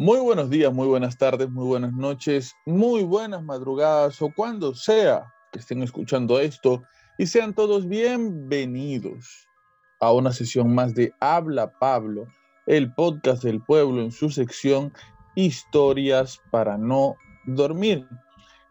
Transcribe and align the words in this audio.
Muy 0.00 0.20
buenos 0.20 0.48
días, 0.48 0.72
muy 0.72 0.86
buenas 0.86 1.18
tardes, 1.18 1.50
muy 1.50 1.66
buenas 1.66 1.92
noches, 1.92 2.54
muy 2.64 3.02
buenas 3.02 3.42
madrugadas 3.42 4.22
o 4.22 4.32
cuando 4.32 4.72
sea 4.72 5.34
que 5.50 5.58
estén 5.58 5.82
escuchando 5.82 6.38
esto 6.38 6.84
y 7.18 7.26
sean 7.26 7.52
todos 7.52 7.88
bienvenidos 7.88 9.48
a 9.98 10.12
una 10.12 10.30
sesión 10.30 10.72
más 10.72 10.94
de 10.94 11.12
Habla 11.18 11.72
Pablo, 11.80 12.28
el 12.68 12.94
podcast 12.94 13.42
del 13.42 13.60
pueblo 13.60 14.00
en 14.00 14.12
su 14.12 14.30
sección 14.30 14.92
Historias 15.34 16.40
para 16.52 16.78
no 16.78 17.16
dormir. 17.46 18.06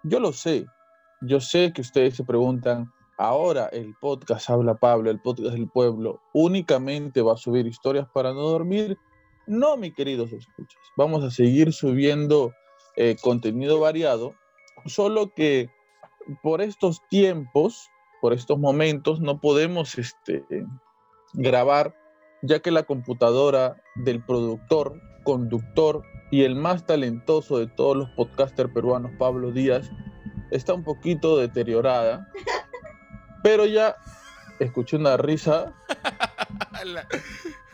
Yo 0.03 0.21
lo 0.21 0.31
sé, 0.31 0.65
yo 1.19 1.41
sé 1.41 1.73
que 1.73 1.81
ustedes 1.81 2.15
se 2.15 2.23
preguntan, 2.23 2.89
ahora 3.17 3.65
el 3.73 3.93
podcast 3.99 4.49
Habla 4.49 4.75
Pablo, 4.75 5.11
el 5.11 5.19
podcast 5.19 5.51
del 5.51 5.67
pueblo, 5.67 6.21
únicamente 6.33 7.21
va 7.21 7.33
a 7.33 7.37
subir 7.37 7.67
historias 7.67 8.07
para 8.13 8.31
no 8.31 8.43
dormir. 8.43 8.97
No, 9.47 9.77
mi 9.77 9.91
queridos 9.91 10.33
escuchas, 10.33 10.81
vamos 10.97 11.23
a 11.23 11.31
seguir 11.31 11.71
subiendo 11.71 12.53
eh, 12.97 13.15
contenido 13.21 13.79
variado, 13.79 14.35
solo 14.85 15.33
que 15.33 15.69
por 16.43 16.61
estos 16.61 17.01
tiempos, 17.07 17.89
por 18.19 18.33
estos 18.33 18.59
momentos, 18.59 19.21
no 19.21 19.39
podemos 19.39 19.97
este, 19.97 20.43
grabar, 21.33 21.95
ya 22.41 22.59
que 22.59 22.71
la 22.71 22.83
computadora 22.83 23.81
del 23.95 24.21
productor, 24.21 25.01
conductor 25.23 26.03
y 26.29 26.43
el 26.43 26.55
más 26.55 26.85
talentoso 26.85 27.57
de 27.57 27.67
todos 27.67 27.95
los 27.95 28.09
podcasters 28.17 28.73
peruanos, 28.73 29.11
Pablo 29.17 29.53
Díaz, 29.53 29.89
está 30.51 30.73
un 30.73 30.83
poquito 30.83 31.37
deteriorada, 31.37 32.27
pero 33.43 33.65
ya 33.65 33.95
escuché 34.59 34.97
una 34.97 35.15
risa. 35.15 35.73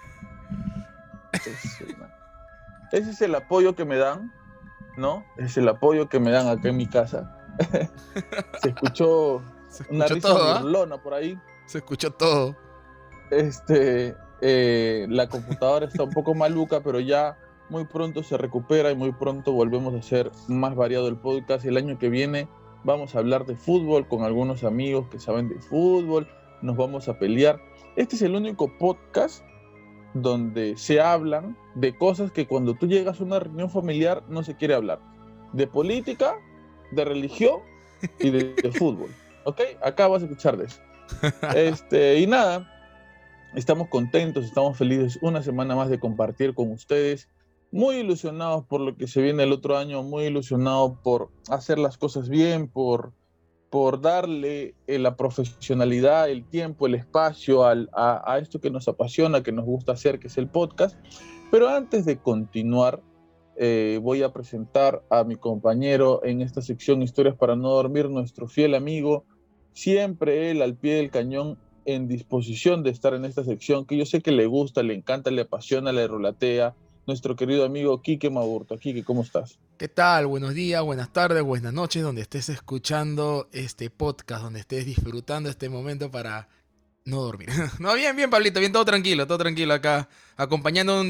Ese 2.91 3.09
es 3.09 3.21
el 3.21 3.35
apoyo 3.35 3.75
que 3.75 3.85
me 3.85 3.97
dan, 3.97 4.31
¿no? 4.97 5.25
Es 5.37 5.57
el 5.57 5.67
apoyo 5.67 6.09
que 6.09 6.19
me 6.19 6.31
dan 6.31 6.47
acá 6.47 6.69
en 6.69 6.77
mi 6.77 6.87
casa. 6.87 7.35
Se 8.61 8.69
escuchó, 8.69 9.41
una 9.89 10.07
risa 10.07 10.29
todo, 10.29 10.93
¿ah? 10.93 11.03
por 11.03 11.13
ahí. 11.13 11.39
Se 11.65 11.79
escuchó 11.79 12.11
todo. 12.11 12.55
Este, 13.31 14.15
eh, 14.41 15.07
la 15.09 15.27
computadora 15.27 15.87
está 15.87 16.03
un 16.03 16.11
poco 16.11 16.35
maluca, 16.35 16.81
pero 16.81 16.99
ya 16.99 17.37
muy 17.69 17.85
pronto 17.85 18.21
se 18.23 18.37
recupera 18.37 18.91
y 18.91 18.95
muy 18.95 19.11
pronto 19.13 19.53
volvemos 19.53 19.93
a 19.95 19.97
hacer 19.97 20.31
más 20.47 20.75
variado 20.75 21.07
el 21.07 21.17
podcast. 21.17 21.65
El 21.65 21.77
año 21.77 21.97
que 21.97 22.09
viene 22.09 22.47
vamos 22.83 23.15
a 23.15 23.19
hablar 23.19 23.45
de 23.45 23.55
fútbol 23.55 24.07
con 24.07 24.23
algunos 24.23 24.63
amigos 24.63 25.07
que 25.09 25.19
saben 25.19 25.49
de 25.49 25.59
fútbol, 25.59 26.27
nos 26.61 26.75
vamos 26.77 27.07
a 27.07 27.17
pelear. 27.17 27.59
Este 27.95 28.15
es 28.15 28.21
el 28.21 28.35
único 28.35 28.77
podcast 28.77 29.43
donde 30.13 30.77
se 30.77 31.01
hablan 31.01 31.57
de 31.75 31.95
cosas 31.95 32.31
que 32.31 32.47
cuando 32.47 32.75
tú 32.75 32.87
llegas 32.87 33.19
a 33.19 33.23
una 33.23 33.39
reunión 33.39 33.69
familiar 33.69 34.23
no 34.29 34.43
se 34.43 34.55
quiere 34.55 34.75
hablar. 34.75 34.99
De 35.53 35.67
política, 35.67 36.35
de 36.91 37.05
religión 37.05 37.61
y 38.19 38.29
de, 38.29 38.71
fútbol. 38.77 39.09
¿Ok? 39.45 39.61
Acá 39.81 40.07
vas 40.07 40.21
a 40.21 40.25
escuchar 40.25 40.57
de 40.57 40.65
eso. 40.65 40.79
Este, 41.55 42.19
y 42.19 42.27
nada, 42.27 42.69
estamos 43.55 43.89
contentos, 43.89 44.45
estamos 44.45 44.77
felices 44.77 45.19
una 45.21 45.43
semana 45.43 45.75
más 45.75 45.89
de 45.89 45.99
compartir 45.99 46.53
con 46.53 46.71
ustedes. 46.71 47.29
Muy 47.71 47.97
ilusionados 47.97 48.65
por 48.65 48.81
lo 48.81 48.95
que 48.95 49.07
se 49.07 49.21
viene 49.21 49.43
el 49.43 49.51
otro 49.51 49.77
año, 49.77 50.03
muy 50.03 50.25
ilusionados 50.25 50.93
por 51.03 51.29
hacer 51.49 51.79
las 51.79 51.97
cosas 51.97 52.29
bien, 52.29 52.67
por 52.67 53.13
por 53.73 54.01
darle 54.01 54.75
eh, 54.85 54.99
la 54.99 55.15
profesionalidad, 55.15 56.29
el 56.29 56.45
tiempo, 56.45 56.85
el 56.85 56.93
espacio 56.93 57.65
a, 57.65 58.37
esto 58.39 58.61
que 58.61 58.69
nos 58.69 58.87
apasiona, 58.87 59.41
que 59.41 59.51
nos 59.51 59.65
gusta 59.65 59.93
hacer, 59.93 60.19
que 60.19 60.27
es 60.27 60.37
el 60.37 60.47
podcast. 60.47 60.95
Pero 61.49 61.69
antes 61.69 62.05
de 62.05 62.17
continuar, 62.17 63.01
eh, 63.57 63.99
voy 63.99 64.21
a 64.21 64.31
presentar 64.31 65.01
a 65.09 65.23
mi 65.23 65.37
compañero 65.37 66.23
en 66.23 66.41
esta 66.43 66.61
sección 66.61 67.01
Historias 67.01 67.35
para 67.35 67.55
no 67.55 67.69
dormir, 67.69 68.11
nuestro 68.11 68.47
fiel 68.47 68.75
amigo, 68.75 69.25
siempre 69.73 70.51
él 70.51 70.61
al 70.61 70.75
pie 70.75 70.97
del 70.97 71.09
cañón, 71.09 71.57
en 71.85 72.07
disposición 72.07 72.83
de 72.83 72.91
estar 72.91 73.15
en 73.15 73.25
esta 73.25 73.43
sección, 73.43 73.87
que 73.87 73.97
yo 73.97 74.05
sé 74.05 74.21
que 74.21 74.31
le 74.31 74.45
gusta, 74.45 74.83
le 74.83 74.93
encanta, 74.93 75.31
le 75.31 75.41
apasiona, 75.41 75.91
le 75.91 76.07
rolatea, 76.07 76.75
nuestro 77.07 77.35
querido 77.35 77.65
amigo 77.65 78.03
Quique 78.03 78.29
Maburto. 78.29 78.77
Quique, 78.77 79.03
¿cómo 79.03 79.23
estás? 79.23 79.57
¿Qué 79.83 79.89
tal? 79.89 80.27
Buenos 80.27 80.53
días, 80.53 80.81
buenas 80.81 81.11
tardes, 81.11 81.43
buenas 81.43 81.73
noches, 81.73 82.03
donde 82.03 82.21
estés 82.21 82.47
escuchando 82.47 83.49
este 83.51 83.89
podcast, 83.89 84.41
donde 84.41 84.61
estés 84.61 84.85
disfrutando 84.85 85.49
este 85.49 85.67
momento 85.67 86.09
para 86.09 86.47
no 87.03 87.21
dormir. 87.21 87.49
no, 87.79 87.93
bien, 87.93 88.15
bien, 88.15 88.29
Pablito, 88.29 88.61
bien, 88.61 88.71
todo 88.71 88.85
tranquilo, 88.85 89.27
todo 89.27 89.39
tranquilo 89.39 89.73
acá, 89.73 90.07
acompañando 90.37 91.03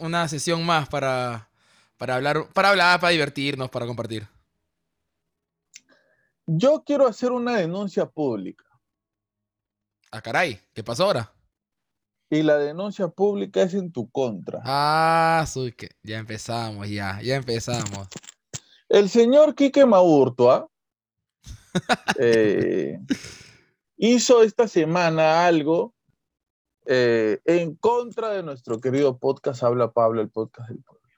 una 0.00 0.28
sesión 0.28 0.66
más 0.66 0.86
para, 0.86 1.48
para 1.96 2.16
hablar, 2.16 2.46
para 2.52 2.68
hablar, 2.68 3.00
para 3.00 3.12
divertirnos, 3.12 3.70
para 3.70 3.86
compartir. 3.86 4.28
Yo 6.44 6.82
quiero 6.84 7.06
hacer 7.06 7.32
una 7.32 7.56
denuncia 7.56 8.04
pública. 8.04 8.66
Ah, 10.10 10.20
caray, 10.20 10.60
¿qué 10.74 10.84
pasó 10.84 11.04
ahora? 11.04 11.33
Y 12.30 12.42
la 12.42 12.58
denuncia 12.58 13.08
pública 13.08 13.62
es 13.62 13.74
en 13.74 13.92
tu 13.92 14.10
contra. 14.10 14.60
Ah, 14.64 15.44
soy 15.46 15.72
que 15.72 15.90
ya 16.02 16.18
empezamos, 16.18 16.88
ya, 16.88 17.20
ya 17.22 17.36
empezamos. 17.36 18.08
El 18.88 19.08
señor 19.08 19.54
Quique 19.54 19.86
Maurtua 19.86 20.68
eh, 22.18 22.98
hizo 23.96 24.42
esta 24.42 24.68
semana 24.68 25.46
algo 25.46 25.94
eh, 26.86 27.40
en 27.44 27.74
contra 27.76 28.30
de 28.30 28.42
nuestro 28.42 28.80
querido 28.80 29.18
podcast 29.18 29.62
Habla 29.62 29.92
Pablo, 29.92 30.20
el 30.20 30.30
podcast 30.30 30.68
del 30.68 30.82
pueblo. 30.82 31.08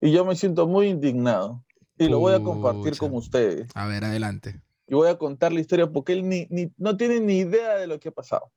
Y 0.00 0.12
yo 0.12 0.24
me 0.24 0.36
siento 0.36 0.66
muy 0.66 0.88
indignado 0.88 1.64
y 1.98 2.08
lo 2.08 2.20
voy 2.20 2.34
a 2.34 2.42
compartir 2.42 2.96
con 2.96 3.14
ustedes. 3.14 3.68
A 3.74 3.86
ver, 3.86 4.04
adelante. 4.04 4.60
Y 4.86 4.94
voy 4.94 5.08
a 5.08 5.18
contar 5.18 5.52
la 5.52 5.60
historia 5.60 5.90
porque 5.90 6.12
él 6.12 6.28
ni, 6.28 6.48
no 6.76 6.96
tiene 6.96 7.20
ni 7.20 7.38
idea 7.38 7.74
de 7.74 7.86
lo 7.86 7.98
que 7.98 8.08
ha 8.08 8.12
pasado. 8.12 8.50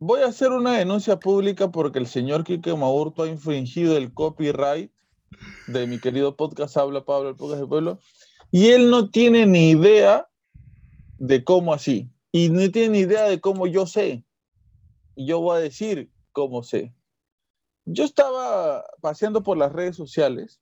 Voy 0.00 0.20
a 0.20 0.26
hacer 0.26 0.52
una 0.52 0.78
denuncia 0.78 1.18
pública 1.18 1.72
porque 1.72 1.98
el 1.98 2.06
señor 2.06 2.44
Quique 2.44 2.72
Maurto 2.72 3.24
ha 3.24 3.28
infringido 3.28 3.96
el 3.96 4.14
copyright 4.14 4.92
de 5.66 5.88
mi 5.88 5.98
querido 5.98 6.36
podcast 6.36 6.76
Habla 6.76 7.04
Pablo, 7.04 7.30
el 7.30 7.34
podcast 7.34 7.58
del 7.58 7.68
pueblo, 7.68 7.98
y 8.52 8.68
él 8.68 8.90
no 8.90 9.10
tiene 9.10 9.44
ni 9.44 9.70
idea 9.70 10.28
de 11.18 11.42
cómo 11.42 11.74
así, 11.74 12.08
y 12.30 12.48
no 12.48 12.70
tiene 12.70 12.90
ni 12.90 12.98
idea 13.00 13.24
de 13.24 13.40
cómo 13.40 13.66
yo 13.66 13.86
sé. 13.86 14.24
Y 15.16 15.26
yo 15.26 15.40
voy 15.40 15.56
a 15.56 15.60
decir 15.60 16.12
cómo 16.30 16.62
sé. 16.62 16.94
Yo 17.84 18.04
estaba 18.04 18.84
paseando 19.00 19.42
por 19.42 19.58
las 19.58 19.72
redes 19.72 19.96
sociales, 19.96 20.60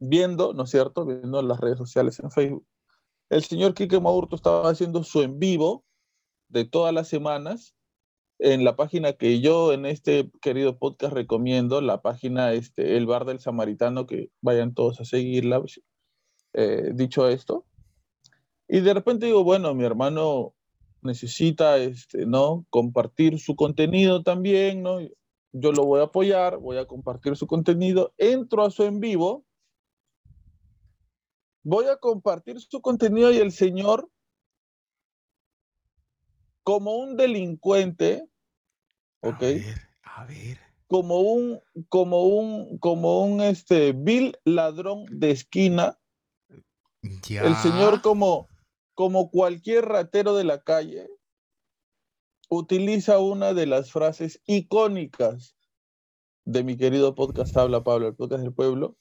viendo, 0.00 0.54
¿no 0.54 0.64
es 0.64 0.70
cierto? 0.70 1.06
Viendo 1.06 1.40
las 1.40 1.60
redes 1.60 1.78
sociales 1.78 2.18
en 2.18 2.32
Facebook. 2.32 2.66
El 3.30 3.44
señor 3.44 3.74
Quique 3.74 4.00
Maurto 4.00 4.34
estaba 4.34 4.68
haciendo 4.68 5.04
su 5.04 5.22
en 5.22 5.38
vivo 5.38 5.84
de 6.48 6.64
todas 6.64 6.92
las 6.92 7.06
semanas 7.06 7.76
en 8.38 8.64
la 8.64 8.76
página 8.76 9.14
que 9.14 9.40
yo 9.40 9.72
en 9.72 9.86
este 9.86 10.30
querido 10.40 10.78
podcast 10.78 11.12
recomiendo, 11.12 11.80
la 11.80 12.02
página 12.02 12.52
este, 12.52 12.96
El 12.96 13.06
Bar 13.06 13.24
del 13.24 13.40
Samaritano, 13.40 14.06
que 14.06 14.30
vayan 14.40 14.74
todos 14.74 15.00
a 15.00 15.04
seguirla, 15.04 15.62
eh, 16.54 16.92
dicho 16.94 17.28
esto. 17.28 17.64
Y 18.68 18.80
de 18.80 18.94
repente 18.94 19.26
digo, 19.26 19.44
bueno, 19.44 19.74
mi 19.74 19.84
hermano 19.84 20.54
necesita 21.02 21.78
este, 21.78 22.26
¿no? 22.26 22.66
compartir 22.70 23.38
su 23.38 23.56
contenido 23.56 24.22
también, 24.22 24.82
¿no? 24.82 24.98
Yo 25.52 25.72
lo 25.72 25.84
voy 25.84 26.00
a 26.00 26.04
apoyar, 26.04 26.58
voy 26.58 26.76
a 26.76 26.86
compartir 26.86 27.36
su 27.36 27.46
contenido, 27.46 28.12
entro 28.18 28.62
a 28.62 28.70
su 28.70 28.84
en 28.84 29.00
vivo, 29.00 29.44
voy 31.62 31.86
a 31.86 31.96
compartir 31.96 32.60
su 32.60 32.80
contenido 32.80 33.32
y 33.32 33.38
el 33.38 33.52
señor 33.52 34.08
como 36.62 36.96
un 36.96 37.16
delincuente, 37.16 38.27
¿ok? 39.20 39.42
A 40.02 40.24
ver, 40.24 40.58
Como 40.86 41.20
un, 41.20 41.60
como 41.88 42.24
un, 42.24 42.78
como 42.78 43.24
un 43.24 43.40
este, 43.40 43.92
vil 43.92 44.36
ladrón 44.44 45.06
de 45.10 45.30
esquina. 45.30 45.98
El 47.28 47.54
señor 47.56 48.02
como, 48.02 48.48
como 48.94 49.30
cualquier 49.30 49.84
ratero 49.86 50.34
de 50.34 50.44
la 50.44 50.62
calle, 50.62 51.08
utiliza 52.48 53.18
una 53.18 53.52
de 53.54 53.66
las 53.66 53.92
frases 53.92 54.40
icónicas 54.46 55.54
de 56.44 56.64
mi 56.64 56.76
querido 56.76 57.14
podcast 57.14 57.56
Habla 57.56 57.84
Pablo, 57.84 58.08
el 58.08 58.14
podcast 58.14 58.42
del 58.42 58.54
pueblo, 58.54 58.96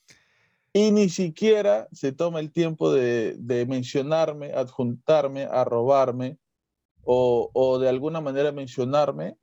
y 0.73 0.91
ni 0.91 1.09
siquiera 1.09 1.87
se 1.91 2.11
toma 2.11 2.41
el 2.41 2.51
tiempo 2.51 2.91
de, 2.91 3.35
de 3.39 3.65
mencionarme, 3.65 4.53
adjuntarme, 4.53 5.43
a 5.43 5.63
robarme 5.63 6.37
o, 7.09 7.79
de 7.79 7.87
alguna 7.87 8.19
manera 8.19 8.51
mencionarme 8.51 9.37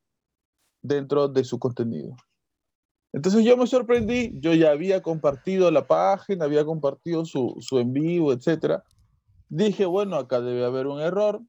dentro 0.85 1.29
de 1.29 1.43
su 1.43 1.59
contenido. 1.59 2.15
Entonces 3.13 3.45
yo 3.45 3.57
me 3.57 3.67
sorprendí, 3.67 4.33
yo 4.41 4.53
ya 4.55 4.71
había 4.71 5.03
compartido 5.03 5.71
la 5.71 5.87
página, 5.87 6.45
había 6.45 6.65
compartido 6.65 7.25
su, 7.25 7.57
su 7.61 7.79
en 7.79 7.93
vivo, 7.93 8.33
etc. 8.33 8.83
Dije, 9.49 9.87
bueno, 9.87 10.17
acá 10.17 10.41
debe 10.41 10.65
haber 10.65 10.87
un 10.87 11.01
error. 11.01 11.41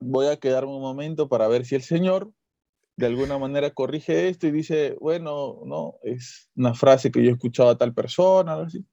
Voy 0.00 0.26
a 0.26 0.38
quedarme 0.38 0.72
un 0.72 0.80
momento 0.80 1.28
para 1.28 1.48
ver 1.48 1.66
si 1.66 1.74
el 1.74 1.82
señor 1.82 2.32
de 2.96 3.06
alguna 3.06 3.38
manera 3.38 3.70
corrige 3.70 4.28
esto 4.28 4.46
y 4.46 4.52
dice, 4.52 4.96
bueno, 5.00 5.60
no, 5.66 5.96
es 6.02 6.50
una 6.56 6.74
frase 6.74 7.10
que 7.10 7.22
yo 7.22 7.30
he 7.30 7.34
escuchado 7.34 7.70
a 7.70 7.78
tal 7.78 7.92
persona, 7.92 8.54
algo 8.54 8.66
así. 8.66 8.84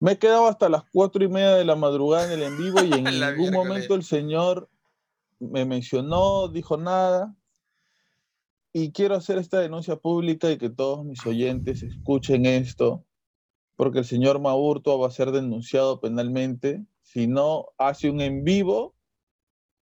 Me 0.00 0.12
he 0.12 0.18
quedado 0.18 0.46
hasta 0.46 0.68
las 0.68 0.84
cuatro 0.92 1.24
y 1.24 1.28
media 1.28 1.54
de 1.54 1.64
la 1.64 1.76
madrugada 1.76 2.26
en 2.26 2.40
el 2.40 2.42
en 2.42 2.58
vivo 2.58 2.82
y 2.84 2.92
en 2.92 3.04
ningún 3.38 3.52
momento 3.52 3.94
el 3.94 4.02
señor 4.02 4.68
me 5.38 5.64
mencionó, 5.64 6.48
dijo 6.48 6.76
nada. 6.76 7.34
Y 8.78 8.92
quiero 8.92 9.14
hacer 9.14 9.38
esta 9.38 9.58
denuncia 9.58 9.96
pública 9.96 10.50
y 10.50 10.58
que 10.58 10.68
todos 10.68 11.02
mis 11.02 11.24
oyentes 11.24 11.82
escuchen 11.82 12.44
esto, 12.44 13.06
porque 13.74 14.00
el 14.00 14.04
señor 14.04 14.38
Maurto 14.38 14.98
va 14.98 15.08
a 15.08 15.10
ser 15.10 15.30
denunciado 15.30 15.98
penalmente 15.98 16.84
si 17.00 17.26
no 17.26 17.68
hace 17.78 18.10
un 18.10 18.20
en 18.20 18.44
vivo 18.44 18.94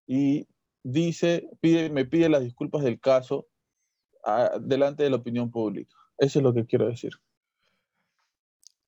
y 0.06 0.46
dice, 0.84 1.48
pide, 1.60 1.90
me 1.90 2.04
pide 2.04 2.28
las 2.28 2.44
disculpas 2.44 2.84
del 2.84 3.00
caso 3.00 3.48
ah, 4.24 4.58
delante 4.60 5.02
de 5.02 5.10
la 5.10 5.16
opinión 5.16 5.50
pública. 5.50 5.96
Eso 6.16 6.38
es 6.38 6.44
lo 6.44 6.54
que 6.54 6.64
quiero 6.64 6.86
decir. 6.86 7.14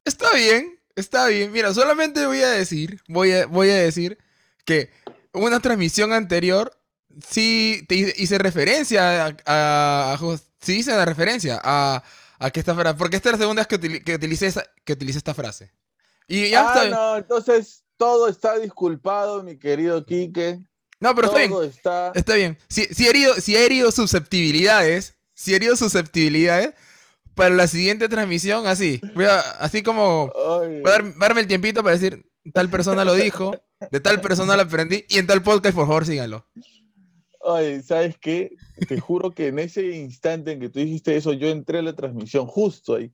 Está 0.04 0.32
bien, 0.36 0.78
está 0.94 1.26
bien. 1.26 1.50
Mira, 1.50 1.74
solamente 1.74 2.24
voy 2.26 2.42
a 2.42 2.50
decir, 2.50 3.00
voy 3.08 3.32
a, 3.32 3.46
voy 3.46 3.70
a 3.70 3.76
decir 3.78 4.18
que 4.64 4.88
una 5.32 5.58
transmisión 5.58 6.12
anterior 6.12 6.70
sí 7.26 7.84
te 7.88 7.94
hice, 7.94 8.38
referencia 8.38 9.36
a, 9.46 10.18
sí 10.60 10.78
hice 10.78 10.90
la 10.92 11.04
referencia 11.04 11.60
a, 11.62 12.02
a 12.38 12.50
que 12.50 12.60
esta 12.60 12.74
frase, 12.74 12.96
porque 12.96 13.16
esta 13.16 13.30
es 13.30 13.34
la 13.34 13.38
segunda 13.38 13.64
vez 13.64 13.68
que, 13.68 14.02
que, 14.02 14.14
utilicé, 14.14 14.52
que 14.84 14.92
utilicé 14.92 15.18
esta 15.18 15.34
frase. 15.34 15.72
Y 16.28 16.50
ya 16.50 16.72
ah, 16.72 16.84
no, 16.86 17.16
entonces 17.16 17.84
todo 17.96 18.28
está 18.28 18.58
disculpado, 18.58 19.42
mi 19.42 19.58
querido 19.58 20.04
Quique. 20.04 20.60
No, 20.98 21.14
pero 21.14 21.28
está 21.28 21.38
bien. 21.38 22.12
Está... 22.14 22.34
bien. 22.34 22.58
Si, 22.68 22.84
si, 22.86 23.06
he 23.06 23.10
herido, 23.10 23.34
si 23.34 23.54
he 23.54 23.64
herido 23.64 23.92
susceptibilidades, 23.92 25.14
si 25.34 25.52
he 25.52 25.56
herido 25.56 25.76
susceptibilidades, 25.76 26.74
para 27.34 27.54
la 27.54 27.66
siguiente 27.68 28.08
transmisión, 28.08 28.66
así. 28.66 29.00
Voy 29.14 29.26
a, 29.26 29.38
así 29.38 29.82
como. 29.82 30.32
Voy 30.32 30.90
a 30.90 31.02
darme 31.18 31.42
el 31.42 31.46
tiempito 31.46 31.82
para 31.82 31.96
decir, 31.96 32.26
tal 32.52 32.70
persona 32.70 33.04
lo 33.04 33.14
dijo, 33.14 33.52
de 33.90 34.00
tal 34.00 34.20
persona 34.22 34.56
lo 34.56 34.62
aprendí, 34.62 35.04
y 35.08 35.18
en 35.18 35.26
tal 35.26 35.42
podcast, 35.42 35.74
por 35.74 35.86
favor, 35.86 36.06
síganlo. 36.06 36.46
Ay, 37.46 37.80
¿sabes 37.82 38.18
qué? 38.18 38.56
Te 38.88 38.98
juro 38.98 39.30
que 39.30 39.48
en 39.48 39.60
ese 39.60 39.86
instante 39.86 40.50
en 40.52 40.60
que 40.60 40.68
tú 40.68 40.80
dijiste 40.80 41.16
eso, 41.16 41.32
yo 41.32 41.48
entré 41.48 41.78
a 41.78 41.82
la 41.82 41.94
transmisión 41.94 42.46
justo 42.46 42.96
ahí. 42.96 43.12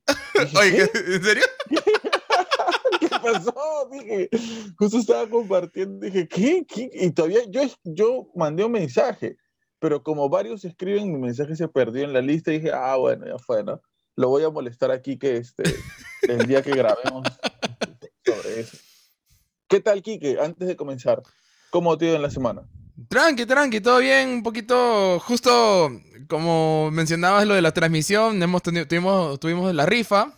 Oye, 0.58 0.88
¿en 0.94 1.22
serio? 1.22 1.44
¿Qué 3.00 3.08
pasó? 3.08 3.88
Dije, 3.92 4.30
justo 4.78 4.98
estaba 4.98 5.28
compartiendo, 5.28 6.06
dije, 6.06 6.26
¿qué? 6.26 6.64
¿Qué? 6.66 6.90
Y 6.94 7.10
todavía 7.10 7.40
yo, 7.50 7.60
yo 7.84 8.30
mandé 8.34 8.64
un 8.64 8.72
mensaje, 8.72 9.36
pero 9.78 10.02
como 10.02 10.30
varios 10.30 10.64
escriben, 10.64 11.12
mi 11.12 11.18
mensaje 11.18 11.54
se 11.54 11.68
perdió 11.68 12.04
en 12.04 12.14
la 12.14 12.22
lista 12.22 12.52
y 12.52 12.58
dije, 12.58 12.72
ah, 12.72 12.96
bueno, 12.96 13.26
ya 13.26 13.38
fue, 13.38 13.62
¿no? 13.62 13.82
Lo 14.16 14.28
voy 14.30 14.44
a 14.44 14.50
molestar 14.50 14.90
aquí 14.90 15.18
que 15.18 15.36
este, 15.36 15.64
el 16.22 16.46
día 16.46 16.62
que 16.62 16.70
grabemos 16.70 17.28
sobre 18.24 18.60
eso. 18.60 18.78
¿Qué 19.68 19.80
tal, 19.80 20.00
Kike? 20.00 20.38
Antes 20.40 20.68
de 20.68 20.76
comenzar, 20.76 21.22
¿cómo 21.70 21.98
te 21.98 22.06
ha 22.06 22.08
ido 22.08 22.16
en 22.16 22.22
la 22.22 22.30
semana? 22.30 22.62
Tranqui, 23.08 23.46
tranqui, 23.46 23.80
todo 23.80 23.98
bien, 23.98 24.28
un 24.28 24.42
poquito, 24.42 25.18
justo 25.20 25.90
como 26.28 26.90
mencionabas 26.90 27.46
lo 27.46 27.54
de 27.54 27.62
la 27.62 27.72
transmisión, 27.72 28.42
hemos 28.42 28.62
tuvimos, 28.62 29.40
tuvimos 29.40 29.74
la 29.74 29.86
rifa, 29.86 30.34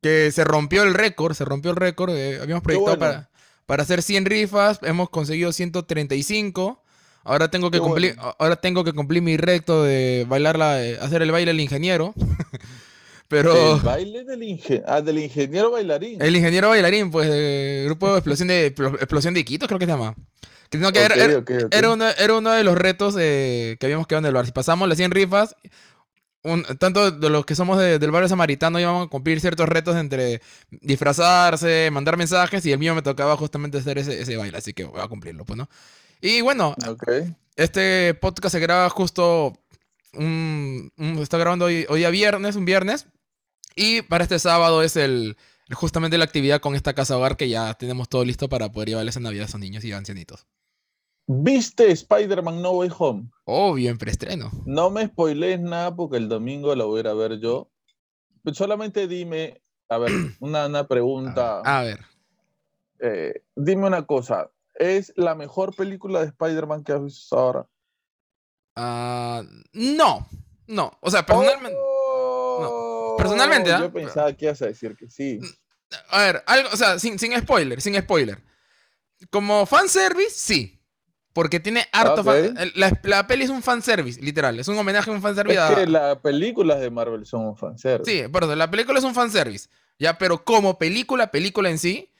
que 0.00 0.30
se 0.30 0.44
rompió 0.44 0.82
el 0.82 0.94
récord, 0.94 1.34
se 1.34 1.44
rompió 1.44 1.70
el 1.70 1.76
récord, 1.76 2.14
eh, 2.14 2.38
habíamos 2.40 2.62
proyectado 2.62 2.98
para, 2.98 3.30
para 3.66 3.82
hacer 3.82 4.02
100 4.02 4.26
rifas, 4.26 4.78
hemos 4.82 5.08
conseguido 5.10 5.52
135, 5.52 6.82
ahora 7.24 7.50
tengo 7.50 7.70
que, 7.70 7.80
cumplir, 7.80 8.16
ahora 8.38 8.56
tengo 8.56 8.84
que 8.84 8.92
cumplir 8.92 9.22
mi 9.22 9.36
reto 9.36 9.82
de 9.82 10.26
bailar 10.28 10.58
la, 10.58 10.76
hacer 11.00 11.22
el 11.22 11.32
baile 11.32 11.52
del 11.52 11.60
ingeniero. 11.60 12.14
Pero... 13.28 13.76
El 13.76 13.80
baile 13.80 14.24
del, 14.24 14.82
ah, 14.86 15.00
del 15.00 15.18
ingeniero 15.18 15.70
bailarín. 15.70 16.20
El 16.20 16.36
ingeniero 16.36 16.68
bailarín, 16.68 17.10
pues, 17.10 17.84
grupo 17.86 18.12
de 18.12 18.18
explosión 18.18 18.48
de, 18.48 18.66
explosión 18.66 19.32
de 19.32 19.40
Iquitos, 19.40 19.66
creo 19.66 19.78
que 19.78 19.86
se 19.86 19.92
llama 19.92 20.14
era, 21.70 21.92
uno, 22.36 22.50
de 22.52 22.64
los 22.64 22.76
retos 22.76 23.16
que 23.16 23.78
habíamos 23.82 24.06
quedado 24.06 24.20
en 24.20 24.26
el 24.26 24.34
bar. 24.34 24.46
Si 24.46 24.52
pasamos 24.52 24.88
las 24.88 24.98
100 24.98 25.10
rifas, 25.10 25.56
tanto 26.78 27.10
de 27.10 27.30
los 27.30 27.46
que 27.46 27.54
somos 27.54 27.78
del 27.78 28.10
barrio 28.10 28.28
samaritano 28.28 28.78
íbamos 28.78 29.06
a 29.06 29.10
cumplir 29.10 29.40
ciertos 29.40 29.66
retos 29.66 29.96
entre 29.96 30.42
disfrazarse, 30.70 31.88
mandar 31.90 32.18
mensajes 32.18 32.64
y 32.66 32.72
el 32.72 32.78
mío 32.78 32.94
me 32.94 33.02
tocaba 33.02 33.36
justamente 33.36 33.78
hacer 33.78 33.96
ese, 33.96 34.36
baile, 34.36 34.58
así 34.58 34.74
que 34.74 34.84
voy 34.84 35.00
a 35.00 35.08
cumplirlo, 35.08 35.44
pues, 35.44 35.56
¿no? 35.56 35.68
Y 36.20 36.42
bueno, 36.42 36.74
este 37.56 38.14
podcast 38.14 38.52
se 38.52 38.60
graba 38.60 38.90
justo, 38.90 39.54
un, 40.12 40.92
está 41.20 41.38
grabando 41.38 41.64
hoy, 41.66 41.86
hoy 41.88 42.04
a 42.04 42.10
viernes, 42.10 42.56
un 42.56 42.66
viernes, 42.66 43.06
y 43.74 44.02
para 44.02 44.24
este 44.24 44.38
sábado 44.38 44.82
es 44.82 44.96
el, 44.96 45.36
justamente 45.72 46.18
la 46.18 46.24
actividad 46.24 46.60
con 46.60 46.74
esta 46.74 46.92
casa 46.92 47.16
hogar 47.16 47.38
que 47.38 47.48
ya 47.48 47.72
tenemos 47.74 48.08
todo 48.10 48.24
listo 48.24 48.50
para 48.50 48.70
poder 48.70 48.90
llevarles 48.90 49.16
en 49.16 49.22
Navidad 49.22 49.44
a 49.44 49.48
esos 49.48 49.60
niños 49.60 49.82
y 49.84 49.92
ancianitos. 49.92 50.46
¿Viste 51.26 51.90
Spider-Man 51.90 52.60
No 52.60 52.72
Way 52.72 52.90
Home? 52.98 53.30
Obvio, 53.44 53.90
en 53.90 53.98
preestreno. 53.98 54.50
No 54.66 54.90
me 54.90 55.06
spoilees 55.06 55.60
nada 55.60 55.94
porque 55.94 56.18
el 56.18 56.28
domingo 56.28 56.74
lo 56.74 56.88
voy 56.88 56.98
a 56.98 57.00
ir 57.00 57.08
a 57.08 57.14
ver 57.14 57.40
yo. 57.40 57.70
solamente 58.52 59.08
dime, 59.08 59.62
a 59.88 59.98
ver, 59.98 60.10
una, 60.40 60.86
pregunta. 60.86 61.60
A 61.60 61.82
ver. 61.82 62.00
Eh, 63.00 63.42
dime 63.56 63.86
una 63.86 64.06
cosa. 64.06 64.50
¿Es 64.74 65.12
la 65.16 65.34
mejor 65.34 65.74
película 65.74 66.20
de 66.20 66.26
Spider-Man 66.26 66.84
que 66.84 66.92
has 66.92 67.02
visto 67.02 67.38
ahora? 67.38 67.66
Ah, 68.76 69.42
no, 69.72 70.26
no. 70.66 70.98
O 71.00 71.10
sea, 71.10 71.24
personalmente. 71.24 71.78
no. 72.60 73.14
Personalmente, 73.16 73.72
¿ah? 73.72 73.80
Yo 73.80 73.92
pensaba 73.92 74.32
que 74.32 74.46
ibas 74.46 74.60
a 74.62 74.66
decir 74.66 74.96
que 74.96 75.08
sí. 75.08 75.40
A 76.08 76.20
ver, 76.20 76.42
algo, 76.46 76.68
o 76.72 76.76
sea, 76.76 76.98
sin, 76.98 77.18
sin 77.18 77.38
spoiler, 77.38 77.80
sin 77.80 77.94
spoiler. 78.00 78.42
Como 79.30 79.64
fanservice, 79.64 80.30
sí. 80.30 80.83
Porque 81.34 81.58
tiene 81.58 81.84
harto 81.90 82.22
fan, 82.22 82.54
la, 82.76 82.96
la, 83.02 83.26
peli 83.26 83.42
es 83.42 83.50
un 83.50 83.60
fanservice, 83.60 84.22
literal. 84.22 84.56
Es 84.60 84.68
un 84.68 84.78
homenaje 84.78 85.10
a 85.10 85.12
un 85.12 85.20
fanservice. 85.20 85.60
Es 85.60 85.74
que 85.74 85.86
las 85.88 86.16
películas 86.18 86.80
de 86.80 86.90
Marvel 86.90 87.26
son 87.26 87.44
un 87.46 87.56
fanservice. 87.56 88.08
Sí, 88.08 88.28
perdón, 88.28 88.56
la 88.56 88.70
película 88.70 89.00
es 89.00 89.04
un 89.04 89.14
fanservice. 89.14 89.68
Ya, 89.98 90.16
pero 90.16 90.44
como 90.44 90.78
película, 90.78 91.32
película 91.32 91.70
en 91.70 91.78
sí, 91.78 92.12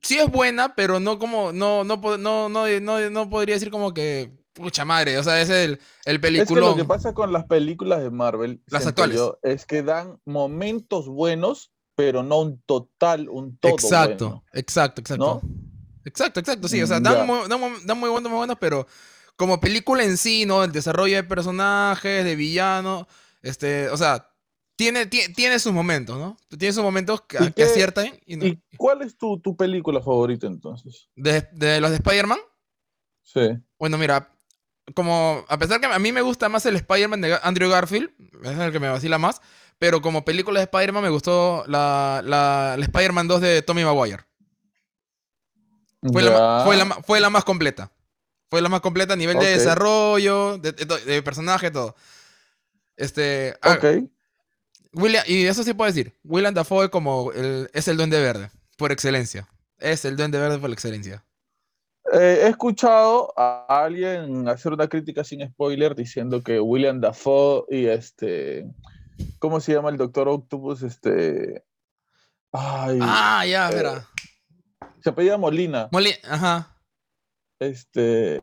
sí 0.00 0.18
es 0.18 0.30
buena, 0.30 0.74
pero 0.74 0.98
no 0.98 1.18
como, 1.18 1.52
no, 1.52 1.84
no, 1.84 2.00
no, 2.16 2.48
no, 2.48 3.10
no, 3.10 3.30
podría 3.30 3.56
decir 3.56 3.70
como 3.70 3.92
que, 3.92 4.32
pucha 4.54 4.86
madre, 4.86 5.18
o 5.18 5.22
sea, 5.22 5.38
es 5.40 5.50
el, 5.50 5.78
el 6.06 6.20
película. 6.22 6.60
Es 6.60 6.66
que 6.66 6.70
lo 6.70 6.76
que 6.76 6.84
pasa 6.86 7.12
con 7.12 7.34
las 7.34 7.44
películas 7.44 8.02
de 8.02 8.10
Marvel, 8.10 8.62
las 8.68 8.86
actuales, 8.86 9.20
es 9.42 9.66
que 9.66 9.82
dan 9.82 10.18
momentos 10.24 11.06
buenos, 11.06 11.70
pero 11.94 12.22
no 12.22 12.40
un 12.40 12.62
total, 12.62 13.28
un 13.28 13.58
todo 13.58 13.72
Exacto, 13.72 14.42
exacto, 14.54 15.02
exacto. 15.02 15.42
¿no? 15.42 15.69
Exacto, 16.04 16.40
exacto, 16.40 16.68
sí. 16.68 16.82
O 16.82 16.86
sea, 16.86 17.00
dan, 17.00 17.26
muy, 17.26 17.40
dan, 17.48 17.98
muy 17.98 18.10
buenos, 18.10 18.30
muy 18.30 18.38
buenos, 18.38 18.56
pero 18.60 18.86
como 19.36 19.60
película 19.60 20.04
en 20.04 20.16
sí, 20.16 20.46
¿no? 20.46 20.64
El 20.64 20.72
desarrollo 20.72 21.16
de 21.16 21.24
personajes, 21.24 22.24
de 22.24 22.36
villanos, 22.36 23.06
este, 23.42 23.88
o 23.88 23.96
sea, 23.96 24.30
tiene, 24.76 25.06
tiene, 25.06 25.58
sus 25.58 25.72
momentos, 25.72 26.18
¿no? 26.18 26.36
Tiene 26.58 26.72
sus 26.72 26.82
momentos 26.82 27.20
que, 27.22 27.36
aciertan. 27.62 28.18
Y, 28.24 28.58
cuál 28.76 29.02
es 29.02 29.16
tu, 29.16 29.38
tu, 29.38 29.54
película 29.56 30.00
favorita 30.00 30.46
entonces? 30.46 31.08
¿De, 31.14 31.46
de 31.52 31.80
los 31.80 31.90
de 31.90 31.96
Spider-Man? 31.96 32.38
Sí. 33.22 33.58
Bueno, 33.78 33.98
mira, 33.98 34.30
como, 34.94 35.44
a 35.48 35.58
pesar 35.58 35.80
que 35.80 35.86
a 35.86 35.98
mí 35.98 36.12
me 36.12 36.22
gusta 36.22 36.48
más 36.48 36.64
el 36.66 36.76
Spider-Man 36.76 37.20
de 37.20 37.38
Andrew 37.42 37.70
Garfield, 37.70 38.10
es 38.42 38.58
el 38.58 38.72
que 38.72 38.80
me 38.80 38.88
vacila 38.88 39.18
más, 39.18 39.40
pero 39.78 40.00
como 40.00 40.24
película 40.24 40.60
de 40.60 40.64
Spider-Man 40.64 41.02
me 41.02 41.10
gustó 41.10 41.64
la, 41.66 42.22
la, 42.24 42.76
la 42.78 42.84
Spider-Man 42.84 43.28
2 43.28 43.40
de 43.40 43.62
Tommy 43.62 43.84
Maguire. 43.84 44.29
Fue 46.02 46.22
la, 46.22 46.64
fue, 47.04 47.20
la, 47.20 47.30
más 47.30 47.44
completa. 47.44 47.90
Fue 48.48 48.62
la 48.62 48.68
más 48.68 48.80
completa 48.80 49.12
a 49.12 49.16
nivel 49.16 49.38
de 49.38 49.46
desarrollo, 49.46 50.58
de, 50.58 51.22
personaje, 51.22 51.70
todo. 51.70 51.94
Este. 52.96 53.56
Ah. 53.62 53.78
William, 54.92 55.22
y 55.26 55.46
eso 55.46 55.62
sí 55.62 55.74
puedo 55.74 55.90
decir. 55.90 56.14
William 56.24 56.54
Dafoe 56.54 56.90
como 56.90 57.32
es 57.32 57.88
el 57.88 57.96
duende 57.96 58.20
verde, 58.20 58.50
por 58.76 58.92
excelencia. 58.92 59.46
Es 59.78 60.04
el 60.04 60.16
duende 60.16 60.38
verde 60.38 60.58
por 60.58 60.70
excelencia. 60.70 61.22
Eh, 62.12 62.40
he 62.42 62.48
escuchado 62.48 63.32
a 63.36 63.84
alguien 63.84 64.48
hacer 64.48 64.72
una 64.72 64.88
crítica 64.88 65.22
sin 65.22 65.46
spoiler 65.46 65.94
diciendo 65.94 66.42
que 66.42 66.60
William 66.60 67.00
Dafoe 67.00 67.64
y 67.68 67.86
este. 67.86 68.66
¿Cómo 69.38 69.60
se 69.60 69.74
llama 69.74 69.90
el 69.90 69.96
Doctor 69.96 70.28
Octopus? 70.28 70.82
Este. 70.82 71.62
Ay, 72.52 72.98
ah, 73.00 73.44
ya, 73.46 73.68
espera. 73.68 74.08
Se 75.02 75.10
apellida 75.10 75.38
Molina. 75.38 75.88
Molina, 75.92 76.16
ajá. 76.24 76.76
Este. 77.58 78.40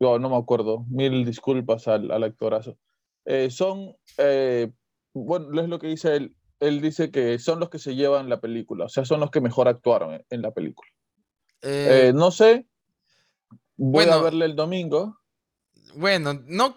No, 0.00 0.18
no 0.18 0.28
me 0.30 0.36
acuerdo. 0.36 0.84
Mil 0.88 1.24
disculpas 1.24 1.88
al, 1.88 2.10
al 2.10 2.24
actorazo. 2.24 2.76
Eh, 3.24 3.50
son. 3.50 3.96
Eh, 4.18 4.70
bueno, 5.14 5.60
es 5.60 5.68
lo 5.68 5.78
que 5.78 5.88
dice 5.88 6.16
él. 6.16 6.36
Él 6.60 6.80
dice 6.80 7.10
que 7.10 7.38
son 7.38 7.60
los 7.60 7.68
que 7.68 7.78
se 7.78 7.94
llevan 7.94 8.28
la 8.28 8.40
película. 8.40 8.86
O 8.86 8.88
sea, 8.88 9.04
son 9.04 9.20
los 9.20 9.30
que 9.30 9.40
mejor 9.40 9.68
actuaron 9.68 10.24
en, 10.30 10.42
la 10.42 10.52
película. 10.52 10.88
Eh, 11.62 12.12
no 12.14 12.30
sé. 12.30 12.66
Voy 13.76 14.04
a 14.04 14.16
verle 14.18 14.46
el 14.46 14.56
domingo. 14.56 15.20
Bueno, 15.96 16.40
no. 16.46 16.76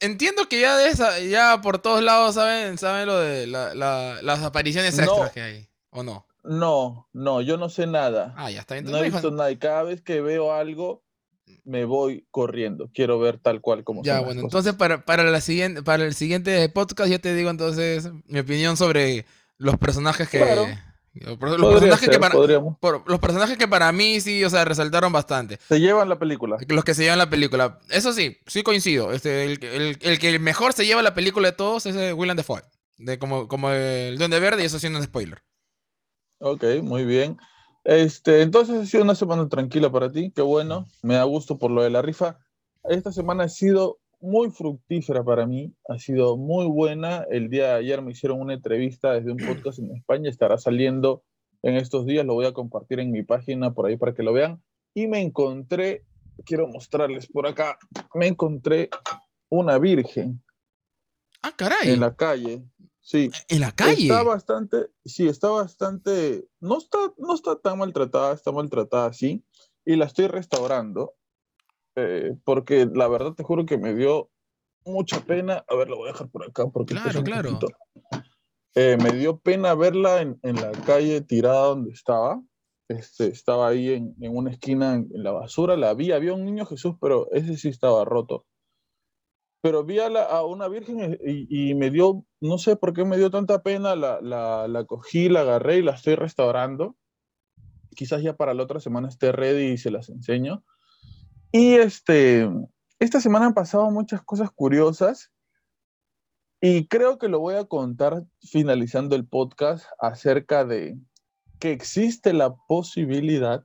entiendo 0.00 0.46
que 0.48 0.60
ya 0.60 0.76
de 0.76 0.88
esa, 0.88 1.18
ya 1.20 1.60
por 1.60 1.78
todos 1.78 2.02
lados 2.02 2.34
saben, 2.36 2.78
saben 2.78 3.06
lo 3.06 3.18
de 3.18 3.46
la- 3.46 3.74
la- 3.74 4.20
las 4.22 4.42
apariciones 4.42 4.96
No. 4.96 5.02
extras 5.04 5.32
que 5.32 5.40
hay, 5.42 5.68
¿o 5.90 6.02
no? 6.02 6.27
No, 6.44 7.08
no, 7.12 7.40
yo 7.42 7.56
no 7.56 7.68
sé 7.68 7.86
nada. 7.86 8.34
Ah, 8.36 8.50
ya 8.50 8.60
está. 8.60 8.74
No 8.74 8.78
Entonces, 8.80 8.96
he 8.98 9.00
no 9.00 9.04
hay 9.04 9.10
visto 9.10 9.30
nada 9.30 9.50
y 9.50 9.56
cada 9.56 9.82
vez 9.82 10.00
que 10.00 10.20
veo 10.20 10.52
algo 10.52 11.02
me 11.64 11.84
voy 11.84 12.26
corriendo. 12.30 12.90
Quiero 12.94 13.18
ver 13.18 13.38
tal 13.38 13.60
cual 13.60 13.84
como 13.84 14.02
Ya, 14.02 14.12
son 14.12 14.16
las 14.16 14.24
bueno, 14.26 14.42
cosas. 14.42 14.52
entonces 14.66 14.74
para, 14.78 15.04
para, 15.04 15.24
la 15.24 15.40
siguiente, 15.40 15.82
para 15.82 16.04
el 16.04 16.14
siguiente 16.14 16.66
podcast 16.70 17.10
yo 17.10 17.20
te 17.20 17.34
digo 17.34 17.50
entonces 17.50 18.10
mi 18.26 18.38
opinión 18.40 18.76
sobre 18.76 19.26
los 19.58 19.76
personajes 19.78 20.28
que... 20.28 20.38
Claro. 20.38 20.66
Los 21.14 21.36
personajes 21.36 21.98
que 22.06 22.12
ser, 22.12 22.20
para, 22.20 22.34
podríamos. 22.34 22.78
por- 22.78 23.02
los 23.10 23.18
personajes 23.18 23.56
que 23.58 23.66
para 23.66 23.90
mí 23.90 24.20
sí, 24.20 24.44
o 24.44 24.50
sea, 24.50 24.64
resaltaron 24.64 25.12
bastante. 25.12 25.58
Se 25.68 25.80
llevan 25.80 26.08
la 26.08 26.16
película. 26.18 26.58
Los 26.68 26.84
que 26.84 26.94
se 26.94 27.02
llevan 27.02 27.18
la 27.18 27.28
película. 27.28 27.80
Eso 27.90 28.12
sí, 28.12 28.38
sí 28.46 28.62
coincido. 28.62 29.10
Este, 29.12 29.44
el, 29.44 29.64
el- 29.64 29.98
el 30.00 30.18
que 30.20 30.38
mejor 30.38 30.74
se 30.74 30.86
lleva 30.86 31.02
la 31.02 31.14
película 31.14 31.50
de 31.50 31.56
todos 31.56 31.86
es 31.86 31.96
eh, 31.96 32.12
Willem 32.12 32.36
Dafoe. 32.36 32.62
De 32.98 33.18
como, 33.18 33.48
como 33.48 33.70
el 33.72 34.16
Duende 34.16 34.38
Verde 34.38 34.62
y 34.62 34.66
eso 34.66 34.78
siendo 34.78 35.00
un 35.00 35.04
spoiler. 35.04 35.42
Ok, 36.38 36.64
muy 36.82 37.04
bien. 37.04 37.36
Este, 37.84 38.42
entonces 38.42 38.76
ha 38.76 38.86
sido 38.86 39.04
una 39.04 39.14
semana 39.14 39.48
tranquila 39.48 39.90
para 39.90 40.10
ti, 40.12 40.30
qué 40.34 40.42
bueno, 40.42 40.86
me 41.02 41.14
da 41.14 41.24
gusto 41.24 41.58
por 41.58 41.70
lo 41.70 41.82
de 41.82 41.90
la 41.90 42.02
rifa. 42.02 42.38
Esta 42.84 43.12
semana 43.12 43.44
ha 43.44 43.48
sido 43.48 43.98
muy 44.20 44.50
fructífera 44.50 45.24
para 45.24 45.46
mí, 45.46 45.72
ha 45.88 45.98
sido 45.98 46.36
muy 46.36 46.66
buena. 46.66 47.24
El 47.30 47.48
día 47.48 47.68
de 47.68 47.72
ayer 47.74 48.02
me 48.02 48.12
hicieron 48.12 48.40
una 48.40 48.54
entrevista 48.54 49.12
desde 49.12 49.30
un 49.32 49.38
podcast 49.38 49.78
en 49.78 49.96
España, 49.96 50.28
estará 50.28 50.58
saliendo 50.58 51.22
en 51.62 51.76
estos 51.76 52.06
días, 52.06 52.24
lo 52.26 52.34
voy 52.34 52.46
a 52.46 52.52
compartir 52.52 53.00
en 53.00 53.10
mi 53.10 53.22
página 53.22 53.72
por 53.72 53.86
ahí 53.86 53.96
para 53.96 54.14
que 54.14 54.22
lo 54.22 54.32
vean. 54.32 54.62
Y 54.94 55.06
me 55.06 55.20
encontré, 55.20 56.04
quiero 56.44 56.66
mostrarles 56.68 57.26
por 57.26 57.46
acá, 57.46 57.78
me 58.14 58.26
encontré 58.26 58.90
una 59.48 59.78
virgen 59.78 60.42
Ah, 61.42 61.52
caray. 61.56 61.90
en 61.90 62.00
la 62.00 62.14
calle. 62.14 62.62
Sí, 63.08 63.30
En 63.48 63.60
la 63.60 63.72
calle. 63.72 64.02
Está 64.02 64.22
bastante, 64.22 64.90
sí, 65.02 65.28
está 65.28 65.48
bastante, 65.48 66.46
no 66.60 66.76
está, 66.76 66.98
no 67.16 67.34
está 67.34 67.56
tan 67.58 67.78
maltratada, 67.78 68.34
está 68.34 68.52
maltratada, 68.52 69.14
sí, 69.14 69.42
y 69.86 69.96
la 69.96 70.04
estoy 70.04 70.26
restaurando, 70.26 71.14
eh, 71.96 72.36
porque 72.44 72.86
la 72.92 73.08
verdad 73.08 73.32
te 73.32 73.44
juro 73.44 73.64
que 73.64 73.78
me 73.78 73.94
dio 73.94 74.28
mucha 74.84 75.20
pena, 75.24 75.64
a 75.66 75.74
ver, 75.74 75.88
lo 75.88 75.96
voy 75.96 76.10
a 76.10 76.12
dejar 76.12 76.28
por 76.28 76.44
acá, 76.44 76.66
porque 76.66 76.96
Claro, 76.96 77.22
claro. 77.22 77.58
Eh, 78.74 78.98
me 79.02 79.12
dio 79.12 79.38
pena 79.38 79.74
verla 79.74 80.20
en, 80.20 80.38
en 80.42 80.56
la 80.56 80.70
calle 80.72 81.22
tirada 81.22 81.68
donde 81.68 81.92
estaba, 81.92 82.42
este, 82.88 83.28
estaba 83.28 83.68
ahí 83.68 83.88
en, 83.88 84.16
en 84.20 84.36
una 84.36 84.50
esquina 84.50 84.92
en, 84.92 85.08
en 85.14 85.22
la 85.22 85.32
basura, 85.32 85.78
la 85.78 85.94
vi, 85.94 86.12
había 86.12 86.34
un 86.34 86.44
niño 86.44 86.66
Jesús, 86.66 86.96
pero 87.00 87.32
ese 87.32 87.56
sí 87.56 87.70
estaba 87.70 88.04
roto 88.04 88.44
pero 89.60 89.84
vi 89.84 89.98
a, 89.98 90.44
una 90.44 90.68
virgen 90.68 91.18
y, 91.24 91.70
y 91.70 91.74
me 91.74 91.90
dio, 91.90 92.24
no 92.40 92.58
sé 92.58 92.76
por 92.76 92.92
qué 92.92 93.04
me 93.04 93.16
dio 93.16 93.30
tanta 93.30 93.62
pena, 93.62 93.96
la, 93.96 94.20
la, 94.20 94.68
la 94.68 94.84
cogí, 94.84 95.28
la 95.28 95.40
agarré 95.40 95.78
y 95.78 95.82
la 95.82 95.92
estoy 95.92 96.14
restaurando. 96.14 96.96
Quizás 97.94 98.22
ya 98.22 98.36
para 98.36 98.54
la 98.54 98.62
otra 98.62 98.80
semana 98.80 99.08
esté 99.08 99.32
ready 99.32 99.72
y 99.72 99.78
se 99.78 99.90
las 99.90 100.08
enseño. 100.08 100.64
Y 101.50 101.74
este, 101.74 102.48
esta 102.98 103.20
semana 103.20 103.46
han 103.46 103.54
pasado 103.54 103.90
muchas 103.90 104.22
cosas 104.22 104.50
curiosas 104.50 105.32
y 106.60 106.88
creo 106.88 107.18
que 107.18 107.28
lo 107.28 107.38
voy 107.38 107.54
a 107.54 107.64
contar 107.64 108.24
finalizando 108.40 109.14
el 109.14 109.26
podcast 109.26 109.86
acerca 110.00 110.64
de 110.64 110.98
que 111.58 111.72
existe 111.72 112.32
la 112.32 112.54
posibilidad 112.68 113.62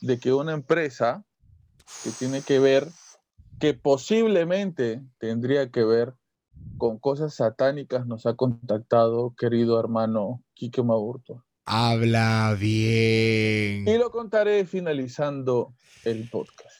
de 0.00 0.18
que 0.18 0.32
una 0.32 0.52
empresa 0.52 1.24
que 2.02 2.10
tiene 2.10 2.42
que 2.42 2.58
ver 2.58 2.88
que 3.60 3.74
posiblemente 3.74 5.02
tendría 5.18 5.70
que 5.70 5.84
ver 5.84 6.14
con 6.78 6.98
cosas 6.98 7.34
satánicas 7.34 8.06
nos 8.06 8.26
ha 8.26 8.34
contactado, 8.34 9.34
querido 9.38 9.78
hermano 9.78 10.42
Quique 10.54 10.82
Maburto. 10.82 11.44
Habla 11.66 12.56
bien. 12.58 13.86
Y 13.86 13.98
lo 13.98 14.10
contaré 14.10 14.64
finalizando 14.64 15.74
el 16.04 16.28
podcast. 16.30 16.74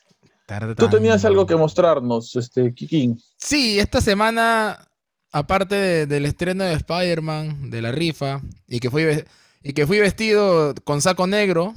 Tarde 0.47 0.75
Tú 0.75 0.89
tenías 0.89 1.25
algo 1.25 1.47
que 1.47 1.55
mostrarnos, 1.55 2.35
este 2.35 2.75
Kikín. 2.75 3.21
Sí, 3.37 3.79
esta 3.79 4.01
semana, 4.01 4.89
aparte 5.31 5.75
de- 5.77 6.07
del 6.07 6.27
estreno 6.27 6.65
de 6.65 6.73
Spider-Man, 6.73 7.71
de 7.71 7.83
la 7.83 7.93
rifa, 7.93 8.41
y 8.67 8.81
que, 8.81 8.91
fui, 8.91 9.05
y 9.63 9.73
que 9.75 9.87
fui 9.87 10.01
vestido 10.01 10.75
con 10.85 11.01
saco 11.03 11.27
negro 11.27 11.75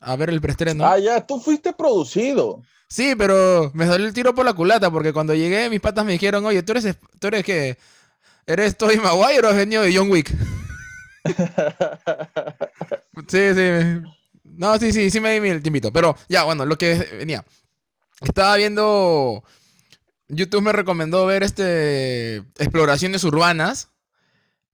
a 0.00 0.16
ver 0.16 0.28
el 0.30 0.40
preestreno. 0.40 0.84
Ah, 0.84 0.98
ya, 0.98 1.26
tú 1.26 1.40
fuiste 1.40 1.72
producido. 1.72 2.62
Sí, 2.88 3.14
pero 3.16 3.70
me 3.74 3.86
salió 3.86 4.06
el 4.06 4.14
tiro 4.14 4.34
por 4.34 4.44
la 4.46 4.54
culata 4.54 4.90
porque 4.90 5.12
cuando 5.12 5.34
llegué 5.34 5.68
mis 5.70 5.80
patas 5.80 6.04
me 6.04 6.12
dijeron, 6.12 6.44
oye, 6.46 6.62
¿tú 6.62 6.72
eres, 6.72 6.96
tú 7.20 7.26
eres 7.26 7.44
qué? 7.44 7.76
¿Eres 8.46 8.76
Tobey 8.78 8.96
Maguire 8.96 9.46
o 9.46 9.50
has 9.50 9.56
venido 9.56 9.82
de 9.82 9.94
John 9.96 10.10
Wick? 10.10 10.32
Sí, 13.28 13.54
sí. 13.54 14.00
No, 14.44 14.78
sí, 14.78 14.92
sí, 14.92 15.10
sí 15.10 15.20
me 15.20 15.32
di 15.32 15.40
mi 15.40 15.60
tiempito. 15.60 15.92
Pero 15.92 16.16
ya, 16.28 16.44
bueno, 16.44 16.64
lo 16.64 16.78
que 16.78 16.94
venía. 17.18 17.44
Estaba 18.20 18.56
viendo. 18.56 19.42
YouTube 20.28 20.62
me 20.62 20.72
recomendó 20.72 21.26
ver 21.26 21.42
este. 21.42 22.36
Exploraciones 22.58 23.24
urbanas. 23.24 23.90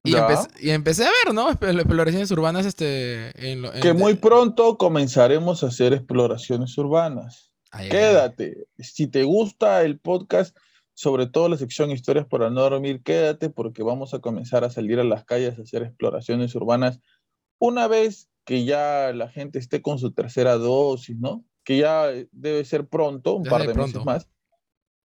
Y, 0.03 0.69
empecé 0.69 1.03
a 1.05 1.09
ver, 1.25 1.33
¿no? 1.33 1.49
Exploraciones 1.49 2.29
urbanas, 2.31 2.65
este. 2.65 3.31
En, 3.51 3.63
lo- 3.63 3.73
en- 3.73 3.81
que 3.81 3.93
muy 3.93 4.13
pronto 4.13 4.77
comenzaremos 4.77 5.63
a 5.63 5.67
hacer 5.67 5.93
exploraciones 5.93 6.77
urbanas. 6.77 7.51
Quédate. 7.89 8.67
Si 8.79 9.07
te 9.07 9.23
gusta 9.23 9.83
el 9.83 9.99
podcast, 9.99 10.55
sobre 10.93 11.27
todo 11.27 11.49
la 11.49 11.57
sección 11.57 11.91
Historias 11.91 12.25
para 12.25 12.49
no 12.49 12.61
dormir, 12.61 13.01
quédate 13.03 13.49
porque 13.49 13.83
vamos 13.83 14.13
a 14.13 14.19
comenzar 14.19 14.63
a 14.63 14.69
salir 14.69 14.99
a 14.99 15.03
las 15.03 15.25
calles 15.25 15.57
a 15.59 15.61
hacer 15.63 15.83
exploraciones 15.83 16.55
urbanas 16.55 16.99
una 17.59 17.87
vez 17.87 18.29
que 18.45 18.63
ya 18.65 19.11
la 19.13 19.27
gente 19.29 19.59
esté 19.59 19.81
con 19.81 19.97
su 19.99 20.11
tercera 20.11 20.55
dosis, 20.57 21.17
¿no? 21.17 21.43
Que 21.63 21.79
ya 21.79 22.07
debe 22.31 22.63
ser 22.63 22.87
pronto, 22.87 23.33
un 23.35 23.43
Ya 23.43 23.49
par 23.49 23.61
de 23.61 23.67
de 23.69 23.73
meses 23.73 23.91
pronto. 23.93 24.05
más. 24.05 24.29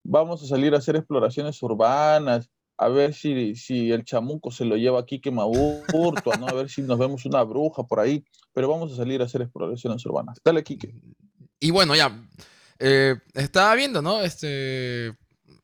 Vamos 0.04 0.42
a 0.42 0.46
salir 0.46 0.74
a 0.74 0.78
hacer 0.78 0.96
exploraciones 0.96 1.62
urbanas, 1.62 2.50
a 2.76 2.88
ver 2.88 3.12
si, 3.14 3.54
si 3.56 3.90
el 3.92 4.04
chamuco 4.04 4.50
se 4.50 4.64
lo 4.64 4.76
lleva 4.76 5.00
aquí 5.00 5.20
que 5.20 5.30
Maburto, 5.30 6.30
¿no? 6.38 6.46
A 6.48 6.52
ver 6.52 6.68
si 6.68 6.82
nos 6.82 6.98
vemos 6.98 7.24
una 7.26 7.42
bruja 7.42 7.82
por 7.84 8.00
ahí, 8.00 8.24
pero 8.52 8.68
vamos 8.68 8.92
a 8.92 8.96
salir 8.96 9.20
a 9.20 9.24
hacer 9.24 9.42
exploraciones 9.42 10.04
urbanas. 10.06 10.38
Dale, 10.44 10.62
Kike. 10.62 10.94
Y 11.60 11.70
bueno, 11.70 11.94
ya. 11.94 12.10
Eh, 12.78 13.16
estaba 13.34 13.74
viendo, 13.74 14.02
¿no? 14.02 14.22
Este. 14.22 15.14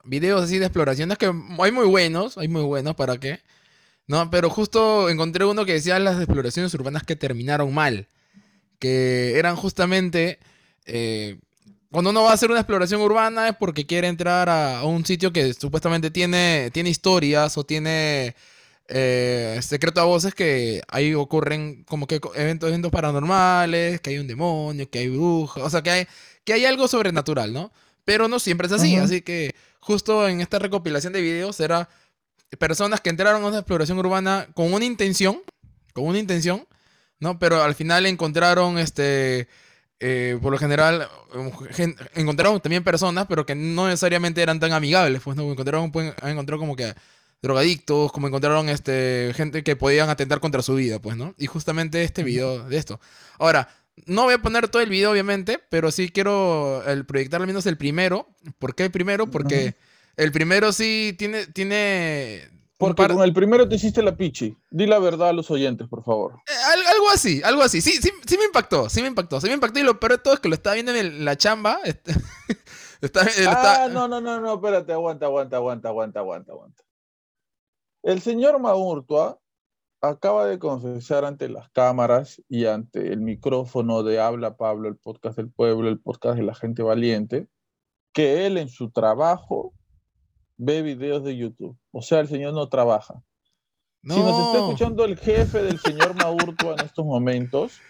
Videos 0.06 0.44
así 0.44 0.58
de 0.58 0.66
exploraciones 0.66 1.16
que 1.16 1.26
hay 1.26 1.72
muy 1.72 1.86
buenos, 1.86 2.36
hay 2.36 2.46
muy 2.48 2.62
buenos, 2.62 2.94
¿para 2.94 3.16
qué? 3.18 3.40
No, 4.06 4.30
pero 4.30 4.50
justo 4.50 5.08
encontré 5.08 5.46
uno 5.46 5.64
que 5.64 5.72
decía 5.72 5.98
las 5.98 6.18
exploraciones 6.18 6.74
urbanas 6.74 7.04
que 7.04 7.16
terminaron 7.16 7.72
mal. 7.72 8.08
Que 8.78 9.38
eran 9.38 9.56
justamente. 9.56 10.38
eh, 10.86 11.38
cuando 11.94 12.10
uno 12.10 12.24
va 12.24 12.32
a 12.32 12.34
hacer 12.34 12.50
una 12.50 12.58
exploración 12.58 13.00
urbana 13.00 13.48
es 13.48 13.56
porque 13.56 13.86
quiere 13.86 14.08
entrar 14.08 14.48
a, 14.48 14.82
un 14.84 15.06
sitio 15.06 15.32
que 15.32 15.54
supuestamente 15.54 16.10
tiene, 16.10 16.70
tiene 16.72 16.90
historias 16.90 17.56
o 17.56 17.62
tiene 17.64 18.34
eh, 18.88 19.60
secreto 19.62 20.00
a 20.00 20.04
voces 20.04 20.34
que 20.34 20.82
ahí 20.88 21.14
ocurren 21.14 21.84
como 21.84 22.08
que 22.08 22.20
eventos, 22.34 22.68
eventos 22.68 22.90
paranormales, 22.90 24.00
que 24.00 24.10
hay 24.10 24.18
un 24.18 24.26
demonio, 24.26 24.90
que 24.90 24.98
hay 24.98 25.08
brujas, 25.08 25.62
o 25.62 25.70
sea, 25.70 25.82
que 25.82 25.90
hay, 25.90 26.06
que 26.44 26.52
hay 26.52 26.64
algo 26.64 26.88
sobrenatural, 26.88 27.52
¿no? 27.52 27.72
Pero 28.04 28.28
no 28.28 28.38
siempre 28.38 28.66
es 28.66 28.72
así, 28.72 28.96
así 29.04 29.22
que 29.22 29.54
justo 29.80 30.28
en 30.28 30.40
esta 30.40 30.58
recopilación 30.58 31.12
de 31.12 31.20
videos 31.22 31.58
era 31.60 31.88
personas 32.58 33.00
que 33.00 33.10
entraron 33.10 33.42
a 33.42 33.46
una 33.46 33.58
exploración 33.58 33.98
urbana 33.98 34.46
con 34.54 34.72
una 34.72 34.84
intención, 34.84 35.40
con 35.92 36.04
una 36.06 36.18
intención, 36.18 36.66
¿no? 37.18 37.38
Pero 37.38 37.62
al 37.62 37.74
final 37.74 38.06
encontraron, 38.06 38.78
este, 38.78 39.48
eh, 40.00 40.38
por 40.42 40.52
lo 40.52 40.58
general, 40.58 41.08
um, 41.34 41.50
gen- 41.70 41.96
encontraron 42.14 42.60
también 42.60 42.84
personas, 42.84 43.26
pero 43.28 43.46
que 43.46 43.54
no 43.54 43.86
necesariamente 43.86 44.42
eran 44.42 44.60
tan 44.60 44.72
amigables, 44.72 45.22
pues, 45.22 45.36
¿no? 45.36 45.50
Encontraron, 45.50 45.90
han 46.20 46.30
encontrado 46.30 46.60
como 46.60 46.76
que 46.76 46.94
drogadictos, 47.42 48.12
como 48.12 48.26
encontraron, 48.28 48.68
este, 48.68 49.32
gente 49.34 49.62
que 49.62 49.76
podían 49.76 50.08
atentar 50.10 50.40
contra 50.40 50.62
su 50.62 50.74
vida, 50.74 50.98
pues, 50.98 51.16
¿no? 51.16 51.34
Y 51.38 51.46
justamente 51.46 52.02
este 52.04 52.22
video 52.22 52.68
de 52.68 52.76
esto. 52.76 53.00
Ahora, 53.38 53.68
no 54.06 54.24
voy 54.24 54.34
a 54.34 54.42
poner 54.42 54.68
todo 54.68 54.82
el 54.82 54.88
video, 54.90 55.10
obviamente, 55.12 55.60
pero 55.70 55.90
sí 55.90 56.10
quiero 56.10 56.82
el, 56.86 57.06
proyectar 57.06 57.40
al 57.40 57.46
menos 57.46 57.66
el 57.66 57.76
primero. 57.76 58.26
¿Por 58.58 58.74
qué 58.74 58.84
el 58.84 58.90
primero? 58.90 59.30
Porque 59.30 59.74
el 60.16 60.32
primero 60.32 60.72
sí 60.72 61.14
tiene, 61.18 61.46
tiene 61.46 62.48
Porque 62.76 63.02
par- 63.02 63.12
con 63.14 63.22
el 63.22 63.32
primero 63.32 63.68
te 63.68 63.76
hiciste 63.76 64.02
la 64.02 64.16
pichi. 64.16 64.56
Di 64.70 64.86
la 64.86 64.98
verdad 64.98 65.28
a 65.28 65.32
los 65.32 65.50
oyentes, 65.50 65.88
por 65.88 66.02
favor. 66.04 66.34
Eh, 66.48 66.52
al- 66.72 66.86
algo 66.94 67.10
así, 67.10 67.40
algo 67.44 67.62
así. 67.62 67.80
Sí, 67.80 67.92
sí, 68.02 68.10
sí 68.26 68.36
me 68.38 68.44
impactó, 68.44 68.88
sí 68.90 69.00
me 69.00 69.08
impactó. 69.08 69.40
Sí 69.40 69.46
me 69.48 69.54
impactó 69.54 69.78
y 69.80 69.84
lo 69.84 69.98
peor 70.00 70.12
de 70.12 70.18
todo 70.18 70.34
es 70.34 70.40
que 70.40 70.48
lo 70.48 70.54
estaba 70.54 70.74
viendo 70.74 70.92
en 70.92 70.98
el- 70.98 71.24
la 71.24 71.36
chamba. 71.36 71.78
está, 73.00 73.22
está- 73.22 73.84
Ah, 73.84 73.88
no, 73.88 74.08
no, 74.08 74.20
no, 74.20 74.40
no, 74.40 74.54
espérate, 74.54 74.92
aguanta, 74.92 75.26
aguanta, 75.26 75.56
aguanta, 75.56 75.88
aguanta, 75.88 76.18
aguanta, 76.20 76.52
aguanta. 76.52 76.82
El 78.02 78.20
señor 78.20 78.58
Maurtua 78.60 79.38
acaba 80.00 80.46
de 80.46 80.58
confesar 80.58 81.24
ante 81.24 81.48
las 81.48 81.70
cámaras 81.70 82.42
y 82.48 82.66
ante 82.66 83.12
el 83.12 83.20
micrófono 83.20 84.02
de 84.02 84.20
Habla 84.20 84.56
Pablo, 84.56 84.88
el 84.88 84.96
podcast 84.96 85.36
del 85.36 85.50
pueblo, 85.50 85.88
el 85.88 86.00
podcast 86.00 86.36
de 86.36 86.44
la 86.44 86.54
gente 86.54 86.82
valiente, 86.82 87.48
que 88.12 88.46
él 88.46 88.58
en 88.58 88.68
su 88.68 88.90
trabajo 88.90 89.72
ve 90.56 90.82
videos 90.82 91.24
de 91.24 91.36
YouTube. 91.36 91.78
O 91.90 92.02
sea, 92.02 92.20
el 92.20 92.28
señor 92.28 92.54
no 92.54 92.68
trabaja. 92.68 93.22
Si 94.02 94.20
nos 94.20 94.46
está 94.46 94.58
escuchando 94.58 95.04
el 95.04 95.18
jefe 95.18 95.62
del 95.62 95.80
señor 95.80 96.14
Maurto 96.14 96.74
en 96.74 96.80
estos 96.84 97.06
momentos, 97.06 97.80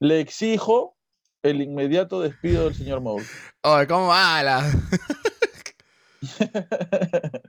le 0.00 0.20
exijo 0.20 0.96
el 1.42 1.60
inmediato 1.60 2.22
despido 2.22 2.64
del 2.64 2.74
señor 2.74 3.02
Maurto. 3.02 3.28
Ay, 3.62 3.86
¿cómo 3.86 4.08
mala? 4.08 4.64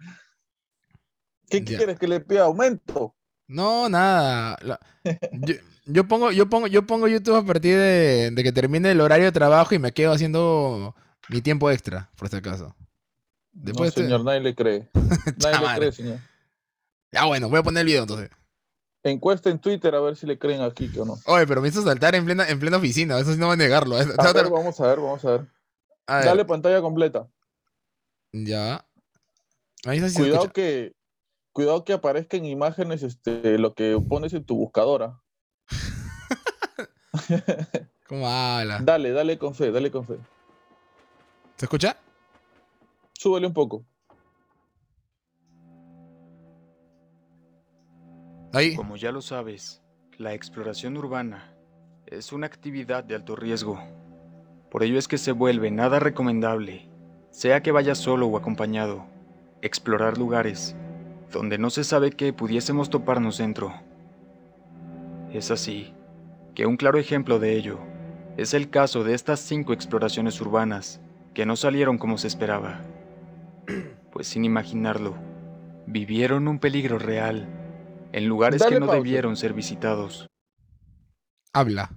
¿Qué 1.50 1.64
quieres 1.64 1.98
que 1.98 2.08
le 2.08 2.20
pida 2.20 2.44
aumento? 2.44 3.16
No, 3.48 3.90
nada. 3.90 4.58
Yo, 5.88 6.08
pongo, 6.08 6.32
yo, 6.32 6.50
pongo, 6.50 6.66
yo 6.66 6.88
pongo 6.88 7.08
YouTube 7.08 7.36
a 7.36 7.46
partir 7.46 7.78
de, 7.78 8.34
que 8.36 8.52
termine 8.52 8.90
el 8.90 9.02
horario 9.02 9.26
de 9.26 9.32
trabajo 9.32 9.76
y 9.76 9.78
me 9.78 9.92
quedo 9.92 10.14
haciendo 10.14 10.96
mi 11.30 11.44
tiempo 11.44 11.70
extra, 11.70 12.10
por 12.18 12.28
si 12.28 12.38
acaso. 12.38 12.76
Después 13.52 13.96
no, 13.96 14.04
señor, 14.04 14.24
nadie 14.24 14.40
le 14.40 14.56
cree. 14.56 14.90
nadie 15.44 15.60
le 15.60 15.76
cree, 15.76 15.92
señor. 15.92 16.20
Ya 17.12 17.26
bueno, 17.26 17.50
voy 17.50 17.60
a 17.60 17.64
poner 17.64 17.82
el 17.82 17.86
video 17.86 18.02
entonces. 18.02 18.32
Encuesta 19.04 19.52
en 19.52 19.60
Twitter 19.60 19.94
a 19.94 20.00
ver 20.00 20.16
si 20.16 20.26
le 20.26 20.40
creen 20.40 20.62
aquí 20.62 20.92
o 20.98 21.06
no. 21.06 21.20
Oye, 21.28 21.46
pero 21.46 21.62
me 21.62 21.68
hizo 21.68 21.84
saltar 21.84 22.16
en 22.16 22.26
plena, 22.26 22.50
en 22.50 22.60
plena 22.60 22.78
oficina, 22.78 23.20
eso 23.20 23.34
sí 23.34 23.40
no 23.40 23.50
va 23.50 23.54
a 23.54 23.58
negarlo. 23.58 24.02
¿eh? 24.02 24.08
A 24.18 24.34
ver, 24.34 24.50
vamos 24.50 24.80
a 24.82 24.88
ver, 24.88 25.00
vamos 25.00 25.24
a 25.24 25.32
ver. 25.32 25.48
Dale 26.08 26.46
pantalla 26.46 26.82
completa. 26.82 27.28
Ya. 28.34 28.84
cuidado 29.84 30.52
que 30.52 30.96
cuidado 31.56 31.86
que 31.86 31.94
aparezca 31.94 32.36
en 32.36 32.46
imágenes 32.46 33.02
este, 33.02 33.58
lo 33.58 33.74
que 33.74 33.98
pones 34.10 34.34
en 34.34 34.44
tu 34.44 34.58
buscadora. 34.58 35.22
¿Cómo 38.10 38.28
habla? 38.28 38.82
Dale, 38.84 39.12
dale 39.12 39.38
con 39.38 39.56
fe, 39.56 39.72
dale 39.72 39.90
con 39.90 40.06
fe. 40.06 40.18
¿Se 41.56 41.66
escucha? 41.66 41.96
Súbele 43.14 43.48
un 43.48 43.54
poco. 43.54 43.86
Como 48.76 48.98
ya 48.98 49.14
lo 49.14 49.22
sabes, 49.22 49.82
la 50.18 50.34
exploración 50.34 50.98
urbana 50.98 51.56
es 52.06 52.34
una 52.34 52.48
actividad 52.48 53.06
de 53.06 53.16
alto 53.16 53.38
riesgo. 53.38 53.82
Por 54.70 54.84
ello 54.84 55.00
es 55.00 55.08
que 55.08 55.18
se 55.18 55.32
vuelve 55.32 55.72
nada 55.72 56.00
recomendable, 56.00 56.90
sea 57.32 57.64
que 57.64 57.72
vayas 57.72 57.98
solo 57.98 58.28
o 58.28 58.38
acompañado, 58.38 59.06
explorar 59.62 60.18
lugares 60.18 60.76
donde 61.32 61.58
no 61.58 61.70
se 61.70 61.84
sabe 61.84 62.12
qué 62.12 62.34
pudiésemos 62.34 62.90
toparnos 62.90 63.38
dentro. 63.38 63.74
Es 65.34 65.52
así 65.52 65.94
que 66.54 66.66
un 66.66 66.78
claro 66.78 66.98
ejemplo 66.98 67.40
de 67.40 67.56
ello 67.56 67.80
es 68.38 68.54
el 68.54 68.70
caso 68.70 69.04
de 69.04 69.14
estas 69.14 69.40
cinco 69.40 69.74
exploraciones 69.74 70.40
urbanas 70.42 71.02
que 71.34 71.46
no 71.46 71.56
salieron 71.56 71.98
como 71.98 72.18
se 72.18 72.28
esperaba. 72.28 72.82
Pues 74.16 74.30
sin 74.30 74.46
imaginarlo, 74.46 75.14
vivieron 75.88 76.48
un 76.48 76.60
peligro 76.60 76.98
real 76.98 77.50
en 78.14 78.28
lugares 78.28 78.64
que 78.64 78.80
no 78.80 78.88
debieron 78.88 79.36
ser 79.36 79.54
visitados. 79.54 80.30
Habla. 81.52 81.92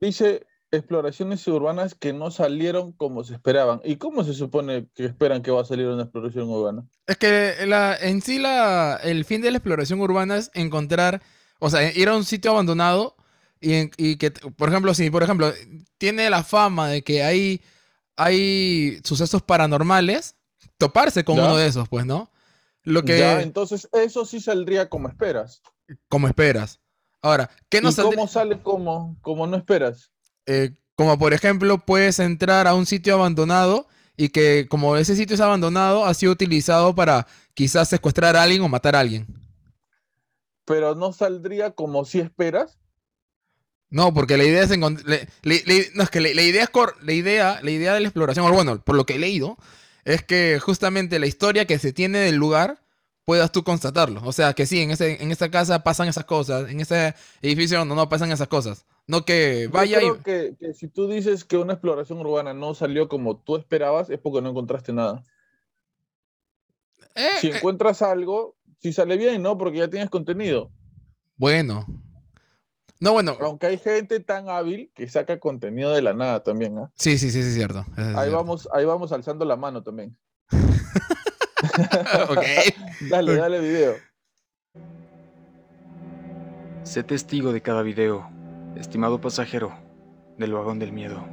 Dice 0.00 0.48
exploraciones 0.70 1.46
urbanas 1.48 1.94
que 1.94 2.12
no 2.12 2.30
salieron 2.30 2.92
como 2.92 3.24
se 3.24 3.34
esperaban. 3.34 3.80
¿Y 3.84 3.96
cómo 3.96 4.24
se 4.24 4.34
supone 4.34 4.88
que 4.94 5.04
esperan 5.04 5.42
que 5.42 5.50
va 5.50 5.62
a 5.62 5.64
salir 5.64 5.86
una 5.86 6.02
exploración 6.02 6.48
urbana? 6.48 6.86
Es 7.06 7.16
que 7.16 7.66
la, 7.66 7.96
en 7.96 8.22
sí 8.22 8.38
la, 8.38 9.00
el 9.02 9.24
fin 9.24 9.42
de 9.42 9.50
la 9.50 9.58
exploración 9.58 10.00
urbana 10.00 10.36
es 10.36 10.50
encontrar, 10.54 11.22
o 11.58 11.70
sea, 11.70 11.90
ir 11.92 12.08
a 12.08 12.16
un 12.16 12.24
sitio 12.24 12.52
abandonado 12.52 13.16
y, 13.60 14.16
que, 14.16 14.30
por 14.30 14.68
ejemplo, 14.68 14.94
si 14.94 15.10
por 15.10 15.22
ejemplo 15.22 15.52
tiene 15.98 16.30
la 16.30 16.44
fama 16.44 16.88
de 16.88 17.02
que 17.02 17.22
hay, 17.22 17.60
hay 18.16 19.00
sucesos 19.04 19.42
paranormales, 19.42 20.36
toparse 20.78 21.24
con 21.24 21.38
uno 21.38 21.56
de 21.56 21.66
esos, 21.66 21.88
pues, 21.88 22.06
¿no? 22.06 22.30
Lo 22.84 23.02
que... 23.02 23.18
Ya, 23.18 23.42
entonces 23.42 23.88
eso 23.92 24.24
sí 24.24 24.40
saldría 24.40 24.88
como 24.88 25.08
esperas. 25.08 25.62
Como 26.08 26.28
esperas. 26.28 26.80
Ahora, 27.20 27.50
¿qué 27.68 27.82
no 27.82 27.90
¿Y 27.90 27.94
¿Cómo 27.94 28.26
sale 28.26 28.62
como, 28.62 29.18
como 29.20 29.46
no 29.46 29.56
esperas? 29.58 30.10
Eh, 30.52 30.72
como 30.96 31.16
por 31.16 31.32
ejemplo, 31.32 31.78
puedes 31.78 32.18
entrar 32.18 32.66
a 32.66 32.74
un 32.74 32.84
sitio 32.84 33.14
abandonado 33.14 33.86
y 34.16 34.30
que 34.30 34.66
como 34.68 34.96
ese 34.96 35.14
sitio 35.14 35.34
es 35.34 35.40
abandonado, 35.40 36.04
ha 36.04 36.12
sido 36.12 36.32
utilizado 36.32 36.92
para 36.92 37.28
quizás 37.54 37.88
secuestrar 37.88 38.34
a 38.36 38.42
alguien 38.42 38.60
o 38.62 38.68
matar 38.68 38.96
a 38.96 39.00
alguien. 39.00 39.28
Pero 40.64 40.96
no 40.96 41.12
saldría 41.12 41.70
como 41.70 42.04
si 42.04 42.18
esperas. 42.18 42.78
No, 43.90 44.12
porque 44.12 44.36
la 44.36 44.44
idea 44.44 44.64
es 44.64 44.72
encontrar. 44.72 45.28
no, 45.44 46.02
es 46.02 46.10
que 46.10 46.20
la, 46.20 46.42
idea 46.42 46.64
es 46.64 46.70
la 47.00 47.12
idea, 47.12 47.60
la 47.62 47.70
idea 47.70 47.94
de 47.94 48.00
la 48.00 48.08
exploración, 48.08 48.44
o 48.44 48.52
bueno, 48.52 48.82
por 48.82 48.96
lo 48.96 49.06
que 49.06 49.14
he 49.14 49.18
leído, 49.20 49.56
es 50.04 50.24
que 50.24 50.58
justamente 50.60 51.20
la 51.20 51.26
historia 51.26 51.64
que 51.64 51.78
se 51.78 51.92
tiene 51.92 52.18
del 52.18 52.36
lugar 52.36 52.82
puedas 53.24 53.52
tú 53.52 53.62
constatarlo. 53.62 54.20
O 54.24 54.32
sea, 54.32 54.54
que 54.54 54.66
sí, 54.66 54.80
en, 54.80 54.90
ese, 54.90 55.22
en 55.22 55.30
esa 55.30 55.48
casa 55.48 55.84
pasan 55.84 56.08
esas 56.08 56.24
cosas, 56.24 56.68
en 56.68 56.80
ese 56.80 57.14
edificio 57.40 57.84
no, 57.84 57.94
no 57.94 58.08
pasan 58.08 58.32
esas 58.32 58.48
cosas. 58.48 58.84
No 59.10 59.24
que 59.24 59.66
vaya 59.66 60.00
Yo 60.00 60.22
creo 60.22 60.56
que, 60.56 60.72
si 60.72 60.86
tú 60.86 61.08
dices 61.08 61.44
que 61.44 61.56
una 61.56 61.72
exploración 61.72 62.20
urbana 62.20 62.54
no 62.54 62.74
salió 62.74 63.08
como 63.08 63.38
tú 63.38 63.56
esperabas, 63.56 64.08
es 64.08 64.20
porque 64.20 64.40
no 64.40 64.50
encontraste 64.50 64.92
nada. 64.92 65.24
Eh, 67.16 67.28
si 67.40 67.48
eh. 67.48 67.56
encuentras 67.56 68.02
algo, 68.02 68.56
si 68.78 68.92
sale 68.92 69.16
bien, 69.16 69.42
¿no? 69.42 69.58
Porque 69.58 69.78
ya 69.78 69.90
tienes 69.90 70.10
contenido. 70.10 70.70
Bueno. 71.36 71.86
No, 73.00 73.12
bueno. 73.12 73.36
Aunque 73.40 73.66
hay 73.66 73.78
gente 73.78 74.20
tan 74.20 74.48
hábil 74.48 74.92
que 74.94 75.08
saca 75.08 75.40
contenido 75.40 75.90
de 75.90 76.02
la 76.02 76.14
nada 76.14 76.44
también, 76.44 76.78
¿ah? 76.78 76.92
Sí, 76.94 77.18
sí, 77.18 77.32
sí, 77.32 77.42
sí, 77.42 77.48
es 77.48 77.54
cierto. 77.54 77.84
ahí, 77.96 78.30
Vamos, 78.30 78.68
ahí 78.72 78.84
vamos 78.84 79.10
alzando 79.10 79.44
la 79.44 79.56
mano 79.56 79.82
también. 79.82 80.16
dale, 83.10 83.34
dale 83.34 83.58
video. 83.58 83.94
Sé 86.84 87.02
testigo 87.02 87.52
de 87.52 87.60
cada 87.60 87.82
video, 87.82 88.30
estimado 88.76 89.20
pasajero 89.20 89.72
del 90.38 90.52
vagón 90.52 90.78
del 90.78 90.92
miedo. 90.92 91.24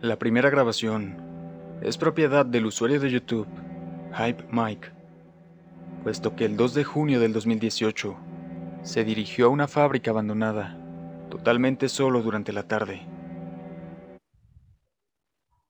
La 0.00 0.18
primera 0.18 0.50
grabación 0.50 1.16
es 1.82 1.96
propiedad 1.98 2.46
del 2.46 2.66
usuario 2.66 3.00
de 3.00 3.10
YouTube, 3.10 3.48
Hype 4.12 4.44
Mike 4.50 4.96
puesto 6.06 6.36
que 6.36 6.44
el 6.44 6.56
2 6.56 6.74
de 6.74 6.84
junio 6.84 7.18
del 7.18 7.32
2018 7.32 8.16
se 8.84 9.02
dirigió 9.02 9.46
a 9.46 9.48
una 9.48 9.66
fábrica 9.66 10.12
abandonada, 10.12 10.78
totalmente 11.28 11.88
solo 11.88 12.22
durante 12.22 12.52
la 12.52 12.62
tarde. 12.62 13.04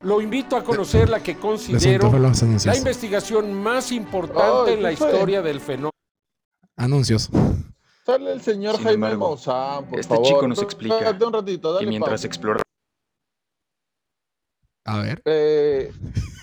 Lo 0.03 0.21
invito 0.21 0.59
a 0.59 0.62
conocer 0.62 1.09
la 1.09 1.23
que 1.23 1.37
considero 1.37 2.12
la 2.12 2.77
investigación 2.77 3.55
más 3.55 3.90
importante 3.92 4.75
en 4.75 4.83
la 4.83 4.92
historia 4.92 5.40
del 5.40 5.59
fenómeno. 5.59 5.96
Anuncios. 6.77 7.31
Sale 8.05 8.33
el 8.33 8.41
señor 8.41 8.81
Jaime 8.83 9.17
Maussan, 9.17 9.89
por 9.89 9.99
este 9.99 10.23
chico 10.23 10.47
nos 10.47 10.62
explica 10.62 11.17
un 11.27 11.33
ratito, 11.33 11.79
que 11.79 11.87
mientras 11.87 12.25
explora 12.25 12.62
a 14.87 15.01
ver. 15.01 15.21
Eh, 15.25 15.91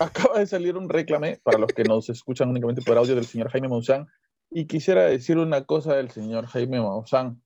acaba 0.00 0.38
de 0.38 0.46
salir 0.46 0.76
un 0.76 0.90
reclame 0.90 1.40
para 1.42 1.58
los 1.58 1.72
que 1.72 1.84
nos 1.84 2.10
escuchan 2.10 2.50
únicamente 2.50 2.82
por 2.82 2.98
audio 2.98 3.14
del 3.14 3.24
señor 3.24 3.48
Jaime 3.50 3.68
Maussan. 3.68 4.06
Y 4.50 4.66
quisiera 4.66 5.04
decir 5.04 5.38
una 5.38 5.64
cosa 5.64 5.96
del 5.96 6.10
señor 6.10 6.44
Jaime 6.46 6.82
Maussan. 6.82 7.40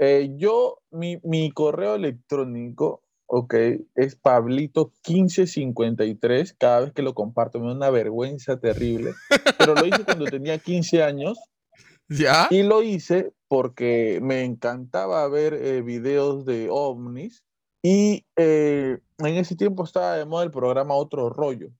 Eh, 0.00 0.34
yo, 0.36 0.82
mi, 0.90 1.20
mi, 1.22 1.52
correo 1.52 1.94
electrónico, 1.94 3.04
ok, 3.26 3.54
es 3.94 4.20
Pablito1553. 4.20 6.56
Cada 6.58 6.80
vez 6.80 6.92
que 6.92 7.02
lo 7.02 7.14
comparto 7.14 7.60
me 7.60 7.68
da 7.68 7.74
una 7.74 7.90
vergüenza 7.90 8.58
terrible. 8.58 9.14
Pero 9.56 9.76
lo 9.76 9.86
hice 9.86 10.04
cuando 10.04 10.24
tenía 10.24 10.58
15 10.58 11.04
años. 11.04 11.38
¿Ya? 12.10 12.48
Y 12.50 12.62
lo 12.64 12.82
hice 12.82 13.32
porque 13.48 14.18
me 14.22 14.44
encantaba 14.44 15.26
ver 15.28 15.54
eh, 15.54 15.80
videos 15.82 16.44
de 16.44 16.68
ovnis 16.70 17.44
y 17.82 18.26
eh, 18.36 18.98
en 19.18 19.34
ese 19.36 19.56
tiempo 19.56 19.84
estaba 19.84 20.16
de 20.16 20.26
moda 20.26 20.44
el 20.44 20.50
programa 20.50 20.94
Otro 20.94 21.30
Rollo, 21.30 21.70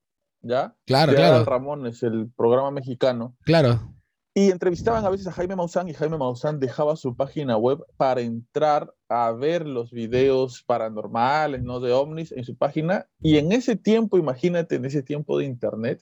¿ya? 0.40 0.74
Claro, 0.86 1.12
claro. 1.12 1.44
Ramón 1.44 1.86
es 1.86 2.02
el 2.02 2.30
programa 2.34 2.70
mexicano. 2.70 3.36
Claro. 3.44 3.92
Y 4.32 4.50
entrevistaban 4.50 5.04
a 5.04 5.10
veces 5.10 5.26
a 5.26 5.32
Jaime 5.32 5.56
Maussan 5.56 5.88
y 5.88 5.94
Jaime 5.94 6.16
Maussan 6.16 6.60
dejaba 6.60 6.94
su 6.94 7.16
página 7.16 7.56
web 7.56 7.84
para 7.96 8.20
entrar 8.20 8.94
a 9.08 9.32
ver 9.32 9.66
los 9.66 9.90
videos 9.90 10.62
paranormales, 10.62 11.62
¿no? 11.62 11.80
De 11.80 11.92
ovnis 11.92 12.30
en 12.30 12.44
su 12.44 12.56
página. 12.56 13.08
Y 13.20 13.38
en 13.38 13.50
ese 13.50 13.74
tiempo, 13.74 14.18
imagínate, 14.18 14.76
en 14.76 14.84
ese 14.84 15.02
tiempo 15.02 15.36
de 15.36 15.46
internet, 15.46 16.00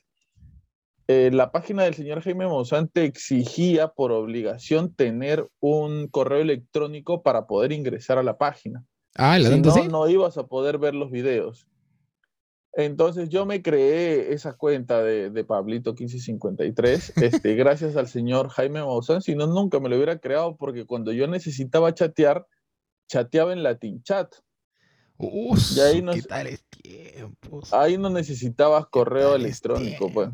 eh, 1.11 1.31
la 1.33 1.51
página 1.53 1.85
del 1.85 1.95
señor 1.95 2.21
Jaime 2.21 2.47
Maussan 2.47 2.89
te 2.89 3.05
exigía 3.05 3.89
por 3.89 4.13
obligación 4.13 4.93
tener 4.93 5.49
un 5.59 6.07
correo 6.09 6.41
electrónico 6.41 7.23
para 7.23 7.47
poder 7.47 7.73
ingresar 7.73 8.19
a 8.19 8.23
la 8.23 8.37
página. 8.37 8.85
Ah, 9.17 9.39
si 9.41 9.59
no, 9.59 9.85
no 9.85 10.09
ibas 10.09 10.37
a 10.37 10.47
poder 10.47 10.77
ver 10.77 10.95
los 10.95 11.11
videos. 11.11 11.67
Entonces 12.75 13.31
yo 13.31 13.47
me 13.47 13.63
creé 13.63 14.35
esa 14.35 14.53
cuenta 14.53 15.03
de, 15.03 15.31
de 15.31 15.45
Pablito 15.45 15.95
1553, 15.95 17.13
este, 17.17 17.55
gracias 17.55 17.97
al 17.97 18.07
señor 18.07 18.51
Jaime 18.51 18.81
Maussan, 18.81 19.23
si 19.23 19.35
no 19.35 19.47
nunca 19.47 19.81
me 19.81 19.89
lo 19.89 19.97
hubiera 19.97 20.19
creado 20.19 20.57
porque 20.57 20.85
cuando 20.85 21.13
yo 21.13 21.27
necesitaba 21.27 21.95
chatear, 21.95 22.47
chateaba 23.09 23.55
en 23.55 23.63
Latin 23.63 24.03
Chat. 24.03 24.35
y 25.19 25.81
ahí 25.81 26.03
no, 26.03 26.13
¿qué? 26.13 27.27
Ahí 27.73 27.97
no 27.97 28.11
necesitabas 28.11 28.87
correo 28.89 29.35
electrónico, 29.35 30.13
pues. 30.13 30.29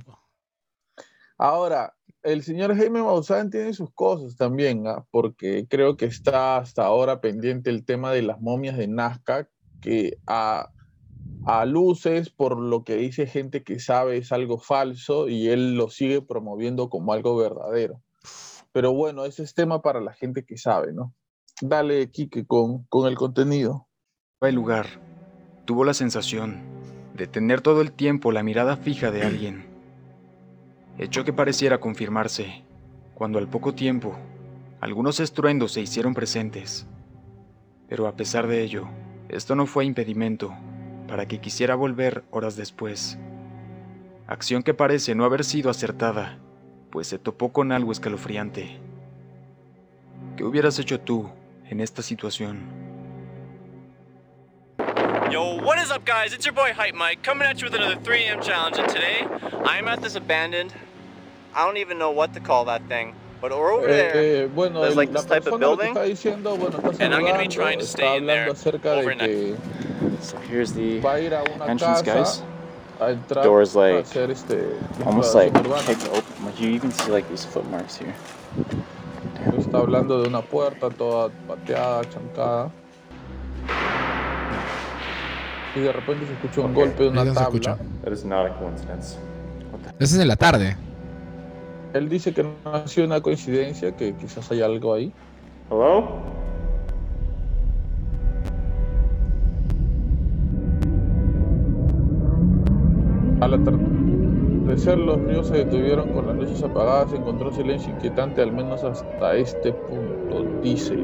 Ahora, 1.45 1.95
el 2.23 2.43
señor 2.43 2.75
Jaime 2.75 3.03
Maussan 3.03 3.51
tiene 3.51 3.75
sus 3.75 3.93
cosas 3.93 4.35
también, 4.35 4.87
¿ah? 4.87 5.05
porque 5.11 5.67
creo 5.69 5.95
que 5.99 6.07
está 6.07 6.57
hasta 6.57 6.87
ahora 6.87 7.21
pendiente 7.21 7.69
el 7.69 7.85
tema 7.85 8.13
de 8.13 8.23
las 8.23 8.41
momias 8.41 8.79
de 8.79 8.89
Nazca, 8.89 9.51
que 9.83 10.17
a, 10.27 10.71
a 11.45 11.67
luces, 11.67 12.31
por 12.31 12.59
lo 12.59 12.83
que 12.83 12.97
dice 12.97 13.27
gente 13.27 13.63
que 13.63 13.79
sabe, 13.79 14.17
es 14.17 14.33
algo 14.33 14.57
falso 14.57 15.29
y 15.29 15.49
él 15.49 15.77
lo 15.77 15.91
sigue 15.91 16.23
promoviendo 16.23 16.89
como 16.89 17.13
algo 17.13 17.37
verdadero. 17.37 18.01
Pero 18.73 18.95
bueno, 18.95 19.27
ese 19.27 19.43
es 19.43 19.53
tema 19.53 19.83
para 19.83 20.01
la 20.01 20.15
gente 20.15 20.47
que 20.47 20.57
sabe, 20.57 20.95
¿no? 20.95 21.13
Dale, 21.61 22.11
Kike, 22.11 22.47
con, 22.47 22.85
con 22.85 23.07
el 23.07 23.17
contenido. 23.17 23.87
El 24.41 24.55
lugar 24.55 24.87
tuvo 25.67 25.85
la 25.85 25.93
sensación 25.93 26.63
de 27.15 27.27
tener 27.27 27.61
todo 27.61 27.83
el 27.83 27.93
tiempo 27.93 28.33
la 28.33 28.43
mirada 28.43 28.79
fija 28.79 29.11
de 29.11 29.25
alguien. 29.25 29.74
Hecho 30.97 31.25
que 31.25 31.33
pareciera 31.33 31.79
confirmarse 31.79 32.63
cuando 33.15 33.39
al 33.39 33.49
poco 33.49 33.75
tiempo 33.75 34.17
algunos 34.81 35.19
estruendos 35.19 35.73
se 35.73 35.81
hicieron 35.81 36.15
presentes. 36.15 36.87
Pero 37.89 38.07
a 38.07 38.17
pesar 38.17 38.47
de 38.47 38.63
ello, 38.63 38.87
esto 39.29 39.55
no 39.57 39.67
fue 39.67 39.85
impedimento 39.85 40.55
para 41.09 41.27
que 41.27 41.41
quisiera 41.41 41.75
volver 41.75 42.25
horas 42.31 42.57
después. 42.57 43.19
Acción 44.27 44.63
que 44.63 44.75
parece 44.75 45.15
no 45.15 45.25
haber 45.25 45.45
sido 45.45 45.71
acertada, 45.71 46.39
pues 46.91 47.09
se 47.09 47.19
topó 47.19 47.53
con 47.53 47.73
algo 47.73 47.93
escalofriante. 47.93 48.79
¿Qué 50.37 50.45
hubieras 50.45 50.79
hecho 50.79 51.01
tú 51.01 51.29
en 51.69 51.81
esta 51.81 52.03
situación? 52.03 52.61
Yo, 55.31 55.57
what 55.65 55.79
is 55.83 55.91
up, 55.91 56.05
guys? 56.05 56.33
It's 56.33 56.45
your 56.45 56.55
boy 56.55 56.73
Hype 56.73 56.95
Mike 56.95 57.23
coming 57.25 57.49
at 57.49 57.61
you 57.61 57.69
with 57.69 57.75
another 57.75 57.97
3 57.97 58.25
a.m. 58.25 58.41
challenge. 58.41 58.79
And 58.79 58.89
today, 58.89 59.27
I'm 59.65 59.89
at 59.89 60.01
this 60.01 60.15
abandoned. 60.15 60.73
I 61.55 61.65
don't 61.65 61.77
even 61.77 61.99
know 61.99 62.11
what 62.11 62.35
to 62.35 62.41
call 62.41 62.65
that 62.67 62.87
thing. 62.89 63.15
But 63.41 63.53
over 63.53 63.87
eh, 63.89 63.93
there, 63.93 64.45
eh, 64.45 64.47
bueno, 64.47 64.81
there's 64.81 64.97
like 64.97 65.13
this 65.13 65.25
type 65.27 65.47
of 65.47 65.61
building. 65.61 65.95
Diciendo, 65.95 66.59
bueno, 66.59 66.79
and 66.99 67.15
I'm 67.15 67.23
going 67.23 67.35
to 67.35 67.41
be 67.41 67.49
trying 67.49 67.79
to 67.79 67.87
stay 67.87 68.17
in 68.17 68.27
there 68.27 68.49
overnight. 68.49 69.59
So 70.21 70.39
here's 70.39 70.73
the 70.73 71.01
entrance, 71.67 72.03
guys. 72.03 72.43
Doors 73.29 73.77
like 73.77 74.07
almost 75.05 75.35
like 75.35 75.53
kicked 75.85 76.09
open. 76.09 76.45
Like 76.45 76.61
you 76.61 76.71
even 76.71 76.91
see 76.91 77.11
like 77.11 77.29
these 77.29 77.45
footmarks 77.45 77.97
here. 77.97 78.15
Está 79.59 79.79
hablando 79.79 80.23
de 80.23 80.29
una 80.29 80.41
puerta 80.41 80.89
toda 80.91 81.31
pateada, 81.47 82.05
chancada. 82.09 82.71
y 85.77 85.81
de 85.81 85.93
repente 85.93 86.27
se 86.53 86.61
un 86.61 86.75
golpe 86.75 87.03
de 87.03 87.09
una 87.09 87.33
tabla. 87.33 87.79
Ese 89.99 90.15
es 90.15 90.15
en 90.15 90.29
la 90.29 90.37
tarde. 90.37 90.77
Él 91.95 92.09
dice 92.09 92.35
que 92.35 92.43
no 92.43 92.51
ha 92.65 92.89
sido 92.89 93.07
una 93.07 93.21
coincidencia, 93.21 93.95
que 93.97 94.15
quizás 94.15 94.51
hay 94.51 94.63
algo 94.63 94.95
ahí. 94.95 95.13
Hello? 95.71 96.09
Al 103.41 103.55
atardecer 103.55 104.99
los 104.99 105.21
ríos 105.21 105.47
se 105.47 105.59
detuvieron 105.59 106.09
con 106.09 106.27
las 106.27 106.37
luces 106.37 106.65
apagadas, 106.65 107.11
se 107.11 107.17
encontró 107.17 107.51
un 107.51 107.55
silencio 107.55 107.93
inquietante 107.93 108.43
al 108.43 108.51
menos 108.51 108.83
hasta 108.83 109.37
este 109.37 109.73
punto, 109.73 110.45
dice. 110.65 110.97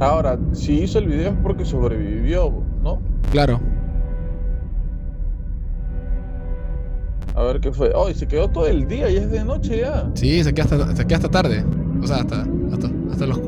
Ahora, 0.00 0.38
si 0.52 0.82
hizo 0.82 0.98
el 0.98 1.06
video 1.06 1.30
es 1.30 1.38
porque 1.42 1.64
sobrevivió, 1.64 2.52
¿no? 2.82 3.00
Claro. 3.32 3.58
A 7.34 7.42
ver 7.42 7.60
qué 7.60 7.72
fue. 7.72 7.92
Oh, 7.94 8.08
y 8.08 8.14
se 8.14 8.26
quedó 8.26 8.48
todo 8.48 8.66
el 8.66 8.86
día 8.86 9.10
y 9.10 9.16
es 9.16 9.30
de 9.30 9.44
noche 9.44 9.80
ya. 9.80 10.10
Sí, 10.14 10.42
se 10.44 10.54
queda 10.54 10.64
hasta, 10.64 10.96
se 10.96 11.06
queda 11.06 11.16
hasta 11.16 11.30
tarde. 11.30 11.64
O 12.02 12.06
sea, 12.06 12.18
hasta, 12.18 12.46
hasta, 12.72 12.90
hasta, 13.10 13.26
los, 13.26 13.40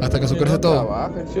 hasta 0.00 0.18
que 0.18 0.26
oscurece 0.26 0.58
todo. 0.58 0.84
Trabaja, 0.84 1.14
que... 1.14 1.40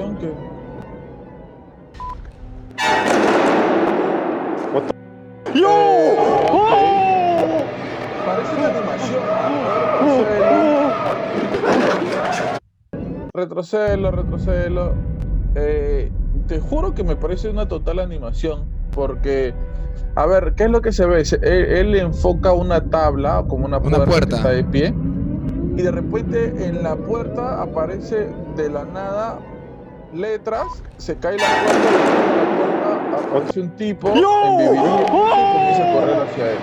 What 4.72 4.82
the... 4.84 5.58
¡Yo! 5.58 5.68
Okay. 6.50 7.64
Parece 8.24 8.56
una 8.56 8.68
animación 8.68 9.34
retrocelo, 13.34 14.10
retrocelo. 14.10 14.94
Eh, 15.56 16.10
te 16.46 16.60
juro 16.60 16.94
que 16.94 17.04
me 17.04 17.16
parece 17.16 17.48
una 17.48 17.68
total 17.68 17.98
animación, 17.98 18.64
porque, 18.92 19.54
a 20.16 20.26
ver, 20.26 20.54
¿qué 20.56 20.64
es 20.64 20.70
lo 20.70 20.80
que 20.80 20.92
se 20.92 21.06
ve? 21.06 21.22
Él, 21.42 21.94
enfoca 21.96 22.52
una 22.52 22.80
tabla, 22.88 23.44
como 23.48 23.66
una 23.66 23.80
puerta, 23.80 24.28
Que 24.28 24.36
está 24.36 24.50
de 24.50 24.64
pie, 24.64 24.94
y 25.76 25.82
de 25.82 25.90
repente 25.90 26.66
en 26.66 26.82
la 26.82 26.94
puerta 26.96 27.60
aparece 27.60 28.28
de 28.56 28.70
la 28.70 28.84
nada 28.84 29.40
letras, 30.12 30.66
se 30.98 31.16
cae 31.18 31.36
la 31.36 31.44
puerta, 31.44 31.90
la 32.36 32.56
puerta 32.56 33.28
aparece 33.28 33.60
un 33.60 33.70
tipo 33.76 34.08
en 34.08 34.18
y 34.18 34.22
comienza 34.22 35.82
a 35.82 35.92
correr 35.92 36.20
hacia 36.22 36.52
él. 36.52 36.58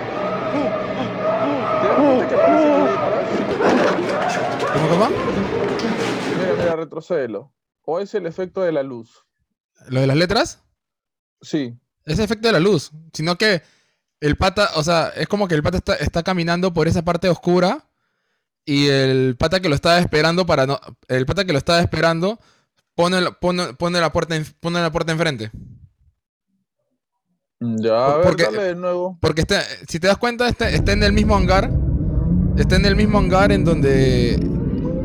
¿Cómo, 4.73 4.87
cómo? 4.89 5.07
mira, 6.57 6.75
retrocédelo. 6.75 7.53
¿O 7.83 7.99
es 7.99 8.13
el 8.15 8.25
efecto 8.25 8.61
de 8.61 8.71
la 8.71 8.83
luz? 8.83 9.25
¿Lo 9.89 9.99
de 9.99 10.07
las 10.07 10.15
letras? 10.15 10.63
Sí. 11.41 11.77
Es 12.05 12.19
el 12.19 12.25
efecto 12.25 12.47
de 12.47 12.53
la 12.53 12.59
luz. 12.59 12.91
Sino 13.13 13.37
que 13.37 13.61
el 14.19 14.37
pata, 14.37 14.69
o 14.75 14.83
sea, 14.83 15.11
es 15.15 15.27
como 15.27 15.47
que 15.47 15.55
el 15.55 15.63
pata 15.63 15.95
está, 15.99 16.23
caminando 16.23 16.73
por 16.73 16.87
esa 16.87 17.03
parte 17.03 17.29
oscura 17.29 17.85
y 18.65 18.87
el 18.87 19.35
pata 19.37 19.59
que 19.59 19.69
lo 19.69 19.75
estaba 19.75 19.99
esperando 19.99 20.45
para 20.45 20.65
no. 20.67 20.79
El 21.07 21.25
pata 21.25 21.45
que 21.45 21.53
lo 21.53 21.57
estaba 21.57 21.79
esperando 21.79 22.39
pone, 22.95 23.31
pone, 23.39 23.73
pone 23.73 23.99
la, 23.99 24.11
puerta 24.11 24.35
pone 24.59 24.79
la 24.79 24.91
puerta 24.91 25.11
enfrente. 25.11 25.51
Ya, 27.59 28.05
a 28.05 28.17
ver, 28.17 28.25
porque, 28.25 28.43
dale 28.43 28.63
de 28.63 28.75
nuevo. 28.75 29.17
Porque 29.21 29.41
está, 29.41 29.61
si 29.87 29.99
te 29.99 30.07
das 30.07 30.17
cuenta, 30.17 30.47
está, 30.47 30.69
está 30.69 30.93
en 30.93 31.03
el 31.03 31.13
mismo 31.13 31.35
hangar. 31.35 31.71
Está 32.57 32.75
en 32.75 32.85
el 32.85 32.95
mismo 32.95 33.17
hangar 33.17 33.51
en 33.51 33.63
donde 33.63 34.33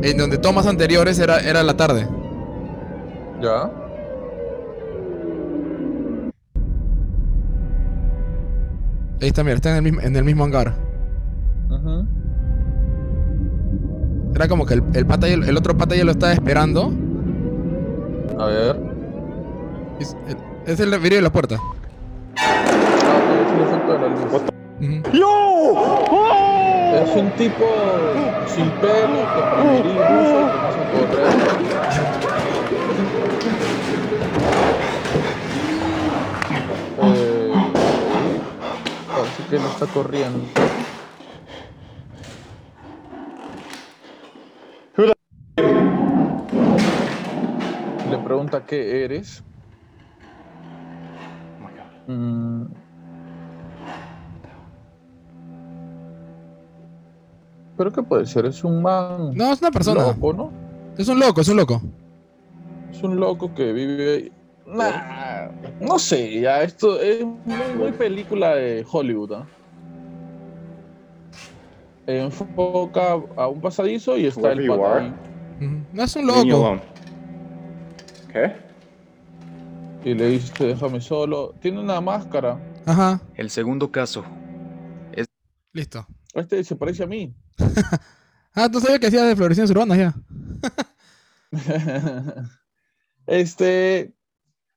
en 0.01 0.17
donde 0.17 0.37
tomas 0.37 0.67
anteriores 0.67 1.17
era, 1.19 1.39
era 1.39 1.63
la 1.63 1.75
tarde. 1.75 2.07
Ya. 3.41 3.86
Ahí 9.21 9.29
está, 9.29 9.43
mira, 9.43 9.55
está 9.55 9.71
en 9.71 9.77
el 9.77 9.81
mismo, 9.81 10.01
en 10.01 10.15
el 10.15 10.23
mismo 10.23 10.43
hangar. 10.43 10.75
Era 14.35 14.47
como 14.47 14.65
que 14.67 14.75
el, 14.75 14.83
el, 14.93 15.05
pata 15.07 15.27
el, 15.27 15.57
otro 15.57 15.75
pata 15.75 15.95
ya 15.95 16.03
lo 16.03 16.11
estaba 16.11 16.33
esperando. 16.33 16.93
A 18.37 18.45
ver. 18.45 18.79
Es, 19.99 20.15
es 20.67 20.79
el 20.79 20.91
vidrio 20.99 21.17
de 21.17 21.21
la 21.23 21.31
puerta. 21.31 21.57
Ah, 22.37 22.63
el. 24.79 25.01
¡No! 25.13 25.27
Es 26.93 27.15
un 27.15 27.31
tipo 27.31 27.65
sin 28.47 28.69
pelo, 28.71 29.25
con 29.33 29.87
que 39.49 39.57
no 39.57 39.67
está 39.67 39.85
corriendo. 39.87 40.43
Le 48.09 48.17
pregunta 48.19 48.65
qué 48.65 49.03
eres. 49.03 49.43
Mm. 52.07 52.65
¿Pero 57.77 57.91
qué 57.91 58.01
puede 58.01 58.25
ser? 58.25 58.45
¿Es 58.45 58.63
un 58.63 58.81
man? 58.81 59.35
No, 59.35 59.51
es 59.51 59.61
una 59.61 59.71
persona. 59.71 60.01
Loco, 60.07 60.33
¿no? 60.33 60.51
Es 60.97 61.07
un 61.07 61.19
loco, 61.19 61.41
es 61.41 61.47
un 61.49 61.57
loco. 61.57 61.81
Es 62.91 63.03
un 63.03 63.19
loco 63.19 63.53
que 63.53 63.71
vive. 63.71 64.31
Nah, 64.65 65.26
no 65.79 65.99
sé, 65.99 66.41
ya 66.41 66.61
esto 66.63 66.99
es 66.99 67.23
muy, 67.23 67.91
película 67.97 68.55
de 68.55 68.85
Hollywood. 68.89 69.31
¿no? 69.31 69.47
Enfoca 72.07 73.13
a 73.35 73.47
un 73.47 73.61
pasadizo 73.61 74.17
y 74.17 74.27
está 74.27 74.51
el 74.53 74.67
pata 74.67 74.97
ahí. 74.99 75.13
No 75.93 76.03
es 76.03 76.15
un 76.15 76.27
loco. 76.27 76.81
¿Qué? 78.31 78.53
Y 80.05 80.13
le 80.13 80.29
dice, 80.29 80.65
déjame 80.65 81.01
solo. 81.01 81.53
Tiene 81.59 81.79
una 81.79 81.99
máscara. 81.99 82.59
Ajá. 82.85 83.19
El 83.35 83.49
segundo 83.49 83.91
caso. 83.91 84.23
Es... 85.11 85.27
Listo. 85.73 86.07
Este 86.33 86.63
se 86.63 86.75
parece 86.75 87.03
a 87.03 87.07
mí. 87.07 87.35
ah, 88.53 88.69
tú 88.71 88.79
sabías 88.79 88.99
que 88.99 89.07
hacía 89.07 89.23
de 89.23 89.35
florecciones 89.35 89.71
urbanas 89.71 89.97
ya. 89.97 90.15
Este, 93.27 94.13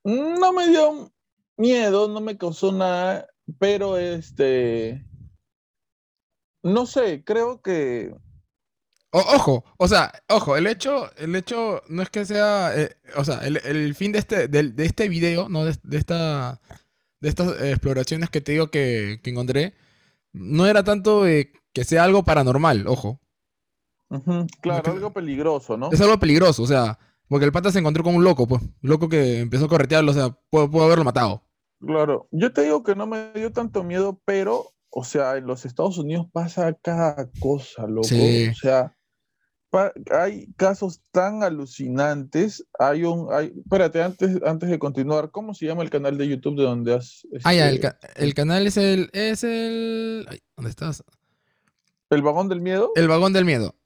no 0.05 0.53
me 0.53 0.69
dio 0.69 1.13
miedo, 1.57 2.09
no 2.09 2.21
me 2.21 2.37
causó 2.37 2.73
nada, 2.73 3.29
pero 3.59 3.99
este, 3.99 5.05
no 6.63 6.87
sé, 6.87 7.23
creo 7.25 7.61
que... 7.63 8.15
ojo, 9.11 9.65
o 9.77 9.89
sea, 9.89 10.13
ojo, 10.29 10.57
el 10.57 10.67
hecho, 10.67 11.11
el 11.17 11.35
hecho 11.37 11.83
no 11.89 12.03
es 12.03 12.11
que 12.11 12.25
sea, 12.25 12.73
eh, 12.79 12.97
o 13.17 13.25
sea, 13.25 13.41
el, 13.45 13.95
fin 13.95 14.13
de 14.13 14.19
este, 14.19 14.49
de, 14.49 14.73
este 14.85 15.09
video, 15.09 15.49
¿no? 15.49 15.65
De, 15.65 15.73
esta, 15.97 16.61
de 17.21 17.29
estas 17.29 17.61
exploraciones 17.63 18.31
que 18.31 18.41
te 18.41 18.53
digo 18.53 18.71
que, 18.71 19.21
encontré, 19.25 19.75
no 20.33 20.67
era 20.67 20.85
tanto 20.85 21.25
que 21.25 21.85
sea 21.85 22.05
algo 22.05 22.25
paranormal, 22.25 22.87
ojo. 22.87 23.21
claro, 24.61 24.93
algo 24.93 25.13
peligroso, 25.13 25.77
¿no? 25.77 25.91
Es 25.93 26.01
algo 26.01 26.19
peligroso, 26.19 26.63
o 26.63 26.67
sea, 26.67 26.99
porque 27.31 27.47
el 27.47 27.53
pata 27.53 27.71
se 27.71 27.79
encontró 27.79 28.03
con 28.03 28.17
un 28.17 28.25
loco, 28.25 28.49
pues, 28.49 28.61
un 28.61 28.71
loco 28.83 29.09
que 29.09 29.39
empezó 29.39 29.67
a 29.67 29.69
corretearlo, 29.69 30.11
o 30.11 30.15
sea, 30.15 30.37
pudo 30.51 30.83
haberlo 30.83 31.05
matado. 31.05 31.45
Claro, 31.79 32.29
yo 32.33 32.53
te 32.53 32.63
digo 32.63 32.83
que 32.83 32.97
no 32.97 33.07
me 33.07 33.31
dio 33.37 33.53
tanto 33.53 33.85
miedo, 33.85 34.21
pero, 34.25 34.73
o 34.91 35.05
sea, 35.05 35.37
en 35.37 35.47
los 35.47 35.65
Estados 35.65 35.97
Unidos 35.97 36.27
pasa 36.33 36.77
cada 36.83 37.31
cosa, 37.39 37.87
loco. 37.87 38.09
O 38.09 38.55
sea, 38.55 38.97
hay 40.11 40.53
casos 40.57 41.03
tan 41.13 41.45
alucinantes. 41.45 42.67
Hay 42.81 43.05
un, 43.05 43.33
hay, 43.33 43.53
espérate, 43.57 44.03
antes, 44.03 44.43
antes 44.45 44.69
de 44.69 44.81
continuar, 44.81 45.31
¿cómo 45.31 45.55
se 45.55 45.67
llama 45.67 45.85
el 45.85 45.91
canal 45.91 46.19
de 46.19 46.27
YouTube 46.27 46.57
de 46.57 46.65
donde 46.65 46.95
has? 46.95 47.25
Ah, 47.45 47.55
ya, 47.55 47.69
el, 47.69 47.77
este 47.77 48.35
canal 48.35 48.67
es 48.67 48.77
el, 48.77 49.09
es 49.13 49.45
el, 49.45 50.27
¿dónde 50.57 50.71
estás? 50.71 51.05
¿El 52.11 52.23
vagón 52.23 52.49
del 52.49 52.61
miedo? 52.61 52.91
El 52.97 53.07
vagón 53.07 53.33
del 53.33 53.45
miedo. 53.45 53.77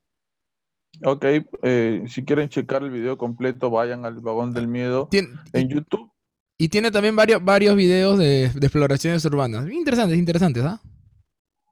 Ok, 1.03 1.25
eh, 1.63 2.05
si 2.07 2.25
quieren 2.25 2.49
checar 2.49 2.83
el 2.83 2.91
video 2.91 3.19
completo, 3.19 3.71
vayan 3.71 4.05
al 4.05 4.21
vagón 4.21 4.53
del 4.53 4.69
miedo 4.69 5.09
en 5.13 5.69
YouTube. 5.69 6.11
Y 6.57 6.69
tiene 6.69 6.91
también 6.91 7.17
varios, 7.17 7.45
varios 7.45 7.75
videos 7.75 8.19
de, 8.19 8.45
exploraciones 8.45 9.25
urbanas. 9.25 9.69
Interesantes, 9.71 10.19
interesantes, 10.19 10.63
¿ah? 10.65 10.81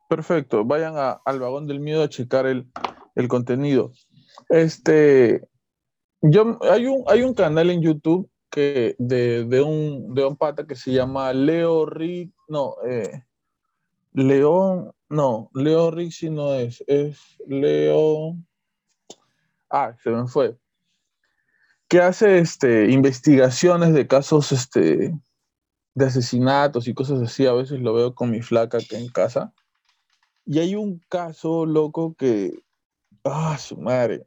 Perfecto. 0.08 0.64
Vayan 0.64 0.94
al 1.24 1.40
vagón 1.40 1.66
del 1.66 1.80
miedo 1.80 2.02
a 2.02 2.08
checar 2.08 2.46
el, 2.46 2.66
contenido. 3.28 3.92
Este, 4.48 5.46
yo, 6.20 6.58
hay, 6.62 6.86
un, 6.86 7.04
hay 7.06 7.22
un 7.22 7.34
canal 7.34 7.70
en 7.70 7.80
YouTube 7.80 8.28
que 8.50 8.96
de, 8.98 9.62
un, 9.62 10.14
de 10.14 10.24
un 10.24 10.36
pata 10.36 10.66
que 10.66 10.74
se 10.74 10.92
llama 10.92 11.32
Leo 11.32 11.86
Rick, 11.86 12.32
no, 12.48 12.74
eh, 12.86 13.24
León, 14.12 14.92
no, 15.08 15.50
Leo 15.54 15.90
Rick 15.90 16.12
si 16.12 16.28
no 16.28 16.52
es, 16.54 16.84
es 16.86 17.18
Leo, 17.46 18.36
ah, 19.72 19.94
se 20.02 20.10
me 20.10 20.26
fue 20.28 20.56
que 21.92 22.00
hace 22.00 22.38
este, 22.38 22.90
investigaciones 22.90 23.92
de 23.92 24.06
casos 24.06 24.50
este, 24.50 25.12
de 25.94 26.06
asesinatos 26.06 26.88
y 26.88 26.94
cosas 26.94 27.20
así. 27.20 27.44
A 27.44 27.52
veces 27.52 27.80
lo 27.80 27.92
veo 27.92 28.14
con 28.14 28.30
mi 28.30 28.40
flaca 28.40 28.78
acá 28.78 28.96
en 28.96 29.08
casa. 29.08 29.52
Y 30.46 30.58
hay 30.58 30.74
un 30.74 31.02
caso 31.10 31.66
loco 31.66 32.14
que. 32.14 32.62
¡Ah, 33.24 33.58
su 33.58 33.76
madre! 33.76 34.26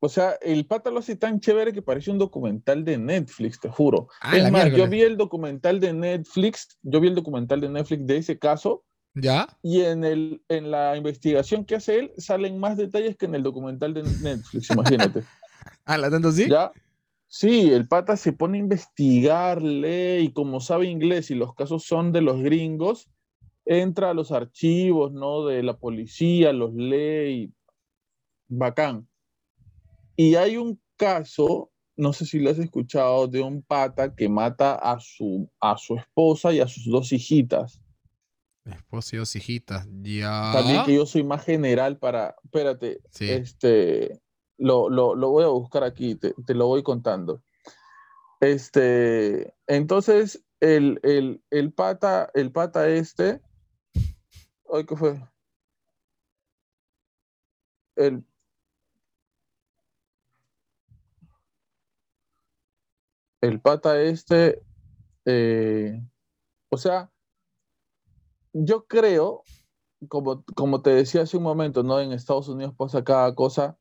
O 0.00 0.08
sea, 0.08 0.32
el 0.42 0.66
pata 0.66 0.90
lo 0.90 0.98
hace 0.98 1.14
tan 1.14 1.38
chévere 1.38 1.72
que 1.72 1.82
parece 1.82 2.10
un 2.10 2.18
documental 2.18 2.84
de 2.84 2.98
Netflix, 2.98 3.60
te 3.60 3.68
juro. 3.68 4.08
Ah, 4.20 4.36
es 4.36 4.50
más, 4.50 4.72
yo 4.72 4.88
vi 4.88 5.02
el 5.02 5.16
documental 5.16 5.78
de 5.78 5.92
Netflix, 5.92 6.76
yo 6.82 7.00
vi 7.00 7.06
el 7.06 7.14
documental 7.14 7.60
de 7.60 7.68
Netflix 7.68 8.04
de 8.08 8.16
ese 8.16 8.40
caso. 8.40 8.84
¿Ya? 9.18 9.48
Y 9.62 9.80
en, 9.80 10.04
el, 10.04 10.42
en 10.48 10.70
la 10.70 10.94
investigación 10.94 11.64
que 11.64 11.76
hace 11.76 11.98
él 11.98 12.12
salen 12.18 12.58
más 12.58 12.76
detalles 12.76 13.16
que 13.16 13.24
en 13.24 13.34
el 13.34 13.42
documental 13.42 13.94
de 13.94 14.02
Netflix, 14.02 14.70
imagínate. 14.70 15.24
Ah, 15.86 15.96
¿la 15.96 16.10
tanto 16.10 16.30
sí? 16.30 16.48
¿Ya? 16.48 16.70
Sí, 17.26 17.72
el 17.72 17.88
pata 17.88 18.16
se 18.16 18.34
pone 18.34 18.58
a 18.58 18.60
investigar, 18.60 19.62
lee 19.62 20.26
y 20.26 20.32
como 20.32 20.60
sabe 20.60 20.86
inglés 20.86 21.30
y 21.30 21.34
los 21.34 21.54
casos 21.54 21.84
son 21.84 22.12
de 22.12 22.20
los 22.20 22.40
gringos, 22.42 23.08
entra 23.64 24.10
a 24.10 24.14
los 24.14 24.32
archivos, 24.32 25.12
¿no? 25.12 25.46
De 25.46 25.62
la 25.62 25.78
policía, 25.78 26.52
los 26.52 26.74
lee 26.74 27.30
y 27.44 27.52
bacán. 28.48 29.08
Y 30.14 30.34
hay 30.34 30.58
un 30.58 30.78
caso, 30.96 31.70
no 31.96 32.12
sé 32.12 32.26
si 32.26 32.38
lo 32.38 32.50
has 32.50 32.58
escuchado, 32.58 33.26
de 33.26 33.40
un 33.40 33.62
pata 33.62 34.14
que 34.14 34.28
mata 34.28 34.74
a 34.74 35.00
su, 35.00 35.50
a 35.58 35.76
su 35.78 35.96
esposa 35.96 36.52
y 36.52 36.60
a 36.60 36.68
sus 36.68 36.84
dos 36.84 37.12
hijitas. 37.12 37.80
Dos 38.90 39.36
hijitas, 39.36 39.86
ya. 40.02 40.50
También 40.52 40.84
que 40.84 40.94
yo 40.94 41.06
soy 41.06 41.22
más 41.22 41.44
general 41.44 41.98
para, 41.98 42.34
espérate, 42.42 43.00
este, 43.20 44.20
lo, 44.58 44.88
voy 45.30 45.44
a 45.44 45.48
buscar 45.48 45.84
aquí, 45.84 46.16
te, 46.16 46.34
lo 46.54 46.66
voy 46.66 46.82
contando. 46.82 47.42
Este, 48.40 49.54
entonces, 49.68 50.44
el, 50.60 51.00
el, 51.50 51.72
pata, 51.72 52.30
el 52.34 52.50
pata 52.50 52.88
este, 52.88 53.40
ay, 54.72 54.84
¿qué 54.84 54.96
fue? 54.96 55.22
El, 57.94 58.24
el 63.40 63.60
pata 63.60 64.00
este, 64.02 64.60
eh, 65.24 66.02
o 66.68 66.76
sea, 66.76 67.10
yo 68.64 68.86
creo, 68.86 69.42
como, 70.08 70.44
como 70.54 70.82
te 70.82 70.90
decía 70.90 71.22
hace 71.22 71.36
un 71.36 71.42
momento, 71.42 71.82
¿no? 71.82 72.00
En 72.00 72.12
Estados 72.12 72.48
Unidos 72.48 72.74
pasa 72.76 73.04
cada 73.04 73.34
cosa 73.34 73.78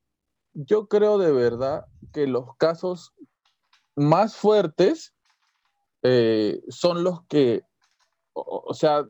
yo 0.56 0.88
creo 0.88 1.18
de 1.18 1.32
verdad 1.32 1.86
que 2.14 2.28
los 2.28 2.56
casos 2.56 3.14
más 3.96 4.36
fuertes 4.36 5.14
eh, 6.02 6.62
son 6.70 7.04
los 7.04 7.24
que, 7.28 7.64
o, 8.34 8.74
sea, 8.74 9.06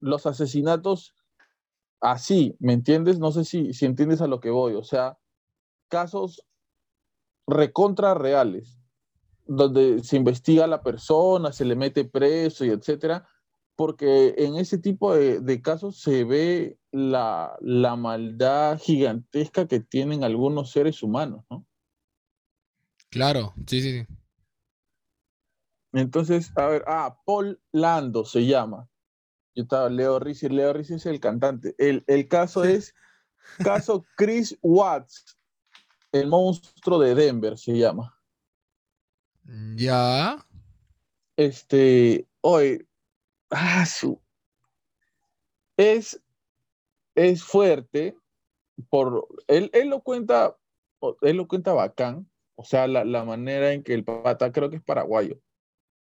los 0.00 0.26
asesinatos 0.26 1.14
así, 2.00 2.56
¿me 2.60 2.72
entiendes? 2.72 3.18
No 3.18 3.32
sé 3.32 3.44
si, 3.44 3.72
si 3.72 3.86
entiendes 3.86 4.20
a 4.20 4.28
lo 4.28 4.40
que 4.40 4.50
voy, 4.50 4.74
o 4.74 4.84
sea, 4.84 5.18
casos 5.88 6.46
recontra 7.46 8.14
reales, 8.14 8.78
donde 9.46 10.02
se 10.04 10.16
investiga 10.16 10.64
a 10.64 10.68
la 10.68 10.82
persona, 10.82 11.52
se 11.52 11.64
le 11.64 11.74
mete 11.74 12.04
preso 12.04 12.64
y 12.64 12.70
etcétera, 12.70 13.28
porque 13.76 14.34
en 14.38 14.56
ese 14.56 14.78
tipo 14.78 15.14
de, 15.14 15.62
casos 15.62 16.00
se 16.00 16.24
ve 16.24 16.78
la, 16.92 17.56
maldad 17.98 18.78
gigantesca 18.78 19.66
que 19.66 19.80
tienen 19.80 20.24
algunos 20.24 20.70
seres 20.70 21.02
humanos, 21.02 21.44
¿no? 21.50 21.66
Claro, 23.10 23.54
sí, 23.66 23.80
sí, 23.80 24.00
sí. 24.00 24.06
Entonces, 25.92 26.50
a 26.56 26.66
ver, 26.66 26.84
ah, 26.88 27.20
Paul 27.24 27.60
Lando 27.70 28.24
se 28.24 28.44
llama. 28.44 28.88
Yo 29.54 29.62
estaba, 29.62 29.88
Leo 29.88 30.18
Rizzi, 30.18 30.48
Leo 30.48 30.72
Rizzi 30.72 30.94
es 30.94 31.06
el 31.06 31.20
cantante. 31.20 31.76
El, 31.78 32.28
caso 32.28 32.64
es, 32.64 32.94
caso 33.62 34.04
Chris 34.16 34.58
Watts, 34.62 35.38
el 36.10 36.26
monstruo 36.26 36.98
de 36.98 37.14
Denver 37.14 37.56
se 37.56 37.78
llama. 37.78 38.18
Ya. 39.76 40.44
Este, 41.36 42.26
hoy, 42.40 42.84
ah, 43.54 43.86
su, 43.86 44.20
es, 45.76 46.20
es 47.14 47.42
fuerte, 47.42 48.16
por, 48.90 49.28
él, 49.46 49.70
él, 49.72 49.88
lo 49.88 50.00
cuenta, 50.00 50.56
él 51.22 51.36
lo 51.36 51.46
cuenta 51.46 51.72
bacán, 51.72 52.28
o 52.56 52.64
sea, 52.64 52.86
la, 52.86 53.04
la, 53.04 53.24
manera 53.24 53.72
en 53.72 53.82
que 53.82 53.94
el 53.94 54.04
pata, 54.04 54.52
creo 54.52 54.70
que 54.70 54.76
es 54.76 54.82
paraguayo, 54.82 55.38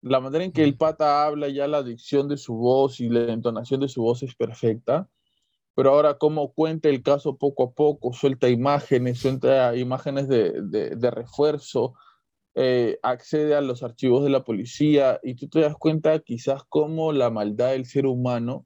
la 0.02 0.20
manera 0.20 0.44
en 0.44 0.52
que 0.52 0.64
el 0.64 0.78
pata 0.78 1.26
habla, 1.26 1.50
ya 1.50 1.68
la 1.68 1.84
dicción 1.84 2.28
de 2.28 2.38
su 2.38 2.56
voz 2.56 3.00
y 3.00 3.10
la 3.10 3.34
entonación 3.34 3.80
de 3.82 3.90
su 3.90 4.02
voz 4.02 4.24
es 4.24 4.36
perfecta, 4.36 5.10
pero 5.74 5.92
ahora 5.92 6.18
cómo 6.18 6.54
cuenta 6.54 6.90
el 6.90 7.04
caso 7.04 7.38
poco 7.38 7.64
a 7.64 7.72
poco, 7.72 8.12
suelta 8.14 8.50
imágenes, 8.50 9.20
suelta 9.20 9.76
imágenes 9.76 10.28
de, 10.28 10.62
de, 10.64 10.96
de 10.96 11.12
refuerzo, 11.12 11.94
eh, 12.60 12.98
accede 13.04 13.54
a 13.54 13.62
los 13.62 13.84
archivos 13.84 14.24
de 14.24 14.32
la 14.32 14.43
policía 14.43 15.20
y 15.22 15.36
tú 15.36 15.48
te 15.48 15.60
das 15.60 15.76
cuenta 15.76 16.17
quizás 16.17 16.63
cómo 16.67 17.12
la 17.12 17.30
maldad 17.30 17.74
del 17.74 17.86
ser 17.86 18.08
humano 18.08 18.65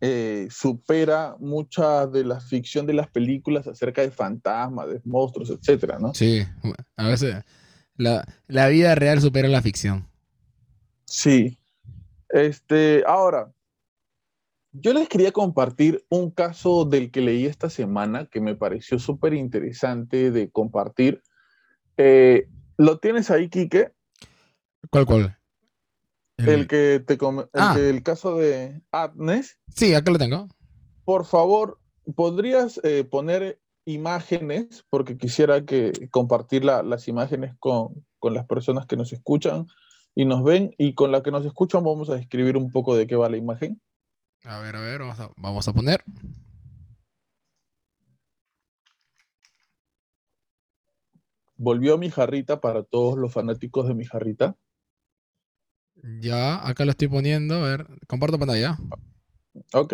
eh, 0.00 0.48
supera 0.50 1.36
mucha 1.40 2.06
de 2.06 2.24
la 2.24 2.40
ficción 2.40 2.86
de 2.86 2.94
las 2.94 3.10
películas 3.10 3.66
acerca 3.66 4.00
de 4.00 4.10
fantasmas, 4.10 4.88
de 4.88 5.02
monstruos, 5.04 5.50
etcétera, 5.50 5.98
¿no? 5.98 6.14
Sí, 6.14 6.42
a 6.96 7.08
veces 7.08 7.44
la, 7.96 8.24
la 8.46 8.68
vida 8.68 8.94
real 8.94 9.20
supera 9.20 9.48
la 9.48 9.60
ficción. 9.60 10.08
Sí. 11.04 11.58
Este, 12.30 13.04
ahora, 13.06 13.52
yo 14.72 14.94
les 14.94 15.06
quería 15.10 15.32
compartir 15.32 16.02
un 16.08 16.30
caso 16.30 16.86
del 16.86 17.10
que 17.10 17.20
leí 17.20 17.44
esta 17.44 17.68
semana 17.68 18.24
que 18.24 18.40
me 18.40 18.54
pareció 18.54 18.98
súper 18.98 19.34
interesante 19.34 20.30
de 20.30 20.50
compartir 20.50 21.22
eh, 21.98 22.48
¿Lo 22.76 22.98
tienes 22.98 23.30
ahí, 23.30 23.48
Quique? 23.48 23.92
¿Cuál, 24.90 25.04
cuál? 25.04 25.38
El, 26.38 26.68
que 26.68 27.02
te 27.04 27.18
ah. 27.54 27.76
el, 27.76 28.02
caso 28.04 28.36
de 28.36 28.80
Agnes. 28.92 29.58
Sí, 29.74 29.92
acá 29.94 30.12
lo 30.12 30.18
tengo. 30.18 30.48
Por 31.04 31.24
favor, 31.24 31.80
¿podrías 32.14 32.80
eh, 32.84 33.02
poner 33.02 33.60
imágenes, 33.84 34.84
porque 34.90 35.16
quisiera 35.16 35.64
que 35.64 35.92
compartir 36.10 36.64
las 36.64 37.08
imágenes 37.08 37.56
con, 37.58 38.06
con, 38.18 38.34
las 38.34 38.46
personas 38.46 38.86
que 38.86 38.96
nos 38.96 39.12
escuchan 39.12 39.66
y 40.14 40.26
nos 40.26 40.44
ven, 40.44 40.74
y 40.78 40.94
con 40.94 41.10
la 41.10 41.22
que 41.22 41.30
nos 41.30 41.44
escuchan 41.44 41.82
vamos 41.82 42.10
a 42.10 42.14
describir 42.14 42.56
un 42.56 42.70
poco 42.70 42.94
de 42.94 43.06
qué 43.06 43.16
va 43.16 43.28
la 43.28 43.38
imagen. 43.38 43.80
A 44.44 44.60
ver, 44.60 44.76
a 44.76 44.80
ver, 44.80 45.00
vamos 45.00 45.18
a, 45.18 45.30
vamos 45.36 45.66
a 45.66 45.72
poner. 45.72 46.04
Volvió 51.58 51.98
mi 51.98 52.08
jarrita 52.08 52.60
para 52.60 52.84
todos 52.84 53.18
los 53.18 53.32
fanáticos 53.32 53.88
de 53.88 53.94
mi 53.94 54.04
jarrita. 54.04 54.56
Ya, 56.20 56.66
acá 56.66 56.84
lo 56.84 56.92
estoy 56.92 57.08
poniendo. 57.08 57.56
A 57.56 57.68
ver, 57.68 57.86
comparto 58.06 58.38
pantalla. 58.38 58.78
Ok. 59.74 59.92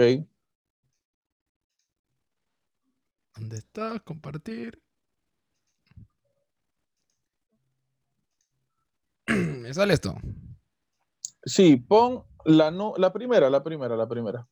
¿Dónde 3.35 3.57
está? 3.57 3.99
Compartir. 4.01 4.81
¿Me 9.27 9.73
sale 9.73 9.95
esto? 9.95 10.15
Sí, 11.45 11.77
pon 11.77 12.25
la, 12.45 12.71
no, 12.71 12.93
la 12.99 13.11
primera, 13.11 13.49
la 13.49 13.63
primera, 13.63 13.97
la 13.97 14.07
primera. 14.07 14.47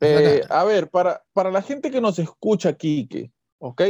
Eh, 0.00 0.42
a 0.48 0.64
ver, 0.64 0.90
para, 0.90 1.22
para 1.32 1.50
la 1.50 1.62
gente 1.62 1.90
que 1.90 2.00
nos 2.00 2.18
escucha, 2.18 2.74
Kike, 2.74 3.32
¿ok? 3.58 3.82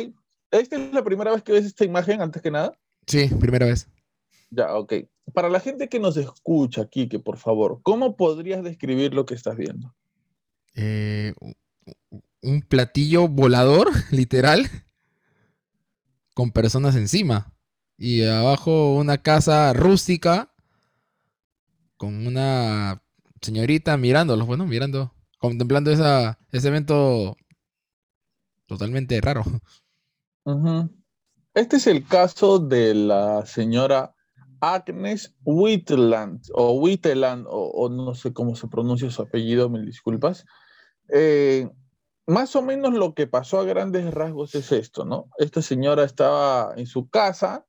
¿Esta 0.61 0.77
es 0.77 0.93
la 0.93 1.03
primera 1.03 1.33
vez 1.33 1.43
que 1.43 1.53
ves 1.53 1.65
esta 1.65 1.85
imagen, 1.85 2.21
antes 2.21 2.41
que 2.41 2.51
nada? 2.51 2.79
Sí, 3.07 3.29
primera 3.41 3.67
vez. 3.67 3.89
Ya, 4.51 4.75
ok. 4.77 4.93
Para 5.33 5.49
la 5.49 5.59
gente 5.59 5.89
que 5.89 5.99
nos 5.99 6.17
escucha, 6.17 6.83
aquí, 6.83 7.09
que 7.09 7.19
por 7.19 7.39
favor, 7.39 7.81
¿cómo 7.83 8.17
podrías 8.17 8.63
describir 8.63 9.15
lo 9.15 9.27
que 9.27 9.35
estás 9.35 9.57
viendo? 9.57 9.95
Eh, 10.77 11.35
un 12.41 12.63
platillo 12.63 13.27
volador, 13.27 13.89
literal, 14.13 14.69
con 16.35 16.53
personas 16.53 16.95
encima. 16.95 17.53
Y 17.97 18.25
abajo 18.25 18.95
una 18.95 19.23
casa 19.23 19.73
rústica 19.73 20.53
con 21.97 22.27
una 22.27 23.03
señorita 23.41 23.97
mirándolos, 23.97 24.47
bueno, 24.47 24.67
mirando, 24.67 25.15
contemplando 25.39 25.91
esa, 25.91 26.39
ese 26.53 26.69
evento 26.69 27.37
totalmente 28.67 29.21
raro. 29.21 29.43
Este 31.55 31.77
es 31.77 31.87
el 31.87 32.07
caso 32.07 32.59
de 32.59 32.95
la 32.95 33.47
señora 33.47 34.15
Agnes 34.61 35.35
Whitland, 35.45 36.43
o 36.53 36.73
o, 36.73 37.89
no 37.89 38.15
sé 38.15 38.33
cómo 38.33 38.57
se 38.57 38.69
pronuncia 38.69 39.11
su 39.11 39.23
apellido, 39.23 39.69
me 39.69 39.81
disculpas. 39.81 40.47
Eh, 41.09 41.69
más 42.27 42.57
o 42.57 42.63
menos 42.63 42.95
lo 42.95 43.15
que 43.15 43.27
pasó 43.27 43.61
a 43.61 43.65
grandes 43.65 44.13
rasgos 44.13 44.55
es 44.55 44.73
esto, 44.73 45.05
¿no? 45.05 45.29
Esta 45.39 45.61
señora 45.61 46.05
estaba 46.05 46.73
en 46.77 46.87
su 46.87 47.09
casa, 47.09 47.67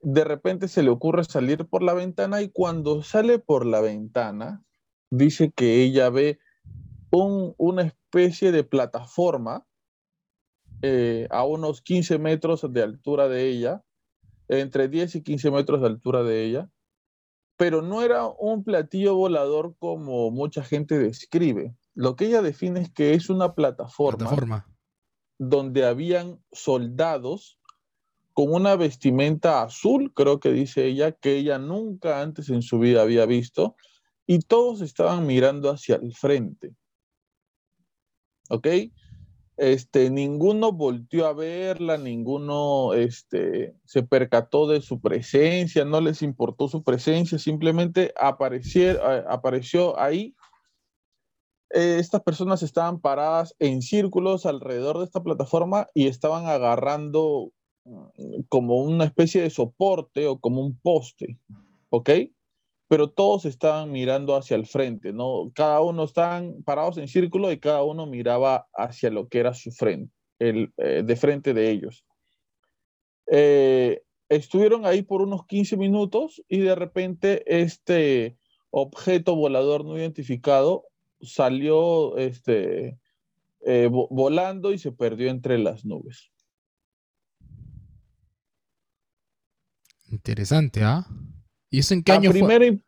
de 0.00 0.24
repente 0.24 0.68
se 0.68 0.82
le 0.82 0.90
ocurre 0.90 1.24
salir 1.24 1.66
por 1.66 1.82
la 1.82 1.94
ventana 1.94 2.42
y 2.42 2.50
cuando 2.50 3.02
sale 3.02 3.38
por 3.38 3.66
la 3.66 3.80
ventana, 3.80 4.64
dice 5.10 5.52
que 5.52 5.82
ella 5.82 6.10
ve 6.10 6.38
una 7.10 7.82
especie 7.82 8.52
de 8.52 8.64
plataforma 8.64 9.66
eh, 10.82 11.26
a 11.30 11.44
unos 11.44 11.82
15 11.82 12.18
metros 12.18 12.64
de 12.70 12.82
altura 12.82 13.28
de 13.28 13.48
ella, 13.48 13.82
entre 14.48 14.88
10 14.88 15.16
y 15.16 15.22
15 15.22 15.50
metros 15.50 15.80
de 15.80 15.86
altura 15.86 16.22
de 16.22 16.44
ella, 16.44 16.70
pero 17.56 17.82
no 17.82 18.02
era 18.02 18.26
un 18.26 18.62
platillo 18.62 19.16
volador 19.16 19.74
como 19.78 20.30
mucha 20.30 20.62
gente 20.62 20.98
describe. 20.98 21.74
Lo 21.94 22.14
que 22.14 22.26
ella 22.26 22.40
define 22.40 22.80
es 22.80 22.90
que 22.92 23.14
es 23.14 23.28
una 23.28 23.54
plataforma, 23.54 24.66
donde 25.38 25.84
habían 25.84 26.40
soldados 26.52 27.58
con 28.32 28.52
una 28.52 28.76
vestimenta 28.76 29.62
azul, 29.62 30.12
creo 30.14 30.38
que 30.38 30.52
dice 30.52 30.86
ella, 30.86 31.10
que 31.10 31.36
ella 31.36 31.58
nunca 31.58 32.22
antes 32.22 32.48
en 32.50 32.62
su 32.62 32.78
vida 32.78 33.02
había 33.02 33.26
visto, 33.26 33.74
y 34.28 34.38
todos 34.38 34.80
estaban 34.80 35.26
mirando 35.26 35.70
hacia 35.70 35.96
el 35.96 36.14
frente. 36.14 36.76
¿Ok? 38.48 38.68
Este, 39.58 40.08
ninguno 40.08 40.70
volteó 40.70 41.26
a 41.26 41.32
verla, 41.32 41.98
ninguno 41.98 42.94
este, 42.94 43.74
se 43.84 44.04
percató 44.04 44.68
de 44.68 44.80
su 44.80 45.00
presencia, 45.00 45.84
no 45.84 46.00
les 46.00 46.22
importó 46.22 46.68
su 46.68 46.84
presencia, 46.84 47.38
simplemente 47.38 48.14
apareció 48.16 49.98
ahí. 49.98 50.36
Eh, 51.70 51.96
estas 51.98 52.22
personas 52.22 52.62
estaban 52.62 53.00
paradas 53.00 53.54
en 53.58 53.82
círculos 53.82 54.46
alrededor 54.46 54.98
de 54.98 55.04
esta 55.04 55.22
plataforma 55.24 55.88
y 55.92 56.06
estaban 56.06 56.46
agarrando 56.46 57.52
mm, 57.84 58.42
como 58.48 58.76
una 58.76 59.04
especie 59.04 59.42
de 59.42 59.50
soporte 59.50 60.28
o 60.28 60.38
como 60.38 60.60
un 60.60 60.78
poste, 60.78 61.36
¿ok? 61.90 62.10
Pero 62.88 63.10
todos 63.10 63.44
estaban 63.44 63.92
mirando 63.92 64.34
hacia 64.34 64.56
el 64.56 64.66
frente, 64.66 65.12
¿no? 65.12 65.52
Cada 65.54 65.82
uno 65.82 66.04
estaban 66.04 66.62
parados 66.64 66.96
en 66.96 67.06
círculo 67.06 67.52
y 67.52 67.60
cada 67.60 67.84
uno 67.84 68.06
miraba 68.06 68.66
hacia 68.72 69.10
lo 69.10 69.28
que 69.28 69.40
era 69.40 69.52
su 69.52 69.70
frente, 69.70 70.12
el, 70.38 70.72
eh, 70.78 71.02
de 71.04 71.16
frente 71.16 71.52
de 71.52 71.70
ellos. 71.70 72.04
Eh, 73.30 74.02
estuvieron 74.30 74.86
ahí 74.86 75.02
por 75.02 75.20
unos 75.20 75.46
15 75.46 75.76
minutos 75.76 76.42
y 76.48 76.60
de 76.60 76.74
repente 76.74 77.42
este 77.62 78.38
objeto 78.70 79.36
volador 79.36 79.84
no 79.84 79.98
identificado 79.98 80.84
salió 81.20 82.16
este, 82.16 82.98
eh, 83.66 83.88
volando 83.90 84.72
y 84.72 84.78
se 84.78 84.92
perdió 84.92 85.28
entre 85.28 85.58
las 85.58 85.84
nubes. 85.84 86.30
Interesante, 90.10 90.82
¿ah? 90.84 91.06
¿Y 91.70 91.80
eso 91.80 91.94
en 91.94 92.02
qué 92.02 92.12
año 92.12 92.30
primera, 92.30 92.64
fue? 92.66 92.80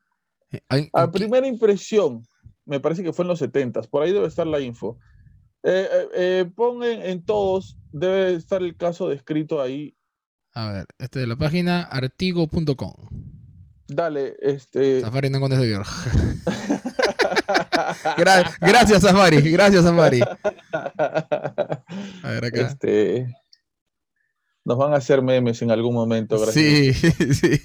Eh, 0.52 0.90
a 0.92 1.10
primera 1.10 1.46
impresión, 1.46 2.26
me 2.64 2.80
parece 2.80 3.02
que 3.02 3.12
fue 3.12 3.24
en 3.24 3.28
los 3.28 3.38
70, 3.38 3.82
por 3.82 4.02
ahí 4.02 4.12
debe 4.12 4.26
estar 4.26 4.46
la 4.46 4.60
info. 4.60 4.98
Eh, 5.62 5.88
eh, 6.14 6.50
pongan 6.54 7.02
en 7.02 7.24
todos, 7.24 7.78
debe 7.92 8.34
estar 8.34 8.62
el 8.62 8.76
caso 8.76 9.08
descrito 9.08 9.60
ahí. 9.60 9.94
A 10.54 10.72
ver, 10.72 10.86
este 10.98 11.20
de 11.20 11.26
la 11.26 11.36
página 11.36 11.82
artigo.com. 11.82 12.94
Dale, 13.86 14.36
este. 14.40 15.00
Safari 15.00 15.30
no 15.30 15.38
encuentra 15.38 15.60
ese 15.62 15.80
gracias, 18.60 19.02
Safari. 19.02 19.40
Gracias, 19.50 19.84
Safari. 19.84 20.20
A 22.22 22.30
ver 22.30 22.44
acá. 22.44 22.60
Este. 22.68 23.26
Nos 24.64 24.78
van 24.78 24.92
a 24.92 24.96
hacer 24.96 25.22
memes 25.22 25.62
en 25.62 25.70
algún 25.70 25.94
momento, 25.94 26.38
gracias. 26.38 26.54
Sí, 26.54 26.92
sí. 27.34 27.60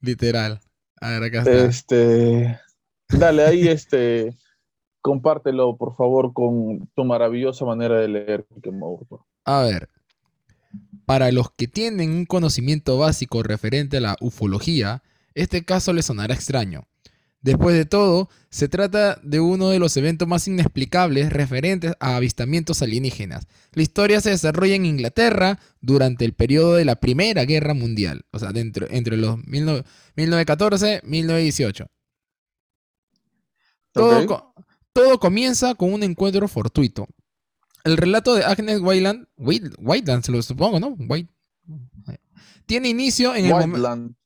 Literal. 0.00 0.60
A 1.00 1.10
ver, 1.10 1.22
acá 1.24 1.38
está. 1.38 1.66
Este, 1.66 2.60
dale, 3.08 3.44
ahí 3.44 3.68
este, 3.68 4.36
compártelo, 5.00 5.76
por 5.76 5.96
favor, 5.96 6.32
con 6.32 6.88
tu 6.94 7.04
maravillosa 7.04 7.64
manera 7.64 8.00
de 8.00 8.08
leer. 8.08 8.46
A 9.44 9.62
ver, 9.62 9.88
para 11.06 11.32
los 11.32 11.50
que 11.52 11.68
tienen 11.68 12.10
un 12.10 12.26
conocimiento 12.26 12.98
básico 12.98 13.42
referente 13.42 13.96
a 13.96 14.00
la 14.00 14.16
ufología, 14.20 15.02
este 15.34 15.64
caso 15.64 15.92
les 15.92 16.06
sonará 16.06 16.34
extraño. 16.34 16.86
Después 17.40 17.76
de 17.76 17.84
todo, 17.84 18.28
se 18.50 18.68
trata 18.68 19.20
de 19.22 19.38
uno 19.38 19.68
de 19.68 19.78
los 19.78 19.96
eventos 19.96 20.26
más 20.26 20.48
inexplicables 20.48 21.32
referentes 21.32 21.94
a 22.00 22.16
avistamientos 22.16 22.82
alienígenas. 22.82 23.46
La 23.72 23.82
historia 23.82 24.20
se 24.20 24.30
desarrolla 24.30 24.74
en 24.74 24.86
Inglaterra 24.86 25.60
durante 25.80 26.24
el 26.24 26.32
periodo 26.32 26.74
de 26.74 26.84
la 26.84 26.96
Primera 26.96 27.44
Guerra 27.44 27.74
Mundial, 27.74 28.24
o 28.32 28.40
sea, 28.40 28.50
dentro, 28.50 28.88
entre 28.90 29.16
los 29.16 29.38
1914 29.46 31.02
y 31.04 31.06
1918. 31.08 31.86
Todo, 33.92 34.54
todo 34.92 35.20
comienza 35.20 35.74
con 35.76 35.92
un 35.92 36.02
encuentro 36.02 36.48
fortuito. 36.48 37.06
El 37.84 37.96
relato 37.96 38.34
de 38.34 38.44
Agnes 38.44 38.80
Whiteland, 38.80 39.28
Whiteland 39.36 40.24
se 40.24 40.32
lo 40.32 40.42
supongo, 40.42 40.80
¿no? 40.80 40.96
White, 40.98 41.32
tiene 42.66 42.88
inicio 42.88 43.34
en 43.34 43.46
el 43.46 43.52
momento 43.52 44.16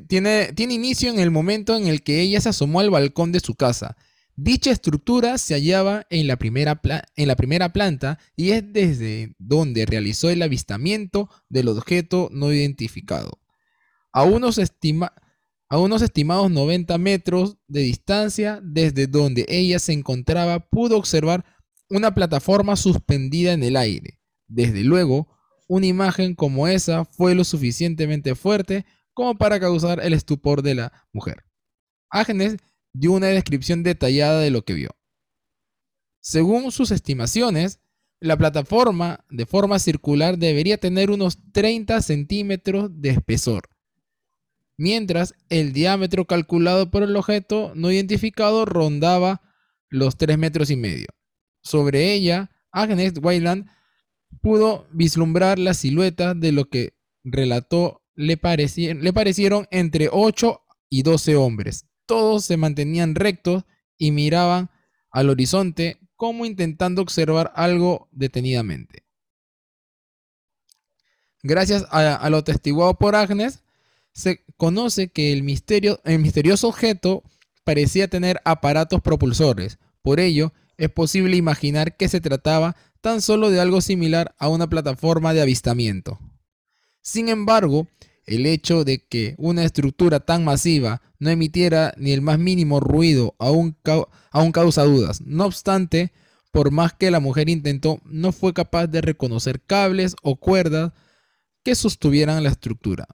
tiene, 0.00 0.52
tiene 0.54 0.74
inicio 0.74 1.10
en 1.10 1.20
el 1.20 1.30
momento 1.30 1.76
en 1.76 1.86
el 1.86 2.02
que 2.02 2.20
ella 2.20 2.40
se 2.40 2.48
asomó 2.48 2.80
al 2.80 2.90
balcón 2.90 3.32
de 3.32 3.40
su 3.40 3.54
casa. 3.54 3.96
Dicha 4.34 4.70
estructura 4.70 5.36
se 5.36 5.54
hallaba 5.54 6.06
en 6.08 6.26
la, 6.26 6.36
primera 6.36 6.80
en 7.16 7.28
la 7.28 7.36
primera 7.36 7.72
planta 7.72 8.18
y 8.34 8.52
es 8.52 8.64
desde 8.72 9.34
donde 9.38 9.84
realizó 9.84 10.30
el 10.30 10.40
avistamiento 10.40 11.28
del 11.50 11.68
objeto 11.68 12.30
no 12.32 12.52
identificado. 12.52 13.40
A 14.10 14.24
unos, 14.24 14.58
a 15.68 15.78
unos 15.78 16.02
estimados 16.02 16.50
90 16.50 16.96
metros 16.96 17.58
de 17.68 17.80
distancia 17.80 18.60
desde 18.62 19.06
donde 19.06 19.44
ella 19.48 19.78
se 19.78 19.92
encontraba, 19.92 20.60
pudo 20.70 20.96
observar 20.96 21.44
una 21.90 22.14
plataforma 22.14 22.76
suspendida 22.76 23.52
en 23.52 23.62
el 23.62 23.76
aire. 23.76 24.18
Desde 24.48 24.82
luego, 24.82 25.28
una 25.68 25.86
imagen 25.86 26.34
como 26.34 26.68
esa 26.68 27.04
fue 27.04 27.34
lo 27.34 27.44
suficientemente 27.44 28.34
fuerte 28.34 28.86
como 29.14 29.36
para 29.36 29.60
causar 29.60 30.00
el 30.00 30.12
estupor 30.12 30.62
de 30.62 30.74
la 30.74 30.92
mujer. 31.12 31.44
Agnes 32.10 32.56
dio 32.92 33.12
una 33.12 33.28
descripción 33.28 33.82
detallada 33.82 34.40
de 34.40 34.50
lo 34.50 34.64
que 34.64 34.74
vio. 34.74 34.90
Según 36.20 36.70
sus 36.70 36.90
estimaciones, 36.90 37.80
la 38.20 38.36
plataforma 38.36 39.24
de 39.30 39.46
forma 39.46 39.78
circular 39.78 40.38
debería 40.38 40.78
tener 40.78 41.10
unos 41.10 41.38
30 41.52 42.00
centímetros 42.02 42.90
de 43.00 43.10
espesor, 43.10 43.68
mientras 44.76 45.34
el 45.48 45.72
diámetro 45.72 46.26
calculado 46.26 46.90
por 46.90 47.02
el 47.02 47.16
objeto 47.16 47.72
no 47.74 47.90
identificado 47.90 48.64
rondaba 48.64 49.42
los 49.88 50.16
3 50.16 50.38
metros 50.38 50.70
y 50.70 50.76
medio. 50.76 51.08
Sobre 51.62 52.12
ella, 52.12 52.50
Agnes 52.70 53.14
Wayland 53.20 53.68
pudo 54.40 54.86
vislumbrar 54.92 55.58
la 55.58 55.74
silueta 55.74 56.34
de 56.34 56.52
lo 56.52 56.68
que 56.68 56.94
relató 57.24 58.01
le, 58.14 58.36
parecieron 58.36 59.66
entre 59.70 60.08
8 60.10 60.60
y 60.88 61.02
12 61.02 61.36
hombres. 61.36 61.86
Todos 62.06 62.44
se 62.44 62.56
mantenían 62.56 63.14
rectos 63.14 63.64
y 63.96 64.10
miraban 64.10 64.70
al 65.10 65.30
horizonte 65.30 65.98
como 66.16 66.46
intentando 66.46 67.02
observar 67.02 67.52
algo 67.54 68.08
detenidamente. 68.12 69.04
Gracias 71.42 71.84
a, 71.90 72.30
lo 72.30 72.36
atestiguado 72.38 72.94
por 72.94 73.16
Agnes, 73.16 73.64
se 74.12 74.44
conoce 74.56 75.08
que 75.08 75.32
el, 75.32 75.38
el 76.04 76.18
misterioso 76.20 76.68
objeto 76.68 77.24
parecía 77.64 78.08
tener 78.08 78.40
aparatos 78.44 79.00
propulsores. 79.00 79.78
Por 80.02 80.20
ello, 80.20 80.52
es 80.76 80.90
posible 80.90 81.36
imaginar 81.36 81.96
que 81.96 82.08
se 82.08 82.20
trataba 82.20 82.76
tan 83.00 83.20
solo 83.20 83.50
de 83.50 83.60
algo 83.60 83.80
similar 83.80 84.34
a 84.38 84.48
una 84.48 84.68
plataforma 84.68 85.34
de 85.34 85.42
avistamiento. 85.42 86.20
Sin 87.02 87.28
embargo, 87.28 87.88
el 88.24 88.46
hecho 88.46 88.84
de 88.84 89.04
que 89.04 89.34
una 89.38 89.64
estructura 89.64 90.20
tan 90.20 90.44
masiva 90.44 91.02
no 91.18 91.30
emitiera 91.30 91.92
ni 91.96 92.12
el 92.12 92.22
más 92.22 92.38
mínimo 92.38 92.80
ruido 92.80 93.34
aún, 93.38 93.76
aún 94.30 94.52
causa 94.52 94.84
dudas. 94.84 95.20
No 95.20 95.44
obstante, 95.44 96.12
por 96.52 96.70
más 96.70 96.92
que 96.92 97.10
la 97.10 97.20
mujer 97.20 97.48
intentó, 97.48 98.00
no 98.04 98.32
fue 98.32 98.54
capaz 98.54 98.86
de 98.86 99.00
reconocer 99.00 99.60
cables 99.60 100.14
o 100.22 100.36
cuerdas 100.36 100.92
que 101.64 101.74
sostuvieran 101.74 102.42
la 102.42 102.50
estructura. 102.50 103.06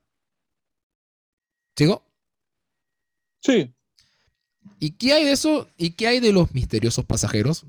¿Sigo? 1.77 2.05
Sí. 3.41 3.75
¿Y 4.81 4.93
qué 4.93 5.13
hay 5.15 5.25
de 5.25 5.33
eso? 5.33 5.69
¿Y 5.77 5.91
qué 5.93 6.09
hay 6.09 6.21
de 6.21 6.33
los 6.33 6.53
misteriosos 6.53 7.05
pasajeros? 7.05 7.67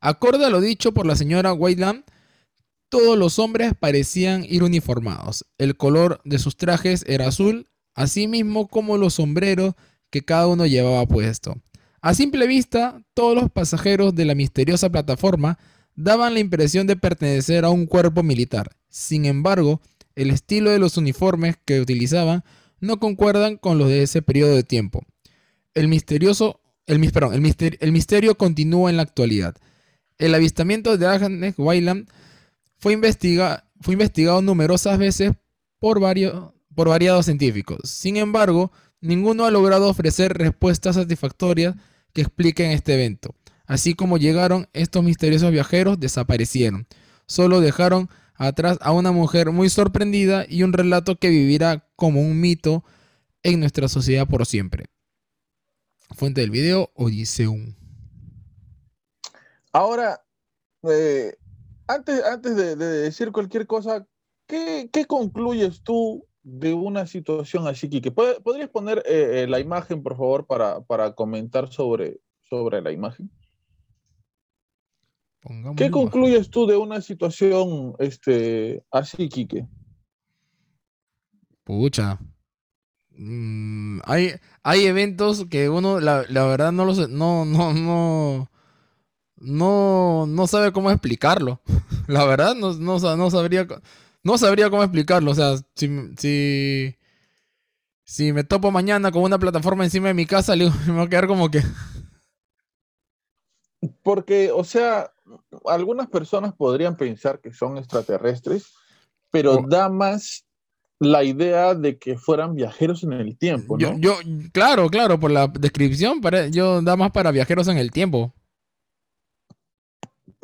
Acorde 0.00 0.44
a 0.44 0.50
lo 0.50 0.60
dicho 0.60 0.92
por 0.92 1.06
la 1.06 1.16
señora 1.16 1.52
Whiteland, 1.52 2.04
todos 2.94 3.18
los 3.18 3.40
hombres 3.40 3.72
parecían 3.76 4.46
ir 4.48 4.62
uniformados. 4.62 5.44
El 5.58 5.76
color 5.76 6.20
de 6.24 6.38
sus 6.38 6.56
trajes 6.56 7.04
era 7.08 7.26
azul, 7.26 7.66
así 7.92 8.28
mismo 8.28 8.68
como 8.68 8.98
los 8.98 9.14
sombreros 9.14 9.74
que 10.10 10.22
cada 10.22 10.46
uno 10.46 10.64
llevaba 10.64 11.04
puesto. 11.04 11.60
A 12.00 12.14
simple 12.14 12.46
vista, 12.46 13.04
todos 13.12 13.34
los 13.34 13.50
pasajeros 13.50 14.14
de 14.14 14.24
la 14.26 14.36
misteriosa 14.36 14.90
plataforma 14.90 15.58
daban 15.96 16.34
la 16.34 16.38
impresión 16.38 16.86
de 16.86 16.94
pertenecer 16.94 17.64
a 17.64 17.70
un 17.70 17.86
cuerpo 17.86 18.22
militar. 18.22 18.70
Sin 18.88 19.24
embargo, 19.24 19.80
el 20.14 20.30
estilo 20.30 20.70
de 20.70 20.78
los 20.78 20.96
uniformes 20.96 21.56
que 21.64 21.80
utilizaban 21.80 22.44
no 22.78 23.00
concuerdan 23.00 23.56
con 23.56 23.76
los 23.76 23.88
de 23.88 24.04
ese 24.04 24.22
periodo 24.22 24.54
de 24.54 24.62
tiempo. 24.62 25.02
El 25.74 25.88
misterioso, 25.88 26.60
el, 26.86 27.00
misterio 27.00 28.36
continúa 28.36 28.88
en 28.88 28.98
la 28.98 29.02
actualidad. 29.02 29.56
El 30.16 30.32
avistamiento 30.36 30.96
de 30.96 31.08
Agnes 31.08 31.54
Wayland 31.58 32.06
fue, 32.78 32.98
fue 33.80 33.92
investigado 33.94 34.42
numerosas 34.42 34.98
veces 34.98 35.32
por, 35.78 36.00
varios, 36.00 36.52
por 36.74 36.88
variados 36.88 37.26
científicos. 37.26 37.78
Sin 37.84 38.16
embargo, 38.16 38.72
ninguno 39.00 39.44
ha 39.44 39.50
logrado 39.50 39.88
ofrecer 39.88 40.36
respuestas 40.36 40.96
satisfactorias 40.96 41.74
que 42.12 42.22
expliquen 42.22 42.70
este 42.70 42.94
evento. 42.94 43.34
Así 43.66 43.94
como 43.94 44.18
llegaron, 44.18 44.68
estos 44.72 45.02
misteriosos 45.02 45.50
viajeros 45.50 45.98
desaparecieron. 45.98 46.86
Solo 47.26 47.60
dejaron 47.60 48.08
atrás 48.34 48.78
a 48.80 48.92
una 48.92 49.12
mujer 49.12 49.50
muy 49.50 49.70
sorprendida 49.70 50.44
y 50.48 50.62
un 50.62 50.72
relato 50.72 51.16
que 51.16 51.30
vivirá 51.30 51.88
como 51.96 52.20
un 52.20 52.40
mito 52.40 52.84
en 53.42 53.60
nuestra 53.60 53.88
sociedad 53.88 54.26
por 54.26 54.44
siempre. 54.46 54.86
Fuente 56.10 56.40
del 56.40 56.50
video, 56.50 56.90
Odiseum. 56.94 57.74
Ahora, 59.72 60.24
eh, 60.88 61.36
antes, 61.86 62.24
antes 62.24 62.56
de, 62.56 62.76
decir 62.76 63.32
cualquier 63.32 63.66
cosa, 63.66 64.06
¿qué, 64.46 64.88
concluyes 65.06 65.82
tú 65.82 66.26
de 66.42 66.74
una 66.74 67.06
situación 67.06 67.66
así, 67.66 67.88
Kike? 67.88 68.10
¿Podrías 68.10 68.68
poner 68.70 68.98
eh, 69.06 69.42
eh, 69.42 69.46
la 69.46 69.60
imagen, 69.60 70.02
por 70.02 70.16
favor, 70.16 70.46
para, 70.46 71.14
comentar 71.14 71.70
sobre, 71.70 72.20
sobre 72.48 72.82
la 72.82 72.92
imagen? 72.92 73.30
¿Qué 75.76 75.90
concluyes 75.90 76.48
tú 76.48 76.66
de 76.66 76.76
una 76.76 77.02
situación 77.02 77.94
este, 77.98 78.82
así, 78.90 79.28
Kike? 79.28 79.68
Pucha. 81.64 82.18
Mm, 83.16 84.00
hay, 84.04 84.32
hay 84.62 84.86
eventos 84.86 85.46
que 85.46 85.68
uno, 85.68 86.00
la, 86.00 86.24
verdad, 86.28 86.72
no 86.72 86.84
los 86.84 87.08
no, 87.08 87.44
no, 87.44 87.72
no, 87.72 88.50
no, 89.44 90.26
no 90.26 90.46
sabe 90.46 90.72
cómo 90.72 90.90
explicarlo. 90.90 91.60
La 92.06 92.24
verdad, 92.24 92.54
no, 92.54 92.72
no, 92.74 93.30
sabría, 93.30 93.66
no 94.22 94.38
sabría 94.38 94.70
cómo 94.70 94.82
explicarlo. 94.82 95.30
O 95.30 95.34
sea, 95.34 95.56
si, 95.74 95.88
si, 96.16 96.96
si 98.04 98.32
me 98.32 98.44
topo 98.44 98.70
mañana 98.70 99.10
con 99.10 99.22
una 99.22 99.38
plataforma 99.38 99.84
encima 99.84 100.08
de 100.08 100.14
mi 100.14 100.26
casa, 100.26 100.54
me 100.56 100.92
va 100.92 101.02
a 101.02 101.08
quedar 101.08 101.26
como 101.26 101.50
que... 101.50 101.62
Porque, 104.02 104.50
o 104.50 104.64
sea, 104.64 105.12
algunas 105.66 106.08
personas 106.08 106.54
podrían 106.54 106.96
pensar 106.96 107.40
que 107.40 107.52
son 107.52 107.76
extraterrestres, 107.76 108.72
pero 109.30 109.54
oh. 109.54 109.66
da 109.68 109.90
más 109.90 110.46
la 111.00 111.24
idea 111.24 111.74
de 111.74 111.98
que 111.98 112.16
fueran 112.16 112.54
viajeros 112.54 113.02
en 113.04 113.12
el 113.12 113.36
tiempo, 113.36 113.76
¿no? 113.76 113.98
Yo, 113.98 114.16
claro, 114.52 114.88
claro, 114.88 115.18
por 115.18 115.30
la 115.30 115.48
descripción, 115.48 116.20
yo 116.50 116.80
da 116.82 116.96
más 116.96 117.10
para 117.10 117.30
viajeros 117.30 117.68
en 117.68 117.78
el 117.78 117.90
tiempo. 117.90 118.32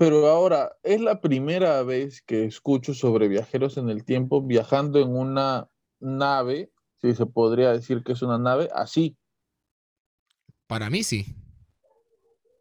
Pero 0.00 0.26
ahora, 0.28 0.78
es 0.82 0.98
la 0.98 1.20
primera 1.20 1.82
vez 1.82 2.22
que 2.22 2.46
escucho 2.46 2.94
sobre 2.94 3.28
viajeros 3.28 3.76
en 3.76 3.90
el 3.90 4.02
tiempo 4.02 4.40
viajando 4.40 4.98
en 4.98 5.14
una 5.14 5.68
nave, 6.00 6.72
si 7.02 7.14
se 7.14 7.26
podría 7.26 7.70
decir 7.72 8.02
que 8.02 8.12
es 8.12 8.22
una 8.22 8.38
nave, 8.38 8.70
así. 8.74 9.18
Para 10.66 10.88
mí 10.88 11.04
sí. 11.04 11.26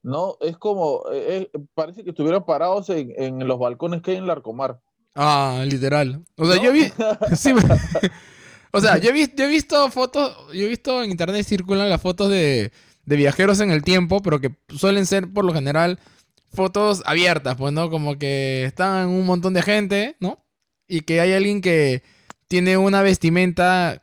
No, 0.03 0.35
es 0.41 0.57
como, 0.57 1.03
eh, 1.13 1.49
eh, 1.53 1.59
parece 1.73 2.03
que 2.03 2.09
estuvieran 2.09 2.45
parados 2.45 2.89
en, 2.89 3.47
los 3.47 3.57
balcones 3.57 4.01
que 4.01 4.11
hay 4.11 4.17
en 4.17 4.27
Larcomar. 4.27 4.81
Ah, 5.15 5.63
literal. 5.65 6.21
O 6.35 6.45
sea, 6.45 6.61
yo 6.61 6.73
vi... 6.73 6.91
o 8.73 8.81
sea, 8.81 8.97
yo 8.97 9.11
he, 9.11 9.47
visto 9.47 9.89
fotos, 9.91 10.35
yo 10.53 10.65
he 10.65 10.67
visto 10.67 11.01
en 11.01 11.11
internet 11.11 11.45
circulan 11.45 11.89
las 11.89 12.01
fotos 12.01 12.29
de, 12.29 12.73
de 13.05 13.15
viajeros 13.15 13.61
en 13.61 13.71
el 13.71 13.81
tiempo, 13.81 14.21
pero 14.21 14.41
que 14.41 14.53
suelen 14.75 15.05
ser 15.05 15.31
por 15.31 15.45
lo 15.45 15.53
general 15.53 15.99
fotos 16.51 17.03
abiertas, 17.05 17.55
pues, 17.55 17.73
¿no? 17.73 17.89
Como 17.89 18.17
que 18.17 18.65
están 18.65 19.09
un 19.09 19.25
montón 19.25 19.53
de 19.53 19.61
gente, 19.61 20.15
¿no? 20.19 20.45
Y 20.87 21.01
que 21.01 21.21
hay 21.21 21.33
alguien 21.33 21.61
que 21.61 22.03
tiene 22.47 22.77
una 22.77 23.01
vestimenta 23.01 24.01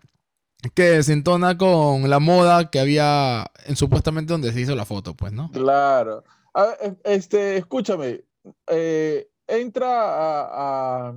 que 0.74 1.02
se 1.02 1.12
entona 1.12 1.58
con 1.58 2.08
la 2.08 2.18
moda 2.18 2.70
que 2.70 2.80
había 2.80 3.50
en 3.66 3.76
supuestamente 3.76 4.32
donde 4.32 4.52
se 4.52 4.60
hizo 4.60 4.74
la 4.74 4.84
foto, 4.84 5.14
pues, 5.14 5.32
¿no? 5.32 5.50
Claro. 5.50 6.24
este, 7.04 7.56
escúchame, 7.56 8.24
eh, 8.68 9.28
entra 9.46 9.88
a, 9.90 11.14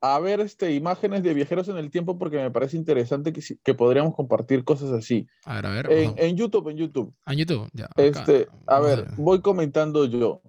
a, 0.00 0.18
ver 0.20 0.40
este, 0.40 0.72
imágenes 0.72 1.22
de 1.22 1.34
viajeros 1.34 1.68
en 1.68 1.76
el 1.76 1.90
tiempo 1.90 2.18
porque 2.18 2.36
me 2.36 2.50
parece 2.50 2.76
interesante 2.76 3.32
que, 3.32 3.42
que 3.62 3.74
podríamos 3.74 4.14
compartir 4.14 4.64
cosas 4.64 4.90
así. 4.90 5.26
A 5.44 5.56
ver, 5.56 5.66
a 5.66 5.70
ver. 5.70 5.92
En, 5.92 6.14
en 6.16 6.36
YouTube, 6.36 6.68
en 6.68 6.76
YouTube. 6.76 7.14
Ah, 7.24 7.32
en 7.32 7.38
YouTube, 7.38 7.68
ya. 7.72 7.88
Este, 7.96 8.48
a 8.66 8.80
ver, 8.80 9.06
voy 9.16 9.40
comentando 9.40 10.04
yo 10.06 10.42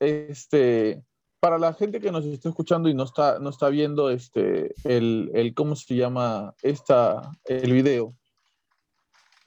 este, 0.00 1.02
para 1.40 1.58
la 1.58 1.74
gente 1.74 2.00
que 2.00 2.10
nos 2.10 2.24
está 2.24 2.48
escuchando 2.48 2.88
y 2.88 2.94
no 2.94 3.04
está, 3.04 3.38
no 3.38 3.50
está 3.50 3.68
viendo 3.68 4.10
este, 4.10 4.74
el, 4.84 5.30
el, 5.34 5.54
¿cómo 5.54 5.76
se 5.76 5.94
llama? 5.94 6.54
Esta, 6.62 7.32
el 7.44 7.72
video. 7.72 8.14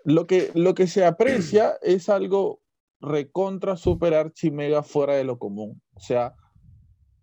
Lo 0.03 0.27
que, 0.27 0.51
lo 0.53 0.75
que 0.75 0.87
se 0.87 1.05
aprecia 1.05 1.73
es 1.81 2.09
algo 2.09 2.61
recontra, 3.01 3.77
super, 3.77 4.13
archimega 4.13 4.83
fuera 4.83 5.15
de 5.15 5.23
lo 5.23 5.39
común. 5.39 5.81
O 5.95 5.99
sea, 5.99 6.35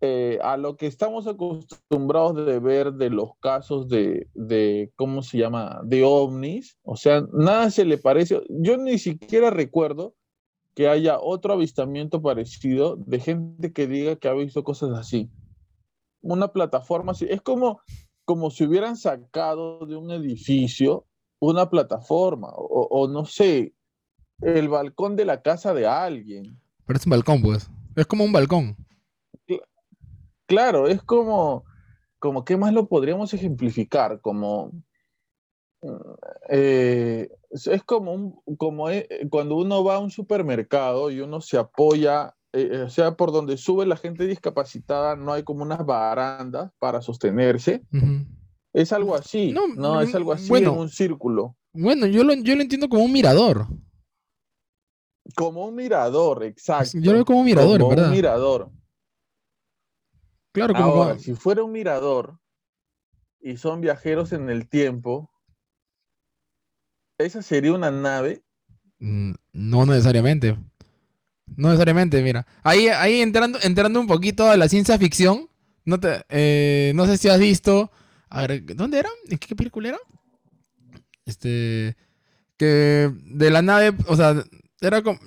eh, 0.01 0.39
a 0.43 0.57
lo 0.57 0.77
que 0.77 0.87
estamos 0.87 1.27
acostumbrados 1.27 2.45
de 2.45 2.59
ver 2.59 2.93
de 2.93 3.11
los 3.11 3.31
casos 3.41 3.89
de, 3.89 4.29
de, 4.35 4.93
¿cómo 4.97 5.23
se 5.23 5.39
llama? 5.39 5.81
De 5.85 6.05
ovnis. 6.05 6.79
O 6.83 6.97
sea, 6.97 7.25
nada 7.33 7.71
se 7.71 7.85
le 7.85 7.97
parece. 7.97 8.43
Yo 8.49 8.77
ni 8.77 8.99
siquiera 8.99 9.51
recuerdo 9.51 10.15
que 10.75 10.89
haya 10.89 11.19
otro 11.21 11.55
avistamiento 11.55 12.21
parecido 12.21 12.97
de 12.97 13.21
gente 13.21 13.73
que 13.73 13.87
diga 13.87 14.17
que 14.17 14.29
ha 14.29 14.35
visto 14.35 14.65
cosas 14.65 14.99
así. 14.99 15.31
Una 16.21 16.49
plataforma 16.49 17.13
así. 17.13 17.27
Es 17.29 17.41
como, 17.41 17.81
como 18.25 18.51
si 18.51 18.65
hubieran 18.65 18.97
sacado 18.97 19.87
de 19.87 19.97
un 19.97 20.11
edificio 20.11 21.07
una 21.41 21.69
plataforma 21.69 22.49
o, 22.55 23.09
no 23.09 23.25
sé, 23.25 23.75
el 24.41 24.69
balcón 24.69 25.17
de 25.17 25.25
la 25.25 25.43
casa 25.43 25.75
de 25.75 25.87
alguien. 25.87 26.59
Pero 26.87 26.99
es 26.99 27.07
un 27.07 27.11
balcón, 27.11 27.43
pues. 27.43 27.71
Es 27.97 28.07
como 28.07 28.25
un 28.25 28.33
balcón. 28.33 28.77
Claro, 30.47 30.89
es 30.89 31.03
como, 31.03 31.65
como 32.19 32.45
¿qué 32.45 32.57
más 32.57 32.73
lo 32.73 32.89
podríamos 32.89 33.33
ejemplificar? 33.35 34.21
Como, 34.21 34.73
eh, 36.49 37.31
es 37.55 37.85
como, 37.85 38.13
un, 38.13 38.57
como 38.57 38.91
eh, 38.91 39.09
cuando 39.31 39.57
uno 39.57 39.85
va 39.85 39.97
a 39.97 39.99
un 40.01 40.11
supermercado 40.11 41.11
y 41.11 41.21
uno 41.21 41.41
se 41.41 41.57
apoya, 41.57 42.35
eh, 42.53 42.83
o 42.85 42.91
sea, 42.91 43.17
por 43.17 43.31
donde 43.31 43.57
sube 43.57 43.87
la 43.87 43.97
gente 43.97 44.27
discapacitada, 44.27 45.15
no 45.15 45.33
hay 45.33 45.45
como 45.45 45.63
unas 45.63 45.87
barandas 45.87 46.73
para 46.79 47.01
sostenerse. 47.01 47.83
Es 48.73 48.93
algo 48.93 49.15
así, 49.15 49.53
no, 49.53 50.01
es 50.01 50.15
algo 50.15 50.33
así 50.33 50.53
en 50.53 50.69
un 50.69 50.89
círculo. 50.89 51.57
Bueno, 51.73 52.07
yo 52.07 52.25
lo, 52.25 52.35
yo 52.35 52.57
lo 52.57 52.63
entiendo 52.63 52.89
como 52.89 53.05
un 53.05 53.13
mirador. 53.13 53.69
Como 55.37 55.67
un 55.67 55.75
mirador, 55.75 56.43
exacto. 56.43 56.99
Yo 56.99 57.13
lo 57.13 57.19
veo 57.19 57.25
como 57.25 57.41
un 57.41 57.47
mirador, 57.47 57.79
como 57.79 57.91
¿verdad? 57.91 58.07
Un 58.07 58.13
mirador. 58.13 58.71
Claro, 60.53 60.75
como 60.75 61.19
si 61.19 61.35
fuera 61.35 61.65
un 61.65 61.73
mirador 61.73 62.39
y 63.41 63.57
son 63.57 63.81
viajeros 63.81 64.33
en 64.33 64.51
el 64.51 64.69
tiempo, 64.69 65.31
¿esa 67.19 67.43
sería 67.43 67.73
una 67.73 67.91
nave? 67.91 68.43
Mm, 68.99 69.33
no 69.53 69.87
necesariamente. 69.87 70.57
No 71.57 71.69
necesariamente, 71.69 72.23
mira. 72.23 72.47
Ahí, 72.63 72.89
ahí 72.89 73.21
entrando, 73.21 73.59
entrando 73.63 74.01
un 74.01 74.07
poquito 74.07 74.51
a 74.51 74.57
la 74.57 74.69
ciencia 74.69 74.99
ficción, 74.99 75.49
no, 75.85 76.01
te, 76.01 76.25
eh, 76.31 76.93
no 76.95 77.07
sé 77.07 77.19
si 77.19 77.29
has 77.29 77.39
visto. 77.39 77.91
A 78.31 78.47
ver, 78.47 78.65
¿dónde 78.75 78.99
era? 78.99 79.11
¿En 79.29 79.39
qué 79.39 79.55
película 79.55 79.91
era? 79.91 79.99
Este. 81.27 81.97
Que 82.57 83.13
de 83.25 83.51
la 83.51 83.63
nave, 83.63 83.93
o 84.07 84.17
sea, 84.17 84.45
era 84.81 85.03
como. 85.03 85.19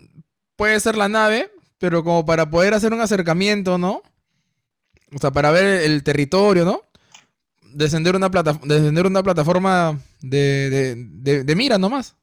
Puede 0.55 0.79
ser 0.79 0.97
la 0.97 1.07
nave, 1.07 1.51
pero 1.77 2.03
como 2.03 2.25
para 2.25 2.49
poder 2.49 2.73
hacer 2.73 2.93
un 2.93 3.01
acercamiento, 3.01 3.77
¿no? 3.77 4.01
O 5.13 5.19
sea, 5.19 5.31
para 5.31 5.51
ver 5.51 5.83
el 5.83 6.03
territorio, 6.03 6.65
¿no? 6.65 6.81
Descender 7.73 8.15
una, 8.15 8.31
plata, 8.31 8.59
descender 8.63 9.05
una 9.05 9.21
plataforma 9.21 9.99
de, 10.22 10.95
de, 11.43 11.55
mira 11.55 11.78
nomás. 11.78 12.15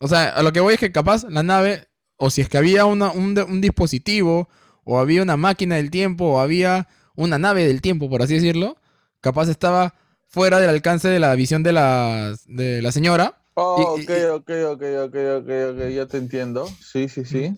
O 0.00 0.08
sea, 0.08 0.28
a 0.30 0.42
lo 0.42 0.52
que 0.52 0.60
voy 0.60 0.74
es 0.74 0.80
que 0.80 0.92
capaz 0.92 1.24
la 1.28 1.42
nave, 1.42 1.88
o 2.16 2.30
si 2.30 2.40
es 2.40 2.48
que 2.48 2.58
había 2.58 2.84
un, 2.84 3.02
un, 3.02 3.60
dispositivo, 3.60 4.48
o 4.84 4.98
había 4.98 5.22
una 5.22 5.36
máquina 5.36 5.76
del 5.76 5.90
tiempo, 5.90 6.24
o 6.26 6.40
había 6.40 6.88
una 7.16 7.38
nave 7.38 7.66
del 7.66 7.82
tiempo, 7.82 8.08
por 8.08 8.22
así 8.22 8.34
decirlo, 8.34 8.76
capaz 9.20 9.48
estaba 9.48 9.94
fuera 10.26 10.60
del 10.60 10.70
alcance 10.70 11.08
de 11.08 11.18
la 11.18 11.34
visión 11.34 11.62
de 11.62 11.72
la, 11.72 12.34
de 12.46 12.80
la 12.80 12.92
señora. 12.92 13.42
Oh, 13.54 13.94
ok, 13.94 14.10
ok, 14.34 14.50
ok, 14.70 14.82
ok, 15.04 15.14
ok, 15.38 15.48
ok, 15.70 15.88
ya 15.92 16.06
te 16.06 16.18
entiendo. 16.18 16.68
Sí, 16.80 17.08
sí, 17.08 17.24
sí. 17.24 17.56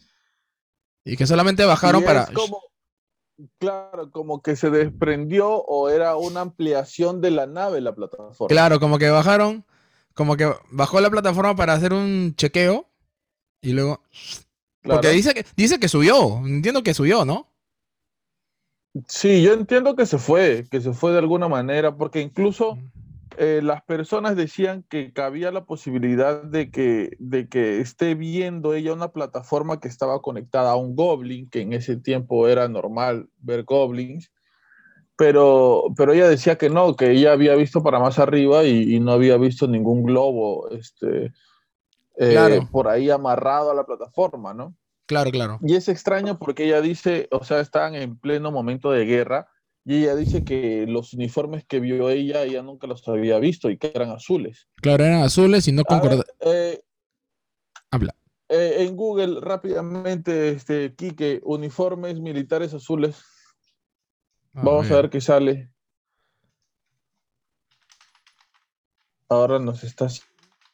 Y 1.04 1.16
que 1.16 1.26
solamente 1.26 1.64
bajaron 1.64 2.02
para... 2.02 2.28
Claro, 3.58 4.10
como 4.10 4.42
que 4.42 4.56
se 4.56 4.70
desprendió 4.70 5.50
o 5.50 5.88
era 5.88 6.16
una 6.16 6.40
ampliación 6.40 7.20
de 7.20 7.30
la 7.30 7.46
nave 7.46 7.80
la 7.80 7.94
plataforma. 7.94 8.48
Claro, 8.48 8.80
como 8.80 8.98
que 8.98 9.10
bajaron, 9.10 9.64
como 10.14 10.36
que 10.36 10.52
bajó 10.70 11.00
la 11.00 11.10
plataforma 11.10 11.54
para 11.56 11.74
hacer 11.74 11.92
un 11.92 12.34
chequeo 12.36 12.86
y 13.62 13.72
luego... 13.72 14.02
Porque 14.82 15.10
dice 15.10 15.34
que, 15.34 15.44
dice 15.56 15.78
que 15.78 15.88
subió, 15.88 16.38
entiendo 16.46 16.82
que 16.82 16.94
subió, 16.94 17.24
¿no? 17.24 17.48
Sí, 19.06 19.42
yo 19.42 19.52
entiendo 19.52 19.94
que 19.94 20.06
se 20.06 20.18
fue, 20.18 20.66
que 20.70 20.80
se 20.80 20.92
fue 20.92 21.12
de 21.12 21.18
alguna 21.18 21.48
manera, 21.48 21.96
porque 21.96 22.20
incluso 22.20 22.78
eh, 23.36 23.60
las 23.62 23.82
personas 23.82 24.36
decían 24.36 24.84
que 24.88 25.12
cabía 25.12 25.50
la 25.52 25.64
posibilidad 25.64 26.42
de 26.42 26.70
que, 26.70 27.16
de 27.18 27.48
que 27.48 27.80
esté 27.80 28.14
viendo 28.14 28.74
ella 28.74 28.92
una 28.92 29.12
plataforma 29.12 29.80
que 29.80 29.88
estaba 29.88 30.20
conectada 30.20 30.72
a 30.72 30.76
un 30.76 30.96
goblin, 30.96 31.48
que 31.48 31.60
en 31.60 31.72
ese 31.72 31.96
tiempo 31.96 32.48
era 32.48 32.68
normal 32.68 33.28
ver 33.38 33.64
goblins, 33.64 34.30
pero, 35.16 35.84
pero 35.96 36.12
ella 36.12 36.28
decía 36.28 36.56
que 36.56 36.70
no, 36.70 36.96
que 36.96 37.10
ella 37.10 37.32
había 37.32 37.54
visto 37.54 37.82
para 37.82 37.98
más 37.98 38.18
arriba 38.18 38.64
y, 38.64 38.98
no 39.00 39.12
había 39.12 39.36
visto 39.36 39.68
ningún 39.68 40.02
globo 40.02 40.70
este, 40.70 41.32
eh, 42.16 42.60
por 42.70 42.88
ahí 42.88 43.10
amarrado 43.10 43.70
a 43.70 43.74
la 43.74 43.84
plataforma, 43.84 44.54
¿no? 44.54 44.74
Claro, 45.06 45.30
claro. 45.30 45.58
Y 45.62 45.74
es 45.74 45.88
extraño 45.88 46.38
porque 46.38 46.64
ella 46.64 46.80
dice, 46.80 47.28
o 47.32 47.44
sea, 47.44 47.60
están 47.60 47.94
en 47.96 48.18
pleno 48.18 48.50
momento 48.50 48.90
de 48.92 49.04
guerra 49.04 49.48
y 49.84 50.02
ella 50.02 50.14
dice 50.14 50.44
que 50.44 50.86
los 50.86 51.14
uniformes 51.14 51.64
que 51.64 51.80
vio 51.80 52.10
ella, 52.10 52.44
ella 52.44 52.62
nunca 52.62 52.86
los 52.86 53.06
había 53.08 53.38
visto 53.38 53.70
y 53.70 53.78
que 53.78 53.90
eran 53.94 54.10
azules. 54.10 54.68
Claro, 54.76 55.04
eran 55.04 55.22
azules 55.22 55.66
y 55.68 55.72
no 55.72 55.84
concordaban. 55.84 56.24
Eh, 56.40 56.80
Habla. 57.90 58.14
Eh, 58.48 58.84
en 58.84 58.96
Google, 58.96 59.40
rápidamente, 59.40 60.50
este, 60.50 60.94
Quique, 60.94 61.40
uniformes 61.44 62.20
militares 62.20 62.74
azules. 62.74 63.22
Vamos 64.52 64.90
a 64.90 64.96
ver 64.96 65.10
qué 65.10 65.20
sale. 65.20 65.72
Ahora 69.28 69.60
nos 69.60 69.84
está 69.84 70.08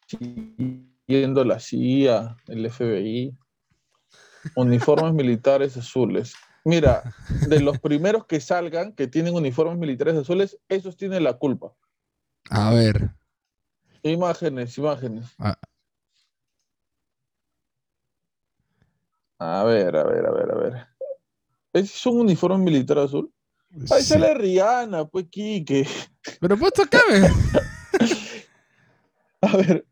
siguiendo 0.06 1.44
la 1.44 1.60
CIA, 1.60 2.36
el 2.48 2.70
FBI. 2.70 3.36
Uniformes 4.54 5.12
militares 5.12 5.76
azules. 5.76 6.34
Mira, 6.66 7.14
de 7.48 7.60
los 7.60 7.78
primeros 7.78 8.26
que 8.26 8.40
salgan, 8.40 8.92
que 8.92 9.06
tienen 9.06 9.36
uniformes 9.36 9.78
militares 9.78 10.16
azules, 10.16 10.58
esos 10.68 10.96
tienen 10.96 11.22
la 11.22 11.34
culpa. 11.34 11.72
A 12.50 12.74
ver. 12.74 13.10
Imágenes, 14.02 14.76
imágenes. 14.76 15.26
Ah. 15.38 15.56
A 19.38 19.62
ver, 19.62 19.96
a 19.96 20.02
ver, 20.02 20.26
a 20.26 20.32
ver, 20.32 20.50
a 20.50 20.54
ver. 20.56 20.86
¿Es 21.72 22.04
un 22.04 22.22
uniforme 22.22 22.58
militar 22.58 22.98
azul? 22.98 23.32
Ahí 23.88 24.02
sale 24.02 24.34
Rihanna, 24.34 25.04
pues 25.04 25.26
Quique. 25.30 25.86
Pero 26.40 26.58
puesto 26.58 26.82
acá, 26.82 26.98
A 29.42 29.56
ver. 29.56 29.86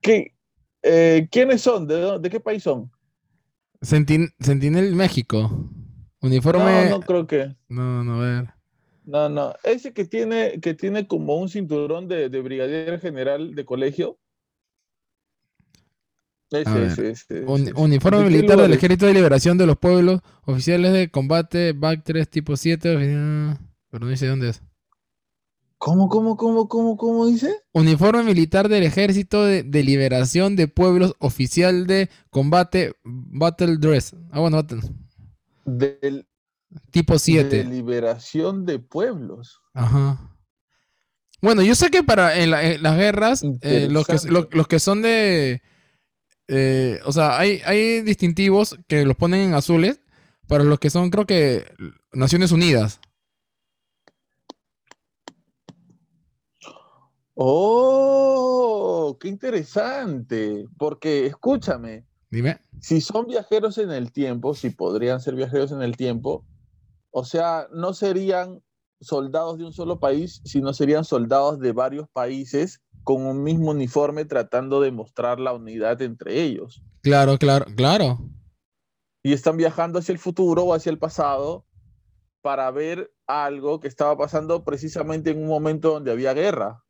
¿Qué, 0.00 0.32
eh, 0.82 1.26
¿Quiénes 1.28 1.60
son? 1.60 1.88
¿De, 1.88 2.20
¿De 2.20 2.30
qué 2.30 2.38
país 2.38 2.62
son? 2.62 2.88
Sentinel 3.82 4.94
México. 4.94 5.70
Uniforme. 6.20 6.90
No, 6.90 6.98
no 6.98 7.00
creo 7.00 7.26
que. 7.26 7.56
No, 7.68 8.04
no, 8.04 8.22
a 8.22 8.24
ver. 8.24 8.54
No, 9.04 9.28
no. 9.28 9.54
Ese 9.64 9.92
que 9.92 10.04
tiene, 10.04 10.60
que 10.60 10.74
tiene 10.74 11.06
como 11.06 11.36
un 11.36 11.48
cinturón 11.48 12.08
de, 12.08 12.28
brigadier 12.28 13.00
general 13.00 13.54
de 13.54 13.64
colegio. 13.64 14.18
Ese, 16.50 16.86
ese, 16.86 17.10
ese, 17.10 17.44
uniforme 17.76 18.24
militar 18.24 18.58
del 18.58 18.72
Ejército 18.72 19.06
de 19.06 19.14
Liberación 19.14 19.56
de 19.56 19.66
los 19.66 19.78
Pueblos, 19.78 20.20
oficiales 20.42 20.92
de 20.92 21.08
combate, 21.08 21.72
BAC 21.72 22.02
3 22.02 22.28
tipo 22.28 22.56
7, 22.56 23.56
pero 23.88 24.04
no 24.04 24.10
dice 24.10 24.26
dónde 24.26 24.48
es. 24.48 24.62
¿Cómo, 25.80 26.10
cómo, 26.10 26.36
cómo, 26.36 26.68
cómo, 26.68 26.98
cómo 26.98 27.26
dice? 27.26 27.56
Uniforme 27.72 28.22
militar 28.22 28.68
del 28.68 28.82
Ejército 28.82 29.46
de, 29.46 29.64
Liberación 29.82 30.54
de 30.54 30.68
Pueblos, 30.68 31.14
oficial 31.20 31.86
de 31.86 32.10
combate, 32.28 32.92
Battle 33.02 33.78
Dress. 33.78 34.14
Ah, 34.30 34.40
bueno, 34.40 34.62
Del 35.64 36.28
tipo 36.90 37.18
7. 37.18 37.48
De 37.48 37.64
liberación 37.64 38.66
de 38.66 38.78
pueblos. 38.78 39.62
Ajá. 39.72 40.36
Bueno, 41.40 41.62
yo 41.62 41.74
sé 41.74 41.90
que 41.90 42.02
para 42.02 42.36
en, 42.36 42.50
las 42.50 42.96
guerras, 42.98 43.42
eh, 43.62 43.88
los, 43.90 44.06
que, 44.06 44.18
los 44.28 44.68
que 44.68 44.80
son 44.80 45.00
de. 45.00 45.62
Eh, 46.46 47.00
o 47.06 47.12
sea, 47.12 47.38
hay, 47.38 47.62
hay 47.64 48.02
distintivos 48.02 48.76
que 48.86 49.06
los 49.06 49.16
ponen 49.16 49.40
en 49.40 49.54
azules 49.54 50.02
para 50.46 50.62
los 50.62 50.78
que 50.78 50.90
son, 50.90 51.08
creo 51.08 51.24
que, 51.24 51.64
Naciones 52.12 52.52
Unidas. 52.52 53.00
Oh, 57.42 59.16
qué 59.18 59.28
interesante. 59.28 60.66
Porque 60.76 61.24
escúchame. 61.24 62.04
Dime. 62.30 62.60
Si 62.80 63.00
son 63.00 63.26
viajeros 63.26 63.78
en 63.78 63.90
el 63.90 64.12
tiempo, 64.12 64.52
si 64.54 64.68
podrían 64.68 65.22
ser 65.22 65.36
viajeros 65.36 65.72
en 65.72 65.80
el 65.80 65.96
tiempo, 65.96 66.44
o 67.10 67.24
sea, 67.24 67.66
no 67.72 67.94
serían 67.94 68.62
soldados 69.00 69.56
de 69.56 69.64
un 69.64 69.72
solo 69.72 69.98
país, 69.98 70.42
sino 70.44 70.74
serían 70.74 71.06
soldados 71.06 71.58
de 71.60 71.72
varios 71.72 72.10
países 72.10 72.82
con 73.04 73.24
un 73.24 73.42
mismo 73.42 73.70
uniforme 73.70 74.26
tratando 74.26 74.82
de 74.82 74.90
mostrar 74.90 75.40
la 75.40 75.54
unidad 75.54 76.02
entre 76.02 76.42
ellos. 76.42 76.82
Claro, 77.00 77.38
claro, 77.38 77.64
claro. 77.74 78.18
Y 79.22 79.32
están 79.32 79.56
viajando 79.56 79.98
hacia 79.98 80.12
el 80.12 80.18
futuro 80.18 80.64
o 80.64 80.74
hacia 80.74 80.90
el 80.90 80.98
pasado 80.98 81.64
para 82.42 82.70
ver 82.70 83.10
algo 83.26 83.80
que 83.80 83.88
estaba 83.88 84.14
pasando 84.18 84.62
precisamente 84.62 85.30
en 85.30 85.38
un 85.38 85.48
momento 85.48 85.92
donde 85.92 86.12
había 86.12 86.34
guerra. 86.34 86.84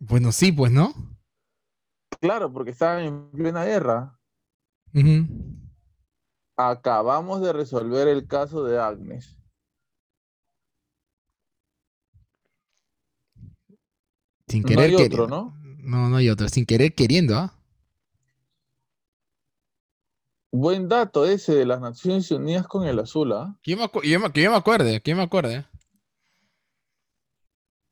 Bueno, 0.00 0.32
sí, 0.32 0.50
pues, 0.50 0.72
¿no? 0.72 0.94
Claro, 2.20 2.52
porque 2.52 2.70
estaban 2.70 3.04
en 3.04 3.30
plena 3.30 3.64
guerra. 3.64 4.18
Acabamos 6.56 7.42
de 7.42 7.52
resolver 7.52 8.08
el 8.08 8.26
caso 8.26 8.64
de 8.64 8.80
Agnes. 8.80 9.36
Sin 14.48 14.64
querer. 14.64 14.90
No 14.90 14.98
hay 14.98 15.06
otro, 15.06 15.28
¿no? 15.28 15.54
No, 15.78 16.08
no 16.08 16.16
hay 16.16 16.28
otro. 16.28 16.48
Sin 16.48 16.66
querer 16.66 16.94
queriendo, 16.94 17.36
¿ah? 17.36 17.54
Buen 20.52 20.88
dato 20.88 21.26
ese 21.26 21.54
de 21.54 21.64
las 21.64 21.80
Naciones 21.80 22.30
Unidas 22.32 22.66
con 22.66 22.84
el 22.86 22.98
azul, 22.98 23.32
¿ah? 23.32 23.56
Que, 23.62 23.72
yo 23.72 23.76
me, 23.76 24.30
me 24.34 24.56
acuerde, 24.56 25.00
que 25.00 25.10
yo 25.12 25.16
me 25.16 25.22
acuerde. 25.22 25.64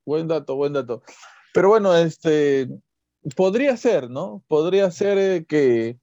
Buen 0.05 0.27
dato, 0.27 0.57
buen 0.57 0.73
dato. 0.73 1.03
Pero 1.59 1.71
bueno, 1.71 1.93
este, 1.97 2.69
podría 3.35 3.77
ser, 3.77 4.09
¿no? 4.09 4.45
Podría 4.47 4.93
ser 4.93 5.19
eh, 5.19 5.45
que, 5.45 5.99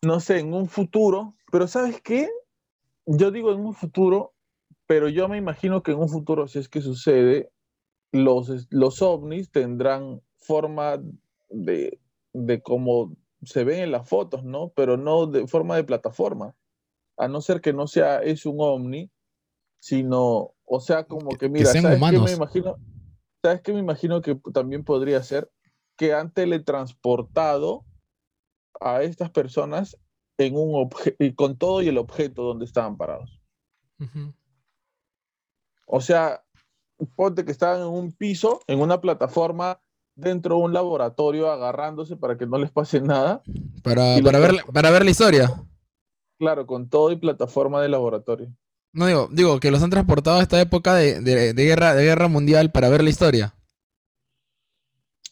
no 0.00 0.18
sé, 0.20 0.38
en 0.38 0.54
un 0.54 0.66
futuro, 0.66 1.34
pero 1.52 1.68
¿sabes 1.68 2.00
qué? 2.00 2.26
Yo 3.04 3.32
digo 3.32 3.52
en 3.52 3.60
un 3.60 3.74
futuro, 3.74 4.32
pero 4.86 5.10
yo 5.10 5.28
me 5.28 5.36
imagino 5.36 5.82
que 5.82 5.92
en 5.92 5.98
un 5.98 6.08
futuro, 6.08 6.48
si 6.48 6.58
es 6.58 6.70
que 6.70 6.80
sucede, 6.80 7.50
los, 8.12 8.66
los 8.70 9.02
ovnis 9.02 9.50
tendrán 9.50 10.22
forma 10.38 11.02
de, 11.50 12.00
de 12.32 12.62
como 12.62 13.14
se 13.42 13.64
ven 13.64 13.80
en 13.80 13.92
las 13.92 14.08
fotos, 14.08 14.42
¿no? 14.42 14.70
Pero 14.70 14.96
no 14.96 15.26
de 15.26 15.46
forma 15.48 15.76
de 15.76 15.84
plataforma. 15.84 16.56
A 17.18 17.28
no 17.28 17.42
ser 17.42 17.60
que 17.60 17.74
no 17.74 17.86
sea, 17.86 18.22
es 18.22 18.46
un 18.46 18.56
ovni, 18.58 19.10
sino, 19.80 20.54
o 20.64 20.80
sea, 20.80 21.04
como 21.04 21.28
que, 21.36 21.50
mira, 21.50 21.74
¿sabes 21.74 22.00
qué 22.00 22.18
me 22.18 22.32
imagino? 22.32 22.78
¿Sabes 23.42 23.62
qué 23.62 23.72
me 23.72 23.80
imagino 23.80 24.20
que 24.20 24.38
también 24.52 24.84
podría 24.84 25.22
ser? 25.22 25.50
Que 25.96 26.12
han 26.12 26.32
teletransportado 26.32 27.84
a 28.80 29.02
estas 29.02 29.30
personas 29.30 29.96
en 30.38 30.56
un 30.56 30.88
con 31.34 31.56
todo 31.56 31.82
y 31.82 31.88
el 31.88 31.98
objeto 31.98 32.42
donde 32.42 32.64
estaban 32.64 32.96
parados. 32.96 33.40
O 35.86 36.00
sea, 36.00 36.44
ponte 37.16 37.44
que 37.44 37.52
estaban 37.52 37.80
en 37.82 37.88
un 37.88 38.12
piso, 38.12 38.60
en 38.66 38.80
una 38.80 39.00
plataforma 39.00 39.80
dentro 40.14 40.56
de 40.56 40.62
un 40.62 40.72
laboratorio 40.72 41.50
agarrándose 41.50 42.16
para 42.16 42.36
que 42.36 42.46
no 42.46 42.58
les 42.58 42.70
pase 42.70 43.00
nada. 43.00 43.42
Para, 43.82 44.16
para, 44.22 44.38
ver, 44.38 44.64
para 44.72 44.90
ver 44.90 45.04
la 45.04 45.10
historia. 45.10 45.50
Claro, 46.38 46.66
con 46.66 46.88
todo 46.88 47.10
y 47.12 47.16
plataforma 47.16 47.82
de 47.82 47.88
laboratorio. 47.88 48.54
No 48.92 49.06
digo, 49.06 49.28
digo 49.30 49.60
que 49.60 49.70
los 49.70 49.82
han 49.82 49.90
transportado 49.90 50.38
a 50.38 50.42
esta 50.42 50.60
época 50.60 50.94
de, 50.94 51.52
guerra, 51.54 51.94
de 51.94 52.04
guerra 52.04 52.28
mundial 52.28 52.70
para 52.72 52.88
ver 52.88 53.02
la 53.02 53.10
historia. 53.10 53.54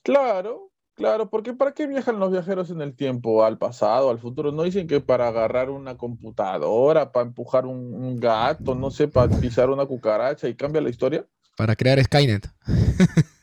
Claro, 0.02 0.70
claro, 0.94 1.28
porque 1.28 1.54
¿para 1.54 1.72
qué 1.72 1.86
viajan 1.86 2.20
los 2.20 2.30
viajeros 2.30 2.70
en 2.70 2.80
el 2.80 2.94
tiempo? 2.94 3.44
¿Al 3.44 3.58
pasado, 3.58 4.10
al 4.10 4.18
futuro? 4.18 4.52
No 4.52 4.62
dicen 4.62 4.86
que 4.86 5.00
para 5.00 5.28
agarrar 5.28 5.70
una 5.70 5.96
computadora, 5.96 7.12
para 7.12 7.26
empujar 7.26 7.66
un 7.66 8.18
gato, 8.20 8.74
no 8.74 8.90
sé, 8.90 9.08
para 9.08 9.36
pisar 9.38 9.70
una 9.70 9.86
cucaracha 9.86 10.48
y 10.48 10.54
cambia 10.54 10.80
la 10.80 10.90
historia. 10.90 11.26
Para 11.58 11.74
crear 11.74 12.02
Skynet. 12.02 12.48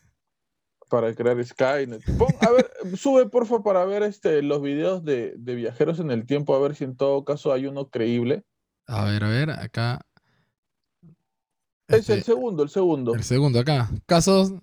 para 0.90 1.14
crear 1.14 1.44
Skynet. 1.44 2.02
a 2.40 2.52
ver, 2.52 2.72
sube 2.96 3.28
porfa 3.28 3.62
para 3.62 3.84
ver 3.84 4.04
este, 4.04 4.42
los 4.42 4.62
videos 4.62 5.04
de, 5.04 5.34
viajeros 5.38 6.00
en 6.00 6.12
el 6.12 6.26
tiempo, 6.26 6.56
a 6.56 6.60
ver 6.60 6.76
si 6.76 6.86
en 6.86 6.96
todo 6.96 7.26
caso 7.26 7.52
hay 7.52 7.66
uno 7.66 7.90
creíble. 7.90 8.46
A 8.88 9.06
ver, 9.06 9.24
a 9.24 9.30
ver, 9.30 9.50
acá. 9.52 10.02
Es 11.88 12.10
el 12.10 12.20
este, 12.20 12.34
segundo, 12.34 12.64
el 12.64 12.70
segundo. 12.70 13.14
El 13.14 13.24
segundo, 13.24 13.60
acá. 13.60 13.90
Casos, 14.06 14.54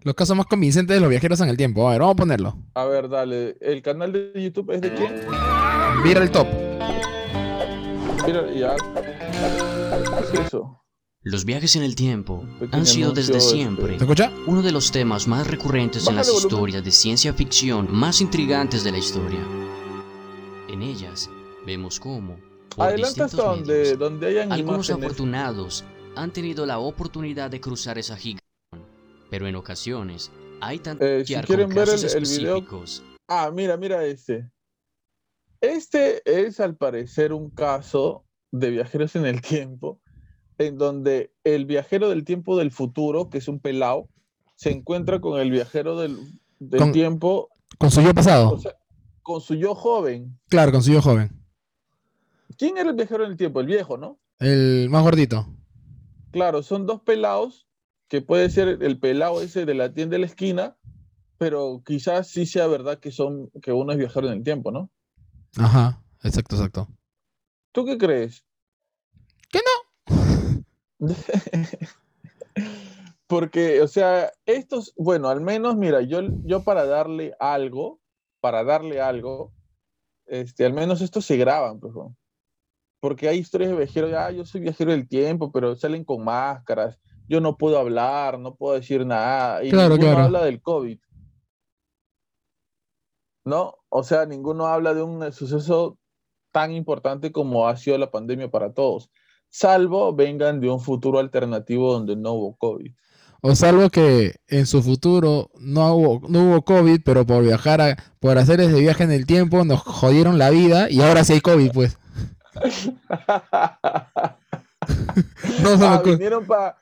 los 0.00 0.14
casos 0.14 0.36
más 0.36 0.46
convincentes 0.46 0.96
de 0.96 1.00
los 1.00 1.10
viajeros 1.10 1.40
en 1.40 1.48
el 1.48 1.56
tiempo. 1.56 1.88
A 1.88 1.92
ver, 1.92 2.00
vamos 2.00 2.14
a 2.14 2.16
ponerlo. 2.16 2.56
A 2.74 2.84
ver, 2.84 3.08
dale. 3.08 3.56
¿El 3.60 3.82
canal 3.82 4.12
de 4.12 4.32
YouTube 4.34 4.72
es 4.72 4.80
de 4.80 4.94
quién? 4.94 5.14
Mira 6.02 6.22
el 6.22 6.30
top. 6.30 6.46
Mira, 8.26 8.52
ya. 8.52 8.76
¿Qué 10.30 10.38
es 10.38 10.46
eso? 10.46 10.82
Los 11.24 11.44
viajes 11.44 11.76
en 11.76 11.84
el 11.84 11.94
tiempo 11.94 12.44
han 12.72 12.84
sido 12.84 13.12
desde 13.12 13.40
siempre 13.40 13.96
uno 14.48 14.60
de 14.60 14.72
los 14.72 14.90
temas 14.90 15.28
más 15.28 15.46
recurrentes 15.46 16.08
en 16.08 16.16
las 16.16 16.28
historias 16.28 16.82
de 16.82 16.90
ciencia 16.90 17.32
ficción 17.32 17.86
más 17.92 18.20
intrigantes 18.20 18.82
de 18.82 18.90
la 18.90 18.98
historia. 18.98 19.38
En 20.68 20.82
ellas 20.82 21.30
vemos 21.64 22.00
cómo, 22.00 22.38
por 22.74 22.94
distintos 22.94 23.66
medios, 23.66 24.50
algunos 24.50 24.90
afortunados 24.90 25.84
han 26.16 26.32
tenido 26.32 26.66
la 26.66 26.78
oportunidad 26.78 27.50
de 27.50 27.60
cruzar 27.60 27.98
esa 27.98 28.16
gigante, 28.16 28.44
pero 29.30 29.46
en 29.46 29.56
ocasiones 29.56 30.30
hay 30.60 30.78
tantos 30.78 31.08
eh, 31.08 31.24
si 31.26 31.34
quieren 31.34 31.68
ver 31.70 31.88
el, 31.88 31.94
específicos. 31.94 33.02
Ah, 33.28 33.50
mira, 33.52 33.76
mira 33.76 34.04
este. 34.04 34.50
Este 35.60 36.22
es 36.24 36.60
al 36.60 36.76
parecer 36.76 37.32
un 37.32 37.50
caso 37.50 38.24
de 38.50 38.70
viajeros 38.70 39.16
en 39.16 39.26
el 39.26 39.40
tiempo 39.40 40.00
en 40.58 40.78
donde 40.78 41.32
el 41.44 41.66
viajero 41.66 42.08
del 42.08 42.24
tiempo 42.24 42.56
del 42.56 42.70
futuro, 42.70 43.30
que 43.30 43.38
es 43.38 43.48
un 43.48 43.60
pelao, 43.60 44.08
se 44.54 44.70
encuentra 44.70 45.20
con 45.20 45.40
el 45.40 45.50
viajero 45.50 45.98
del, 45.98 46.16
tiempo. 46.92 47.48
Con 47.78 47.90
su 47.90 48.00
yo 48.00 48.14
pasado. 48.14 48.58
con 49.22 49.40
su 49.40 49.54
yo 49.54 49.74
joven. 49.74 50.38
Claro, 50.48 50.72
con 50.72 50.82
su 50.82 50.92
yo 50.92 51.02
joven. 51.02 51.41
¿Quién 52.62 52.78
era 52.78 52.90
el 52.90 52.94
viajero 52.94 53.24
del 53.24 53.36
tiempo? 53.36 53.58
El 53.58 53.66
viejo, 53.66 53.98
¿no? 53.98 54.20
El 54.38 54.88
más 54.88 55.02
gordito. 55.02 55.48
Claro, 56.30 56.62
son 56.62 56.86
dos 56.86 57.00
pelados, 57.00 57.66
que 58.06 58.22
puede 58.22 58.50
ser 58.50 58.78
el 58.82 59.00
pelado 59.00 59.42
ese 59.42 59.66
de 59.66 59.74
la 59.74 59.92
tienda 59.92 60.14
de 60.14 60.20
la 60.20 60.26
esquina, 60.26 60.76
pero 61.38 61.82
quizás 61.84 62.28
sí 62.28 62.46
sea 62.46 62.68
verdad 62.68 63.00
que 63.00 63.10
son 63.10 63.50
que 63.60 63.72
uno 63.72 63.90
es 63.90 63.98
viajero 63.98 64.28
en 64.28 64.34
el 64.34 64.44
tiempo, 64.44 64.70
¿no? 64.70 64.92
Ajá, 65.56 66.04
exacto, 66.22 66.54
exacto. 66.54 66.88
¿Tú 67.72 67.84
qué 67.84 67.98
crees? 67.98 68.44
Que 69.50 69.58
no. 69.58 70.64
Porque, 73.26 73.80
o 73.80 73.88
sea, 73.88 74.30
estos, 74.46 74.94
bueno, 74.96 75.30
al 75.30 75.40
menos, 75.40 75.76
mira, 75.76 76.00
yo, 76.02 76.20
yo 76.44 76.62
para 76.62 76.86
darle 76.86 77.34
algo, 77.40 77.98
para 78.38 78.62
darle 78.62 79.00
algo, 79.00 79.52
este, 80.26 80.64
al 80.64 80.74
menos 80.74 81.00
estos 81.00 81.24
se 81.24 81.36
graban, 81.36 81.80
pues, 81.80 81.92
porque 83.02 83.28
hay 83.28 83.38
historias 83.38 83.72
de 83.72 83.76
viajeros, 83.76 84.12
ah, 84.14 84.30
yo 84.30 84.46
soy 84.46 84.60
viajero 84.60 84.92
del 84.92 85.08
tiempo, 85.08 85.50
pero 85.50 85.74
salen 85.74 86.04
con 86.04 86.22
máscaras, 86.22 87.00
yo 87.28 87.40
no 87.40 87.58
puedo 87.58 87.76
hablar, 87.76 88.38
no 88.38 88.54
puedo 88.54 88.76
decir 88.76 89.04
nada, 89.04 89.64
y 89.64 89.70
claro, 89.70 89.96
ninguno 89.96 90.18
habla 90.18 90.44
del 90.44 90.62
COVID. 90.62 91.00
¿No? 93.44 93.74
O 93.88 94.04
sea, 94.04 94.24
ninguno 94.24 94.66
habla 94.66 94.94
de 94.94 95.02
un 95.02 95.32
suceso 95.32 95.98
tan 96.52 96.70
importante 96.70 97.32
como 97.32 97.66
ha 97.66 97.76
sido 97.76 97.98
la 97.98 98.12
pandemia 98.12 98.52
para 98.52 98.72
todos 98.72 99.10
salvo 99.52 100.14
vengan 100.14 100.60
de 100.60 100.70
un 100.70 100.80
futuro 100.80 101.18
alternativo 101.18 101.92
donde 101.92 102.16
no 102.16 102.32
hubo 102.32 102.56
COVID. 102.56 102.90
O 103.42 103.54
salvo 103.54 103.90
que 103.90 104.36
en 104.48 104.66
su 104.66 104.82
futuro 104.82 105.50
no 105.58 105.94
hubo, 105.94 106.28
no 106.28 106.44
hubo 106.44 106.62
COVID, 106.62 107.00
pero 107.04 107.26
por 107.26 107.42
viajar, 107.42 107.96
por 108.20 108.38
hacer 108.38 108.60
ese 108.60 108.80
viaje 108.80 109.02
en 109.04 109.10
el 109.10 109.26
tiempo, 109.26 109.64
nos 109.64 109.80
jodieron 109.80 110.38
la 110.38 110.50
vida 110.50 110.88
y 110.90 111.00
ahora 111.00 111.24
sí 111.24 111.34
hay 111.34 111.40
COVID, 111.40 111.72
pues. 111.72 111.98
No, 115.62 115.86
ah, 115.86 116.02
vinieron 116.04 116.46
para 116.46 116.76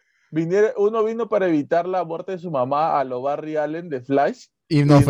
uno 0.76 1.04
vino 1.04 1.28
para 1.28 1.48
evitar 1.48 1.86
la 1.88 2.04
muerte 2.04 2.32
de 2.32 2.38
su 2.38 2.50
mamá 2.50 2.98
a 2.98 3.04
lo 3.04 3.22
Barry 3.22 3.56
Allen 3.56 3.88
de 3.88 4.00
Flash. 4.00 4.46
Y, 4.68 4.84
nos, 4.84 5.02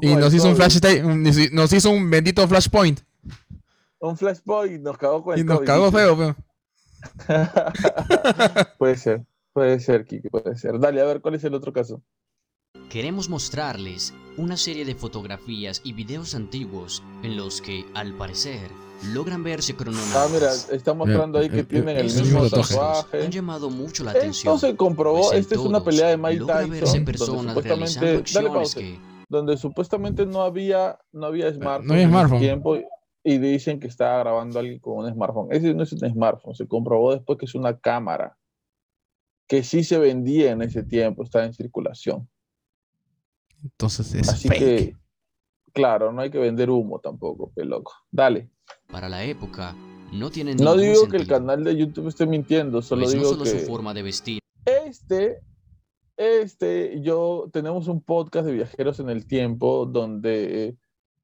y 0.00 0.14
nos 0.14 0.32
hizo 0.32 0.48
un 0.48 0.56
flash, 0.56 0.80
nos 1.52 1.72
hizo 1.72 1.90
un 1.90 2.08
bendito 2.08 2.46
flashpoint. 2.48 3.00
Un 3.98 4.16
flashpoint 4.16 4.72
y 4.72 4.78
nos 4.78 4.96
cagó 4.96 5.22
con 5.22 5.34
el 5.34 5.40
Y 5.40 5.44
nos 5.44 5.60
cagó 5.60 5.92
feo, 5.92 6.16
feo. 6.16 6.36
puede 8.78 8.96
ser, 8.96 9.26
puede 9.52 9.80
ser, 9.80 10.06
Kiki, 10.06 10.30
puede 10.30 10.56
ser. 10.56 10.78
Dale, 10.78 11.02
a 11.02 11.04
ver, 11.04 11.20
¿cuál 11.20 11.34
es 11.34 11.44
el 11.44 11.52
otro 11.52 11.74
caso? 11.74 12.02
Queremos 12.88 13.28
mostrarles 13.28 14.14
una 14.38 14.56
serie 14.56 14.86
de 14.86 14.94
fotografías 14.94 15.82
y 15.84 15.92
videos 15.92 16.34
antiguos 16.34 17.02
en 17.22 17.36
los 17.36 17.60
que, 17.60 17.84
al 17.94 18.14
parecer, 18.16 18.70
logran 19.12 19.42
verse 19.42 19.74
cronometrados. 19.74 20.30
Ah, 20.30 20.34
mira, 20.34 20.76
está 20.76 20.94
mostrando 20.94 21.38
ahí 21.38 21.48
que 21.48 21.60
eh, 21.60 21.64
tienen 21.64 21.96
el 21.96 22.04
mismo 22.04 22.48
tatuaje. 22.48 23.24
Han 23.24 23.30
llamado 23.30 23.70
mucho 23.70 24.04
la 24.04 24.12
atención. 24.12 24.54
Esto 24.54 24.66
se 24.66 24.76
comprobó, 24.76 25.28
pues 25.28 25.40
esta 25.40 25.54
es 25.54 25.60
una 25.60 25.82
pelea 25.82 26.08
de 26.08 26.16
Mike 26.16 26.44
Tyson, 26.44 27.04
donde 27.04 27.18
supuestamente, 27.18 28.22
dale 28.32 28.50
pausa, 28.50 28.80
donde 29.28 29.56
supuestamente 29.56 30.26
no 30.26 30.42
había, 30.42 30.98
no 31.12 31.26
había 31.26 31.52
smartphone, 31.52 31.86
no 31.86 31.94
había 31.94 32.08
smartphone. 32.08 32.40
tiempo 32.40 32.78
y 33.24 33.38
dicen 33.38 33.78
que 33.80 33.86
está 33.86 34.18
grabando 34.18 34.58
alguien 34.58 34.78
con 34.80 35.04
un 35.04 35.12
smartphone. 35.12 35.48
Ese 35.50 35.74
no 35.74 35.82
es 35.82 35.92
un 35.92 36.00
smartphone, 36.00 36.54
se 36.54 36.66
comprobó 36.66 37.12
después 37.12 37.38
que 37.38 37.46
es 37.46 37.54
una 37.54 37.78
cámara 37.78 38.36
que 39.46 39.62
sí 39.62 39.84
se 39.84 39.98
vendía 39.98 40.52
en 40.52 40.62
ese 40.62 40.82
tiempo, 40.82 41.22
está 41.22 41.44
en 41.44 41.52
circulación. 41.52 42.28
Entonces 43.62 44.14
es 44.14 44.28
Así 44.28 44.48
que, 44.48 44.96
claro, 45.72 46.12
no 46.12 46.22
hay 46.22 46.30
que 46.30 46.38
vender 46.38 46.70
humo 46.70 47.00
tampoco, 47.00 47.52
qué 47.54 47.64
loco. 47.64 47.92
Dale. 48.10 48.50
Para 48.90 49.08
la 49.08 49.24
época, 49.24 49.74
no 50.12 50.30
tienen 50.30 50.56
No 50.58 50.76
digo 50.76 51.08
que 51.08 51.16
el 51.16 51.26
canal 51.26 51.64
de 51.64 51.76
YouTube 51.76 52.08
esté 52.08 52.26
mintiendo, 52.26 52.82
solo 52.82 53.02
pues 53.02 53.12
digo 53.12 53.24
no 53.24 53.30
solo 53.30 53.44
que 53.44 53.50
su 53.50 53.66
forma 53.66 53.94
de 53.94 54.02
vestir. 54.02 54.38
Este, 54.64 55.40
este, 56.16 57.00
yo 57.00 57.48
tenemos 57.52 57.88
un 57.88 58.02
podcast 58.02 58.46
de 58.46 58.52
viajeros 58.52 59.00
en 59.00 59.08
el 59.08 59.26
tiempo 59.26 59.86
donde 59.86 60.76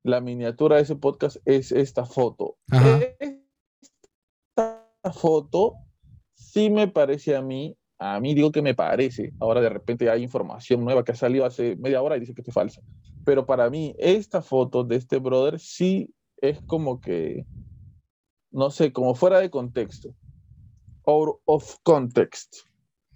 la 0.03 0.21
miniatura 0.21 0.77
de 0.77 0.83
ese 0.83 0.97
podcast 0.97 1.37
es 1.45 1.71
esta 1.73 2.05
foto. 2.07 2.57
Esta 4.59 5.13
foto 5.13 5.75
sí 6.35 6.71
me 6.71 6.89
parece 6.89 7.37
a 7.37 7.43
mí, 7.43 7.77
a 7.99 8.19
mí 8.21 8.35
digo 8.35 8.51
que 8.51 8.63
me 8.63 8.75
parece, 8.75 9.33
ahora 9.39 9.61
de 9.61 9.69
repente 9.69 10.09
hay 10.09 10.23
información 10.23 10.85
nueva 10.85 11.05
que 11.05 11.13
ha 11.13 11.17
salido 11.17 11.45
hace 11.45 11.77
media 11.77 12.01
hora 12.03 12.17
y 12.17 12.21
dice 12.21 12.35
que 12.35 12.43
es 12.43 12.53
falsa, 12.53 12.81
pero 13.25 13.45
para 13.45 13.69
mí 13.69 13.95
esta 13.99 14.41
foto 14.41 14.85
de 14.85 14.97
este 14.97 15.19
brother 15.19 15.61
sí 15.61 16.15
es 16.41 16.61
como 16.67 17.01
que 17.01 17.47
no 18.51 18.71
sé, 18.71 18.93
como 18.93 19.15
fuera 19.15 19.41
de 19.41 19.51
contexto. 19.51 20.15
Out 21.07 21.41
of 21.45 21.77
context. 21.83 22.57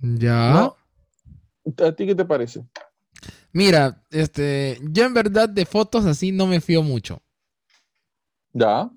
Ya. 0.00 0.64
¿A 0.64 1.92
ti 1.96 2.06
qué 2.06 2.14
te 2.14 2.24
parece? 2.24 2.64
Mira, 3.52 4.02
este, 4.10 4.78
yo 4.90 5.04
en 5.04 5.14
verdad 5.14 5.48
de 5.48 5.66
fotos 5.66 6.06
así 6.06 6.32
no 6.32 6.46
me 6.46 6.60
fío 6.60 6.82
mucho. 6.82 7.22
Ya. 8.52 8.90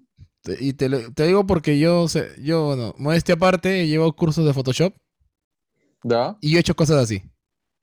Y 0.59 0.73
te, 0.73 0.89
digo 1.25 1.45
porque 1.47 1.79
yo, 1.79 2.07
sé, 2.07 2.29
yo, 2.41 2.67
bueno, 2.67 2.93
modestia 2.97 3.35
aparte, 3.35 3.87
llevo 3.87 4.15
cursos 4.15 4.45
de 4.45 4.53
Photoshop. 4.53 4.95
Ya. 6.03 6.37
Y 6.41 6.51
yo 6.51 6.57
he 6.57 6.61
hecho 6.61 6.75
cosas 6.75 6.97
así. 6.97 7.23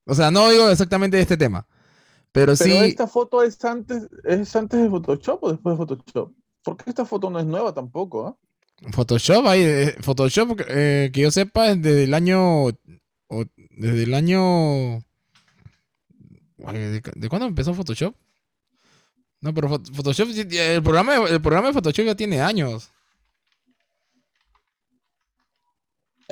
O 0.07 0.14
sea, 0.14 0.30
no 0.30 0.49
digo 0.51 0.68
exactamente 0.68 1.16
de 1.16 1.22
este 1.22 1.36
tema. 1.36 1.66
Pero, 2.33 2.57
sí. 2.57 2.72
¿Esta 2.72 3.07
foto 3.07 3.43
es 3.43 3.62
antes, 3.64 4.09
es 4.24 4.57
antes 4.57 4.80
de 4.80 4.89
Photoshop 4.89 5.45
o 5.45 5.53
después 5.53 5.78
de 5.78 5.87
Photoshop? 5.87 6.33
Porque 6.64 6.85
esta 6.89 7.05
foto 7.05 7.28
no 7.28 7.39
es 7.39 7.45
nueva 7.47 7.74
tampoco, 7.74 8.26
¿ah? 8.26 8.37
Photoshop, 8.91 9.47
hay, 9.47 9.61
eh, 9.62 9.97
Photoshop, 10.01 10.61
eh, 10.68 11.11
que 11.12 11.20
yo 11.20 11.30
sepa, 11.30 11.70
es 11.70 11.83
desde 11.83 12.05
el 12.05 12.14
año. 12.14 12.66
desde 13.76 14.03
el 14.03 14.14
año. 14.14 15.05
¿De, 16.57 17.28
cuándo 17.28 17.47
empezó 17.47 17.74
Photoshop? 17.74 18.14
No, 19.41 19.53
pero 19.53 19.68
Photoshop, 19.68 20.28
el 20.30 20.83
programa, 20.83 21.16
el 21.16 21.43
programa 21.43 21.68
de 21.68 21.74
Photoshop 21.74 22.07
ya 22.07 22.14
tiene 22.14 22.41
años. 22.41 22.91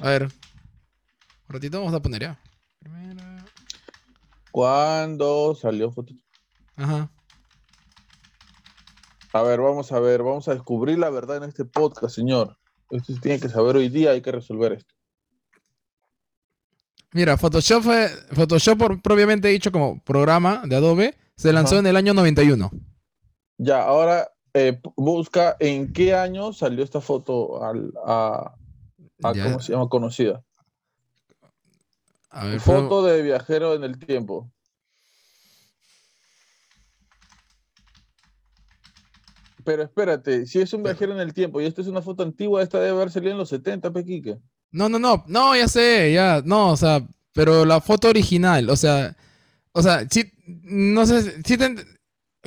A 0.00 0.10
ver. 0.10 0.24
Un 0.24 1.54
ratito 1.54 1.78
vamos 1.78 1.94
a 1.94 2.00
poner 2.00 2.22
ya. 2.22 2.40
¿Cuándo 4.50 5.54
salió 5.54 5.90
Photoshop? 5.90 6.24
Ajá. 6.76 7.10
A 9.32 9.42
ver, 9.42 9.60
vamos 9.60 9.92
a 9.92 10.00
ver, 10.00 10.22
vamos 10.22 10.48
a 10.48 10.54
descubrir 10.54 10.98
la 10.98 11.10
verdad 11.10 11.36
en 11.36 11.44
este 11.44 11.64
podcast, 11.64 12.14
señor. 12.14 12.58
Esto 12.90 13.14
se 13.14 13.20
tiene 13.20 13.38
que 13.38 13.48
saber 13.48 13.76
hoy 13.76 13.88
día, 13.88 14.10
hay 14.10 14.22
que 14.22 14.32
resolver 14.32 14.72
esto. 14.72 14.94
Mira, 17.12 17.36
Photoshop, 17.36 17.82
fue, 17.82 18.08
Photoshop 18.32 19.00
propiamente 19.02 19.48
dicho 19.48 19.70
como 19.70 20.02
programa 20.02 20.62
de 20.64 20.76
Adobe, 20.76 21.16
se 21.36 21.52
lanzó 21.52 21.78
en 21.78 21.86
el 21.86 21.96
año 21.96 22.14
91. 22.14 22.70
Ya, 23.58 23.82
ahora 23.82 24.30
eh, 24.54 24.80
busca 24.96 25.56
en 25.60 25.92
qué 25.92 26.14
año 26.14 26.52
salió 26.52 26.82
esta 26.82 27.00
foto 27.00 27.62
al, 27.64 27.92
a, 28.04 28.54
¿cómo 29.20 29.60
se 29.60 29.72
llama? 29.72 29.88
Conocida. 29.88 30.42
Foto 32.60 33.04
de 33.04 33.22
viajero 33.22 33.74
en 33.74 33.84
el 33.84 33.98
tiempo. 33.98 34.50
Pero 39.64 39.82
espérate, 39.82 40.46
si 40.46 40.60
es 40.60 40.72
un 40.72 40.82
viajero 40.82 41.12
en 41.12 41.20
el 41.20 41.34
tiempo 41.34 41.60
y 41.60 41.66
esta 41.66 41.82
es 41.82 41.86
una 41.86 42.02
foto 42.02 42.22
antigua, 42.22 42.62
esta 42.62 42.80
debe 42.80 42.96
haber 42.96 43.10
salido 43.10 43.32
en 43.32 43.38
los 43.38 43.48
70, 43.50 43.92
Pequique. 43.92 44.38
No, 44.72 44.88
no, 44.88 44.98
no, 44.98 45.24
no, 45.26 45.56
ya 45.56 45.68
sé, 45.68 46.12
ya, 46.12 46.42
no, 46.44 46.70
o 46.70 46.76
sea, 46.76 47.06
pero 47.32 47.64
la 47.64 47.80
foto 47.80 48.08
original, 48.08 48.70
o 48.70 48.76
sea, 48.76 49.16
o 49.72 49.82
sea, 49.82 50.06
sí, 50.10 50.32
no 50.46 51.06
sé, 51.06 51.42
sí 51.44 51.56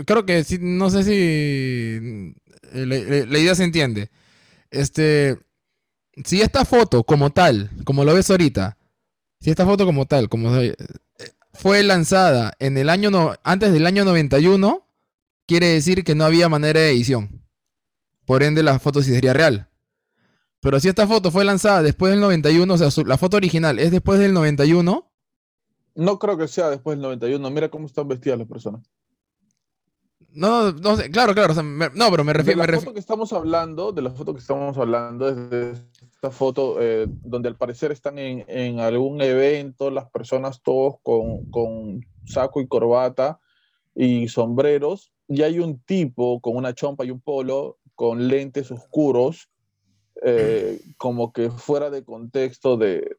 creo 0.06 0.26
que 0.26 0.44
sí, 0.44 0.58
no 0.60 0.90
sé 0.90 1.04
si 1.04 2.34
la, 2.74 3.40
idea 3.40 3.56
se 3.56 3.64
entiende. 3.64 4.10
Este, 4.72 5.38
si 6.24 6.42
esta 6.42 6.66
foto 6.66 7.04
como 7.04 7.30
tal, 7.32 7.70
como 7.86 8.04
lo 8.04 8.14
ves 8.14 8.30
ahorita, 8.30 8.78
si 9.44 9.50
esta 9.50 9.66
foto 9.66 9.86
como 9.86 10.06
tal, 10.06 10.30
como 10.30 10.52
fue 11.52 11.84
lanzada 11.84 12.54
en 12.60 12.78
el 12.78 12.90
año 12.90 13.12
no, 13.12 13.34
antes 13.44 13.74
del 13.74 13.86
año 13.86 14.06
91, 14.06 14.88
quiere 15.46 15.68
decir 15.68 16.06
que 16.06 16.16
no 16.16 16.24
había 16.24 16.48
manera 16.48 16.80
de 16.80 16.92
edición. 16.92 17.44
Por 18.26 18.42
ende, 18.42 18.64
la 18.64 18.80
foto 18.80 19.02
sí 19.02 19.12
sería 19.12 19.34
real. 19.34 19.68
Pero 20.62 20.80
si 20.80 20.88
esta 20.88 21.06
foto 21.08 21.30
fue 21.30 21.44
lanzada 21.44 21.82
después 21.82 22.12
del 22.12 22.22
91, 22.22 22.74
o 22.74 22.78
sea, 22.78 23.04
la 23.04 23.18
foto 23.18 23.36
original 23.36 23.80
es 23.80 23.92
después 23.92 24.18
del 24.18 24.34
91. 24.34 25.12
No 25.96 26.20
creo 26.20 26.38
que 26.38 26.48
sea 26.48 26.70
después 26.70 26.96
del 26.96 27.02
91. 27.02 27.50
Mira 27.50 27.68
cómo 27.68 27.88
están 27.88 28.08
vestidas 28.08 28.40
las 28.40 28.48
personas. 28.48 28.90
No, 30.30 30.72
no 30.72 30.96
sé, 30.96 31.12
claro, 31.12 31.34
claro. 31.34 31.54
no, 31.62 32.12
pero 32.12 32.24
me 32.24 32.32
refiero. 32.32 32.62
De 32.62 32.68
la 32.72 32.80
foto 32.80 32.94
que 32.94 33.00
estamos 33.02 33.34
hablando, 33.34 33.92
de 33.92 34.02
la 34.04 34.12
foto 34.12 34.34
que 34.34 34.40
estamos 34.40 34.78
hablando, 34.78 35.28
es 35.28 35.50
de 35.50 35.76
esta 36.24 36.32
foto 36.32 36.82
eh, 36.82 37.06
donde 37.10 37.50
al 37.50 37.58
parecer 37.58 37.92
están 37.92 38.18
en, 38.18 38.80
algún 38.80 39.22
evento, 39.22 39.92
las 39.92 40.10
personas 40.10 40.62
todos 40.64 40.96
con, 41.04 41.52
con 41.52 42.06
saco 42.26 42.62
y 42.62 42.68
corbata 42.68 43.42
y 43.94 44.30
sombreros, 44.30 45.12
y 45.28 45.42
hay 45.42 45.60
un 45.60 45.80
tipo 45.80 46.40
con 46.40 46.56
una 46.56 46.74
chompa 46.74 47.04
y 47.04 47.12
un 47.12 47.20
polo, 47.20 47.78
con 47.96 48.30
lentes 48.30 48.72
oscuros, 48.72 49.50
eh, 50.24 50.80
como 50.98 51.34
que 51.34 51.50
fuera 51.50 51.90
de 51.90 52.06
contexto 52.06 52.78
de, 52.78 53.18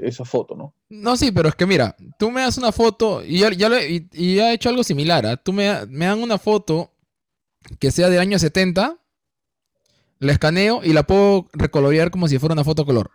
esa 0.00 0.24
foto, 0.24 0.54
¿no? 0.54 0.72
No, 0.88 1.16
sí, 1.16 1.32
pero 1.32 1.48
es 1.48 1.56
que 1.56 1.66
mira, 1.66 1.96
tú 2.16 2.30
me 2.30 2.42
das 2.42 2.58
una 2.58 2.70
foto 2.70 3.24
y 3.24 3.40
ya, 3.40 3.50
ya, 3.50 3.70
y, 3.84 4.38
ha 4.38 4.52
hecho 4.52 4.68
algo 4.68 4.84
similar. 4.84 5.26
¿ah? 5.26 5.36
Tú 5.36 5.52
me, 5.52 5.84
me 5.86 6.06
dan 6.06 6.22
una 6.22 6.38
foto 6.38 6.92
que 7.80 7.90
sea 7.90 8.08
del 8.08 8.20
año 8.20 8.38
70, 8.38 8.98
la 10.18 10.32
escaneo 10.32 10.80
y 10.82 10.92
la 10.92 11.02
puedo 11.02 11.48
recolorear 11.52 12.10
como 12.10 12.28
si 12.28 12.38
fuera 12.38 12.54
una 12.54 12.64
foto 12.64 12.84
color 12.84 13.10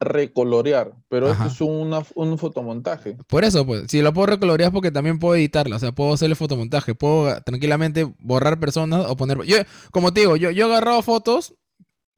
recolorear, 0.00 0.94
pero 1.08 1.30
esto 1.30 1.44
es 1.44 1.60
un 1.60 2.38
fotomontaje. 2.38 3.18
Por 3.28 3.44
eso, 3.44 3.66
pues, 3.66 3.84
si 3.88 4.00
lo 4.00 4.14
puedo 4.14 4.28
recolorear 4.28 4.68
es 4.68 4.72
porque 4.72 4.90
también 4.90 5.18
puedo 5.18 5.34
editarla, 5.34 5.76
o 5.76 5.78
sea, 5.78 5.92
puedo 5.92 6.14
hacerle 6.14 6.34
fotomontaje, 6.34 6.94
puedo 6.94 7.40
tranquilamente 7.42 8.10
borrar 8.18 8.58
personas 8.58 9.06
o 9.08 9.16
poner... 9.16 9.42
Yo, 9.44 9.58
como 9.92 10.12
te 10.12 10.20
digo, 10.20 10.36
yo, 10.36 10.50
yo 10.50 10.66
he 10.66 10.70
agarrado 10.70 11.02
fotos 11.02 11.54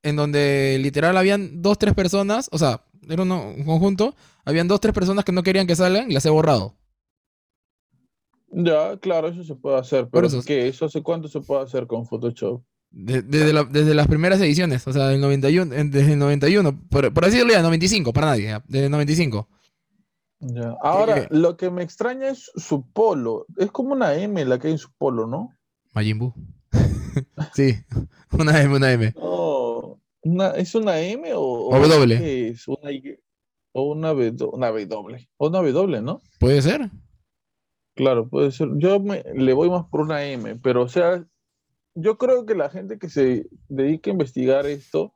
en 0.05 0.15
donde 0.15 0.79
literal 0.81 1.17
habían 1.17 1.61
dos, 1.61 1.77
tres 1.77 1.95
personas, 1.95 2.49
o 2.53 2.59
sea, 2.59 2.85
era 3.09 3.25
un 3.25 3.65
conjunto, 3.65 4.15
habían 4.45 4.69
dos, 4.69 4.81
tres 4.81 4.95
personas 4.95 5.25
que 5.25 5.33
no 5.33 5.43
querían 5.43 5.67
que 5.67 5.75
salgan 5.75 6.09
y 6.09 6.15
las 6.15 6.25
he 6.25 6.31
borrado. 6.31 6.77
Ya, 8.49 8.97
claro, 8.99 9.29
eso 9.29 9.43
se 9.43 9.57
puede 9.57 9.79
hacer, 9.79 10.09
pero 10.13 10.29
eso, 10.29 10.43
¿qué? 10.47 10.69
¿Eso 10.69 10.85
hace 10.85 11.03
cuánto 11.03 11.27
se 11.27 11.41
puede 11.41 11.63
hacer 11.63 11.89
con 11.89 12.07
Photoshop? 12.07 12.63
Desde, 12.93 13.95
las 13.95 14.07
primeras 14.07 14.41
ediciones, 14.41 14.87
o 14.87 14.93
sea, 14.93 15.09
del 15.09 15.21
91, 15.21 15.75
desde 15.87 16.13
el 16.13 16.19
91, 16.19 16.89
por, 16.91 17.13
por 17.13 17.25
decirlo 17.25 17.53
ya, 17.53 17.63
95, 17.63 18.13
para 18.13 18.29
nadie, 18.29 18.59
desde 18.69 18.87
el 18.87 18.91
95. 18.91 19.49
Ya. 20.41 20.77
Ahora, 20.83 21.27
lo 21.31 21.57
que 21.57 21.71
me 21.71 21.83
extraña 21.83 22.29
es 22.29 22.51
su 22.57 22.91
polo. 22.91 23.47
Es 23.57 23.71
como 23.71 23.93
una 23.93 24.15
M 24.17 24.45
la 24.45 24.59
que 24.59 24.67
hay 24.67 24.73
en 24.73 24.79
su 24.79 24.91
polo, 24.93 25.27
¿no? 25.27 25.51
Majin 25.93 26.33
sí, 27.55 27.77
una 28.33 28.61
M, 28.61 28.77
una 28.77 28.93
M. 28.93 29.15
¿Es 30.57 30.75
una 30.75 31.01
M 31.01 31.33
o, 31.35 31.69
o 31.69 31.89
W? 31.89 32.49
Es 32.49 32.69
una, 32.69 32.91
o 33.73 33.83
una, 33.93 34.09
w, 34.09 34.47
una 34.53 34.69
W. 34.69 35.29
O 35.37 35.49
una 35.49 35.59
W, 35.63 36.03
¿no? 36.03 36.23
Puede 36.39 36.61
ser. 36.61 36.91
Claro, 37.95 38.29
puede 38.29 38.51
ser. 38.51 38.69
Yo 38.77 39.01
me, 39.01 39.23
le 39.35 39.53
voy 39.53 39.71
más 39.71 39.85
por 39.87 40.01
una 40.01 40.25
M, 40.25 40.57
pero 40.57 40.83
o 40.83 40.89
sea, 40.89 41.25
yo 41.95 42.19
creo 42.19 42.47
que 42.47 42.55
la 42.55 42.71
gente 42.71 42.99
que 42.99 43.09
se 43.09 43.47
dedica 43.69 44.11
a 44.11 44.13
investigar 44.13 44.67
esto 44.67 45.15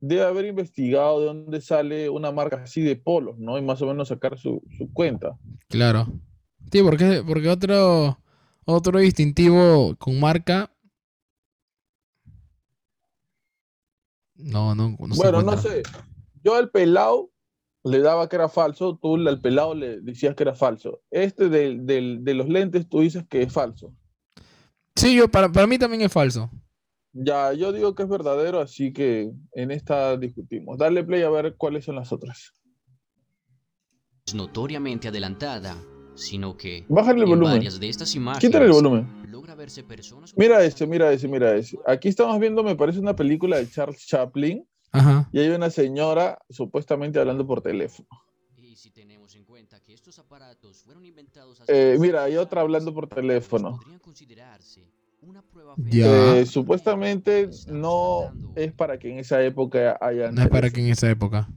debe 0.00 0.24
haber 0.24 0.46
investigado 0.46 1.20
de 1.20 1.26
dónde 1.26 1.60
sale 1.60 2.08
una 2.10 2.32
marca 2.32 2.62
así 2.62 2.82
de 2.82 2.96
polos, 2.96 3.38
¿no? 3.38 3.58
Y 3.58 3.62
más 3.62 3.80
o 3.82 3.86
menos 3.86 4.08
sacar 4.08 4.38
su, 4.38 4.62
cuenta. 4.92 5.38
Claro. 5.68 6.06
Sí, 6.70 6.82
porque, 6.82 7.22
porque 7.26 7.48
otro, 7.48 8.18
otro 8.64 8.98
distintivo 8.98 9.94
con 9.96 10.20
marca. 10.20 10.70
No, 14.34 14.74
no, 14.74 14.90
no 14.90 15.14
Bueno, 15.16 15.42
no 15.42 15.56
sé. 15.56 15.82
Yo 16.42 16.54
al 16.54 16.70
pelado 16.70 17.30
le 17.84 18.00
daba 18.00 18.28
que 18.28 18.36
era 18.36 18.48
falso, 18.48 18.98
tú 19.00 19.14
al 19.14 19.40
pelado 19.40 19.74
le 19.74 20.00
decías 20.00 20.34
que 20.34 20.42
era 20.42 20.54
falso. 20.54 21.00
Este 21.10 21.48
de 21.48 22.34
los 22.34 22.48
lentes 22.48 22.88
tú 22.88 23.00
dices 23.00 23.24
que 23.28 23.42
es 23.42 23.52
falso. 23.52 23.94
Sí, 24.96 25.14
yo, 25.14 25.28
para, 25.28 25.50
para 25.50 25.66
mí 25.66 25.78
también 25.78 26.02
es 26.02 26.12
falso. 26.12 26.50
Ya, 27.12 27.52
yo 27.52 27.72
digo 27.72 27.94
que 27.94 28.02
es 28.02 28.08
verdadero, 28.08 28.60
así 28.60 28.92
que 28.92 29.30
en 29.52 29.70
esta 29.70 30.16
discutimos. 30.16 30.76
Dale 30.78 31.04
play 31.04 31.22
a 31.22 31.30
ver 31.30 31.56
cuáles 31.56 31.84
son 31.84 31.96
las 31.96 32.12
otras. 32.12 32.52
Es 34.26 34.34
notoriamente 34.34 35.08
adelantada, 35.08 35.76
sino 36.14 36.56
que 36.56 36.84
Bájale 36.88 37.20
el 37.20 37.26
volumen. 37.26 37.60
de 37.60 37.88
estas 37.88 38.14
imágenes 38.14 38.40
Quítale 38.40 38.66
el 38.66 38.72
volumen. 38.72 39.22
Mira 40.36 40.64
ese, 40.64 40.86
mira 40.86 41.12
ese, 41.12 41.28
mira 41.28 41.54
ese. 41.54 41.78
Aquí 41.86 42.08
estamos 42.08 42.38
viendo, 42.38 42.62
me 42.62 42.74
parece 42.74 42.98
una 42.98 43.14
película 43.14 43.58
de 43.58 43.70
Charles 43.70 44.06
Chaplin. 44.06 44.66
Ajá. 44.92 45.28
Y 45.32 45.38
hay 45.38 45.48
una 45.48 45.70
señora 45.70 46.38
supuestamente 46.50 47.18
hablando 47.18 47.46
por 47.46 47.62
teléfono. 47.62 48.08
Estos 49.96 50.18
aparatos 50.18 50.82
fueron 50.84 51.06
inventados 51.06 51.62
eh, 51.68 51.96
mira, 51.98 52.24
hay 52.24 52.36
otra 52.36 52.60
hablando 52.60 52.92
por 52.92 53.08
teléfono. 53.08 53.80
Ya. 55.78 56.36
Eh, 56.36 56.46
supuestamente 56.46 57.48
no 57.66 58.30
es 58.54 58.72
para 58.72 58.98
que 58.98 59.10
en 59.10 59.18
esa 59.18 59.42
época 59.42 59.96
haya. 60.00 60.30
No 60.30 60.42
es 60.42 60.48
para 60.48 60.70
que 60.70 60.80
en 60.80 60.88
esa 60.88 61.10
época. 61.10 61.48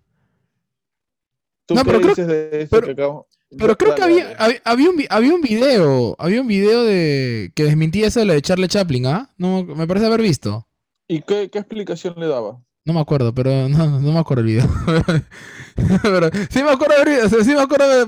no, 1.69 1.83
pero 1.83 1.99
creo, 2.01 3.27
pero, 3.57 3.77
creo 3.77 3.95
que 3.95 4.01
había, 4.01 4.37
había, 4.63 4.89
un, 4.89 5.03
había 5.09 5.35
un 5.35 5.41
video, 5.41 6.15
había 6.17 6.41
un 6.41 6.47
video 6.47 6.83
de 6.83 7.51
que 7.53 7.65
desmentía 7.65 8.07
eso 8.07 8.21
de 8.21 8.25
la 8.25 8.33
de 8.33 8.41
Charlie 8.41 8.69
Chaplin, 8.69 9.05
¿ah? 9.05 9.29
No, 9.37 9.63
me 9.63 9.85
parece 9.85 10.05
haber 10.05 10.21
visto. 10.21 10.65
¿Y 11.07 11.21
qué, 11.21 11.49
qué 11.49 11.59
explicación 11.59 12.15
le 12.17 12.27
daba? 12.27 12.61
No 12.85 12.93
me 12.93 13.01
acuerdo, 13.01 13.33
pero 13.33 13.69
no, 13.69 13.99
no 13.99 14.11
me 14.11 14.19
acuerdo 14.19 14.41
el 14.41 14.47
video. 14.47 14.65
pero 16.01 16.29
sí 16.49 16.63
me 16.63 16.71
acuerdo 16.71 16.95
del 16.97 17.05
video, 17.05 17.43
sí 17.43 17.53
me 17.53 17.61
acuerdo 17.61 18.07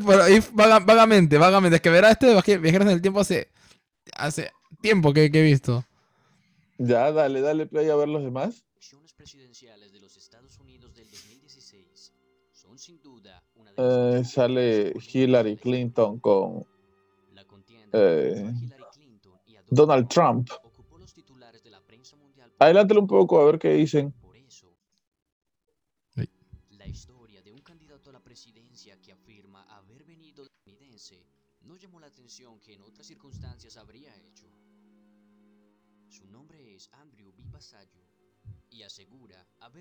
vagamente, 0.53 1.37
vagamente. 1.37 1.75
Es 1.77 1.81
que 1.81 1.89
verá 1.89 2.11
este 2.11 2.27
Viajeros 2.57 2.87
en 2.87 2.93
el 2.93 3.01
Tiempo 3.01 3.19
hace, 3.19 3.49
hace 4.15 4.51
tiempo 4.81 5.13
que, 5.13 5.31
que 5.31 5.39
he 5.39 5.43
visto. 5.43 5.85
Ya, 6.77 7.11
dale, 7.11 7.41
dale 7.41 7.67
play 7.67 7.89
a 7.89 7.95
ver 7.95 8.09
los 8.09 8.23
demás. 8.23 8.65
presidenciales 9.15 9.93
de 9.93 9.99
los 9.99 10.17
Estados 10.17 10.57
Unidos 10.59 10.95
del 10.95 11.09
2016 11.11 12.13
son 12.51 12.79
sin 12.79 12.99
duda 13.01 13.43
una 13.53 13.71
de 13.73 14.19
eh, 14.19 14.25
sale 14.25 14.93
Hillary 15.13 15.57
Clinton 15.57 16.19
con 16.19 16.65
eh, 17.93 18.51
Donald 19.69 20.07
Trump. 20.07 20.49
Adelántale 22.57 22.99
un 22.99 23.07
poco 23.07 23.39
a 23.39 23.45
ver 23.45 23.59
qué 23.59 23.73
dicen. 23.73 24.13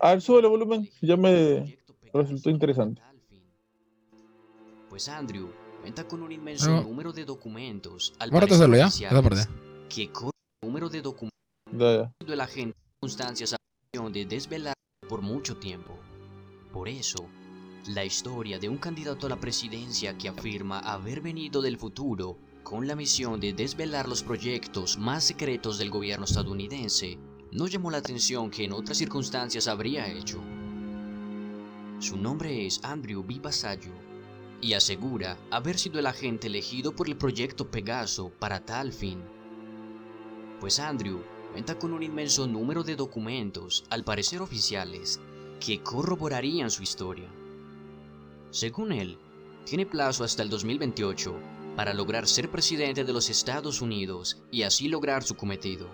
A 0.03 0.11
ver, 0.11 0.21
sube 0.21 0.39
el 0.39 0.47
volumen, 0.47 0.89
ya 0.99 1.15
me 1.15 1.77
resultó 2.11 2.49
interesante. 2.49 3.01
Pues 4.89 5.07
Andrew 5.07 5.49
cuenta 5.81 6.07
con 6.07 6.23
un 6.23 6.31
inmenso 6.31 6.81
número 6.81 7.13
de 7.13 7.23
documentos 7.23 8.13
al 8.17 8.31
parecer 8.31 8.69
ya, 8.93 9.09
que 9.87 10.11
corre 10.11 10.31
el 10.63 10.67
número 10.67 10.89
de 10.89 11.01
documentos 11.01 11.31
de 11.71 12.35
la 12.35 12.47
gente 12.47 12.75
circunstancias 12.95 13.55
de 13.93 14.25
desvelar 14.25 14.73
por 15.07 15.21
mucho 15.21 15.57
tiempo. 15.57 15.95
Por 16.73 16.89
eso, 16.89 17.27
la 17.87 18.03
historia 18.03 18.57
de 18.57 18.69
un 18.69 18.77
candidato 18.77 19.27
a 19.27 19.29
la 19.29 19.39
presidencia 19.39 20.17
que 20.17 20.29
afirma 20.29 20.79
haber 20.79 21.21
venido 21.21 21.61
del 21.61 21.77
futuro 21.77 22.39
con 22.63 22.87
la 22.87 22.95
misión 22.95 23.39
de 23.39 23.53
desvelar 23.53 24.07
los 24.07 24.23
proyectos 24.23 24.97
más 24.97 25.23
secretos 25.23 25.77
del 25.77 25.91
gobierno 25.91 26.25
estadounidense, 26.25 27.19
no 27.51 27.67
llamó 27.67 27.91
la 27.91 27.97
atención 27.97 28.49
que 28.49 28.63
en 28.63 28.71
otras 28.71 28.97
circunstancias 28.97 29.67
habría 29.67 30.07
hecho. 30.07 30.41
Su 31.99 32.17
nombre 32.17 32.65
es 32.65 32.79
Andrew 32.83 33.23
B. 33.23 33.39
Basayo 33.41 33.91
y 34.61 34.73
asegura 34.73 35.37
haber 35.49 35.77
sido 35.77 35.99
el 35.99 36.07
agente 36.07 36.47
elegido 36.47 36.95
por 36.95 37.07
el 37.07 37.17
proyecto 37.17 37.69
Pegaso 37.69 38.31
para 38.39 38.63
tal 38.65 38.93
fin. 38.93 39.21
Pues 40.59 40.79
Andrew 40.79 41.21
cuenta 41.51 41.77
con 41.77 41.93
un 41.93 42.03
inmenso 42.03 42.47
número 42.47 42.83
de 42.83 42.95
documentos, 42.95 43.83
al 43.89 44.03
parecer 44.03 44.41
oficiales, 44.41 45.19
que 45.59 45.81
corroborarían 45.81 46.71
su 46.71 46.83
historia. 46.83 47.27
Según 48.51 48.93
él, 48.93 49.17
tiene 49.65 49.85
plazo 49.85 50.23
hasta 50.23 50.43
el 50.43 50.49
2028 50.49 51.35
para 51.75 51.93
lograr 51.93 52.27
ser 52.27 52.49
presidente 52.49 53.03
de 53.03 53.13
los 53.13 53.29
Estados 53.29 53.81
Unidos 53.81 54.41
y 54.51 54.63
así 54.63 54.87
lograr 54.87 55.23
su 55.23 55.35
cometido. 55.35 55.89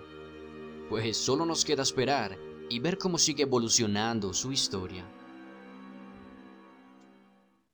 Pues 0.88 1.18
solo 1.18 1.44
nos 1.44 1.64
queda 1.64 1.82
esperar 1.82 2.38
y 2.70 2.78
ver 2.78 2.96
cómo 2.96 3.18
sigue 3.18 3.42
evolucionando 3.42 4.32
su 4.32 4.52
historia. 4.52 5.04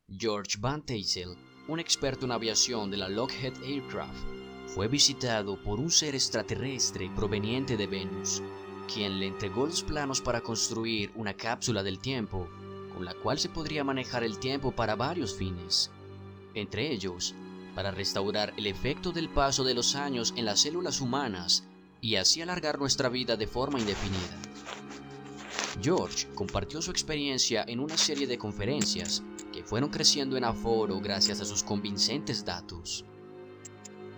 George 0.08 0.58
Van 0.58 0.84
Tassel, 0.84 1.36
un 1.68 1.78
experto 1.78 2.26
en 2.26 2.32
aviación 2.32 2.90
de 2.90 2.96
la 2.96 3.08
Lockheed 3.08 3.54
Aircraft, 3.62 4.26
fue 4.66 4.88
visitado 4.88 5.62
por 5.62 5.78
un 5.78 5.90
ser 5.90 6.14
extraterrestre 6.16 7.08
proveniente 7.14 7.76
de 7.76 7.86
Venus, 7.86 8.42
quien 8.92 9.20
le 9.20 9.28
entregó 9.28 9.66
los 9.66 9.84
planos 9.84 10.20
para 10.20 10.40
construir 10.40 11.12
una 11.14 11.34
cápsula 11.34 11.84
del 11.84 12.00
tiempo, 12.00 12.48
con 12.92 13.04
la 13.04 13.14
cual 13.14 13.38
se 13.38 13.48
podría 13.48 13.84
manejar 13.84 14.24
el 14.24 14.38
tiempo 14.38 14.72
para 14.72 14.96
varios 14.96 15.34
fines, 15.34 15.90
entre 16.54 16.90
ellos, 16.90 17.34
para 17.76 17.92
restaurar 17.92 18.52
el 18.56 18.66
efecto 18.66 19.12
del 19.12 19.28
paso 19.28 19.62
de 19.62 19.74
los 19.74 19.94
años 19.94 20.34
en 20.36 20.44
las 20.44 20.60
células 20.60 21.00
humanas 21.00 21.64
y 22.05 22.16
así 22.16 22.42
alargar 22.42 22.78
nuestra 22.78 23.09
vida 23.09 23.34
de 23.34 23.46
forma 23.46 23.80
indefinida. 23.80 24.36
George 25.80 26.28
compartió 26.34 26.82
su 26.82 26.90
experiencia 26.90 27.64
en 27.66 27.80
una 27.80 27.96
serie 27.96 28.26
de 28.26 28.36
conferencias 28.36 29.22
que 29.50 29.64
fueron 29.64 29.88
creciendo 29.88 30.36
en 30.36 30.44
aforo 30.44 31.00
gracias 31.00 31.40
a 31.40 31.46
sus 31.46 31.62
convincentes 31.62 32.44
datos. 32.44 33.07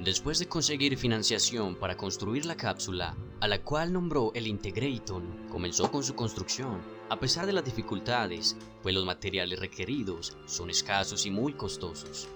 Después 0.01 0.41
de 0.41 0.49
conseguir 0.49 0.99
financiación 0.99 1.77
para 1.77 1.97
construir 1.97 2.45
la 2.45 2.57
cápsula, 2.57 3.17
a 3.39 3.47
la 3.47 3.63
cual 3.63 3.93
nombró 3.93 4.33
el 4.35 4.49
Integraton, 4.49 5.47
comenzó 5.49 5.89
con 5.89 6.03
su 6.03 6.17
construcción, 6.17 6.83
a 7.09 7.21
pesar 7.21 7.47
de 7.47 7.53
las 7.53 7.65
dificultades, 7.65 8.57
pues 8.83 8.97
los 8.97 9.07
materiales 9.07 9.61
requeridos 9.61 10.37
son 10.47 10.71
escasos 10.71 11.25
y 11.25 11.31
muy 11.31 11.53
costosos. 11.53 12.27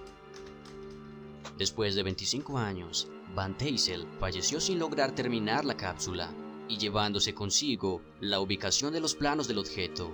Después 1.57 1.93
de 1.95 2.03
25 2.03 2.57
años, 2.57 3.09
Van 3.33 3.57
Tassel 3.57 4.07
falleció 4.19 4.59
sin 4.59 4.77
lograr 4.77 5.15
terminar 5.15 5.63
la 5.63 5.77
cápsula 5.77 6.33
y 6.67 6.77
llevándose 6.77 7.33
consigo 7.33 8.01
la 8.19 8.41
ubicación 8.41 8.91
de 8.91 8.99
los 8.99 9.15
planos 9.15 9.47
del 9.47 9.59
objeto, 9.59 10.11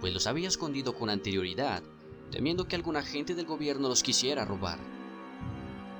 pues 0.00 0.14
los 0.14 0.26
había 0.26 0.48
escondido 0.48 0.94
con 0.94 1.10
anterioridad, 1.10 1.82
temiendo 2.30 2.66
que 2.66 2.76
algún 2.76 2.96
agente 2.96 3.34
del 3.34 3.44
gobierno 3.44 3.88
los 3.88 4.02
quisiera 4.02 4.46
robar. 4.46 4.78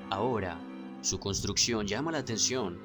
Ahora, 0.09 0.59
su 1.03 1.21
construcción 1.21 1.87
llama 1.87 2.13
la 2.13 2.19
atención, 2.19 2.79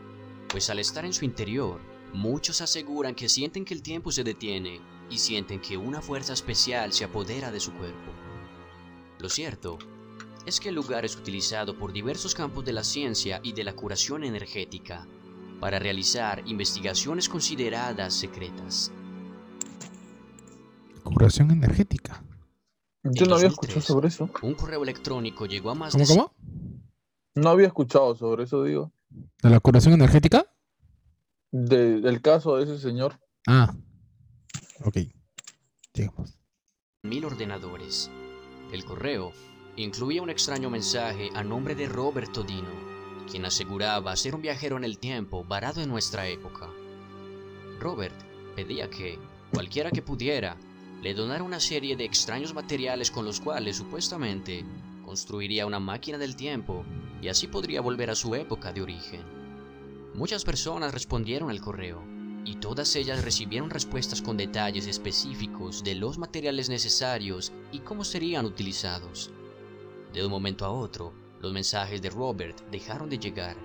pues 0.50 0.70
al 0.70 0.80
estar 0.80 1.06
en 1.06 1.14
su 1.14 1.24
interior, 1.24 1.80
muchos 2.14 2.60
aseguran 2.60 3.16
que 3.16 3.30
sienten 3.30 3.64
que 3.64 3.74
el 3.74 3.82
tiempo 3.82 4.12
se 4.12 4.26
detiene 4.26 4.82
y 5.10 5.18
sienten 5.18 5.62
que 5.62 5.78
una 5.78 6.02
fuerza 6.02 6.34
especial 6.34 6.92
se 6.92 7.06
apodera 7.06 7.52
de 7.52 7.60
su 7.62 7.72
cuerpo. 7.74 8.12
Lo 9.20 9.30
cierto 9.30 9.78
es 10.46 10.60
que 10.60 10.70
el 10.70 10.76
lugar 10.76 11.06
es 11.06 11.16
utilizado 11.16 11.78
por 11.78 11.94
diversos 11.94 12.36
campos 12.36 12.66
de 12.66 12.74
la 12.74 12.84
ciencia 12.84 13.40
y 13.44 13.54
de 13.54 13.64
la 13.64 13.74
curación 13.74 14.24
energética, 14.24 15.08
para 15.60 15.80
realizar 15.80 16.42
investigaciones 16.48 17.30
consideradas 17.30 18.14
secretas. 18.14 18.92
Curación 21.04 21.52
energética. 21.52 22.24
Yo 23.04 23.26
no 23.26 23.36
había 23.36 23.50
escuchado 23.50 23.82
sobre 23.82 24.08
eso. 24.08 24.30
Un 24.42 24.54
correo 24.54 24.84
electrónico 24.84 25.46
llegó 25.46 25.72
a 25.72 25.76
más 25.76 25.94
¿Cómo, 25.94 26.06
de... 26.06 26.16
¿Cómo? 26.16 26.34
No 27.36 27.50
había 27.50 27.68
escuchado 27.68 28.16
sobre 28.16 28.44
eso, 28.44 28.64
digo. 28.64 28.92
¿De 29.42 29.50
la 29.50 29.60
curación 29.60 29.94
energética? 29.94 30.46
del 31.52 32.22
caso 32.22 32.56
de 32.56 32.64
ese 32.64 32.80
señor. 32.80 33.20
Ah, 33.46 33.76
ok. 34.86 34.98
Llegamos. 35.94 36.40
Mil 37.04 37.26
ordenadores. 37.26 38.10
El 38.72 38.86
correo 38.86 39.34
incluía 39.76 40.22
un 40.22 40.30
extraño 40.30 40.70
mensaje 40.70 41.30
a 41.34 41.44
nombre 41.44 41.76
de 41.76 41.88
Robert 41.88 42.32
Todino 42.32 42.92
quien 43.32 43.46
aseguraba 43.46 44.16
ser 44.18 44.36
un 44.36 44.42
viajero 44.42 44.76
en 44.76 44.84
el 44.84 44.98
tiempo 44.98 45.46
varado 45.46 45.82
en 45.82 45.90
nuestra 45.90 46.28
época. 46.28 46.70
Robert 47.80 48.16
pedía 48.56 48.90
que, 48.90 49.18
cualquiera 49.54 49.90
que 49.90 50.02
pudiera, 50.02 50.58
le 51.02 51.14
donara 51.14 51.42
una 51.42 51.62
serie 51.62 51.96
de 51.96 52.04
extraños 52.04 52.54
materiales 52.54 53.10
con 53.10 53.24
los 53.24 53.40
cuales 53.40 53.78
supuestamente 53.78 54.66
construiría 55.06 55.66
una 55.66 55.80
máquina 55.80 56.18
del 56.18 56.36
tiempo 56.36 56.86
y 57.22 57.30
así 57.30 57.48
podría 57.48 57.80
volver 57.80 58.10
a 58.10 58.16
su 58.16 58.36
época 58.36 58.74
de 58.74 58.82
origen. 58.82 59.22
Muchas 60.14 60.44
personas 60.44 60.94
respondieron 60.94 61.50
al 61.50 61.62
correo 61.62 62.04
y 62.44 62.56
todas 62.56 62.96
ellas 62.98 63.24
recibieron 63.24 63.70
respuestas 63.70 64.22
con 64.22 64.36
detalles 64.36 64.88
específicos 64.88 65.86
de 65.86 65.96
los 65.96 66.18
materiales 66.18 66.68
necesarios 66.68 67.54
y 67.72 67.80
cómo 67.80 68.04
serían 68.04 68.46
utilizados. 68.46 69.32
De 70.14 70.26
un 70.26 70.32
momento 70.32 70.66
a 70.66 70.72
otro, 70.72 71.14
los 71.40 71.54
mensajes 71.54 72.02
de 72.02 72.10
Robert 72.10 72.60
dejaron 72.70 73.10
de 73.10 73.18
llegar 73.18 73.56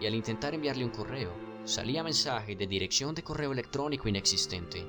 y 0.00 0.06
al 0.06 0.14
intentar 0.14 0.54
enviarle 0.54 0.84
un 0.84 0.90
correo, 0.90 1.32
salía 1.64 2.02
mensaje 2.02 2.56
de 2.56 2.66
dirección 2.66 3.14
de 3.14 3.22
correo 3.22 3.52
electrónico 3.52 4.08
inexistente. 4.08 4.84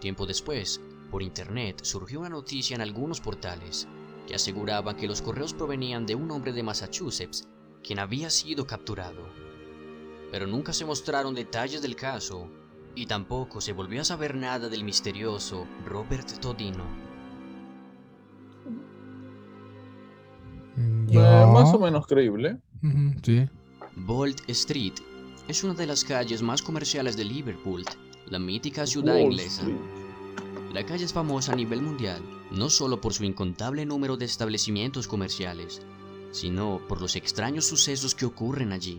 Tiempo 0.00 0.26
después, 0.26 0.80
por 1.10 1.22
internet 1.22 1.84
surgió 1.84 2.20
una 2.20 2.28
noticia 2.28 2.74
en 2.74 2.80
algunos 2.80 3.20
portales 3.20 3.86
que 4.26 4.34
aseguraban 4.34 4.96
que 4.96 5.06
los 5.06 5.22
correos 5.22 5.54
provenían 5.54 6.04
de 6.06 6.14
un 6.16 6.30
hombre 6.30 6.52
de 6.52 6.62
Massachusetts 6.62 7.48
quien 7.84 7.98
había 7.98 8.30
sido 8.30 8.66
capturado. 8.66 9.22
Pero 10.30 10.46
nunca 10.46 10.72
se 10.72 10.84
mostraron 10.84 11.34
detalles 11.34 11.82
del 11.82 11.94
caso 11.94 12.48
y 12.94 13.06
tampoco 13.06 13.60
se 13.60 13.72
volvió 13.72 14.00
a 14.00 14.04
saber 14.04 14.34
nada 14.34 14.68
del 14.68 14.84
misterioso 14.84 15.66
Robert 15.84 16.28
Todino. 16.40 17.01
Eh, 21.12 21.46
más 21.52 21.74
o 21.74 21.78
menos 21.78 22.06
creíble. 22.06 22.58
sí. 23.22 23.46
Bolt 23.96 24.40
Street 24.48 24.94
es 25.48 25.62
una 25.64 25.74
de 25.74 25.86
las 25.86 26.04
calles 26.04 26.42
más 26.42 26.62
comerciales 26.62 27.16
de 27.16 27.24
Liverpool, 27.24 27.84
la 28.26 28.38
mítica 28.38 28.86
ciudad 28.86 29.16
inglesa. 29.16 29.64
La 30.72 30.86
calle 30.86 31.04
es 31.04 31.12
famosa 31.12 31.52
a 31.52 31.56
nivel 31.56 31.82
mundial, 31.82 32.22
no 32.50 32.70
solo 32.70 33.00
por 33.00 33.12
su 33.12 33.24
incontable 33.24 33.84
número 33.84 34.16
de 34.16 34.24
establecimientos 34.24 35.06
comerciales, 35.06 35.82
sino 36.30 36.80
por 36.88 37.02
los 37.02 37.16
extraños 37.16 37.66
sucesos 37.66 38.14
que 38.14 38.24
ocurren 38.24 38.72
allí. 38.72 38.98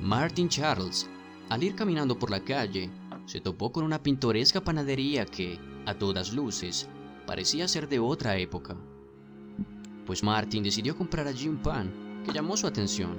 Martin 0.00 0.48
Charles 0.48 1.08
Al 1.50 1.62
ir 1.62 1.74
caminando 1.74 2.18
por 2.18 2.30
la 2.30 2.40
calle, 2.40 2.88
se 3.26 3.40
topó 3.40 3.70
con 3.72 3.84
una 3.84 4.02
pintoresca 4.02 4.62
panadería 4.62 5.26
que, 5.26 5.58
a 5.84 5.94
todas 5.94 6.32
luces, 6.32 6.88
parecía 7.26 7.68
ser 7.68 7.88
de 7.88 7.98
otra 7.98 8.38
época. 8.38 8.76
Pues 10.10 10.24
Martin 10.24 10.64
decidió 10.64 10.96
comprar 10.96 11.28
allí 11.28 11.46
un 11.46 11.58
pan 11.58 11.88
que 12.26 12.32
llamó 12.32 12.56
su 12.56 12.66
atención, 12.66 13.16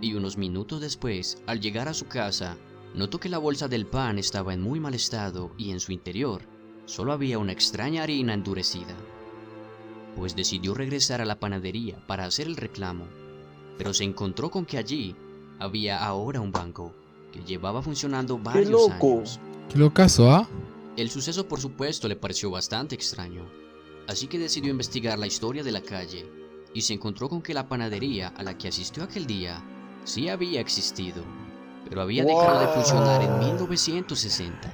y 0.00 0.14
unos 0.14 0.36
minutos 0.36 0.80
después, 0.80 1.40
al 1.46 1.60
llegar 1.60 1.86
a 1.86 1.94
su 1.94 2.08
casa, 2.08 2.56
notó 2.92 3.20
que 3.20 3.28
la 3.28 3.38
bolsa 3.38 3.68
del 3.68 3.86
pan 3.86 4.18
estaba 4.18 4.52
en 4.52 4.60
muy 4.60 4.80
mal 4.80 4.94
estado 4.94 5.52
y 5.56 5.70
en 5.70 5.78
su 5.78 5.92
interior 5.92 6.42
solo 6.86 7.12
había 7.12 7.38
una 7.38 7.52
extraña 7.52 8.02
harina 8.02 8.34
endurecida. 8.34 8.96
Pues 10.16 10.34
decidió 10.34 10.74
regresar 10.74 11.20
a 11.20 11.24
la 11.24 11.38
panadería 11.38 12.04
para 12.08 12.24
hacer 12.24 12.48
el 12.48 12.56
reclamo, 12.56 13.04
pero 13.78 13.94
se 13.94 14.02
encontró 14.02 14.50
con 14.50 14.66
que 14.66 14.78
allí 14.78 15.14
había 15.60 16.04
ahora 16.04 16.40
un 16.40 16.50
banco 16.50 16.92
que 17.32 17.44
llevaba 17.44 17.80
funcionando 17.80 18.38
varios 18.38 18.66
¡Qué 18.66 18.72
loco! 18.72 19.18
años. 19.18 19.38
¡Qué 19.70 19.78
locazo, 19.78 20.32
ah! 20.32 20.48
El 20.96 21.10
suceso, 21.10 21.46
por 21.46 21.60
supuesto, 21.60 22.08
le 22.08 22.16
pareció 22.16 22.50
bastante 22.50 22.96
extraño, 22.96 23.44
así 24.08 24.26
que 24.26 24.38
decidió 24.38 24.70
investigar 24.70 25.18
la 25.18 25.26
historia 25.26 25.62
de 25.62 25.72
la 25.72 25.82
calle 25.82 26.26
y 26.74 26.82
se 26.82 26.94
encontró 26.94 27.28
con 27.28 27.42
que 27.42 27.54
la 27.54 27.68
panadería 27.68 28.28
a 28.28 28.42
la 28.42 28.58
que 28.58 28.68
asistió 28.68 29.04
aquel 29.04 29.26
día 29.26 29.62
sí 30.04 30.28
había 30.28 30.60
existido, 30.60 31.22
pero 31.88 32.02
había 32.02 32.24
dejado 32.24 32.60
de 32.60 32.68
funcionar 32.68 33.22
en 33.22 33.38
1960. 33.38 34.72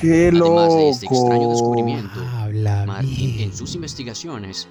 ¡Qué 0.00 0.30
loco! 0.32 0.58
Además 0.58 0.74
de 0.74 0.88
este 0.90 1.06
extraño 1.06 1.50
descubrimiento, 1.50 2.20
Martin 2.86 3.40
en 3.40 3.56
sus 3.56 3.74
investigaciones 3.74 4.68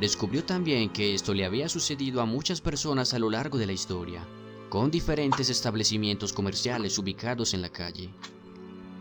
descubrió 0.00 0.44
también 0.44 0.90
que 0.90 1.14
esto 1.14 1.34
le 1.34 1.44
había 1.44 1.68
sucedido 1.68 2.20
a 2.20 2.26
muchas 2.26 2.60
personas 2.60 3.14
a 3.14 3.18
lo 3.18 3.30
largo 3.30 3.58
de 3.58 3.66
la 3.66 3.72
historia 3.72 4.24
con 4.68 4.90
diferentes 4.90 5.48
establecimientos 5.48 6.32
comerciales 6.32 6.98
ubicados 6.98 7.54
en 7.54 7.62
la 7.62 7.70
calle. 7.70 8.10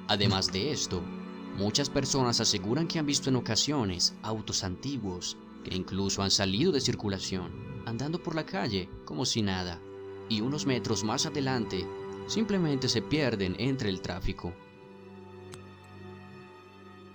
Además 0.08 0.52
de 0.52 0.72
esto, 0.72 1.04
muchas 1.58 1.90
personas 1.90 2.40
aseguran 2.40 2.88
que 2.88 3.00
han 3.00 3.06
visto 3.06 3.30
en 3.30 3.36
ocasiones 3.36 4.16
autos 4.22 4.64
antiguos 4.64 5.38
que 5.64 5.76
incluso 5.76 6.22
han 6.22 6.32
salido 6.32 6.72
de 6.72 6.80
circulación, 6.80 7.52
andando 7.86 8.22
por 8.22 8.36
la 8.36 8.46
calle 8.46 8.90
como 9.06 9.26
si 9.26 9.42
nada, 9.42 9.82
y 10.30 10.42
unos 10.42 10.66
metros 10.66 11.04
más 11.04 11.26
adelante 11.26 11.86
simplemente 12.28 12.88
se 12.88 13.02
pierden 13.02 13.56
entre 13.60 13.90
el 13.90 14.02
tráfico. 14.02 14.54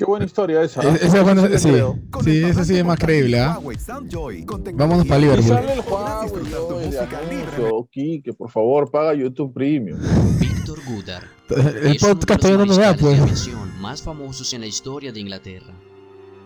Qué 0.03 0.07
buena 0.07 0.25
historia 0.25 0.61
esa. 0.63 0.83
¿eh? 0.83 0.99
esa 1.01 1.59
sí, 1.61 1.71
sí, 2.25 2.43
esa 2.43 2.65
sí 2.65 2.77
es 2.77 2.85
más 2.85 2.99
creíble. 2.99 3.39
¿ah? 3.39 3.61
Vámonos 4.75 5.07
para 5.07 5.21
Liverpool. 5.21 5.47
Sale 5.47 5.75
el 7.95 8.21
que 8.21 8.33
por 8.33 8.51
favor, 8.51 8.91
paga 8.91 9.15
YouTube 9.15 9.55
Premium. 9.55 10.01
Víctor 10.41 10.81
Goodar. 10.89 11.23
El 11.85 11.97
podcast 11.99 12.41
todavía 12.41 12.67
no 12.67 12.75
da, 12.75 12.97
pues. 12.97 13.49
más 13.79 14.03
famosos 14.03 14.53
en 14.55 14.63
la 14.63 14.67
historia 14.67 15.13
de 15.13 15.21
Inglaterra. 15.21 15.73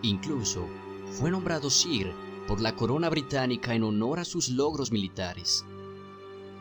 Incluso 0.03 0.67
fue 1.09 1.31
nombrado 1.31 1.71
Sir 1.71 2.11
por 2.47 2.61
la 2.61 2.75
corona 2.75 3.09
británica 3.09 3.73
en 3.73 3.81
honor 3.81 4.19
a 4.19 4.25
sus 4.25 4.49
logros 4.49 4.91
militares. 4.91 5.65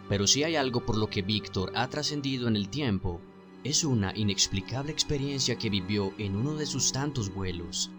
Pero 0.09 0.27
si 0.27 0.45
hay 0.45 0.57
algo 0.57 0.81
por 0.87 0.97
lo 0.97 1.09
que 1.09 1.21
Víctor 1.21 1.73
ha 1.75 1.91
trascendido 1.91 2.49
en 2.49 2.57
el 2.57 2.71
tiempo, 2.71 3.21
es 3.65 3.85
una 3.85 4.17
inexplicable 4.17 4.93
experiencia 4.93 5.57
que 5.57 5.71
vivió 5.71 6.13
en 6.19 6.37
uno 6.37 6.55
de 6.55 6.67
sus 6.67 6.93
tantos 6.93 7.33
vuelos. 7.33 7.91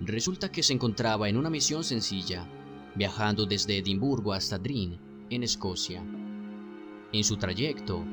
Resulta 0.00 0.50
que 0.50 0.62
se 0.62 0.72
encontraba 0.72 1.28
en 1.28 1.36
una 1.36 1.50
misión 1.50 1.84
sencilla, 1.84 2.46
viajando 2.94 3.46
desde 3.46 3.78
Edimburgo 3.78 4.32
hasta 4.32 4.58
Drin, 4.58 4.98
en 5.30 5.42
Escocia. 5.42 6.02
En 7.12 7.24
su 7.24 7.36
trayecto, 7.36 8.04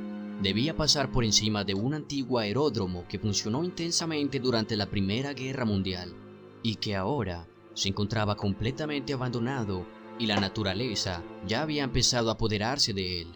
debía 0.41 0.75
pasar 0.75 1.11
por 1.11 1.23
encima 1.23 1.63
de 1.63 1.73
un 1.73 1.93
antiguo 1.93 2.39
aeródromo 2.39 3.05
que 3.07 3.19
funcionó 3.19 3.63
intensamente 3.63 4.39
durante 4.39 4.75
la 4.75 4.87
Primera 4.87 5.33
Guerra 5.33 5.65
Mundial 5.65 6.13
y 6.63 6.75
que 6.75 6.95
ahora 6.95 7.47
se 7.73 7.89
encontraba 7.89 8.35
completamente 8.35 9.13
abandonado 9.13 9.85
y 10.19 10.25
la 10.25 10.39
naturaleza 10.39 11.23
ya 11.47 11.61
había 11.61 11.83
empezado 11.83 12.29
a 12.29 12.33
apoderarse 12.33 12.93
de 12.93 13.21
él. 13.21 13.27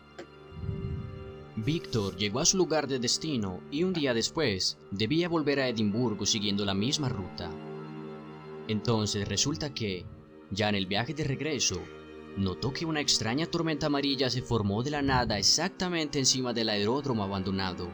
Víctor 1.64 2.18
llegó 2.18 2.40
a 2.40 2.46
su 2.46 2.58
lugar 2.58 2.88
de 2.88 2.98
destino 2.98 3.60
y 3.70 3.84
un 3.84 3.94
día 3.94 4.16
después 4.16 4.80
debía 4.90 5.30
volver 5.30 5.60
a 5.60 5.68
Edimburgo 5.68 6.26
siguiendo 6.26 6.66
la 6.66 6.74
misma 6.74 7.08
ruta. 7.08 7.52
Entonces 8.68 9.28
resulta 9.28 9.72
que, 9.72 10.04
ya 10.50 10.70
en 10.70 10.76
el 10.76 10.88
viaje 10.88 11.14
de 11.14 11.24
regreso, 11.24 11.80
notó 12.36 12.74
que 12.74 12.84
una 12.84 13.00
extraña 13.00 13.46
tormenta 13.46 13.86
amarilla 13.86 14.32
se 14.32 14.42
formó 14.42 14.82
de 14.82 14.90
la 14.90 15.04
nada 15.04 15.38
exactamente 15.38 16.18
encima 16.18 16.52
del 16.52 16.70
aeródromo 16.70 17.24
abandonado 17.24 17.90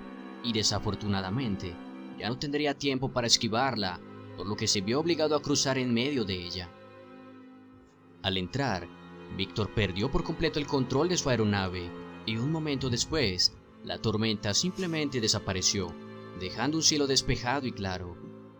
y 0.45 0.53
desafortunadamente 0.53 1.76
ya 2.18 2.30
no 2.30 2.39
tendría 2.39 2.74
tiempo 2.74 3.09
para 3.09 3.28
esquivarla, 3.28 3.99
por 4.38 4.47
lo 4.47 4.55
que 4.55 4.68
se 4.68 4.80
vio 4.80 5.01
obligado 5.01 5.36
a 5.36 5.41
cruzar 5.41 5.78
en 5.78 5.93
medio 5.93 6.24
de 6.24 6.41
ella. 6.41 6.70
Al 8.22 8.38
entrar, 8.38 8.88
Víctor 9.36 9.74
perdió 9.74 10.09
por 10.09 10.24
completo 10.24 10.57
el 10.57 10.68
control 10.68 11.09
de 11.09 11.18
su 11.18 11.30
aeronave 11.30 11.89
y 12.26 12.38
un 12.38 12.51
momento 12.51 12.89
después, 12.89 13.57
la 13.84 14.01
tormenta 14.01 14.53
simplemente 14.53 15.21
desapareció, 15.21 15.93
dejando 16.39 16.78
un 16.78 16.84
cielo 16.84 17.07
despejado 17.07 17.67
y 17.67 17.71
claro, 17.71 18.15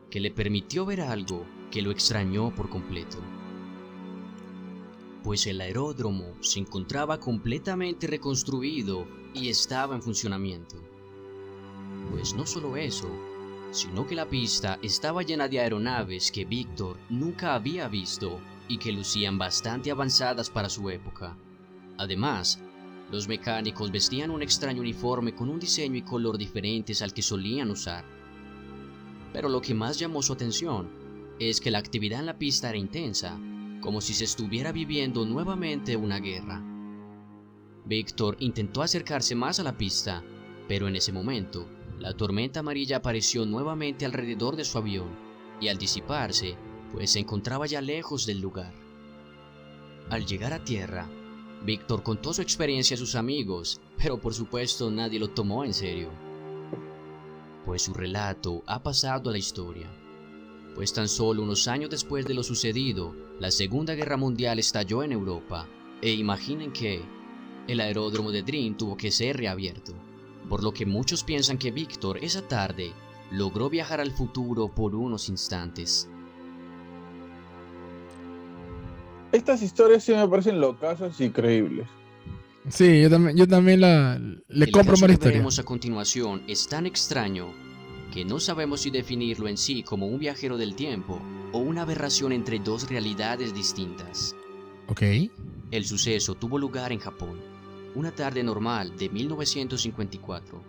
que 0.10 0.20
le 0.20 0.32
permitió 0.32 0.86
ver 0.86 1.02
algo 1.02 1.46
que 1.72 1.82
lo 1.82 1.92
extrañó 1.92 2.54
por 2.56 2.70
completo. 2.70 3.18
Pues 5.24 5.46
el 5.48 5.60
aeródromo 5.60 6.36
se 6.42 6.60
encontraba 6.60 7.20
completamente 7.20 8.08
reconstruido 8.08 9.06
y 9.34 9.50
estaba 9.50 9.96
en 9.96 10.02
funcionamiento. 10.02 10.78
Pues 12.12 12.34
no 12.34 12.46
solo 12.46 12.78
eso, 12.78 13.10
sino 13.72 14.08
que 14.08 14.16
la 14.16 14.30
pista 14.30 14.80
estaba 14.82 15.24
llena 15.24 15.48
de 15.48 15.60
aeronaves 15.60 16.32
que 16.32 16.46
Víctor 16.46 16.98
nunca 17.10 17.54
había 17.54 17.88
visto 17.90 18.40
y 18.68 18.78
que 18.78 18.92
lucían 18.92 19.38
bastante 19.38 19.92
avanzadas 19.92 20.50
para 20.50 20.70
su 20.70 20.90
época. 20.90 21.38
Además, 21.98 22.60
los 23.12 23.28
mecánicos 23.28 23.92
vestían 23.92 24.32
un 24.32 24.42
extraño 24.42 24.82
uniforme 24.82 25.34
con 25.34 25.50
un 25.50 25.60
diseño 25.60 25.96
y 25.96 26.02
color 26.02 26.38
diferentes 26.38 27.02
al 27.02 27.14
que 27.14 27.22
solían 27.22 27.72
usar. 27.72 28.04
Pero 29.32 29.50
lo 29.50 29.62
que 29.62 29.74
más 29.74 29.98
llamó 29.98 30.22
su 30.22 30.34
atención 30.34 30.90
es 31.40 31.62
que 31.62 31.72
la 31.72 31.78
actividad 31.78 32.20
en 32.20 32.26
la 32.26 32.38
pista 32.38 32.70
era 32.70 32.78
intensa, 32.78 33.40
como 33.82 34.02
si 34.02 34.14
se 34.14 34.26
estuviera 34.26 34.72
viviendo 34.72 35.26
nuevamente 35.26 35.96
una 35.96 36.20
guerra. 36.20 36.62
Víctor 37.86 38.36
intentó 38.40 38.82
acercarse 38.82 39.36
más 39.36 39.60
a 39.60 39.64
la 39.64 39.78
pista, 39.78 40.24
pero 40.68 40.88
en 40.88 40.96
ese 40.96 41.14
momento, 41.14 41.68
la 42.00 42.14
tormenta 42.14 42.60
amarilla 42.60 42.98
apareció 42.98 43.46
nuevamente 43.46 44.06
alrededor 44.06 44.56
de 44.56 44.66
su 44.66 44.78
avión, 44.78 45.08
y 45.62 45.70
al 45.70 45.78
disiparse, 45.78 46.56
pues 46.92 47.12
se 47.12 47.20
encontraba 47.20 47.66
ya 47.66 47.82
lejos 47.82 48.26
del 48.26 48.42
lugar. 48.42 48.74
Al 50.10 50.26
llegar 50.26 50.54
a 50.54 50.64
tierra, 50.64 51.08
Víctor 51.64 52.04
contó 52.04 52.34
su 52.34 52.42
experiencia 52.42 52.96
a 52.96 52.98
sus 52.98 53.16
amigos, 53.16 53.82
pero 53.98 54.20
por 54.20 54.34
supuesto 54.34 54.90
nadie 54.92 55.20
lo 55.20 55.30
tomó 55.30 55.64
en 55.64 55.74
serio. 55.74 56.10
Pues 57.66 57.82
su 57.82 57.94
relato 57.94 58.64
ha 58.68 58.82
pasado 58.82 59.30
a 59.30 59.34
la 59.34 59.40
historia. 59.40 59.90
Pues 60.76 60.94
tan 60.94 61.08
solo 61.08 61.42
unos 61.42 61.68
años 61.68 61.90
después 61.90 62.26
de 62.26 62.34
lo 62.34 62.44
sucedido, 62.44 63.16
la 63.40 63.52
Segunda 63.52 63.96
Guerra 63.96 64.16
Mundial 64.16 64.60
estalló 64.60 65.04
en 65.04 65.12
Europa, 65.12 65.68
e 66.02 66.12
imaginen 66.14 66.72
que 66.72 67.02
el 67.68 67.80
aeródromo 67.82 68.32
de 68.32 68.44
Dream 68.44 68.78
tuvo 68.78 68.96
que 68.96 69.12
ser 69.12 69.38
reabierto, 69.38 69.94
por 70.48 70.64
lo 70.64 70.72
que 70.72 70.86
muchos 70.86 71.24
piensan 71.24 71.58
que 71.58 71.72
Víctor 71.72 72.20
esa 72.24 72.48
tarde 72.48 72.94
logró 73.32 73.70
viajar 73.70 74.00
al 74.00 74.12
futuro 74.12 74.70
por 74.74 74.96
unos 74.96 75.28
instantes. 75.28 76.08
Estas 79.32 79.62
historias 79.62 80.04
sí 80.04 80.14
me 80.14 80.28
parecen 80.28 80.60
locas 80.60 81.00
y 81.20 81.30
creíbles. 81.30 81.88
Sí, 82.70 83.02
yo 83.02 83.10
también, 83.10 83.38
yo 83.38 83.48
también 83.48 83.82
la, 83.82 84.20
le 84.48 84.72
compro 84.72 84.94
más 84.94 85.02
historia. 85.02 85.18
que 85.18 85.28
veremos 85.28 85.60
a 85.60 85.64
continuación 85.64 86.44
es 86.48 86.68
tan 86.68 86.86
extraño 86.86 87.54
que 88.14 88.26
no 88.26 88.40
sabemos 88.40 88.82
si 88.82 88.90
definirlo 88.90 89.48
en 89.48 89.58
sí 89.58 89.84
como 89.84 90.08
un 90.08 90.20
viajero 90.20 90.58
del 90.58 90.76
tiempo 90.76 91.22
o 91.54 91.60
una 91.60 91.84
aberración 91.84 92.32
entre 92.32 92.60
dos 92.60 92.90
realidades 92.90 93.54
distintas. 93.54 94.36
Ok. 94.88 95.02
El 95.72 95.86
suceso 95.86 96.36
tuvo 96.36 96.58
lugar 96.58 96.92
en 96.92 97.00
Japón, 97.00 97.40
una 97.96 98.12
tarde 98.12 98.44
normal 98.44 98.98
de 98.98 99.10
1954. 99.10 100.62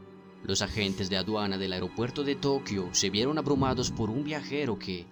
Los 0.45 0.63
agentes 0.63 1.11
de 1.11 1.17
aduana 1.17 1.59
del 1.59 1.73
aeropuerto 1.73 2.25
de 2.25 2.37
Tokio 2.37 2.89
se 2.93 3.11
vieron 3.11 3.39
abrumados 3.39 3.91
por 3.91 4.11
un 4.11 4.25
viajero 4.25 4.79
que, 4.79 5.07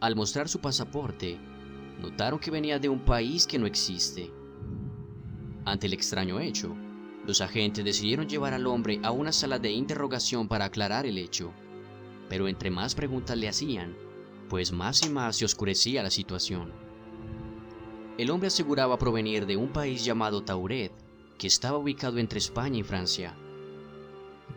al 0.00 0.16
mostrar 0.16 0.48
su 0.48 0.60
pasaporte, 0.60 1.38
notaron 2.00 2.38
que 2.38 2.50
venía 2.50 2.78
de 2.78 2.88
un 2.88 3.04
país 3.04 3.46
que 3.46 3.58
no 3.58 3.66
existe. 3.66 4.32
Ante 5.64 5.86
el 5.86 5.94
extraño 5.94 6.40
hecho, 6.40 6.74
los 7.26 7.40
agentes 7.40 7.84
decidieron 7.84 8.28
llevar 8.28 8.52
al 8.52 8.66
hombre 8.66 9.00
a 9.02 9.10
una 9.10 9.32
sala 9.32 9.58
de 9.58 9.70
interrogación 9.70 10.46
para 10.46 10.66
aclarar 10.66 11.06
el 11.06 11.18
hecho. 11.18 11.52
Pero 12.28 12.48
entre 12.48 12.70
más 12.70 12.94
preguntas 12.94 13.36
le 13.36 13.48
hacían, 13.48 13.96
pues 14.48 14.72
más 14.72 15.04
y 15.06 15.08
más 15.08 15.36
se 15.36 15.44
oscurecía 15.44 16.02
la 16.02 16.10
situación. 16.10 16.72
El 18.18 18.30
hombre 18.30 18.48
aseguraba 18.48 18.98
provenir 18.98 19.46
de 19.46 19.56
un 19.56 19.70
país 19.70 20.04
llamado 20.04 20.42
Tauret, 20.42 20.92
que 21.38 21.46
estaba 21.46 21.78
ubicado 21.78 22.18
entre 22.18 22.38
España 22.38 22.78
y 22.78 22.82
Francia. 22.82 23.34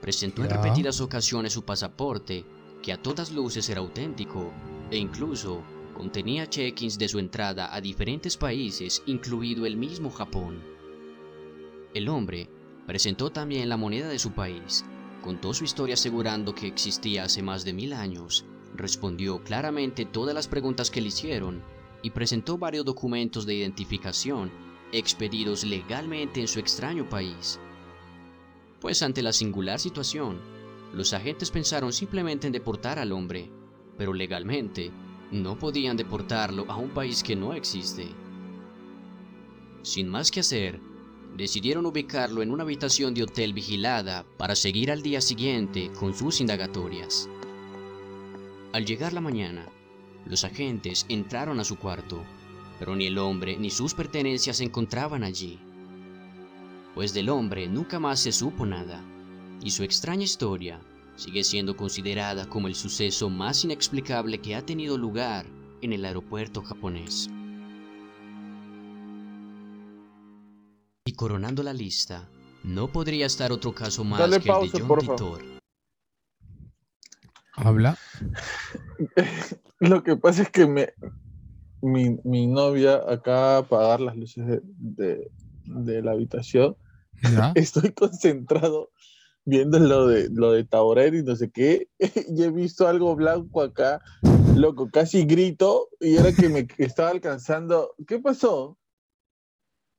presentó 0.01 0.43
en 0.43 0.51
repetidas 0.51 1.01
ocasiones 1.01 1.53
su 1.53 1.63
pasaporte, 1.63 2.45
que 2.83 2.93
a 2.93 3.01
todas 3.01 3.31
luces 3.31 3.67
era 3.69 3.79
auténtico, 3.79 4.51
e 4.91 4.97
incluso 4.97 5.63
contenía 5.98 6.48
check-ins 6.48 7.00
de 7.00 7.08
su 7.08 7.18
entrada 7.18 7.74
a 7.74 7.82
diferentes 7.82 8.38
países, 8.38 9.02
incluido 9.08 9.66
el 9.66 9.78
mismo 9.78 10.12
Japón. 10.12 10.62
El 11.95 12.08
hombre 12.08 12.50
presentó 12.86 13.32
también 13.32 13.68
la 13.68 13.78
moneda 13.78 14.08
de 14.08 14.20
su 14.20 14.32
país, 14.32 14.86
contó 15.24 15.56
su 15.56 15.64
historia 15.64 15.95
asegurando 15.95 16.54
que 16.54 16.68
existía 16.68 17.24
hace 17.24 17.41
más 17.41 17.66
de 17.66 17.74
mil 17.74 17.93
años, 17.93 18.45
respondió 18.76 19.43
claramente 19.43 20.06
todas 20.06 20.36
las 20.36 20.48
preguntas 20.48 20.91
que 20.91 21.02
le 21.02 21.08
hicieron 21.08 21.64
y 22.04 22.12
presentó 22.12 22.60
varios 22.60 22.86
documentos 22.86 23.48
de 23.48 23.56
identificación 23.56 24.52
expedidos 24.91 25.64
legalmente 25.64 26.39
en 26.39 26.48
su 26.48 26.60
extraño 26.60 27.10
país. 27.10 27.60
Pues 28.80 29.02
ante 29.02 29.24
la 29.24 29.34
singular 29.34 29.80
situación, 29.80 30.39
los 30.93 31.12
agentes 31.14 31.50
pensaron 31.50 31.91
simplemente 31.91 32.45
en 32.45 32.54
deportar 32.54 33.00
al 33.00 33.12
hombre, 33.12 33.50
pero 33.98 34.14
legalmente 34.14 34.91
no 35.32 35.57
podían 35.57 35.97
deportarlo 35.97 36.65
a 36.69 36.78
un 36.78 36.89
país 36.89 37.23
que 37.23 37.36
no 37.36 37.53
existe. 37.53 38.07
Sin 39.84 40.07
más 40.07 40.32
que 40.32 40.39
hacer, 40.39 40.80
decidieron 41.36 41.86
ubicarlo 41.86 42.41
en 42.41 42.51
una 42.51 42.63
habitación 42.63 43.13
de 43.13 43.23
hotel 43.23 43.53
vigilada 43.53 44.25
para 44.38 44.55
seguir 44.55 44.91
al 44.91 45.01
día 45.01 45.21
siguiente 45.21 45.91
con 45.99 46.13
sus 46.13 46.41
indagatorias. 46.41 47.30
Al 48.73 48.86
llegar 48.86 49.13
la 49.13 49.21
mañana, 49.21 49.67
los 50.25 50.43
agentes 50.43 51.05
entraron 51.09 51.59
a 51.59 51.63
su 51.63 51.78
cuarto, 51.78 52.23
pero 52.80 52.95
ni 52.95 53.05
el 53.05 53.17
hombre 53.17 53.57
ni 53.57 53.69
sus 53.69 53.93
pertenencias 53.93 54.57
se 54.57 54.63
encontraban 54.63 55.23
allí. 55.23 55.59
Pues 56.95 57.13
del 57.13 57.30
hombre 57.30 57.67
nunca 57.67 57.99
más 57.99 58.19
se 58.19 58.32
supo 58.32 58.65
nada, 58.65 59.03
y 59.63 59.71
su 59.71 59.84
extraña 59.84 60.23
historia 60.23 60.82
sigue 61.18 61.43
siendo 61.43 61.76
considerada 61.76 62.47
como 62.47 62.68
el 62.68 62.76
suceso 62.76 63.30
más 63.30 63.65
inexplicable 63.65 64.39
que 64.39 64.55
ha 64.55 64.65
tenido 64.65 64.97
lugar 64.97 65.45
en 65.82 65.91
el 65.91 66.05
aeropuerto 66.05 66.61
japonés. 66.61 67.30
Y 71.05 71.13
coronando 71.13 71.63
la 71.63 71.74
lista, 71.74 72.30
no 72.63 72.88
podría 72.91 73.26
estar 73.26 73.51
otro 73.51 73.74
caso 73.74 74.03
más 74.03 74.20
que 74.20 74.36
el 74.36 74.43
de 74.43 74.80
John 74.80 74.99
Titor. 74.99 75.43
¿Habla? 77.53 77.97
Lo 79.80 80.03
que 80.03 80.15
pasa 80.15 80.43
es 80.43 80.49
que 80.49 80.68
me, 80.68 80.93
mi, 81.82 82.47
novia 82.47 83.01
acá 83.07 83.57
apagar 83.57 83.99
las 83.99 84.15
luces 84.15 84.61
de, 84.63 85.32
la 85.65 86.11
habitación. 86.11 86.76
Estoy 87.55 87.91
concentrado 87.93 88.91
viendo 89.48 89.80
lo 89.80 90.06
de, 90.08 90.30
lo 90.30 90.52
de 90.52 90.66
Tauret 90.66 91.14
y 91.14 91.24
no 91.24 91.38
sé 91.38 91.50
qué, 91.50 91.88
y 92.00 92.43
he 92.43 92.52
visto 92.52 92.88
algo 92.88 93.16
blanco 93.16 93.62
acá, 93.62 94.02
loco, 94.56 94.89
casi 94.91 95.26
grito, 95.26 95.88
y 96.02 96.18
era 96.18 96.34
que 96.34 96.50
me 96.50 96.68
estaba 96.78 97.10
alcanzando. 97.10 97.95
¿Qué 98.06 98.20
pasó? 98.20 98.78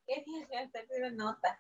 ¿Qué 0.07 0.23
tienes 0.25 0.49
nota? 1.17 1.59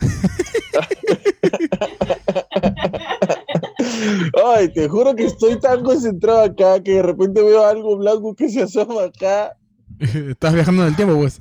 Ay, 4.44 4.72
te 4.72 4.88
juro 4.88 5.14
que 5.14 5.26
estoy 5.26 5.60
tan 5.60 5.84
concentrado 5.84 6.40
acá 6.40 6.82
que 6.82 6.92
de 6.92 7.02
repente 7.02 7.42
veo 7.42 7.62
algo 7.64 7.98
blanco 7.98 8.34
que 8.34 8.48
se 8.48 8.62
asoma 8.62 9.04
acá. 9.04 9.54
Estás 10.00 10.54
viajando 10.54 10.82
en 10.82 10.88
el 10.88 10.96
tiempo, 10.96 11.14
pues. 11.16 11.40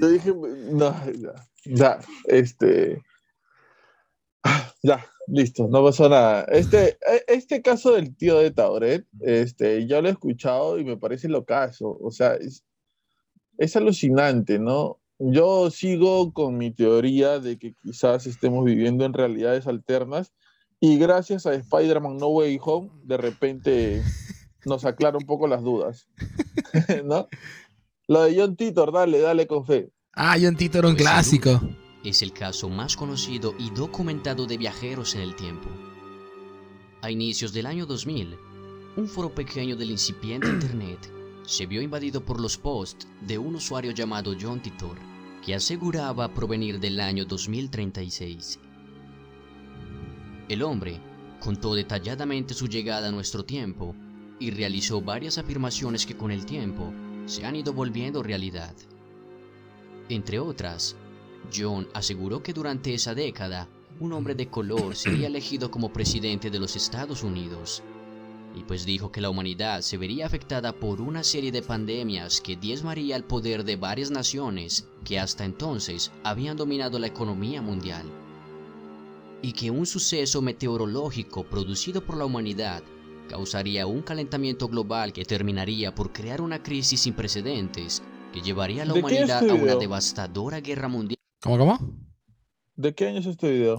Yo 0.00 0.08
dije, 0.08 0.32
no, 0.70 0.94
ya, 1.12 1.34
ya, 1.64 1.98
este. 2.26 3.02
Ya, 4.82 5.06
listo, 5.28 5.68
no 5.68 5.84
pasó 5.84 6.08
nada. 6.08 6.44
Este, 6.50 6.98
e, 7.08 7.24
este 7.28 7.62
caso 7.62 7.92
del 7.92 8.16
tío 8.16 8.38
de 8.38 8.50
Tauret, 8.50 9.06
este, 9.20 9.86
yo 9.86 10.02
lo 10.02 10.08
he 10.08 10.12
escuchado 10.12 10.78
y 10.78 10.84
me 10.84 10.96
parece 10.96 11.28
lo 11.28 11.44
caso. 11.44 11.96
O 12.00 12.10
sea, 12.10 12.34
es, 12.34 12.64
es 13.58 13.76
alucinante, 13.76 14.58
¿no? 14.58 14.98
Yo 15.18 15.70
sigo 15.70 16.32
con 16.32 16.56
mi 16.56 16.72
teoría 16.72 17.38
de 17.38 17.58
que 17.58 17.74
quizás 17.80 18.26
estemos 18.26 18.64
viviendo 18.64 19.04
en 19.04 19.12
realidades 19.12 19.68
alternas 19.68 20.32
y 20.80 20.98
gracias 20.98 21.46
a 21.46 21.54
Spider-Man 21.54 22.16
No 22.16 22.28
Way 22.28 22.58
Home, 22.60 22.90
de 23.04 23.16
repente 23.16 24.02
nos 24.64 24.84
aclara 24.84 25.16
un 25.16 25.26
poco 25.26 25.46
las 25.46 25.62
dudas. 25.62 26.08
¿No? 27.04 27.28
Lo 28.08 28.24
de 28.24 28.36
John 28.36 28.56
Titor, 28.56 28.92
dale, 28.92 29.20
dale 29.20 29.46
con 29.46 29.64
fe. 29.64 29.92
Ah, 30.12 30.36
John 30.42 30.56
Titor, 30.56 30.84
un 30.84 30.94
pues 30.94 31.02
clásico 31.02 31.60
es 32.04 32.22
el 32.22 32.32
caso 32.32 32.68
más 32.68 32.96
conocido 32.96 33.54
y 33.58 33.70
documentado 33.70 34.46
de 34.46 34.58
viajeros 34.58 35.14
en 35.14 35.20
el 35.20 35.36
tiempo. 35.36 35.68
A 37.00 37.10
inicios 37.10 37.52
del 37.52 37.66
año 37.66 37.86
2000, 37.86 38.36
un 38.96 39.08
foro 39.08 39.34
pequeño 39.34 39.76
del 39.76 39.90
incipiente 39.90 40.48
Internet 40.48 41.12
se 41.44 41.66
vio 41.66 41.82
invadido 41.82 42.24
por 42.24 42.40
los 42.40 42.56
posts 42.56 43.06
de 43.20 43.38
un 43.38 43.56
usuario 43.56 43.92
llamado 43.92 44.34
John 44.40 44.60
Titor, 44.60 44.96
que 45.44 45.54
aseguraba 45.54 46.32
provenir 46.32 46.78
del 46.78 47.00
año 47.00 47.24
2036. 47.24 48.60
El 50.48 50.62
hombre 50.62 51.00
contó 51.40 51.74
detalladamente 51.74 52.54
su 52.54 52.68
llegada 52.68 53.08
a 53.08 53.12
nuestro 53.12 53.44
tiempo 53.44 53.96
y 54.38 54.50
realizó 54.50 55.00
varias 55.00 55.38
afirmaciones 55.38 56.06
que 56.06 56.16
con 56.16 56.30
el 56.30 56.46
tiempo 56.46 56.92
se 57.26 57.44
han 57.44 57.56
ido 57.56 57.72
volviendo 57.72 58.22
realidad. 58.22 58.74
Entre 60.08 60.38
otras, 60.38 60.96
John 61.54 61.88
aseguró 61.94 62.42
que 62.42 62.52
durante 62.52 62.94
esa 62.94 63.14
década, 63.14 63.68
un 64.00 64.12
hombre 64.12 64.34
de 64.34 64.48
color 64.48 64.96
sería 64.96 65.28
elegido 65.28 65.70
como 65.70 65.92
presidente 65.92 66.50
de 66.50 66.58
los 66.58 66.76
Estados 66.76 67.22
Unidos. 67.22 67.82
Y 68.54 68.64
pues 68.64 68.84
dijo 68.84 69.10
que 69.10 69.20
la 69.20 69.30
humanidad 69.30 69.80
se 69.80 69.96
vería 69.96 70.26
afectada 70.26 70.72
por 70.72 71.00
una 71.00 71.22
serie 71.22 71.52
de 71.52 71.62
pandemias 71.62 72.40
que 72.40 72.56
diezmaría 72.56 73.16
el 73.16 73.24
poder 73.24 73.64
de 73.64 73.76
varias 73.76 74.10
naciones 74.10 74.86
que 75.04 75.18
hasta 75.18 75.44
entonces 75.44 76.10
habían 76.22 76.56
dominado 76.56 76.98
la 76.98 77.06
economía 77.06 77.62
mundial. 77.62 78.04
Y 79.40 79.52
que 79.52 79.70
un 79.70 79.86
suceso 79.86 80.42
meteorológico 80.42 81.44
producido 81.44 82.04
por 82.04 82.16
la 82.16 82.26
humanidad 82.26 82.82
causaría 83.28 83.86
un 83.86 84.02
calentamiento 84.02 84.68
global 84.68 85.12
que 85.12 85.24
terminaría 85.24 85.94
por 85.94 86.12
crear 86.12 86.40
una 86.40 86.62
crisis 86.62 87.00
sin 87.00 87.14
precedentes 87.14 88.02
que 88.32 88.42
llevaría 88.42 88.82
a 88.82 88.86
la 88.86 88.94
humanidad 88.94 89.48
a 89.48 89.54
una 89.54 89.76
devastadora 89.76 90.60
guerra 90.60 90.88
mundial. 90.88 91.21
¿Cómo, 91.42 91.58
cómo? 91.58 91.78
¿De 92.76 92.94
qué 92.94 93.08
año 93.08 93.18
es 93.18 93.26
este 93.26 93.50
video? 93.50 93.76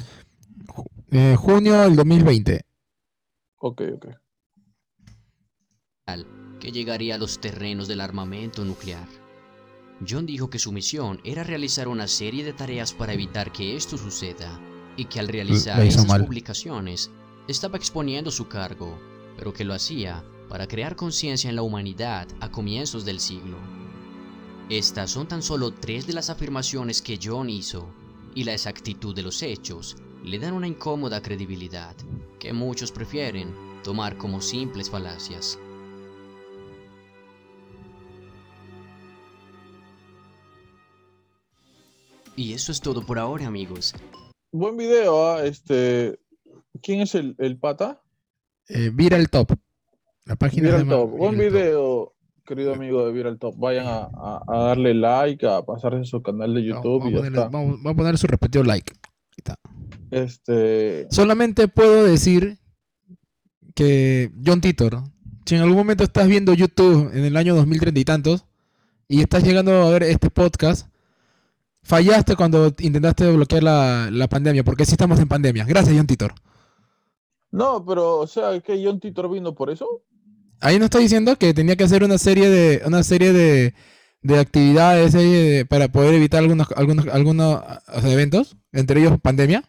Eh, 1.11 1.35
junio 1.37 1.81
del 1.81 1.95
2020. 1.95 2.65
Ok, 3.57 3.81
ok. 3.95 4.07
Que 6.59 6.71
llegaría 6.71 7.15
a 7.15 7.17
los 7.17 7.39
terrenos 7.39 7.87
del 7.87 8.01
armamento 8.01 8.65
nuclear. 8.65 9.07
John 10.07 10.25
dijo 10.25 10.49
que 10.49 10.59
su 10.59 10.71
misión 10.71 11.21
era 11.23 11.43
realizar 11.43 11.87
una 11.87 12.07
serie 12.07 12.43
de 12.43 12.53
tareas 12.53 12.93
para 12.93 13.13
evitar 13.13 13.51
que 13.51 13.75
esto 13.75 13.97
suceda 13.97 14.59
y 14.97 15.05
que 15.05 15.19
al 15.19 15.27
realizar 15.27 15.81
esas 15.81 16.05
publicaciones 16.05 17.11
estaba 17.47 17.77
exponiendo 17.77 18.31
su 18.31 18.47
cargo, 18.47 18.97
pero 19.37 19.53
que 19.53 19.63
lo 19.63 19.73
hacía 19.73 20.23
para 20.49 20.67
crear 20.67 20.95
conciencia 20.95 21.49
en 21.49 21.55
la 21.55 21.63
humanidad 21.63 22.27
a 22.41 22.49
comienzos 22.49 23.05
del 23.05 23.19
siglo. 23.19 23.57
Estas 24.69 25.11
son 25.11 25.27
tan 25.27 25.41
solo 25.41 25.73
tres 25.73 26.07
de 26.07 26.13
las 26.13 26.29
afirmaciones 26.29 27.01
que 27.01 27.19
John 27.21 27.49
hizo, 27.49 27.93
y 28.33 28.45
la 28.45 28.53
exactitud 28.53 29.13
de 29.13 29.21
los 29.21 29.43
hechos 29.43 29.97
le 30.23 30.39
dan 30.39 30.53
una 30.53 30.67
incómoda 30.67 31.21
credibilidad 31.21 31.93
que 32.39 32.53
muchos 32.53 32.91
prefieren 32.91 33.53
tomar 33.83 34.17
como 34.17 34.39
simples 34.39 34.89
falacias. 34.89 35.59
Y 42.37 42.53
eso 42.53 42.71
es 42.71 42.79
todo 42.79 43.05
por 43.05 43.19
ahora, 43.19 43.45
amigos. 43.47 43.93
Buen 44.51 44.77
video, 44.77 45.27
¿ah? 45.27 45.45
este. 45.45 46.19
¿Quién 46.81 47.01
es 47.01 47.15
el, 47.15 47.57
pata? 47.59 48.01
Eh, 48.69 48.89
Viral 48.91 49.29
Top. 49.29 49.51
La 50.25 50.35
página 50.37 50.69
Viral 50.69 50.87
Top. 50.87 51.09
Buen 51.11 51.37
video 51.37 52.13
querido 52.45 52.73
amigo 52.73 53.05
de 53.05 53.11
Viral 53.11 53.39
Top, 53.39 53.55
vayan 53.57 53.85
a, 53.87 54.41
darle 54.47 54.93
like, 54.93 55.45
a 55.47 55.61
pasarse 55.61 56.01
a 56.01 56.03
su 56.03 56.21
canal 56.21 56.53
de 56.53 56.63
YouTube. 56.63 57.03
vamos, 57.51 57.79
a 57.85 57.93
poner 57.93 58.17
su 58.17 58.27
repetido 58.27 58.63
like. 58.63 58.93
Este... 60.11 61.07
Solamente 61.09 61.67
puedo 61.67 62.03
decir 62.03 62.59
que 63.73 64.31
John 64.45 64.61
Titor, 64.61 65.03
si 65.45 65.55
en 65.55 65.61
algún 65.61 65.77
momento 65.77 66.03
estás 66.03 66.27
viendo 66.27 66.53
YouTube 66.53 67.09
en 67.13 67.25
el 67.25 67.35
año 67.35 67.55
2030 67.55 67.99
y 67.99 68.05
tantos 68.05 68.45
y 69.07 69.21
estás 69.21 69.43
llegando 69.43 69.71
a 69.71 69.89
ver 69.89 70.03
este 70.03 70.29
podcast, 70.29 70.87
fallaste 71.81 72.35
cuando 72.35 72.73
intentaste 72.79 73.31
bloquear 73.31 73.63
la, 73.63 74.09
la 74.11 74.27
pandemia, 74.27 74.63
porque 74.63 74.85
sí 74.85 74.91
estamos 74.91 75.19
en 75.19 75.27
pandemia. 75.27 75.65
Gracias, 75.65 75.95
John 75.95 76.07
Titor. 76.07 76.33
No, 77.51 77.85
pero, 77.85 78.19
o 78.19 78.27
sea, 78.27 78.59
que 78.61 78.83
John 78.83 78.99
Titor 78.99 79.29
vino 79.29 79.53
por 79.53 79.69
eso. 79.69 80.03
Ahí 80.63 80.79
no 80.79 80.85
está 80.85 80.99
diciendo 80.99 81.35
que 81.35 81.53
tenía 81.53 81.75
que 81.75 81.83
hacer 81.83 82.05
una 82.05 82.17
serie 82.17 82.49
de 82.49 82.81
una 82.85 83.03
serie 83.03 83.33
de, 83.33 83.73
de 84.21 84.39
actividades 84.39 85.13
para 85.67 85.89
poder 85.89 86.15
evitar 86.15 86.39
algunos 86.39 86.71
algunos 86.71 87.05
algunos 87.07 87.61
eventos, 88.05 88.55
entre 88.71 89.01
ellos 89.01 89.19
pandemia. 89.21 89.65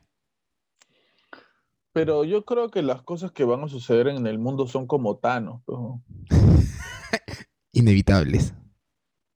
Pero 1.92 2.22
yo 2.22 2.44
creo 2.44 2.70
que 2.70 2.82
las 2.82 3.02
cosas 3.02 3.32
que 3.32 3.42
van 3.42 3.64
a 3.64 3.68
suceder 3.68 4.06
en 4.06 4.24
el 4.28 4.38
mundo 4.38 4.68
son 4.68 4.86
como 4.86 5.16
Thanos. 5.16 5.62
Inevitables. 7.72 8.54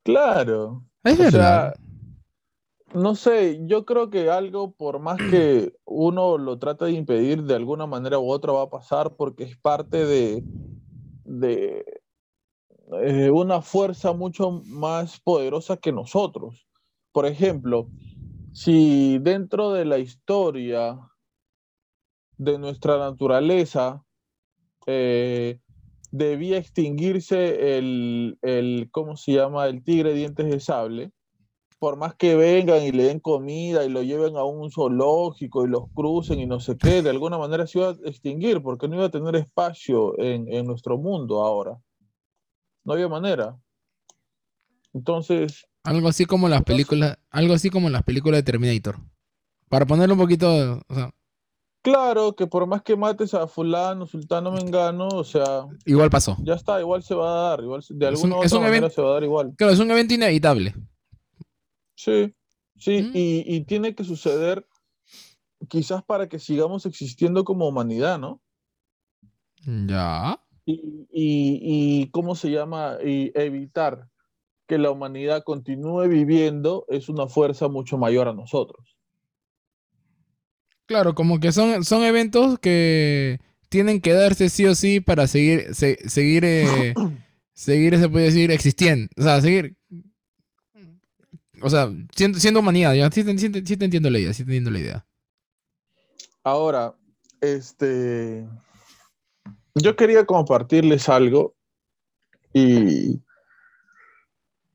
Claro. 0.05 0.85
Es 1.03 1.19
verdad. 1.19 1.75
no 2.95 3.17
sé, 3.17 3.59
yo 3.67 3.85
creo 3.85 4.11
que 4.11 4.31
algo, 4.31 4.71
por 4.71 5.01
más 5.01 5.19
que 5.19 5.75
uno 5.85 6.39
lo 6.39 6.61
trate 6.61 6.85
de 6.85 6.93
impedir, 6.93 7.43
de 7.43 7.57
alguna 7.57 7.87
manera 7.87 8.21
u 8.21 8.31
otra 8.31 8.53
va 8.53 8.63
a 8.63 8.71
pasar 8.71 9.17
porque 9.17 9.43
es 9.43 9.57
parte 9.57 10.07
de, 10.07 10.45
de 11.29 11.85
eh, 13.03 13.31
una 13.31 13.61
fuerza 13.61 14.13
mucho 14.13 14.63
más 14.65 15.21
poderosa 15.21 15.77
que 15.77 15.93
nosotros. 15.93 16.67
Por 17.13 17.27
ejemplo, 17.27 17.89
si 18.53 19.19
dentro 19.19 19.73
de 19.73 19.85
la 19.85 19.99
historia 19.99 20.99
de 22.39 22.59
nuestra 22.59 22.99
naturaleza 22.99 24.05
eh, 24.87 25.61
debía 26.11 26.57
extinguirse 26.57 27.79
el, 27.79 28.39
el, 28.43 28.89
¿cómo 28.91 29.17
se 29.17 29.33
llama? 29.33 29.67
El 29.67 29.85
tigre 29.85 30.15
dientes 30.15 30.47
de 30.47 30.61
sable, 30.61 31.13
por 31.79 31.97
más 31.97 32.15
que 32.15 32.35
vengan 32.35 32.83
y 32.83 32.93
le 32.93 33.05
den 33.05 33.21
comida 33.21 33.85
y 33.85 33.89
lo 33.89 34.03
lleven 34.03 34.37
a 34.37 34.45
un 34.45 34.71
zoológico 34.71 35.65
y 35.65 35.69
los 35.69 35.85
crucen 35.95 36.41
y 36.41 36.47
no 36.47 36.61
sé 36.61 36.77
qué, 36.77 37.03
de 37.03 37.11
alguna 37.11 37.39
manera 37.39 37.67
se 37.67 37.79
iba 37.79 37.91
a 37.91 37.97
extinguir 38.05 38.63
porque 38.63 38.89
no 38.89 38.97
iba 38.97 39.07
a 39.07 39.11
tener 39.11 39.37
espacio 39.37 40.19
en, 40.19 40.53
en 40.53 40.67
nuestro 40.67 40.99
mundo 40.99 41.43
ahora. 41.43 41.79
No 42.85 42.95
había 42.95 43.09
manera. 43.09 43.57
Entonces. 44.93 45.67
Algo 45.85 46.09
así 46.09 46.25
como 46.25 46.49
las 46.49 46.63
películas, 46.63 47.19
algo 47.31 47.55
así 47.55 47.71
como 47.71 47.89
las 47.91 48.03
películas 48.03 48.39
de 48.39 48.43
Terminator. 48.43 48.97
Para 49.69 49.87
ponerlo 49.87 50.15
un 50.15 50.21
poquito, 50.21 50.81
Claro, 51.83 52.35
que 52.35 52.47
por 52.47 52.67
más 52.67 52.83
que 52.83 52.97
mates 52.97 53.35
a 53.35 53.47
fulano, 53.47 54.05
sultano, 54.07 54.51
mengano, 54.51 55.09
o 55.09 55.25
sea... 55.25 55.67
Igual 55.87 56.11
pasó. 56.11 56.37
Ya 56.43 56.55
está, 56.55 56.81
igual 56.81 57.03
se 57.03 57.15
va 57.15 57.31
a 57.31 57.51
dar, 57.51 57.61
igual, 57.63 57.83
de 57.89 58.07
alguna 58.07 58.37
otra 58.37 58.61
manera 58.61 58.91
se 58.91 59.01
va 59.01 59.11
a 59.11 59.13
dar 59.15 59.25
igual. 59.25 59.55
Claro, 59.57 59.73
es 59.73 59.79
un 59.79 59.91
evento 59.91 60.13
inevitable. 60.13 60.75
Sí, 61.99 62.33
sí, 62.77 63.03
mm. 63.03 63.11
y, 63.13 63.65
tiene 63.65 63.97
que 63.97 64.05
suceder 64.05 64.65
quizás 65.69 66.05
para 66.05 66.29
que 66.29 66.39
sigamos 66.39 66.87
existiendo 66.87 67.43
como 67.43 67.67
humanidad, 67.67 68.21
¿no? 68.21 68.41
Ya. 69.67 70.41
Y, 70.65 71.09
y, 71.11 72.09
¿cómo 72.13 72.37
se 72.37 72.53
llama? 72.53 72.99
Y 73.05 73.33
evitar 73.35 74.09
que 74.69 74.79
la 74.79 74.93
humanidad 74.93 75.43
continúe 75.43 76.07
viviendo 76.07 76.85
es 76.89 77.09
una 77.09 77.27
fuerza 77.27 77.67
mucho 77.67 77.99
mayor 77.99 78.29
a 78.29 78.33
nosotros. 78.33 78.97
Claro, 80.87 81.17
como 81.17 81.41
que 81.41 81.51
son, 81.51 81.85
son 81.85 82.05
eventos 82.05 82.61
que 82.61 83.41
tienen 83.71 84.01
que 84.01 84.13
darse 84.13 84.51
sí 84.51 84.67
o 84.67 84.77
sí 84.77 85.01
para 85.01 85.27
seguir, 85.27 85.75
seguir, 85.75 86.45
eh, 86.45 86.95
seguir, 87.55 87.99
se 87.99 88.09
puede 88.09 88.27
decir, 88.27 88.53
existiendo. 88.53 89.11
O 89.17 89.23
sea, 89.23 89.41
seguir. 89.41 89.78
O 91.63 91.71
sea, 91.71 91.93
siendo, 92.15 92.39
siendo 92.39 92.61
humanidad, 92.61 92.95
ya 92.95 93.11
sí, 93.11 93.25
te 93.25 93.31
entiendo 93.31 94.11
la 94.11 94.19
idea, 94.19 94.33
sí 94.33 94.45
te 94.45 94.51
entiendo 94.51 94.71
la 94.71 94.79
idea. 94.79 95.07
Ahora, 96.45 96.95
este. 97.41 98.49
Yo 99.75 99.97
quería 99.97 100.27
compartirles 100.27 101.09
algo 101.09 101.55
y 102.53 103.21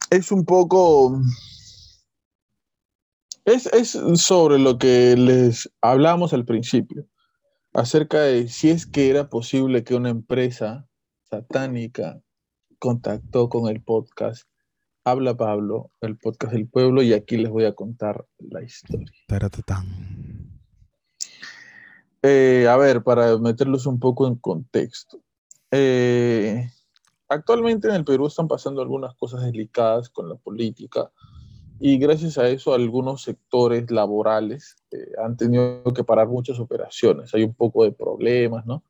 es 0.09 0.31
un 0.31 0.45
poco 0.45 1.19
es, 3.45 3.97
sobre 4.15 4.59
lo 4.59 4.77
que 4.77 5.15
les 5.17 5.69
hablamos 5.81 6.33
al 6.33 6.45
principio, 6.45 7.05
acerca 7.73 8.21
de 8.21 8.47
si 8.47 8.69
es 8.69 8.85
que 8.85 9.09
era 9.09 9.29
posible 9.29 9.83
que 9.83 9.95
una 9.95 10.09
empresa 10.09 10.87
satánica 11.29 12.21
contactó 12.79 13.49
con 13.49 13.67
el 13.67 13.81
podcast 13.81 14.47
Habla 15.05 15.35
Pablo, 15.35 15.91
el 15.99 16.17
podcast 16.17 16.53
del 16.53 16.67
pueblo, 16.67 17.01
y 17.01 17.11
aquí 17.11 17.35
les 17.35 17.51
voy 17.51 17.65
a 17.65 17.73
contar 17.73 18.25
la 18.39 18.63
historia. 18.63 19.11
Eh, 22.21 22.67
a 22.69 22.77
ver, 22.77 23.03
para 23.03 23.37
meterlos 23.37 23.85
un 23.85 23.99
poco 23.99 24.27
en 24.27 24.35
contexto. 24.35 25.19
Eh, 25.71 26.69
actualmente 27.27 27.89
en 27.89 27.95
el 27.95 28.05
Perú 28.05 28.27
están 28.27 28.47
pasando 28.47 28.81
algunas 28.81 29.13
cosas 29.15 29.43
delicadas 29.43 30.09
con 30.09 30.29
la 30.29 30.35
política 30.35 31.11
y 31.79 31.97
gracias 31.97 32.37
a 32.37 32.47
eso 32.47 32.73
algunos 32.73 33.23
sectores 33.23 33.91
laborales 33.91 34.77
eh, 34.91 35.11
han 35.21 35.35
tenido 35.35 35.83
que 35.93 36.05
parar 36.05 36.29
muchas 36.29 36.59
operaciones. 36.59 37.33
Hay 37.33 37.43
un 37.43 37.53
poco 37.53 37.83
de 37.83 37.91
problemas, 37.91 38.65
¿no? 38.65 38.83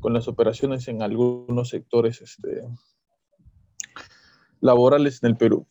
Con 0.00 0.14
las 0.14 0.28
operaciones 0.28 0.88
en 0.88 1.02
algunos 1.02 1.68
sectores 1.68 2.22
este, 2.22 2.62
laborales 4.60 5.22
en 5.22 5.30
el 5.30 5.36
Perú. 5.36 5.66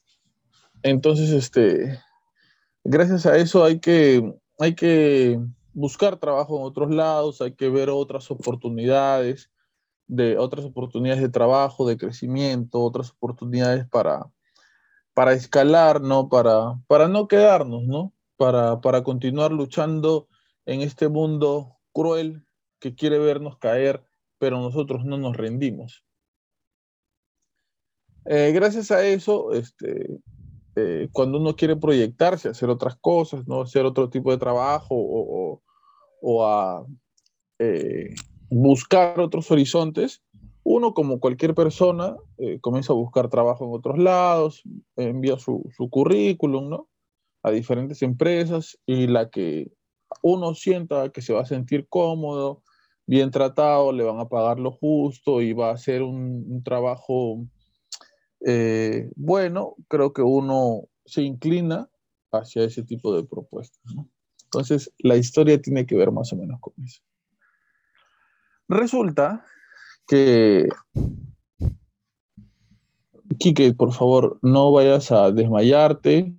Entonces, 0.84 1.32
este, 1.32 2.00
gracias 2.84 3.26
a 3.26 3.38
eso 3.38 3.64
hay 3.64 3.80
que, 3.80 4.34
hay 4.60 4.76
que 4.76 5.40
buscar 5.74 6.18
trabajo 6.18 6.58
en 6.58 6.64
otros 6.64 6.94
lados, 6.94 7.42
hay 7.42 7.54
que 7.54 7.70
ver 7.70 7.90
otras 7.90 8.32
oportunidades, 8.32 9.52
de 10.08 10.38
otras 10.38 10.66
oportunidades 10.66 11.22
de 11.22 11.30
trabajo, 11.30 11.88
de 11.88 11.98
crecimiento, 11.98 12.82
otras 12.82 13.12
oportunidades 13.12 13.88
para, 13.88 14.26
para 15.14 15.34
escalar, 15.34 16.02
¿no? 16.02 16.30
Para, 16.30 16.80
para 16.88 17.08
no 17.08 17.28
quedarnos, 17.28 17.84
¿no? 17.84 18.14
Para, 18.38 18.82
para 18.82 19.04
continuar 19.04 19.52
luchando 19.52 20.28
en 20.66 20.82
este 20.82 21.10
mundo 21.10 21.78
cruel 21.92 22.46
que 22.80 22.96
quiere 22.96 23.20
vernos 23.20 23.58
caer, 23.58 24.04
pero 24.38 24.60
nosotros 24.60 25.04
no 25.06 25.18
nos 25.18 25.36
rendimos. 25.36 26.07
Eh, 28.30 28.52
gracias 28.54 28.92
a 28.92 29.06
eso, 29.06 29.54
este, 29.54 30.20
eh, 30.76 31.08
cuando 31.14 31.40
uno 31.40 31.56
quiere 31.56 31.76
proyectarse, 31.76 32.50
hacer 32.50 32.70
otras 32.70 32.98
cosas, 32.98 33.48
¿no? 33.48 33.62
hacer 33.62 33.86
otro 33.86 34.10
tipo 34.10 34.32
de 34.32 34.38
trabajo 34.38 34.96
o, 34.96 35.62
o, 36.22 36.46
a 36.46 36.86
eh, 37.60 38.14
buscar 38.50 39.20
otros 39.20 39.50
horizontes, 39.50 40.22
uno, 40.64 40.94
como 40.94 41.22
cualquier 41.22 41.56
persona, 41.56 42.18
comienza 42.60 42.92
a 42.92 42.98
buscar 42.98 43.30
trabajo 43.30 43.64
en 43.64 43.72
otros 43.74 43.98
lados, 43.98 44.64
envía 44.98 45.38
su, 45.40 45.64
currículum, 45.90 46.70
¿no? 46.70 46.90
A 47.42 47.52
diferentes 47.52 48.02
empresas 48.02 48.78
y 48.86 49.08
la 49.08 49.30
que 49.30 49.72
uno 50.22 50.54
sienta 50.56 51.10
que 51.10 51.22
se 51.22 51.32
va 51.32 51.44
a 51.44 51.46
sentir 51.46 51.88
cómodo, 51.88 52.64
bien 53.06 53.32
tratado, 53.32 53.94
le 53.94 54.04
van 54.04 54.20
a 54.20 54.28
pagar 54.28 54.60
lo 54.60 54.72
justo 54.72 55.42
y 55.42 55.54
va 55.54 55.70
a 55.70 55.74
hacer 55.74 56.04
un, 56.04 56.62
trabajo 56.64 57.46
eh, 58.50 59.12
bueno, 59.18 59.76
creo 59.90 60.14
que 60.14 60.22
uno 60.22 60.84
se 61.06 61.22
inclina 61.22 61.90
hacia 62.32 62.64
ese 62.64 62.82
tipo 62.82 63.14
de 63.14 63.26
propuestas. 63.26 63.94
Entonces, 64.46 64.94
la 65.00 65.18
historia 65.18 65.62
tiene 65.62 65.86
que 65.86 65.98
ver 65.98 66.12
más 66.14 66.32
o 66.32 66.38
menos 66.38 66.58
con 66.62 66.74
eso. 66.82 67.02
Resulta 68.70 69.44
que, 70.08 70.70
Quique, 73.38 73.74
por 73.74 73.92
favor, 73.92 74.40
no 74.42 74.72
vayas 74.72 75.12
a 75.12 75.30
desmayarte, 75.32 76.34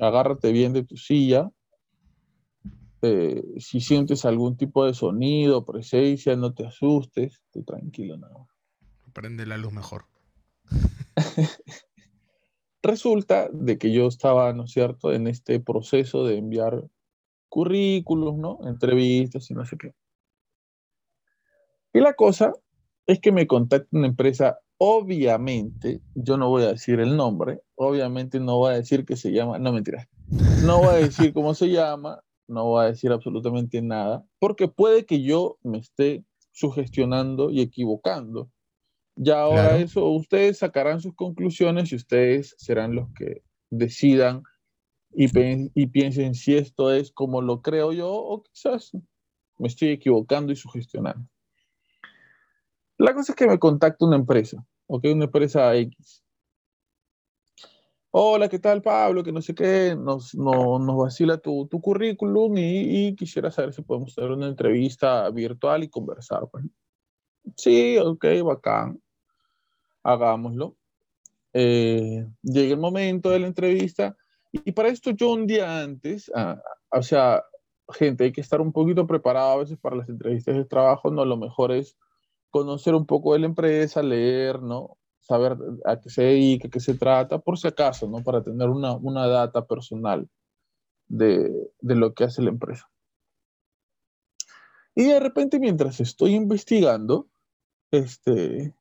agárrate 0.00 0.52
bien 0.52 0.72
de 0.74 0.84
tu 0.84 0.96
silla. 0.96 1.50
Si 3.58 3.80
sientes 3.80 4.24
algún 4.24 4.56
tipo 4.56 4.86
de 4.86 4.94
sonido, 4.94 5.64
presencia, 5.64 6.36
no 6.36 6.54
te 6.54 6.64
asustes, 6.64 7.42
tú 7.50 7.64
tranquilo 7.64 8.16
nada 8.16 8.46
Prende 9.12 9.44
la 9.44 9.56
luz 9.56 9.72
mejor. 9.72 10.13
Resulta 12.82 13.48
de 13.52 13.78
que 13.78 13.92
yo 13.92 14.06
estaba, 14.06 14.52
¿no 14.52 14.64
es 14.64 14.72
cierto?, 14.72 15.12
en 15.12 15.26
este 15.26 15.60
proceso 15.60 16.24
de 16.24 16.36
enviar 16.36 16.84
currículos, 17.48 18.36
¿no? 18.36 18.58
Entrevistas 18.64 19.50
y 19.50 19.54
no 19.54 19.64
sé 19.64 19.76
qué. 19.78 19.94
Y 21.92 22.00
la 22.00 22.14
cosa 22.14 22.52
es 23.06 23.20
que 23.20 23.32
me 23.32 23.46
contacta 23.46 23.96
una 23.96 24.08
empresa, 24.08 24.58
obviamente, 24.78 26.02
yo 26.14 26.36
no 26.36 26.48
voy 26.48 26.64
a 26.64 26.72
decir 26.72 26.98
el 27.00 27.16
nombre, 27.16 27.62
obviamente 27.76 28.40
no 28.40 28.58
voy 28.58 28.72
a 28.72 28.76
decir 28.76 29.04
que 29.04 29.16
se 29.16 29.30
llama, 29.30 29.58
no 29.58 29.72
mentiras, 29.72 30.08
no 30.66 30.78
voy 30.78 30.88
a 30.88 30.98
decir 30.98 31.32
cómo 31.32 31.54
se 31.54 31.70
llama, 31.70 32.20
no 32.48 32.64
voy 32.64 32.84
a 32.84 32.88
decir 32.88 33.12
absolutamente 33.12 33.80
nada, 33.82 34.24
porque 34.40 34.68
puede 34.68 35.06
que 35.06 35.22
yo 35.22 35.58
me 35.62 35.78
esté 35.78 36.24
sugestionando 36.50 37.50
y 37.50 37.60
equivocando. 37.60 38.50
Ya 39.16 39.40
ahora 39.40 39.76
eso, 39.76 40.06
ustedes 40.08 40.58
sacarán 40.58 41.00
sus 41.00 41.14
conclusiones 41.14 41.92
y 41.92 41.96
ustedes 41.96 42.54
serán 42.58 42.94
los 42.94 43.08
que 43.12 43.42
decidan 43.70 44.42
y, 45.12 45.26
y 45.74 45.86
piensen 45.86 46.34
si 46.34 46.56
esto 46.56 46.92
es 46.92 47.12
como 47.12 47.40
lo 47.40 47.62
creo 47.62 47.92
yo 47.92 48.10
o 48.12 48.42
quizás 48.42 48.92
me 49.58 49.68
estoy 49.68 49.90
equivocando 49.90 50.52
y 50.52 50.56
sugestionando. 50.56 51.28
La 52.98 53.14
cosa 53.14 53.32
es 53.32 53.36
que 53.36 53.46
me 53.46 53.58
contacta 53.58 54.04
una 54.04 54.16
empresa, 54.16 54.64
¿ok? 54.86 55.04
Una 55.12 55.24
empresa 55.24 55.74
X. 55.76 56.22
hola, 58.10 58.48
¿qué 58.48 58.58
tal 58.58 58.82
Pablo? 58.82 59.24
Que 59.24 59.32
no 59.32 59.42
sé 59.42 59.54
qué, 59.54 59.96
nos, 59.98 60.34
nos 60.34 60.96
vacila 60.96 61.38
tu, 61.38 61.66
tu 61.66 61.80
currículum 61.80 62.54
y, 62.56 63.14
quisiera 63.16 63.50
saber 63.50 63.72
si 63.72 63.82
podemos 63.82 64.14
tener 64.14 64.30
una 64.30 64.48
entrevista 64.48 65.28
virtual 65.30 65.82
y 65.84 65.88
conversar. 65.88 66.48
Pues. 66.50 66.64
Sí, 67.56 67.98
ok, 67.98 68.24
bacán, 68.44 69.00
hagámoslo. 70.04 70.76
Eh, 71.52 72.26
llega 72.42 72.74
el 72.74 72.80
momento 72.80 73.30
de 73.30 73.40
la 73.40 73.46
entrevista 73.46 74.16
y 74.52 74.72
para 74.72 74.88
esto 74.88 75.10
yo 75.10 75.32
un 75.32 75.46
día 75.46 75.80
antes, 75.80 76.30
ah, 76.34 76.60
o 76.90 77.02
sea, 77.02 77.42
gente, 77.88 78.24
hay 78.24 78.32
que 78.32 78.40
estar 78.40 78.60
un 78.60 78.72
poquito 78.72 79.06
preparado 79.06 79.52
a 79.52 79.56
veces 79.58 79.78
para 79.78 79.96
las 79.96 80.08
entrevistas 80.08 80.56
de 80.56 80.64
trabajo, 80.64 81.10
no, 81.10 81.24
lo 81.24 81.36
mejor 81.36 81.72
es 81.72 81.96
conocer 82.50 82.94
un 82.94 83.06
poco 83.06 83.32
de 83.32 83.40
la 83.40 83.46
empresa, 83.46 84.02
leer, 84.02 84.62
¿no? 84.62 84.96
Saber 85.20 85.56
a 85.84 86.00
qué 86.00 86.10
se 86.10 86.22
dedica, 86.22 86.68
qué 86.68 86.80
se 86.80 86.94
trata, 86.94 87.38
por 87.38 87.58
si 87.58 87.66
acaso, 87.66 88.08
¿no? 88.08 88.22
Para 88.22 88.42
tener 88.42 88.68
una, 88.68 88.92
una 88.92 89.26
data 89.26 89.66
personal 89.66 90.28
de, 91.08 91.50
de 91.80 91.94
lo 91.96 92.14
que 92.14 92.24
hace 92.24 92.42
la 92.42 92.50
empresa. 92.50 92.88
Y 94.94 95.04
de 95.04 95.18
repente, 95.18 95.58
mientras 95.58 96.00
estoy 96.00 96.34
investigando, 96.34 97.26
este, 97.90 98.72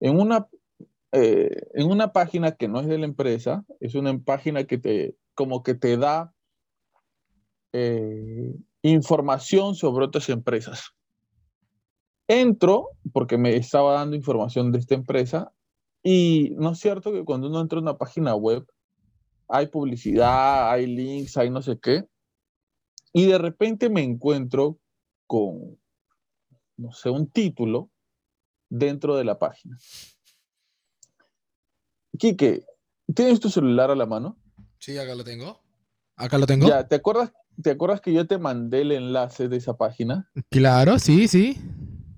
en 0.00 0.20
una 0.20 0.46
eh, 1.12 1.68
en 1.74 1.90
una 1.90 2.12
página 2.12 2.52
que 2.52 2.68
no 2.68 2.80
es 2.80 2.88
de 2.88 2.98
la 2.98 3.06
empresa, 3.06 3.64
es 3.80 3.94
una 3.94 4.18
página 4.18 4.64
que 4.64 4.76
te, 4.76 5.16
como 5.34 5.62
que 5.62 5.74
te 5.74 5.96
da 5.96 6.34
eh, 7.72 8.54
información 8.82 9.74
sobre 9.74 10.04
otras 10.04 10.28
empresas. 10.28 10.90
Entro 12.28 12.90
porque 13.12 13.38
me 13.38 13.56
estaba 13.56 13.94
dando 13.94 14.16
información 14.16 14.72
de 14.72 14.78
esta 14.78 14.94
empresa 14.94 15.52
y 16.02 16.54
no 16.56 16.72
es 16.72 16.80
cierto 16.80 17.12
que 17.12 17.24
cuando 17.24 17.48
uno 17.48 17.60
entra 17.60 17.78
a 17.78 17.82
una 17.82 17.96
página 17.96 18.34
web 18.34 18.66
hay 19.48 19.68
publicidad, 19.68 20.70
hay 20.70 20.86
links, 20.86 21.36
hay 21.36 21.50
no 21.50 21.62
sé 21.62 21.78
qué, 21.78 22.04
y 23.12 23.26
de 23.26 23.38
repente 23.38 23.88
me 23.88 24.02
encuentro 24.02 24.78
con, 25.26 25.78
no 26.76 26.92
sé, 26.92 27.08
un 27.10 27.30
título 27.30 27.90
dentro 28.68 29.16
de 29.16 29.24
la 29.24 29.38
página. 29.38 29.78
Quique, 32.18 32.64
¿tienes 33.14 33.40
tu 33.40 33.50
celular 33.50 33.90
a 33.90 33.94
la 33.94 34.06
mano? 34.06 34.38
Sí, 34.78 34.96
acá 34.98 35.14
lo 35.14 35.24
tengo. 35.24 35.60
Acá 36.16 36.38
lo 36.38 36.46
tengo. 36.46 36.68
Ya, 36.68 36.86
¿te 36.88 36.96
acuerdas, 36.96 37.32
¿te 37.62 37.70
acuerdas 37.70 38.00
que 38.00 38.12
yo 38.12 38.26
te 38.26 38.38
mandé 38.38 38.82
el 38.82 38.92
enlace 38.92 39.48
de 39.48 39.56
esa 39.58 39.76
página? 39.76 40.30
Claro, 40.50 40.98
sí, 40.98 41.28
sí. 41.28 41.60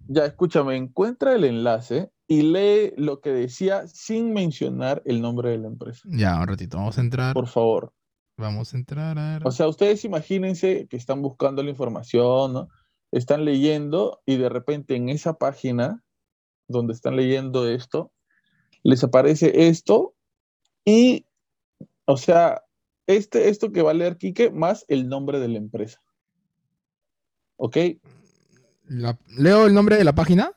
Ya, 0.06 0.24
escúchame, 0.24 0.76
encuentra 0.76 1.34
el 1.34 1.44
enlace 1.44 2.10
y 2.26 2.42
lee 2.42 2.92
lo 2.96 3.20
que 3.20 3.30
decía 3.30 3.86
sin 3.88 4.32
mencionar 4.32 5.02
el 5.04 5.20
nombre 5.20 5.50
de 5.50 5.58
la 5.58 5.68
empresa. 5.68 6.02
Ya, 6.10 6.38
un 6.40 6.46
ratito, 6.46 6.76
vamos 6.76 6.98
a 6.98 7.00
entrar. 7.00 7.34
Por 7.34 7.48
favor. 7.48 7.92
Vamos 8.36 8.72
a 8.72 8.76
entrar. 8.76 9.44
O 9.44 9.50
sea, 9.50 9.66
ustedes 9.66 10.04
imagínense 10.04 10.86
que 10.88 10.96
están 10.96 11.22
buscando 11.22 11.62
la 11.62 11.70
información, 11.70 12.52
¿no? 12.52 12.68
Están 13.10 13.44
leyendo 13.44 14.22
y 14.26 14.36
de 14.36 14.48
repente 14.48 14.94
en 14.94 15.08
esa 15.08 15.38
página 15.38 16.04
donde 16.69 16.93
están 16.93 17.16
leyendo 17.16 17.69
esto, 17.69 18.12
les 18.82 19.03
aparece 19.03 19.69
esto 19.69 20.15
y, 20.85 21.27
o 22.05 22.16
sea, 22.16 22.62
este, 23.07 23.49
esto 23.49 23.73
que 23.73 23.82
va 23.82 23.90
a 23.90 23.95
leer 23.95 24.19
Quique 24.19 24.51
más 24.51 24.85
el 24.89 25.09
nombre 25.09 25.40
de 25.40 25.49
la 25.49 25.59
empresa. 25.59 26.01
¿Ok? 27.57 27.77
¿Leo 28.86 29.66
el 29.66 29.74
nombre 29.74 29.97
de 29.97 30.05
la 30.05 30.15
página? 30.15 30.53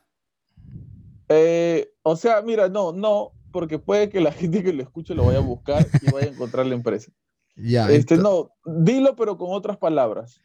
Eh, 1.28 1.92
o 2.02 2.16
sea, 2.16 2.42
mira, 2.42 2.68
no, 2.68 2.92
no, 2.92 3.32
porque 3.50 3.78
puede 3.78 4.08
que 4.08 4.20
la 4.20 4.32
gente 4.32 4.62
que 4.62 4.72
lo 4.72 4.82
escuche 4.82 5.14
lo 5.14 5.26
vaya 5.26 5.38
a 5.38 5.42
buscar 5.42 5.86
y 6.00 6.10
vaya 6.10 6.26
a 6.26 6.30
encontrar 6.30 6.66
la 6.66 6.74
empresa. 6.74 7.10
Ya. 7.54 7.90
Este, 7.90 8.16
no, 8.16 8.50
dilo, 8.64 9.14
pero 9.14 9.36
con 9.36 9.48
otras 9.50 9.76
palabras. 9.76 10.40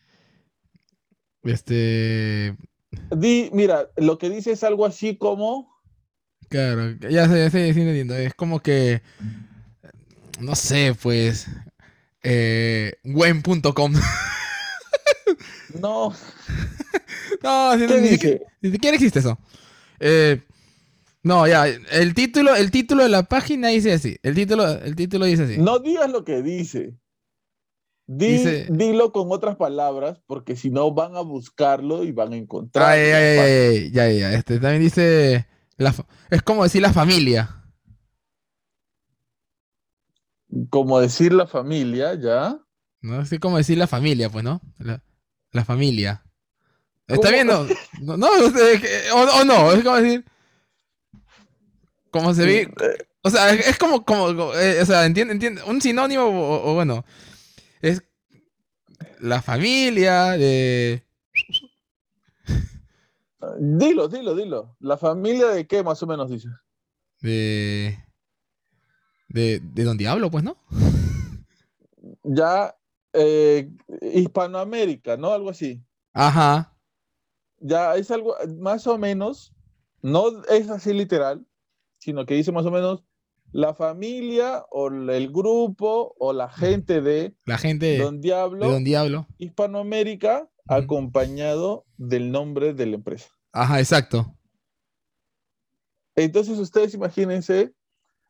Este. 1.44 2.58
Di, 3.16 3.50
mira, 3.54 3.90
lo 3.98 4.18
que 4.18 4.30
dice 4.30 4.52
es 4.52 4.64
algo 4.64 4.86
así 4.86 5.18
como. 5.18 5.72
Claro, 6.50 6.96
ya 7.10 7.28
sé, 7.28 7.40
ya 7.40 7.50
sé, 7.50 7.70
entiendo. 7.70 8.16
Es 8.16 8.34
como 8.34 8.60
que, 8.60 9.02
no 10.40 10.56
sé, 10.56 10.96
pues, 11.02 11.48
eh, 12.24 12.94
Wen.com. 13.04 13.94
no. 15.82 16.14
no, 17.44 17.76
ni, 17.76 18.08
siquiera, 18.08 18.96
existe 18.96 19.20
eso. 19.20 19.38
Eh, 20.00 20.42
no, 21.24 21.48
ya, 21.48 21.68
el 21.68 22.14
título, 22.14 22.56
el 22.56 22.72
título 22.72 23.04
de 23.04 23.10
la 23.10 23.24
página 23.24 23.70
dice 23.70 23.94
así. 23.94 24.18
El 24.24 24.36
título, 24.36 24.70
el 24.70 24.96
título 24.96 25.26
dice 25.26 25.44
así. 25.44 25.58
No 25.58 25.80
digas 25.80 26.10
lo 26.10 26.24
que 26.24 26.42
dice. 26.42 26.94
Dilo 28.08 29.12
con 29.12 29.28
otras 29.32 29.58
palabras, 29.58 30.20
porque 30.26 30.56
si 30.56 30.70
no 30.70 30.92
van 30.94 31.16
a 31.16 31.22
buscarlo 31.22 32.04
y 32.04 32.12
van 32.12 32.34
a 32.34 32.38
encontrarlo. 32.38 32.92
Ay, 32.92 33.12
ay, 33.12 33.38
ay, 33.40 33.92
ya, 33.92 34.10
ya. 34.10 34.34
Este 34.34 34.60
también 34.60 34.82
dice 34.82 35.46
es 36.30 36.42
como 36.42 36.64
decir 36.64 36.82
la 36.82 36.92
familia. 36.92 37.64
Como 40.70 41.00
decir 41.00 41.34
la 41.34 41.46
familia, 41.46 42.16
¿ya? 42.16 42.60
No, 43.02 43.22
es 43.22 43.40
como 43.40 43.58
decir 43.58 43.78
la 43.78 43.88
familia, 43.88 44.30
pues, 44.30 44.44
¿no? 44.44 44.62
La, 45.52 45.66
familia. 45.66 46.24
¿Está 47.08 47.30
bien? 47.30 47.48
No, 47.48 47.66
no, 48.02 48.28
o, 48.28 49.44
no, 49.46 49.72
es 49.74 49.84
como 49.84 49.96
decir. 49.98 50.26
Como 52.12 52.34
se 52.34 52.46
ve. 52.46 52.62
Eh. 52.62 53.08
O 53.22 53.30
sea, 53.30 53.54
es, 53.54 53.78
como, 53.78 54.04
como, 54.04 54.54
eh, 54.56 54.82
o 54.82 54.86
sea, 54.86 55.06
entiende, 55.06 55.34
entiende, 55.34 55.62
un 55.64 55.82
sinónimo, 55.82 56.24
o, 56.26 56.74
bueno, 56.74 57.06
es 57.82 58.04
la 59.20 59.42
familia 59.42 60.32
de 60.32 61.08
Dilo, 63.60 64.08
dilo, 64.08 64.36
dilo. 64.36 64.76
¿La 64.80 64.98
familia 64.98 65.48
de 65.50 65.68
qué 65.68 65.84
más 65.84 66.02
o 66.04 66.08
menos 66.08 66.30
dices? 66.30 66.52
De. 67.22 67.98
De, 69.30 69.60
de 69.60 69.84
Don 69.84 69.98
Diablo, 69.98 70.32
pues, 70.32 70.44
¿no? 70.44 70.58
Ya. 72.24 72.76
Eh, 73.14 73.72
Hispanoamérica, 74.02 75.18
¿no? 75.18 75.32
Algo 75.32 75.50
así. 75.50 75.84
Ajá. 76.14 76.76
Ya 77.60 77.96
es 77.96 78.12
algo 78.12 78.36
más 78.60 78.86
o 78.88 78.98
menos. 78.98 79.54
No 80.02 80.44
es 80.46 80.70
así 80.70 80.94
literal, 80.94 81.46
sino 81.98 82.26
que 82.26 82.36
dice 82.36 82.52
más 82.52 82.66
o 82.66 82.72
menos 82.72 83.04
la 83.52 83.74
familia 83.74 84.66
o 84.70 84.88
el 84.88 85.32
grupo 85.32 86.16
o 86.20 86.34
la 86.34 86.50
gente 86.50 87.02
de 87.02 87.36
la 87.46 87.58
gente 87.58 87.86
de 87.86 87.98
Don 88.00 88.22
Diablo, 88.22 88.66
de 88.66 88.72
Don 88.72 88.84
Diablo. 88.84 89.28
Hispanoamérica 89.38 90.50
acompañado 90.68 91.86
del 91.98 92.32
nombre 92.32 92.74
de 92.74 92.86
la 92.86 92.96
empresa. 92.96 93.30
Ajá, 93.54 93.80
exacto. 93.80 94.38
Entonces 96.16 96.58
ustedes 96.58 96.94
imagínense 96.94 97.74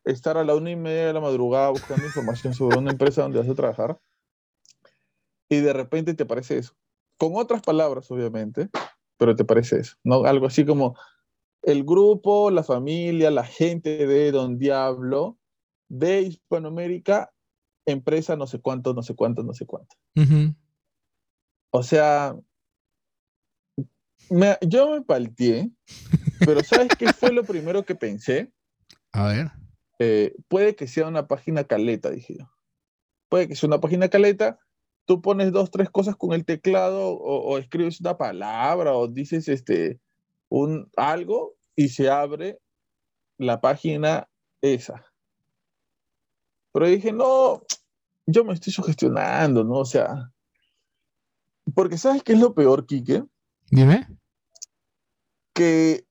estar 0.04 0.36
a 0.36 0.44
la 0.44 0.54
una 0.54 0.70
y 0.70 0.76
media 0.76 1.06
de 1.06 1.12
la 1.12 1.20
madrugada 1.20 1.70
buscando 1.70 2.04
información 2.04 2.54
sobre 2.54 2.78
una 2.78 2.92
empresa 2.92 3.22
donde 3.22 3.38
vas 3.40 3.48
a 3.48 3.54
trabajar 3.54 3.98
y 5.48 5.60
de 5.60 5.72
repente 5.72 6.14
te 6.14 6.22
aparece 6.22 6.58
eso. 6.58 6.74
Con 7.16 7.32
otras 7.34 7.62
palabras, 7.62 8.10
obviamente, 8.10 8.68
pero 9.16 9.34
te 9.34 9.44
parece 9.44 9.80
eso, 9.80 9.96
¿no? 10.04 10.24
Algo 10.24 10.46
así 10.46 10.64
como 10.64 10.96
el 11.68 11.84
grupo, 11.84 12.50
la 12.50 12.62
familia, 12.62 13.30
la 13.30 13.44
gente 13.44 14.06
de 14.06 14.32
Don 14.32 14.58
Diablo, 14.58 15.38
de 15.88 16.22
Hispanoamérica, 16.22 17.30
empresa 17.84 18.36
no 18.36 18.46
sé 18.46 18.58
cuánto, 18.58 18.94
no 18.94 19.02
sé 19.02 19.14
cuánto, 19.14 19.42
no 19.42 19.52
sé 19.52 19.66
cuánto. 19.66 19.94
O 21.70 21.82
sea, 21.82 22.34
yo 24.62 24.90
me 24.90 25.02
palteé, 25.02 25.70
pero 26.40 26.64
¿sabes 26.64 26.88
qué 26.98 27.12
fue 27.12 27.32
lo 27.32 27.44
primero 27.44 27.84
que 27.84 27.94
pensé? 27.94 28.50
A 29.12 29.28
ver. 29.28 29.50
Eh, 29.98 30.34
puede 30.48 30.74
que 30.74 30.86
sea 30.86 31.06
una 31.06 31.26
página 31.26 31.64
caleta, 31.64 32.10
dije 32.10 32.36
yo. 32.38 32.50
Puede 33.28 33.46
que 33.46 33.56
sea 33.56 33.66
una 33.66 33.80
página 33.80 34.08
caleta. 34.08 34.58
Tú 35.04 35.20
pones 35.20 35.52
dos, 35.52 35.70
tres 35.70 35.90
cosas 35.90 36.16
con 36.16 36.32
el 36.32 36.46
teclado 36.46 37.10
o, 37.10 37.58
escribes 37.58 38.00
una 38.00 38.16
palabra 38.16 38.94
o 38.94 39.06
dices 39.06 39.48
este, 39.48 40.00
un, 40.48 40.90
algo 40.96 41.57
y 41.78 41.90
se 41.90 42.10
abre 42.10 42.60
la 43.36 43.60
página 43.60 44.28
esa. 44.60 45.06
Pero 46.72 46.86
dije, 46.88 47.12
no, 47.12 47.62
yo 48.26 48.44
me 48.44 48.54
estoy 48.54 48.72
sugestionando, 48.72 49.62
¿no? 49.62 49.74
O 49.74 49.84
sea, 49.84 50.32
porque 51.76 51.96
¿sabes 51.96 52.24
qué 52.24 52.32
es 52.32 52.40
lo 52.40 52.52
peor, 52.52 52.84
Quique? 52.84 53.22
Dime. 53.70 54.08
Que 55.52 56.04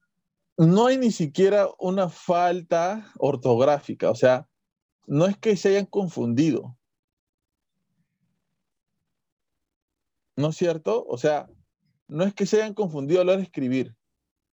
no 0.55 0.87
hay 0.87 0.97
ni 0.99 1.11
siquiera 1.11 1.67
una 1.79 2.07
falta 2.07 3.11
ortográfica, 3.17 4.09
o 4.09 4.15
sea, 4.15 4.47
no 5.05 5.25
es 5.25 5.37
que 5.37 5.57
se 5.57 5.67
hayan 5.67 5.85
confundido. 5.85 6.77
¿No 10.37 10.47
es 10.47 10.55
cierto? 10.55 11.03
O 11.09 11.17
sea, 11.17 11.49
no 12.07 12.23
es 12.23 12.33
que 12.33 12.45
se 12.45 12.61
hayan 12.61 12.73
confundido 12.73 13.19
a 13.19 13.25
la 13.25 13.33
hora 13.33 13.41
de 13.41 13.43
escribir. 13.43 13.97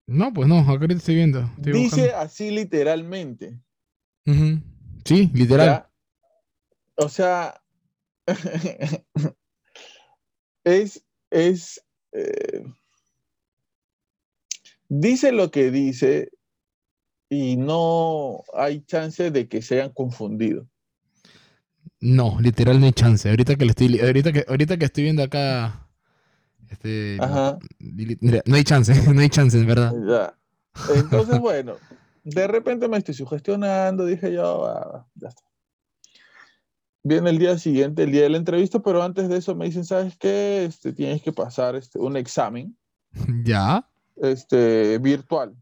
No, 0.05 0.34
pues 0.34 0.47
no, 0.47 0.59
acá 0.59 0.85
estoy 0.89 1.15
viendo. 1.15 1.49
Dice 1.57 2.13
así 2.13 2.51
literalmente. 2.51 3.59
Sí, 5.05 5.30
literal. 5.34 5.88
o 6.95 7.09
sea, 7.09 7.61
es, 10.63 11.03
es, 11.30 11.84
eh, 12.13 12.63
dice 14.88 15.31
lo 15.31 15.51
que 15.51 15.71
dice 15.71 16.31
y 17.30 17.57
no 17.57 18.43
hay 18.53 18.81
chance 18.85 19.31
de 19.31 19.47
que 19.47 19.61
se 19.61 19.75
hayan 19.75 19.91
confundido. 19.91 20.67
No, 21.99 22.38
literal 22.41 22.80
no 22.80 22.85
hay 22.85 22.91
chance. 22.91 23.30
Ahorita 23.30 23.55
que, 23.55 23.65
estoy, 23.65 23.99
ahorita 23.99 24.31
que, 24.31 24.45
ahorita 24.47 24.77
que 24.77 24.85
estoy 24.85 25.05
viendo 25.05 25.23
acá, 25.23 25.89
este, 26.74 27.18
no 28.45 28.56
hay 28.56 28.64
chance, 28.64 28.94
no 29.14 29.22
hay 29.22 29.30
chance, 29.30 29.58
en 29.58 29.68
verdad. 29.68 29.94
Ya. 30.06 30.38
Entonces, 30.95 31.40
bueno, 31.40 31.76
de 32.24 32.48
repente 32.48 32.88
me 32.88 32.98
estoy 32.98 33.14
sugestionando, 33.14 34.06
dije 34.06 34.34
yo, 34.34 34.66
ah, 34.66 35.08
ya 35.16 35.30
está. 35.30 35.44
Viene 37.06 37.32
el 37.32 37.38
día 37.38 37.58
siguiente, 37.58 38.04
el 38.04 38.12
día 38.12 38.24
de 38.24 38.30
la 38.30 38.38
entrevista, 38.38 38.80
pero 38.80 39.04
antes 39.04 39.28
de 39.28 39.38
eso 39.38 39.56
me 39.56 39.66
dicen, 39.66 39.84
¿sabes 39.84 40.18
qué? 40.18 40.64
Este, 40.64 40.94
tienes 40.94 41.22
que 41.22 41.34
pasar 41.34 41.76
este, 41.76 42.00
un 42.00 42.16
examen. 42.16 42.78
¿Ya? 43.44 43.88
Este, 44.16 44.98
virtual. 45.00 45.54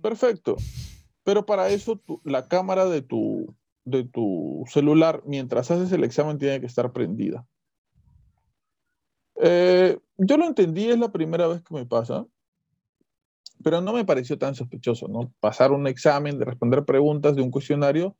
Perfecto. 0.00 0.56
Pero 1.24 1.46
para 1.46 1.68
eso 1.70 2.02
la 2.24 2.48
cámara 2.48 2.84
de 2.86 3.00
tu, 3.00 3.54
de 3.84 4.04
tu 4.04 4.64
celular, 4.68 5.22
mientras 5.24 5.70
haces 5.70 5.90
el 5.92 6.04
examen, 6.04 6.38
tiene 6.38 6.60
que 6.60 6.66
estar 6.66 6.92
prendida. 6.92 7.46
Eh, 9.36 9.98
yo 10.18 10.36
lo 10.36 10.46
entendí, 10.46 10.90
es 10.90 10.98
la 10.98 11.10
primera 11.10 11.46
vez 11.46 11.62
que 11.62 11.74
me 11.74 11.86
pasa, 11.86 12.26
pero 13.62 13.80
no 13.80 13.92
me 13.92 14.04
pareció 14.04 14.38
tan 14.38 14.54
sospechoso, 14.54 15.08
¿no? 15.08 15.32
Pasar 15.40 15.72
un 15.72 15.86
examen, 15.86 16.38
de 16.38 16.44
responder 16.44 16.84
preguntas 16.84 17.36
de 17.36 17.42
un 17.42 17.50
cuestionario 17.50 18.16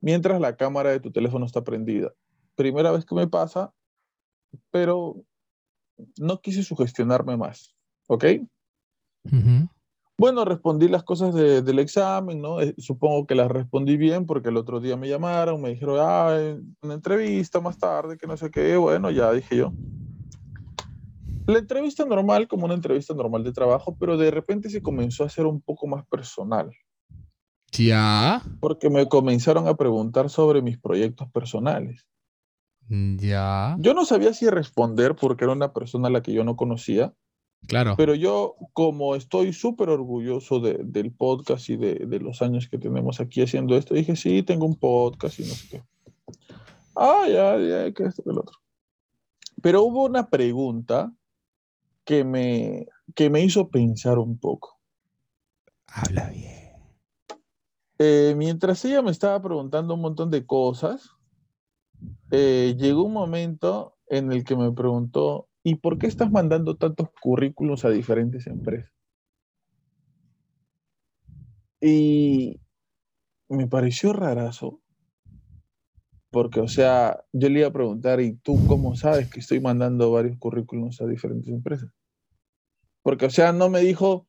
mientras 0.00 0.40
la 0.40 0.56
cámara 0.56 0.90
de 0.90 1.00
tu 1.00 1.10
teléfono 1.10 1.46
está 1.46 1.62
prendida. 1.62 2.12
Primera 2.54 2.90
vez 2.90 3.04
que 3.04 3.14
me 3.14 3.28
pasa, 3.28 3.72
pero 4.70 5.24
no 6.18 6.40
quise 6.40 6.62
sugestionarme 6.62 7.36
más, 7.36 7.74
¿ok? 8.08 8.24
Bueno, 10.18 10.44
respondí 10.44 10.88
las 10.88 11.04
cosas 11.04 11.34
del 11.34 11.78
examen, 11.78 12.40
¿no? 12.40 12.60
Eh, 12.60 12.74
supongo 12.78 13.26
que 13.26 13.34
las 13.34 13.50
respondí 13.50 13.96
bien 13.96 14.26
porque 14.26 14.50
el 14.50 14.56
otro 14.56 14.78
día 14.78 14.96
me 14.96 15.08
llamaron, 15.08 15.60
me 15.60 15.70
dijeron, 15.70 15.96
ah, 16.00 16.36
una 16.82 16.94
entrevista 16.94 17.60
más 17.60 17.78
tarde, 17.78 18.18
que 18.18 18.26
no 18.26 18.36
sé 18.36 18.50
qué, 18.50 18.76
bueno, 18.76 19.10
ya 19.10 19.32
dije 19.32 19.56
yo. 19.56 19.72
La 21.52 21.58
entrevista 21.58 22.06
normal, 22.06 22.48
como 22.48 22.64
una 22.64 22.72
entrevista 22.72 23.12
normal 23.12 23.44
de 23.44 23.52
trabajo, 23.52 23.94
pero 24.00 24.16
de 24.16 24.30
repente 24.30 24.70
se 24.70 24.80
comenzó 24.80 25.22
a 25.22 25.26
hacer 25.26 25.44
un 25.44 25.60
poco 25.60 25.86
más 25.86 26.06
personal. 26.06 26.70
Ya. 27.72 28.42
Porque 28.58 28.88
me 28.88 29.06
comenzaron 29.06 29.68
a 29.68 29.76
preguntar 29.76 30.30
sobre 30.30 30.62
mis 30.62 30.78
proyectos 30.78 31.30
personales. 31.30 32.06
Ya. 32.88 33.76
Yo 33.80 33.92
no 33.92 34.06
sabía 34.06 34.32
si 34.32 34.48
responder 34.48 35.14
porque 35.14 35.44
era 35.44 35.52
una 35.52 35.74
persona 35.74 36.08
a 36.08 36.10
la 36.10 36.22
que 36.22 36.32
yo 36.32 36.42
no 36.42 36.56
conocía. 36.56 37.12
Claro. 37.66 37.96
Pero 37.98 38.14
yo, 38.14 38.56
como 38.72 39.14
estoy 39.14 39.52
súper 39.52 39.90
orgulloso 39.90 40.58
del 40.58 41.12
podcast 41.12 41.68
y 41.68 41.76
de, 41.76 41.94
de, 42.06 42.18
los 42.18 42.40
años 42.40 42.66
que 42.66 42.78
tenemos 42.78 43.20
aquí 43.20 43.42
haciendo 43.42 43.76
esto, 43.76 43.92
dije, 43.92 44.16
sí, 44.16 44.42
tengo 44.42 44.64
un 44.64 44.76
podcast 44.76 45.38
y 45.38 45.42
no 45.42 45.54
sé 45.54 45.68
qué. 45.68 45.82
Ah, 46.96 47.26
ya, 47.28 47.58
ya, 47.58 47.92
que 47.92 48.04
esto, 48.04 48.22
que 48.22 48.30
el 48.30 48.38
otro. 48.38 48.56
Pero 49.60 49.82
hubo 49.82 50.06
una 50.06 50.30
pregunta 50.30 51.12
que 52.04 52.24
me, 52.24 52.86
que 53.14 53.30
me 53.30 53.42
hizo 53.42 53.68
pensar 53.68 54.18
un 54.18 54.38
poco. 54.38 54.78
Habla 55.86 56.30
bien. 56.30 56.52
Eh, 57.98 58.34
mientras 58.36 58.84
ella 58.84 59.02
me 59.02 59.10
estaba 59.10 59.40
preguntando 59.40 59.94
un 59.94 60.00
montón 60.00 60.30
de 60.30 60.44
cosas, 60.44 61.10
eh, 62.30 62.74
llegó 62.78 63.04
un 63.04 63.12
momento 63.12 63.96
en 64.08 64.32
el 64.32 64.44
que 64.44 64.56
me 64.56 64.72
preguntó, 64.72 65.48
¿y 65.62 65.76
por 65.76 65.98
qué 65.98 66.06
estás 66.06 66.30
mandando 66.30 66.76
tantos 66.76 67.10
currículos 67.20 67.84
a 67.84 67.90
diferentes 67.90 68.46
empresas? 68.46 68.90
Y 71.80 72.60
me 73.48 73.66
pareció 73.66 74.12
rarazo, 74.12 74.80
porque, 76.32 76.60
o 76.60 76.66
sea, 76.66 77.22
yo 77.32 77.50
le 77.50 77.58
iba 77.60 77.68
a 77.68 77.72
preguntar, 77.72 78.18
¿y 78.22 78.32
tú 78.36 78.58
cómo 78.66 78.96
sabes 78.96 79.28
que 79.28 79.38
estoy 79.38 79.60
mandando 79.60 80.10
varios 80.10 80.38
currículos 80.38 80.98
a 81.02 81.06
diferentes 81.06 81.48
empresas? 81.48 81.90
Porque, 83.02 83.26
o 83.26 83.30
sea, 83.30 83.52
no 83.52 83.68
me 83.68 83.80
dijo, 83.80 84.26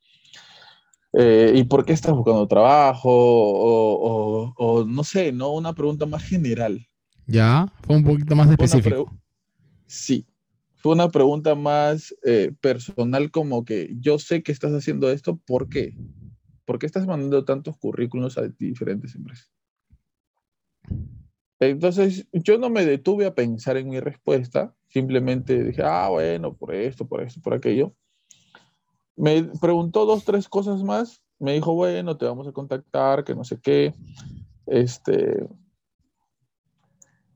eh, 1.14 1.54
¿y 1.56 1.64
por 1.64 1.86
qué 1.86 1.94
estás 1.94 2.14
buscando 2.14 2.46
trabajo? 2.46 3.10
O, 3.10 4.86
no 4.86 5.04
sé, 5.06 5.32
¿no? 5.32 5.54
Una 5.54 5.72
pregunta 5.72 6.06
más 6.06 6.24
general. 6.24 6.86
Ya, 7.26 7.72
fue 7.88 7.96
un 7.96 8.04
poquito 8.04 8.36
más 8.36 8.52
específico. 8.52 9.10
Sí, 9.88 10.28
fue 10.76 10.92
una 10.92 11.08
pregunta 11.08 11.56
más 11.56 12.14
eh, 12.26 12.54
personal 12.60 13.32
como 13.32 13.64
que 13.64 13.96
yo 14.02 14.20
sé 14.20 14.44
que 14.44 14.52
estás 14.52 14.74
haciendo 14.74 15.10
esto, 15.10 15.38
¿por 15.38 15.70
qué? 15.70 15.96
¿Por 16.66 16.80
qué 16.80 16.86
estás 16.86 17.08
mandando 17.08 17.46
tantos 17.46 17.78
currículos 17.78 18.38
a 18.38 18.50
diferentes 18.60 19.16
empresas? 19.16 19.50
Entonces, 21.70 22.28
yo 22.32 22.58
no 22.58 22.70
me 22.70 22.86
detuve 22.86 23.26
a 23.26 23.36
pensar 23.36 23.78
en 23.78 23.90
mi 23.90 24.00
respuesta, 24.00 24.74
simplemente 24.88 25.64
dije, 25.64 25.82
ah, 25.84 26.10
bueno, 26.10 26.54
por 26.56 26.74
esto, 26.74 27.08
por 27.08 27.22
esto, 27.22 27.42
por 27.42 27.54
aquello. 27.54 27.94
Me 29.16 29.44
preguntó 29.62 30.06
dos, 30.06 30.26
tres 30.26 30.50
cosas 30.50 30.84
más. 30.84 31.22
Me 31.40 31.54
dijo, 31.54 31.74
bueno, 31.74 32.18
te 32.18 32.26
vamos 32.26 32.48
a 32.48 32.52
contactar, 32.52 33.24
que 33.24 33.36
no 33.36 33.44
sé 33.44 33.60
qué. 33.62 33.94
Este. 34.66 35.46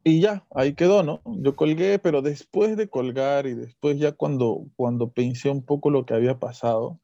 Y 0.03 0.21
ya, 0.21 0.45
ahí 0.55 0.73
quedó, 0.73 1.03
¿no? 1.03 1.21
Yo 1.25 1.55
colgué, 1.55 1.99
pero 1.99 2.21
después 2.21 2.77
de 2.77 2.89
colgar 2.89 3.45
y 3.45 3.53
después 3.53 3.99
ya 3.99 4.13
cuando, 4.13 4.65
cuando 4.75 5.11
pensé 5.11 5.49
un 5.49 5.63
poco 5.63 5.89
lo 5.89 6.05
que 6.05 6.13
había 6.13 6.39
pasado, 6.39 6.99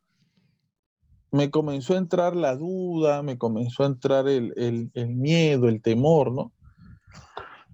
me 1.32 1.52
comenzó 1.52 1.96
a 1.96 1.98
entrar 1.98 2.36
la 2.36 2.56
duda, 2.56 3.22
me 3.22 3.38
comenzó 3.38 3.84
a 3.84 3.88
entrar 3.88 4.28
el, 4.28 4.54
el, 4.56 4.92
el 4.94 5.10
miedo, 5.10 5.68
el 5.68 5.82
temor, 5.82 6.32
¿no? 6.32 6.54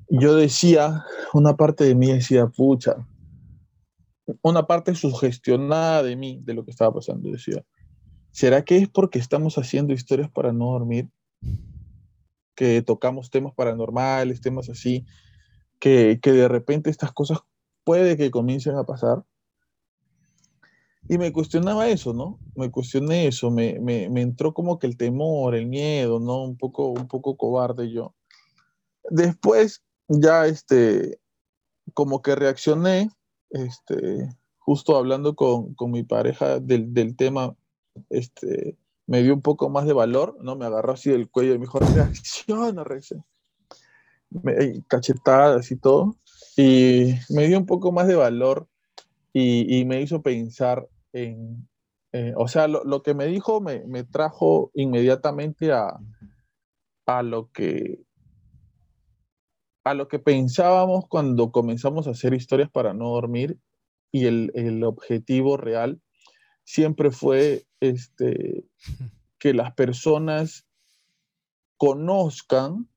Yo 0.09 0.35
decía, 0.35 1.03
una 1.33 1.55
parte 1.55 1.83
de 1.83 1.95
mí 1.95 2.11
decía, 2.11 2.47
pucha, 2.47 2.95
una 4.41 4.67
parte 4.67 4.95
sugestionada 4.95 6.03
de 6.03 6.15
mí, 6.15 6.39
de 6.43 6.53
lo 6.53 6.65
que 6.65 6.71
estaba 6.71 6.93
pasando, 6.93 7.31
decía, 7.31 7.63
¿será 8.31 8.63
que 8.63 8.77
es 8.77 8.89
porque 8.89 9.19
estamos 9.19 9.57
haciendo 9.57 9.93
historias 9.93 10.29
para 10.29 10.51
no 10.51 10.71
dormir? 10.71 11.09
Que 12.55 12.81
tocamos 12.81 13.29
temas 13.29 13.53
paranormales, 13.53 14.41
temas 14.41 14.69
así, 14.69 15.05
que, 15.79 16.19
que 16.21 16.31
de 16.31 16.47
repente 16.47 16.89
estas 16.89 17.11
cosas 17.11 17.39
puede 17.83 18.17
que 18.17 18.31
comiencen 18.31 18.75
a 18.75 18.83
pasar. 18.83 19.23
Y 21.07 21.17
me 21.17 21.31
cuestionaba 21.31 21.87
eso, 21.87 22.13
¿no? 22.13 22.37
Me 22.55 22.69
cuestioné 22.69 23.27
eso, 23.27 23.49
me, 23.49 23.79
me, 23.79 24.09
me, 24.09 24.21
entró 24.21 24.53
como 24.53 24.77
que 24.77 24.85
el 24.85 24.95
temor, 24.95 25.55
el 25.55 25.65
miedo, 25.65 26.19
¿no? 26.19 26.43
Un 26.43 26.55
poco, 26.55 26.89
un 26.89 27.07
poco 27.07 27.35
cobarde 27.35 27.91
yo. 27.91 28.13
Después, 29.09 29.83
ya 30.07 30.45
este, 30.47 31.19
como 31.93 32.21
que 32.21 32.35
reaccioné 32.35 33.09
este, 33.49 34.29
justo 34.57 34.95
hablando 34.95 35.35
con, 35.35 35.73
con 35.73 35.91
mi 35.91 36.03
pareja 36.03 36.59
del, 36.59 36.93
del, 36.93 37.15
tema, 37.15 37.55
este, 38.09 38.77
me 39.07 39.23
dio 39.23 39.33
un 39.33 39.41
poco 39.41 39.69
más 39.69 39.85
de 39.85 39.93
valor, 39.93 40.37
¿no? 40.41 40.55
Me 40.55 40.65
agarró 40.65 40.93
así 40.93 41.09
del 41.09 41.29
cuello 41.29 41.53
y 41.53 41.57
me 41.57 41.65
dijo, 41.65 41.79
reacciona, 41.79 42.83
reacciona. 42.83 43.25
Cachetadas 44.87 45.71
y 45.71 45.75
todo. 45.75 46.15
Y 46.55 47.15
me 47.29 47.47
dio 47.47 47.57
un 47.57 47.65
poco 47.65 47.91
más 47.91 48.07
de 48.07 48.15
valor 48.15 48.67
y, 49.33 49.79
y 49.79 49.85
me 49.85 50.01
hizo 50.01 50.21
pensar 50.21 50.87
en, 51.13 51.67
eh, 52.11 52.33
o 52.35 52.47
sea, 52.47 52.67
lo, 52.67 52.83
lo, 52.83 53.01
que 53.01 53.13
me 53.13 53.25
dijo 53.25 53.61
me, 53.61 53.85
me 53.85 54.03
trajo 54.03 54.71
inmediatamente 54.75 55.71
a, 55.71 55.99
a 57.05 57.23
lo 57.23 57.51
que 57.51 57.99
a 59.83 59.93
lo 59.93 60.07
que 60.07 60.19
pensábamos 60.19 61.05
cuando 61.07 61.51
comenzamos 61.51 62.07
a 62.07 62.11
hacer 62.11 62.33
historias 62.33 62.69
para 62.69 62.93
no 62.93 63.09
dormir 63.09 63.57
y 64.11 64.25
el, 64.25 64.51
el 64.55 64.83
objetivo 64.83 65.57
real 65.57 66.01
siempre 66.63 67.11
fue 67.11 67.65
este, 67.79 68.65
que 69.39 69.53
las 69.53 69.73
personas 69.73 70.67
conozcan 71.77 72.87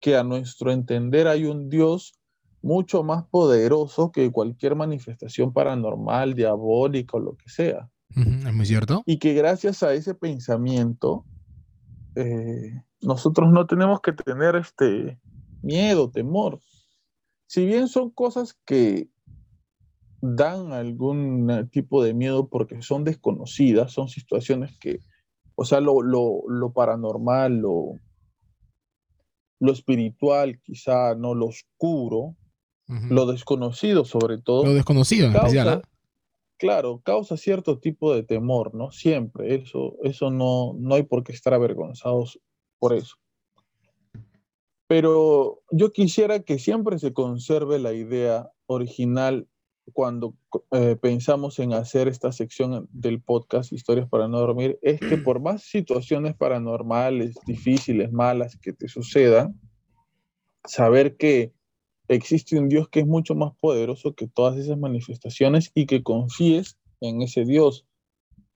que 0.00 0.16
a 0.16 0.24
nuestro 0.24 0.72
entender 0.72 1.28
hay 1.28 1.44
un 1.44 1.68
Dios 1.68 2.14
mucho 2.62 3.02
más 3.02 3.24
poderoso 3.26 4.12
que 4.12 4.30
cualquier 4.30 4.76
manifestación 4.76 5.52
paranormal, 5.52 6.34
diabólica 6.34 7.16
o 7.16 7.20
lo 7.20 7.36
que 7.36 7.48
sea. 7.48 7.90
Es 8.16 8.54
muy 8.54 8.66
cierto. 8.66 9.02
Y 9.06 9.18
que 9.18 9.34
gracias 9.34 9.82
a 9.82 9.92
ese 9.92 10.14
pensamiento, 10.14 11.24
eh, 12.16 12.82
nosotros 13.00 13.50
no 13.52 13.66
tenemos 13.66 14.00
que 14.00 14.12
tener 14.12 14.56
este, 14.56 15.18
miedo, 15.62 16.10
temor. 16.10 16.60
Si 17.46 17.66
bien 17.66 17.88
son 17.88 18.10
cosas 18.10 18.58
que 18.64 19.08
dan 20.20 20.72
algún 20.72 21.68
tipo 21.72 22.02
de 22.04 22.14
miedo 22.14 22.48
porque 22.48 22.82
son 22.82 23.04
desconocidas, 23.04 23.92
son 23.92 24.08
situaciones 24.08 24.78
que, 24.78 25.00
o 25.54 25.64
sea, 25.64 25.80
lo, 25.80 26.72
paranormal, 26.74 27.58
lo, 27.58 27.94
lo 29.58 29.72
espiritual, 29.72 30.60
quizá 30.62 31.14
no 31.14 31.34
lo 31.34 31.46
oscuro, 31.46 32.36
lo 32.86 33.26
desconocido 33.26 34.04
sobre 34.04 34.38
todo. 34.38 34.64
Lo 34.64 34.74
desconocido 34.74 35.28
en 35.28 35.36
especial, 35.36 35.68
¿ah? 35.68 35.82
Claro, 36.60 37.00
causa 37.02 37.38
cierto 37.38 37.78
tipo 37.78 38.14
de 38.14 38.22
temor, 38.22 38.74
¿no? 38.74 38.90
Siempre, 38.90 39.54
eso, 39.54 39.96
eso 40.02 40.30
no, 40.30 40.74
no 40.78 40.94
hay 40.94 41.04
por 41.04 41.24
qué 41.24 41.32
estar 41.32 41.54
avergonzados 41.54 42.38
por 42.78 42.92
eso. 42.92 43.16
Pero 44.90 45.62
yo 45.70 45.92
quisiera 45.92 46.40
que 46.40 46.58
siempre 46.58 46.98
se 46.98 47.12
conserve 47.12 47.78
la 47.78 47.92
idea 47.92 48.50
original 48.66 49.46
cuando 49.92 50.34
eh, 50.72 50.96
pensamos 51.00 51.60
en 51.60 51.74
hacer 51.74 52.08
esta 52.08 52.32
sección 52.32 52.88
del 52.90 53.22
podcast 53.22 53.72
Historias 53.72 54.08
para 54.08 54.26
no 54.26 54.40
dormir, 54.40 54.80
es 54.82 54.98
que 54.98 55.16
por 55.24 55.40
más 55.40 55.62
situaciones 55.62 56.34
paranormales, 56.34 57.36
difíciles, 57.46 58.10
malas 58.10 58.58
que 58.60 58.72
te 58.72 58.88
sucedan, 58.88 59.60
saber 60.64 61.16
que 61.16 61.52
existe 62.08 62.58
un 62.58 62.68
Dios 62.68 62.88
que 62.88 62.98
es 62.98 63.06
mucho 63.06 63.36
más 63.36 63.52
poderoso 63.60 64.16
que 64.16 64.26
todas 64.26 64.56
esas 64.56 64.76
manifestaciones 64.76 65.70
y 65.72 65.86
que 65.86 66.02
confíes 66.02 66.78
en 67.00 67.22
ese 67.22 67.44
Dios. 67.44 67.86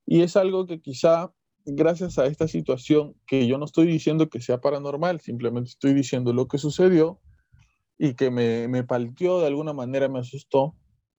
Y 0.05 0.23
es 0.23 0.35
algo 0.37 0.67
que 0.67 0.81
quizá 0.81 1.33
gracias 1.65 2.19
a 2.19 2.27
esta 2.27 2.49
situación, 2.49 3.15
que 3.27 3.47
yo 3.47 3.59
no 3.59 3.65
estoy 3.65 3.87
diciendo 3.87 4.29
que 4.29 4.41
sea 4.41 4.61
paranormal, 4.61 5.21
simplemente 5.21 5.71
estoy 5.71 5.95
diciendo 5.95 6.33
lo 6.33 6.49
que 6.49 6.59
sucedió 6.59 7.21
y 7.99 8.15
que 8.15 8.31
me, 8.31 8.69
me 8.69 8.85
palteó 8.85 9.41
de 9.41 9.47
alguna 9.47 9.73
manera, 9.73 10.09
me 10.09 10.19
asustó, 10.19 10.75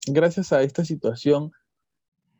gracias 0.07 0.53
a 0.53 0.61
esta 0.61 0.85
situación 0.85 1.51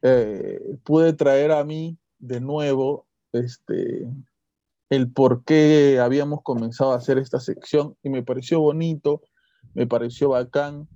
eh, 0.07 0.77
pude 0.83 1.13
traer 1.13 1.51
a 1.51 1.63
mí 1.63 1.97
de 2.19 2.39
nuevo 2.39 3.07
este, 3.31 4.07
el 4.89 5.11
por 5.11 5.43
qué 5.43 5.99
habíamos 5.99 6.43
comenzado 6.43 6.91
a 6.91 6.97
hacer 6.97 7.17
esta 7.17 7.39
sección 7.39 7.97
y 8.03 8.09
me 8.09 8.21
pareció 8.21 8.59
bonito, 8.59 9.21
me 9.73 9.87
pareció 9.87 10.29
bacán 10.29 10.87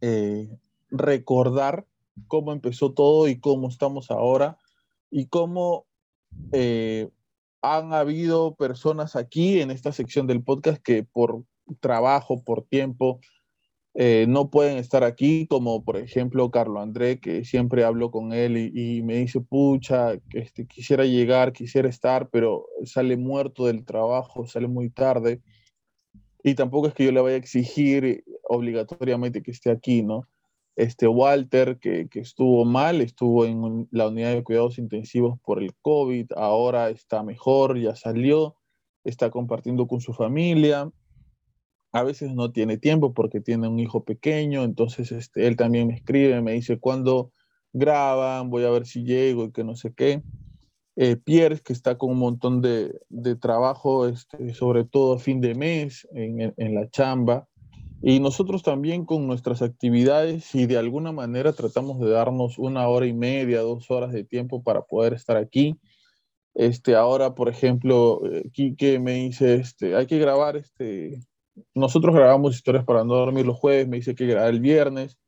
eh, 0.00 0.50
recordar 0.90 1.86
cómo 2.26 2.52
empezó 2.52 2.92
todo 2.92 3.28
y 3.28 3.38
cómo 3.38 3.68
estamos 3.68 4.10
ahora 4.10 4.58
y 5.08 5.26
cómo 5.26 5.86
eh, 6.52 7.08
han 7.62 7.92
habido 7.92 8.54
personas 8.54 9.16
aquí 9.16 9.60
en 9.60 9.70
esta 9.70 9.92
sección 9.92 10.26
del 10.26 10.42
podcast 10.42 10.82
que 10.82 11.04
por 11.04 11.44
trabajo, 11.80 12.42
por 12.42 12.64
tiempo, 12.64 13.20
eh, 13.94 14.26
no 14.28 14.50
pueden 14.50 14.78
estar 14.78 15.02
aquí, 15.02 15.46
como 15.48 15.84
por 15.84 15.96
ejemplo 15.96 16.50
Carlos 16.50 16.82
André, 16.82 17.18
que 17.18 17.44
siempre 17.44 17.84
hablo 17.84 18.10
con 18.10 18.32
él 18.32 18.56
y, 18.56 19.02
me 19.02 19.16
dice, 19.16 19.40
pucha, 19.40 20.14
este, 20.32 20.66
quisiera 20.66 21.04
llegar, 21.04 21.52
quisiera 21.52 21.88
estar, 21.88 22.28
pero 22.30 22.66
sale 22.84 23.16
muerto 23.16 23.66
del 23.66 23.84
trabajo, 23.84 24.46
sale 24.46 24.68
muy 24.68 24.90
tarde. 24.90 25.40
Y 26.42 26.54
tampoco 26.54 26.88
es 26.88 26.94
que 26.94 27.04
yo 27.04 27.12
le 27.12 27.20
vaya 27.20 27.34
a 27.34 27.38
exigir 27.38 28.24
obligatoriamente 28.48 29.42
que 29.42 29.50
esté 29.50 29.70
aquí, 29.70 30.02
¿no? 30.02 30.26
Este 30.80 31.06
Walter, 31.06 31.78
que, 31.78 32.08
que 32.08 32.20
estuvo 32.20 32.64
mal, 32.64 33.00
estuvo 33.00 33.44
en 33.44 33.88
la 33.90 34.08
unidad 34.08 34.34
de 34.34 34.44
cuidados 34.44 34.78
intensivos 34.78 35.38
por 35.44 35.62
el 35.62 35.74
COVID, 35.82 36.32
ahora 36.36 36.90
está 36.90 37.22
mejor, 37.22 37.78
ya 37.78 37.94
salió, 37.94 38.56
está 39.04 39.30
compartiendo 39.30 39.86
con 39.86 40.00
su 40.00 40.12
familia 40.12 40.90
a 41.92 42.02
veces 42.02 42.34
no 42.34 42.52
tiene 42.52 42.78
tiempo 42.78 43.12
porque 43.14 43.40
tiene 43.40 43.68
un 43.68 43.78
hijo 43.78 44.04
pequeño, 44.04 44.62
entonces 44.62 45.10
este, 45.12 45.46
él 45.46 45.56
también 45.56 45.88
me 45.88 45.94
escribe, 45.94 46.40
me 46.40 46.52
dice 46.52 46.78
cuándo 46.78 47.32
graban, 47.72 48.50
voy 48.50 48.64
a 48.64 48.70
ver 48.70 48.86
si 48.86 49.04
llego 49.04 49.44
y 49.44 49.52
que 49.52 49.64
no 49.64 49.74
sé 49.74 49.92
qué. 49.94 50.22
Eh, 50.96 51.16
Pierre, 51.16 51.60
que 51.60 51.72
está 51.72 51.96
con 51.96 52.10
un 52.10 52.18
montón 52.18 52.60
de, 52.60 52.92
trabajo, 53.40 54.06
este, 54.06 54.52
sobre 54.54 54.84
todo 54.84 55.14
a 55.14 55.18
fin 55.18 55.40
de 55.40 55.54
mes 55.54 56.06
en, 56.12 56.52
en, 56.56 56.74
la 56.74 56.90
chamba. 56.90 57.48
Y 58.02 58.20
nosotros 58.20 58.62
también 58.62 59.04
con 59.04 59.26
nuestras 59.26 59.62
actividades 59.62 60.54
y 60.54 60.66
de 60.66 60.78
alguna 60.78 61.12
manera 61.12 61.52
tratamos 61.52 62.00
de 62.00 62.10
darnos 62.10 62.58
una 62.58 62.88
hora 62.88 63.06
y 63.06 63.12
media, 63.12 63.60
dos 63.60 63.90
horas 63.90 64.12
de 64.12 64.24
tiempo 64.24 64.62
para 64.62 64.82
poder 64.82 65.12
estar 65.12 65.36
aquí. 65.36 65.78
Este, 66.54 66.96
ahora, 66.96 67.34
por 67.34 67.48
ejemplo, 67.48 68.20
eh, 68.30 68.50
Quique 68.52 68.98
me 68.98 69.12
dice, 69.12 69.54
este, 69.54 69.94
hay 69.94 70.06
que 70.06 70.18
grabar 70.18 70.56
este, 70.56 71.20
nosotros 71.74 72.14
grabamos 72.14 72.54
historias 72.54 72.84
para 72.84 73.04
no 73.04 73.14
dormir 73.14 73.46
los 73.46 73.58
jueves, 73.58 73.88
me 73.88 73.98
dice 73.98 74.14
que 74.14 74.26
grabar 74.26 74.50
el 74.50 74.60
viernes. 74.60 75.18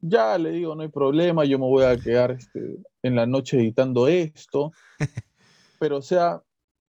Ya 0.00 0.38
le 0.38 0.50
digo, 0.52 0.74
no 0.74 0.82
hay 0.82 0.88
problema, 0.88 1.44
yo 1.44 1.58
me 1.58 1.66
voy 1.66 1.84
a 1.84 1.96
quedar 1.96 2.30
este, 2.32 2.78
en 3.02 3.16
la 3.16 3.26
noche 3.26 3.58
editando 3.58 4.08
esto. 4.08 4.72
Pero, 5.78 5.98
o 5.98 6.02
sea, 6.02 6.42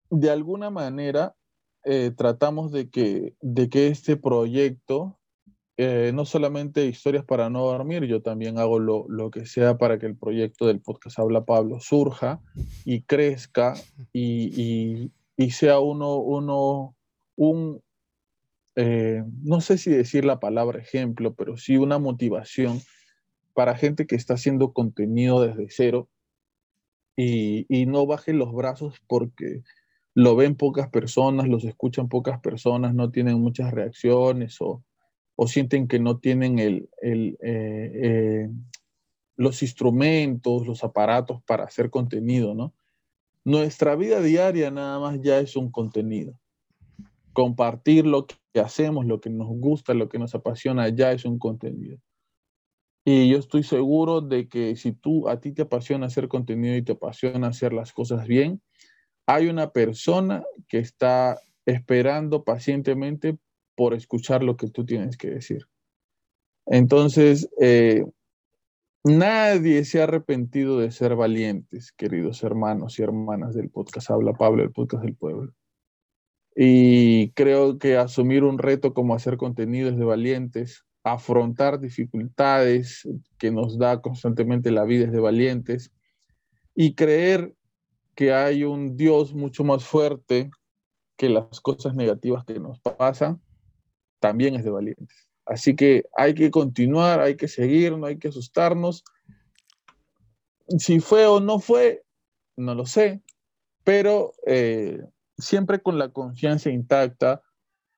de 0.10 0.30
alguna 0.30 0.70
manera 0.70 1.36
eh, 1.84 2.12
tratamos 2.16 2.72
de 2.72 2.90
que, 2.90 3.36
de 3.41 3.70
que 3.70 3.88
este 3.88 4.18
proyecto, 4.18 5.20
eh, 5.77 6.11
no 6.14 6.26
solamente 6.26 6.85
historias 6.85 7.26
para 7.26 7.49
no 7.49 7.65
dormir, 7.65 8.06
yo 8.06 8.22
también 8.22 8.60
hago 8.60 8.80
lo, 8.80 9.06
lo, 9.10 9.31
que 9.31 9.45
sea 9.45 9.77
para 9.77 9.99
que 9.99 10.06
el 10.06 10.15
proyecto 10.15 10.68
del 10.68 10.81
podcast 10.81 11.19
Habla 11.19 11.45
Pablo 11.45 11.80
surja 11.80 12.41
y 12.85 13.02
crezca 13.02 13.73
y, 14.14 14.61
y, 14.61 15.11
y 15.38 15.52
sea 15.52 15.80
uno, 15.80 16.18
uno 16.18 16.95
un, 17.35 17.81
eh, 18.76 19.23
no 19.43 19.61
sé 19.61 19.77
si 19.77 19.89
decir 19.89 20.26
la 20.26 20.39
palabra 20.39 20.80
ejemplo, 20.80 21.34
pero 21.34 21.57
sí 21.57 21.77
una 21.77 21.99
motivación 21.99 22.80
para 23.53 23.76
gente 23.76 24.07
que 24.07 24.15
está 24.15 24.35
haciendo 24.35 24.73
contenido 24.73 25.41
desde 25.41 25.68
cero 25.69 26.10
y, 27.18 27.85
no 27.85 28.06
bajen 28.06 28.39
los 28.39 28.53
brazos 28.53 29.02
porque 29.07 29.64
lo 30.15 30.35
ven 30.35 30.56
pocas 30.56 30.89
personas, 30.89 31.48
los 31.48 31.64
escuchan 31.65 32.10
pocas 32.10 32.39
personas, 32.39 32.95
no 32.95 33.11
tienen 33.11 33.39
muchas 33.39 33.72
reacciones 33.72 34.57
o, 34.61 34.84
sienten 35.48 35.88
que 35.88 36.00
no 36.00 36.20
tienen 36.20 36.60
el, 36.60 36.90
eh, 37.02 37.38
eh, 37.42 38.50
los 39.38 39.62
instrumentos, 39.64 40.68
los 40.68 40.84
aparatos 40.84 41.42
para 41.44 41.64
hacer 41.64 41.90
contenido, 41.90 42.54
¿no? 42.54 42.74
Nuestra 43.44 43.96
vida 43.96 44.22
diaria 44.22 44.70
nada 44.70 45.00
más 45.00 45.20
ya 45.22 45.40
es 45.40 45.56
un 45.56 45.72
contenido. 45.72 46.38
Compartir 47.34 48.06
lo 48.06 48.28
que 48.28 48.60
hacemos, 48.60 49.06
lo 49.06 49.20
que 49.20 49.30
nos 49.30 49.48
gusta, 49.48 49.94
lo 49.94 50.10
que 50.10 50.20
nos 50.20 50.36
apasiona, 50.36 50.90
ya 50.90 51.12
es 51.12 51.26
un 51.26 51.40
contenido. 51.40 51.98
Y 53.04 53.30
yo 53.30 53.40
estoy 53.40 53.64
seguro 53.64 54.22
de 54.22 54.48
que 54.48 54.76
si 54.76 54.92
tú 54.92 55.28
a 55.28 55.40
ti 55.40 55.54
te 55.54 55.64
apasiona 55.64 56.06
hacer 56.06 56.28
contenido 56.28 56.76
y 56.76 56.84
te 56.84 56.92
apasiona 56.92 57.48
hacer 57.48 57.74
las 57.74 57.94
cosas 57.94 58.28
bien, 58.28 58.62
hay 59.26 59.48
una 59.48 59.72
persona 59.72 60.44
que 60.68 60.78
está 60.78 61.40
esperando 61.66 62.44
pacientemente 62.44 63.40
por 63.82 63.95
escuchar 63.95 64.44
lo 64.44 64.58
que 64.58 64.70
tú 64.70 64.86
tienes 64.86 65.18
que 65.18 65.32
decir. 65.32 65.66
Entonces, 66.68 67.49
eh, 67.60 68.06
nadie 69.03 69.86
se 69.86 69.99
ha 69.99 70.03
arrepentido 70.03 70.78
de 70.78 70.91
ser 70.91 71.16
valientes, 71.16 71.91
queridos 71.91 72.44
hermanos 72.44 72.99
y 72.99 73.02
hermanas 73.02 73.56
del 73.56 73.72
podcast 73.72 74.12
Habla 74.12 74.34
Pablo, 74.34 74.62
el 74.62 74.72
podcast 74.72 75.03
del 75.03 75.16
pueblo. 75.16 75.52
Y 76.56 77.32
creo 77.32 77.80
que 77.80 77.98
asumir 77.98 78.44
un 78.44 78.60
reto 78.60 78.94
como 78.94 79.16
hacer 79.16 79.38
contenidos 79.38 79.98
de 79.98 80.06
valientes, 80.06 80.86
afrontar 81.03 81.80
dificultades 81.80 83.10
que 83.40 83.49
nos 83.49 83.80
da 83.80 83.99
constantemente 83.99 84.70
la 84.70 84.84
vida 84.84 85.08
de 85.08 85.20
valientes 85.20 85.91
y 86.76 86.94
creer 86.94 87.56
que 88.14 88.32
hay 88.32 88.64
un 88.64 88.95
Dios 88.95 89.34
mucho 89.34 89.64
más 89.64 89.84
fuerte 89.84 90.52
que 91.18 91.30
las 91.30 91.60
cosas 91.62 91.95
negativas 91.95 92.45
que 92.45 92.60
nos 92.60 92.80
pasan, 92.80 93.41
también 94.22 94.56
es 94.56 94.64
de 94.64 94.69
valientes. 94.69 95.27
Así 95.45 95.76
que 95.76 96.06
hay 96.15 96.34
que 96.34 96.49
continuar, 96.49 97.19
hay 97.19 97.35
que 97.35 97.49
seguir, 97.49 97.98
no 97.98 98.06
hay 98.06 98.18
que 98.18 98.30
asustarnos. 98.30 99.03
Si 100.77 101.02
fue 101.02 101.26
o 101.26 101.41
no 101.41 101.60
fue, 101.60 102.03
no 102.56 102.73
lo 102.76 102.85
sé, 102.85 103.22
pero 103.84 104.34
eh, 104.45 105.02
siempre 105.38 105.81
con 105.81 105.98
la 105.98 106.10
confianza 106.10 106.69
intacta 106.69 107.41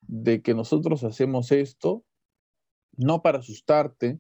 de 0.02 0.42
que 0.42 0.56
nosotros 0.56 1.04
hacemos 1.04 1.52
esto 1.52 2.04
no 2.98 3.22
para 3.22 3.40
asustarte, 3.40 4.20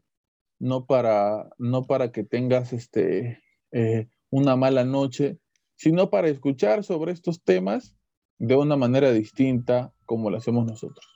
no 0.59 0.85
para, 0.85 1.49
no 1.57 1.85
para 1.85 2.11
que 2.11 2.23
tengas 2.23 2.73
este, 2.73 3.41
eh, 3.71 4.07
una 4.29 4.55
mala 4.55 4.83
noche, 4.83 5.39
sino 5.75 6.09
para 6.09 6.29
escuchar 6.29 6.83
sobre 6.83 7.11
estos 7.11 7.41
temas 7.41 7.95
de 8.39 8.55
una 8.55 8.75
manera 8.75 9.11
distinta 9.11 9.93
como 10.05 10.29
lo 10.29 10.37
hacemos 10.37 10.65
nosotros. 10.65 11.12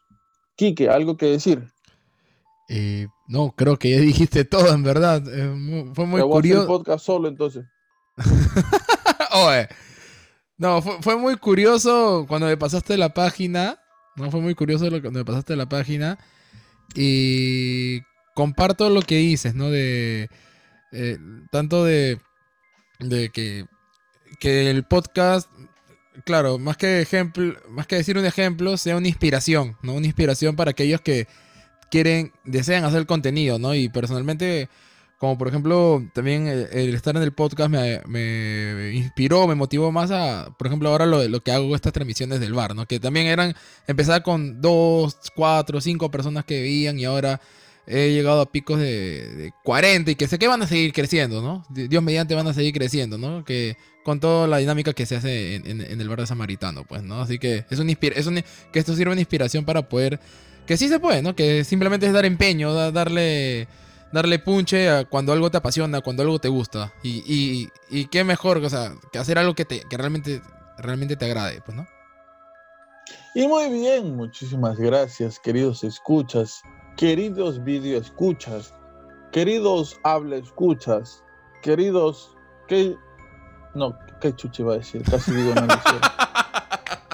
Quique, 0.57 0.89
¿algo 0.89 1.15
que 1.15 1.27
decir? 1.27 1.63
Eh, 2.67 3.07
no, 3.27 3.53
creo 3.55 3.77
que 3.77 3.91
ya 3.91 3.99
dijiste 4.01 4.43
todo, 4.43 4.73
en 4.73 4.83
verdad. 4.83 5.23
Eh, 5.27 5.91
fue 5.93 6.05
muy 6.05 6.21
curioso. 6.21 6.61
el 6.61 6.67
podcast 6.67 7.05
solo, 7.05 7.27
entonces. 7.27 7.65
Oye, 9.31 9.67
no, 10.57 10.81
fue, 10.81 11.15
muy 11.17 11.37
curioso 11.37 12.25
cuando 12.27 12.47
me 12.47 12.57
pasaste 12.57 12.97
la 12.97 13.13
página. 13.13 13.79
No, 14.15 14.31
fue 14.31 14.41
muy 14.41 14.55
curioso 14.55 14.89
cuando 14.89 15.11
me 15.11 15.25
pasaste 15.25 15.55
la 15.55 15.69
página. 15.69 16.17
Y 16.95 18.01
comparto 18.33 18.89
lo 18.89 19.01
que 19.01 19.17
dices, 19.17 19.53
¿no? 19.53 19.69
De. 19.69 20.29
Eh, 20.91 21.17
tanto 21.51 21.85
de. 21.85 22.19
De 22.99 23.29
que. 23.29 23.65
Que 24.39 24.71
el 24.71 24.83
podcast. 24.83 25.47
Claro, 26.25 26.59
más 26.59 26.77
que 26.77 27.01
ejemplo, 27.01 27.55
más 27.69 27.87
que 27.87 27.97
decir 27.97 28.17
un 28.17 28.25
ejemplo, 28.25 28.77
sea 28.77 28.97
una 28.97 29.07
inspiración, 29.07 29.77
¿no? 29.81 29.93
Una 29.93 30.05
inspiración 30.05 30.55
para 30.55 30.71
aquellos 30.71 31.01
que 31.01 31.27
quieren, 31.89 32.31
desean 32.43 32.83
hacer 32.83 33.05
contenido, 33.05 33.59
¿no? 33.59 33.73
Y 33.75 33.89
personalmente, 33.89 34.69
como 35.17 35.37
por 35.37 35.47
ejemplo, 35.47 36.03
también 36.13 36.47
el, 36.47 36.93
estar 36.95 37.15
en 37.15 37.23
el 37.23 37.33
podcast 37.33 37.69
me, 37.69 38.91
inspiró, 38.93 39.47
me 39.47 39.55
motivó 39.55 39.91
más 39.91 40.11
a, 40.11 40.55
por 40.57 40.67
ejemplo, 40.67 40.89
ahora 40.89 41.05
lo, 41.05 41.27
lo 41.27 41.41
que 41.41 41.51
hago 41.51 41.75
estas 41.75 41.93
transmisiones 41.93 42.39
del 42.39 42.53
bar, 42.53 42.75
¿no? 42.75 42.85
Que 42.85 42.99
también 42.99 43.27
eran, 43.27 43.55
empezar 43.87 44.23
con 44.23 44.61
dos, 44.61 45.17
cuatro, 45.35 45.81
cinco 45.81 46.11
personas 46.11 46.45
que 46.45 46.61
veían 46.61 46.99
y 46.99 47.05
ahora 47.05 47.41
he 47.87 48.11
llegado 48.11 48.41
a 48.41 48.51
picos 48.51 48.79
de, 48.79 49.53
40 49.63 50.11
y 50.11 50.15
que 50.15 50.27
sé 50.27 50.37
que 50.37 50.47
van 50.47 50.61
a 50.61 50.67
seguir 50.67 50.91
creciendo, 50.91 51.41
¿no? 51.41 51.65
Dios 51.69 52.03
mediante 52.03 52.35
van 52.35 52.47
a 52.47 52.53
seguir 52.53 52.73
creciendo, 52.73 53.17
¿no? 53.17 53.45
Que 53.45 53.77
con 54.03 54.19
toda 54.19 54.47
la 54.47 54.57
dinámica 54.57 54.93
que 54.93 55.05
se 55.05 55.15
hace 55.15 55.55
en, 55.55 55.81
el 55.81 56.09
bar 56.09 56.19
de 56.19 56.27
Samaritano, 56.27 56.83
pues, 56.83 57.01
¿no? 57.03 57.21
Así 57.21 57.39
que 57.39 57.65
es 57.69 57.79
un, 57.79 57.89
es 57.89 58.27
un 58.27 58.43
que 58.71 58.79
esto 58.79 58.95
sirve 58.95 59.15
de 59.15 59.21
inspiración 59.21 59.63
para 59.63 59.87
poder, 59.87 60.19
que 60.65 60.77
sí 60.77 60.89
se 60.89 60.99
puede, 60.99 61.21
¿no? 61.21 61.35
Que 61.35 61.63
simplemente 61.63 62.05
es 62.05 62.13
dar 62.13 62.25
empeño, 62.25 62.73
darle, 62.91 63.67
darle 64.11 64.39
punche 64.39 64.89
a 64.89 65.05
cuando 65.05 65.31
algo 65.31 65.49
te 65.49 65.57
apasiona, 65.57 66.01
cuando 66.01 66.23
algo 66.23 66.39
te 66.39 66.49
gusta. 66.49 66.93
Y, 67.03 67.23
y, 67.25 67.69
y 67.89 68.05
qué 68.07 68.25
mejor, 68.25 68.57
o 68.57 68.69
sea, 68.69 68.93
que 69.13 69.19
hacer 69.19 69.37
algo 69.37 69.55
que, 69.55 69.63
te, 69.63 69.81
que 69.89 69.97
realmente, 69.97 70.41
realmente 70.77 71.15
te 71.15 71.25
agrade, 71.25 71.61
pues, 71.65 71.77
¿no? 71.77 71.87
Y 73.33 73.47
muy 73.47 73.69
bien, 73.69 74.15
muchísimas 74.15 74.77
gracias, 74.77 75.39
queridos 75.39 75.83
escuchas 75.83 76.61
queridos 76.97 77.63
video 77.63 77.99
escuchas, 77.99 78.73
queridos 79.31 79.99
habla 80.03 80.37
escuchas, 80.37 81.23
queridos, 81.61 82.35
¿qué? 82.67 82.95
No, 83.75 83.97
¿qué 84.19 84.35
chuche 84.35 84.63
iba 84.63 84.73
a 84.73 84.77
decir? 84.77 85.03
Casi 85.03 85.31
digo 85.31 85.53
no. 85.55 85.67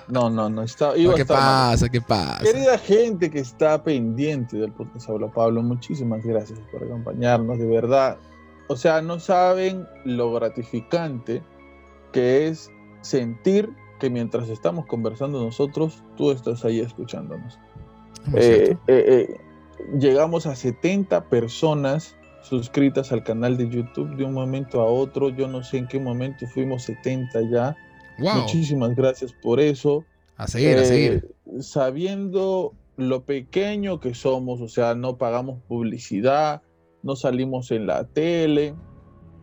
No, 0.09 0.29
no, 0.29 0.49
no. 0.49 0.63
Está, 0.63 0.93
¿Qué 0.93 1.25
pasa? 1.25 1.89
¿Qué 1.89 2.01
pasa? 2.01 2.43
Querida 2.43 2.77
gente 2.77 3.29
que 3.29 3.39
está 3.39 3.83
pendiente 3.83 4.57
del 4.57 4.71
podcast 4.71 5.09
Habla 5.09 5.31
Pablo, 5.31 5.61
muchísimas 5.61 6.23
gracias 6.23 6.59
por 6.71 6.83
acompañarnos, 6.83 7.57
de 7.57 7.67
verdad. 7.67 8.17
O 8.67 8.75
sea, 8.75 9.01
no 9.01 9.19
saben 9.19 9.87
lo 10.05 10.31
gratificante 10.33 11.41
que 12.11 12.47
es 12.47 12.69
sentir 13.01 13.69
que 13.99 14.09
mientras 14.09 14.49
estamos 14.49 14.85
conversando 14.85 15.43
nosotros, 15.43 16.03
tú 16.15 16.31
estás 16.31 16.63
ahí 16.63 16.79
escuchándonos. 16.79 17.59
Eh, 18.35 18.77
eh, 18.87 19.05
eh, 19.07 19.37
llegamos 19.99 20.45
a 20.45 20.55
70 20.55 21.29
personas 21.29 22.15
suscritas 22.41 23.11
al 23.11 23.23
canal 23.23 23.57
de 23.57 23.69
YouTube 23.69 24.15
de 24.15 24.25
un 24.25 24.33
momento 24.33 24.81
a 24.81 24.85
otro. 24.85 25.29
Yo 25.29 25.47
no 25.47 25.63
sé 25.63 25.77
en 25.77 25.87
qué 25.87 25.99
momento 25.99 26.45
fuimos 26.47 26.83
70 26.83 27.41
ya. 27.49 27.75
Muchísimas 28.17 28.95
gracias 28.95 29.33
por 29.41 29.59
eso. 29.59 30.03
A 30.37 30.47
seguir, 30.47 30.77
a 30.77 30.85
seguir. 30.85 31.29
Eh, 31.45 31.61
sabiendo 31.61 32.73
lo 32.97 33.23
pequeño 33.23 33.99
que 33.99 34.13
somos, 34.13 34.61
o 34.61 34.67
sea, 34.67 34.93
no 34.95 35.17
pagamos 35.17 35.61
publicidad, 35.67 36.61
no 37.01 37.15
salimos 37.15 37.71
en 37.71 37.87
la 37.87 38.05
tele. 38.05 38.75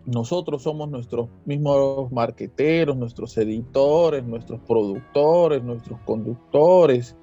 Nosotros 0.06 0.62
somos 0.62 0.88
nuestros 0.88 1.28
mismos 1.44 2.10
marqueteros, 2.10 2.96
nuestros 2.96 3.36
editores, 3.38 4.24
nuestros 4.24 4.60
productores, 4.60 5.62
nuestros 5.62 6.00
conductores. 6.00 7.16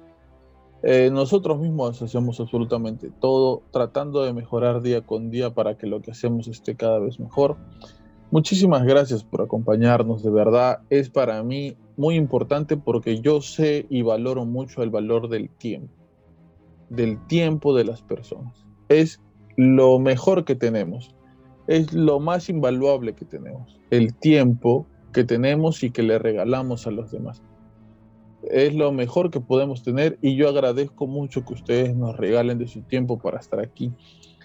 Eh, 0.82 1.10
nosotros 1.12 1.58
mismos 1.58 2.00
hacemos 2.02 2.38
absolutamente 2.38 3.10
todo, 3.20 3.62
tratando 3.72 4.22
de 4.22 4.32
mejorar 4.32 4.80
día 4.80 5.00
con 5.00 5.30
día 5.30 5.52
para 5.52 5.76
que 5.76 5.88
lo 5.88 6.00
que 6.00 6.12
hacemos 6.12 6.46
esté 6.46 6.76
cada 6.76 7.00
vez 7.00 7.18
mejor. 7.18 7.56
Muchísimas 8.30 8.84
gracias 8.84 9.24
por 9.24 9.40
acompañarnos, 9.40 10.22
de 10.22 10.30
verdad 10.30 10.80
es 10.90 11.08
para 11.08 11.42
mí 11.42 11.76
muy 11.96 12.14
importante 12.14 12.76
porque 12.76 13.20
yo 13.20 13.40
sé 13.40 13.86
y 13.88 14.02
valoro 14.02 14.44
mucho 14.44 14.82
el 14.82 14.90
valor 14.90 15.28
del 15.28 15.48
tiempo, 15.48 15.92
del 16.90 17.26
tiempo 17.26 17.74
de 17.74 17.84
las 17.84 18.02
personas. 18.02 18.64
Es 18.88 19.20
lo 19.56 19.98
mejor 19.98 20.44
que 20.44 20.54
tenemos, 20.54 21.16
es 21.66 21.92
lo 21.92 22.20
más 22.20 22.48
invaluable 22.48 23.14
que 23.14 23.24
tenemos, 23.24 23.80
el 23.90 24.14
tiempo 24.14 24.86
que 25.12 25.24
tenemos 25.24 25.82
y 25.82 25.90
que 25.90 26.02
le 26.02 26.18
regalamos 26.18 26.86
a 26.86 26.90
los 26.92 27.10
demás 27.10 27.42
es 28.50 28.74
lo 28.74 28.92
mejor 28.92 29.30
que 29.30 29.40
podemos 29.40 29.82
tener 29.82 30.18
y 30.22 30.36
yo 30.36 30.48
agradezco 30.48 31.06
mucho 31.06 31.44
que 31.44 31.54
ustedes 31.54 31.96
nos 31.96 32.16
regalen 32.16 32.58
de 32.58 32.68
su 32.68 32.82
tiempo 32.82 33.18
para 33.18 33.38
estar 33.38 33.60
aquí, 33.60 33.92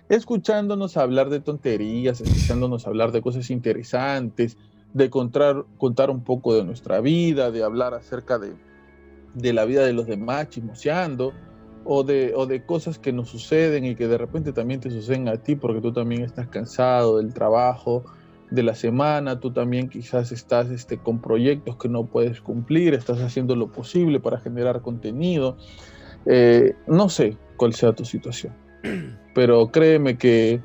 escuchándonos 0.09 0.97
hablar 0.97 1.29
de 1.29 1.39
tonterías, 1.39 2.21
escuchándonos 2.21 2.87
hablar 2.87 3.11
de 3.11 3.21
cosas 3.21 3.49
interesantes, 3.49 4.57
de 4.93 5.09
contar, 5.09 5.65
contar 5.77 6.09
un 6.09 6.23
poco 6.23 6.55
de 6.55 6.63
nuestra 6.63 7.01
vida, 7.01 7.51
de 7.51 7.63
hablar 7.63 7.93
acerca 7.93 8.37
de, 8.37 8.53
de 9.33 9.53
la 9.53 9.65
vida 9.65 9.85
de 9.85 9.93
los 9.93 10.05
demás, 10.05 10.49
chismoseando, 10.49 11.33
o 11.85 12.03
de, 12.03 12.33
o 12.35 12.45
de 12.45 12.65
cosas 12.65 12.99
que 12.99 13.11
nos 13.11 13.29
suceden 13.29 13.85
y 13.85 13.95
que 13.95 14.07
de 14.07 14.17
repente 14.17 14.53
también 14.53 14.79
te 14.79 14.89
suceden 14.89 15.27
a 15.27 15.37
ti 15.37 15.55
porque 15.55 15.81
tú 15.81 15.91
también 15.91 16.23
estás 16.23 16.47
cansado 16.47 17.17
del 17.17 17.33
trabajo, 17.33 18.05
de 18.53 18.61
la 18.61 18.75
semana, 18.75 19.39
tú 19.39 19.51
también 19.51 19.89
quizás 19.89 20.31
estás 20.31 20.69
este, 20.69 20.99
con 20.99 21.19
proyectos 21.19 21.75
que 21.77 21.89
no 21.89 22.05
puedes 22.05 22.39
cumplir, 22.39 22.93
estás 22.93 23.19
haciendo 23.19 23.55
lo 23.55 23.71
posible 23.71 24.19
para 24.19 24.39
generar 24.39 24.81
contenido. 24.81 25.57
Eh, 26.27 26.75
no 26.85 27.09
sé 27.09 27.35
cuál 27.57 27.73
sea 27.73 27.93
tu 27.93 28.05
situación, 28.05 28.53
pero 29.33 29.71
créeme 29.71 30.19
que 30.19 30.61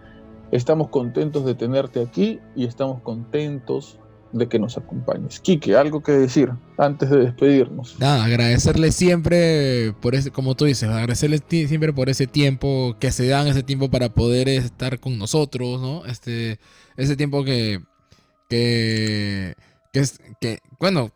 estamos 0.51 0.90
contentos 0.90 1.47
de 1.47 1.55
tenerte 1.55 2.02
aquí 2.02 2.40
y 2.55 2.66
estamos 2.66 3.01
contentos 3.01 3.98
de 4.32 4.48
que 4.48 4.59
nos 4.59 4.76
acompañes. 4.76 5.40
Quique, 5.40 5.76
algo 5.76 6.02
que 6.02 6.12
decir 6.12 6.50
antes 6.76 7.10
de 7.10 7.18
despedirnos. 7.18 7.96
Nada, 7.98 8.24
agradecerle 8.24 8.92
siempre 8.92 9.94
por 10.00 10.14
ese, 10.14 10.30
como 10.30 10.55
tú 10.55 10.64
dices, 10.66 10.88
agradecerle 10.88 11.40
siempre 11.48 11.92
por 11.92 12.09
ese 12.09 12.26
tiempo 12.26 12.96
que 13.00 13.10
se 13.10 13.26
dan, 13.26 13.46
ese 13.46 13.62
tiempo 13.62 13.90
para 13.90 14.10
poder 14.10 14.48
estar 14.48 15.00
con 15.00 15.18
nosotros, 15.18 15.80
¿no? 15.80 16.05
Este, 16.06 16.59
ese 16.96 17.16
tiempo 17.16 17.44
que, 17.44 17.80
que, 18.48 19.55
que, 19.92 20.00
es, 20.00 20.20
que 20.40 20.59
bueno, 20.78 21.10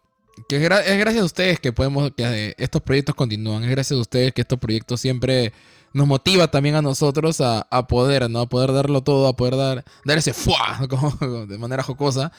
que 0.48 0.56
es, 0.56 0.62
gracias 0.62 1.22
a 1.22 1.24
ustedes 1.24 1.60
que 1.60 1.72
podemos, 1.72 2.10
que 2.16 2.55
estos 2.59 2.82
proyectos 2.82 3.14
continúan, 3.14 3.64
es 3.64 3.70
gracias 3.70 3.98
a 3.98 4.01
ustedes 4.01 4.32
que 4.32 4.43
estos 4.43 4.59
proyectos 4.59 5.01
siempre 5.01 5.52
nos 5.93 6.06
motiva 6.06 6.48
también 6.48 6.74
a 6.74 6.82
nosotros 6.82 7.40
a, 7.40 7.86
poder, 7.86 8.30
¿no? 8.30 8.40
A 8.40 8.48
poder 8.48 8.72
darlo 8.72 9.02
todo, 9.02 9.28
a 9.28 9.36
poder 9.36 9.56
dar, 9.56 9.84
dar 10.05 10.18
ese 10.18 10.32
fuá, 10.32 10.80
de 11.48 11.59
manera 11.59 11.82
jocosa, 11.82 12.32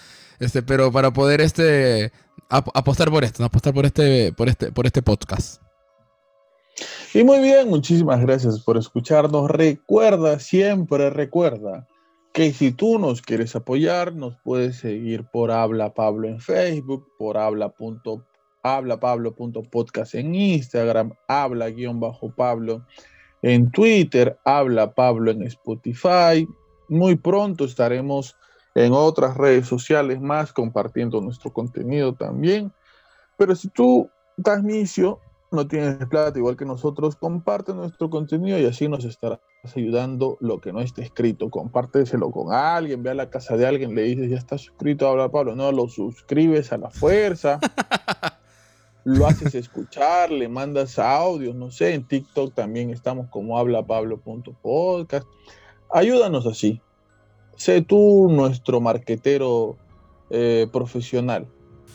este, 0.43 0.61
pero 0.61 0.91
para 0.91 1.11
poder 1.11 1.41
este, 1.41 2.11
apostar 2.49 3.09
por 3.09 3.23
esto, 3.23 3.43
apostar 3.43 3.73
por 3.73 3.85
este, 3.85 4.33
por 4.33 4.49
este, 4.49 4.71
por 4.71 4.85
este 4.85 5.01
podcast. 5.01 5.61
Y 7.13 7.23
muy 7.23 7.39
bien, 7.39 7.69
muchísimas 7.69 8.21
gracias 8.21 8.59
por 8.61 8.77
escucharnos. 8.77 9.49
Recuerda, 9.49 10.39
siempre 10.39 11.09
recuerda 11.09 11.87
que 12.33 12.51
si 12.51 12.71
tú 12.71 12.97
nos 12.97 13.21
quieres 13.21 13.55
apoyar, 13.55 14.15
nos 14.15 14.35
puedes 14.43 14.77
seguir 14.77 15.23
por 15.31 15.51
Habla 15.51 15.93
Pablo 15.93 16.27
en 16.27 16.39
Facebook, 16.39 17.07
por 17.19 17.37
habla.hablapablo.podcast 17.37 20.15
en 20.15 20.33
Instagram, 20.33 21.13
habla-pablo 21.27 22.83
en 23.43 23.69
Twitter, 23.69 24.35
habla 24.45 24.95
Pablo 24.95 25.29
en 25.29 25.43
Spotify. 25.43 26.47
Muy 26.89 27.15
pronto 27.15 27.65
estaremos 27.65 28.35
en 28.75 28.93
otras 28.93 29.37
redes 29.37 29.67
sociales 29.67 30.19
más 30.21 30.53
compartiendo 30.53 31.21
nuestro 31.21 31.51
contenido 31.51 32.13
también. 32.13 32.71
Pero 33.37 33.55
si 33.55 33.67
tú 33.69 34.09
das 34.37 34.63
inicio, 34.63 35.19
no 35.51 35.67
tienes 35.67 36.05
plata 36.07 36.37
igual 36.39 36.57
que 36.57 36.65
nosotros, 36.65 37.15
comparte 37.15 37.73
nuestro 37.73 38.09
contenido 38.09 38.57
y 38.59 38.65
así 38.65 38.87
nos 38.87 39.05
estarás 39.05 39.39
ayudando 39.75 40.37
lo 40.39 40.59
que 40.59 40.73
no 40.73 40.81
esté 40.81 41.03
escrito. 41.03 41.49
Compárteselo 41.49 42.31
con 42.31 42.51
alguien, 42.53 43.03
ve 43.03 43.11
a 43.11 43.15
la 43.15 43.29
casa 43.29 43.55
de 43.55 43.67
alguien, 43.67 43.93
le 43.93 44.03
dices, 44.03 44.29
ya 44.29 44.37
está 44.37 44.57
suscrito 44.57 45.07
a 45.07 45.11
Habla 45.11 45.29
Pablo. 45.29 45.55
No, 45.55 45.71
lo 45.71 45.87
suscribes 45.87 46.71
a 46.73 46.77
la 46.77 46.89
fuerza. 46.89 47.59
lo 49.03 49.27
haces 49.27 49.53
escuchar, 49.53 50.31
le 50.31 50.47
mandas 50.47 50.97
audios, 50.97 51.55
no 51.55 51.71
sé, 51.71 51.93
en 51.93 52.07
TikTok 52.07 52.53
también 52.53 52.89
estamos 52.89 53.27
como 53.29 53.57
hablapablo.podcast. 53.59 55.27
Ayúdanos 55.91 56.47
así. 56.47 56.81
Sé 57.55 57.81
tú 57.81 58.27
nuestro 58.30 58.81
marquetero 58.81 59.77
eh, 60.30 60.67
profesional 60.71 61.47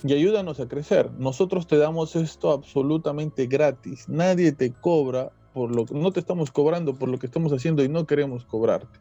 y 0.05 0.12
ayúdanos 0.12 0.60
a 0.60 0.68
crecer. 0.68 1.10
Nosotros 1.18 1.66
te 1.66 1.76
damos 1.76 2.14
esto 2.16 2.52
absolutamente 2.52 3.47
gratis. 3.47 4.09
Nadie 4.09 4.52
te 4.52 4.72
cobra 4.72 5.32
por 5.52 5.74
lo 5.74 5.86
que 5.86 5.94
no 5.94 6.12
te 6.12 6.20
estamos 6.20 6.51
cobrando 6.51 6.94
por 6.94 7.09
lo 7.09 7.18
que 7.18 7.26
estamos 7.26 7.52
haciendo 7.52 7.82
y 7.82 7.89
no 7.89 8.06
queremos 8.06 8.44
cobrarte. 8.44 9.01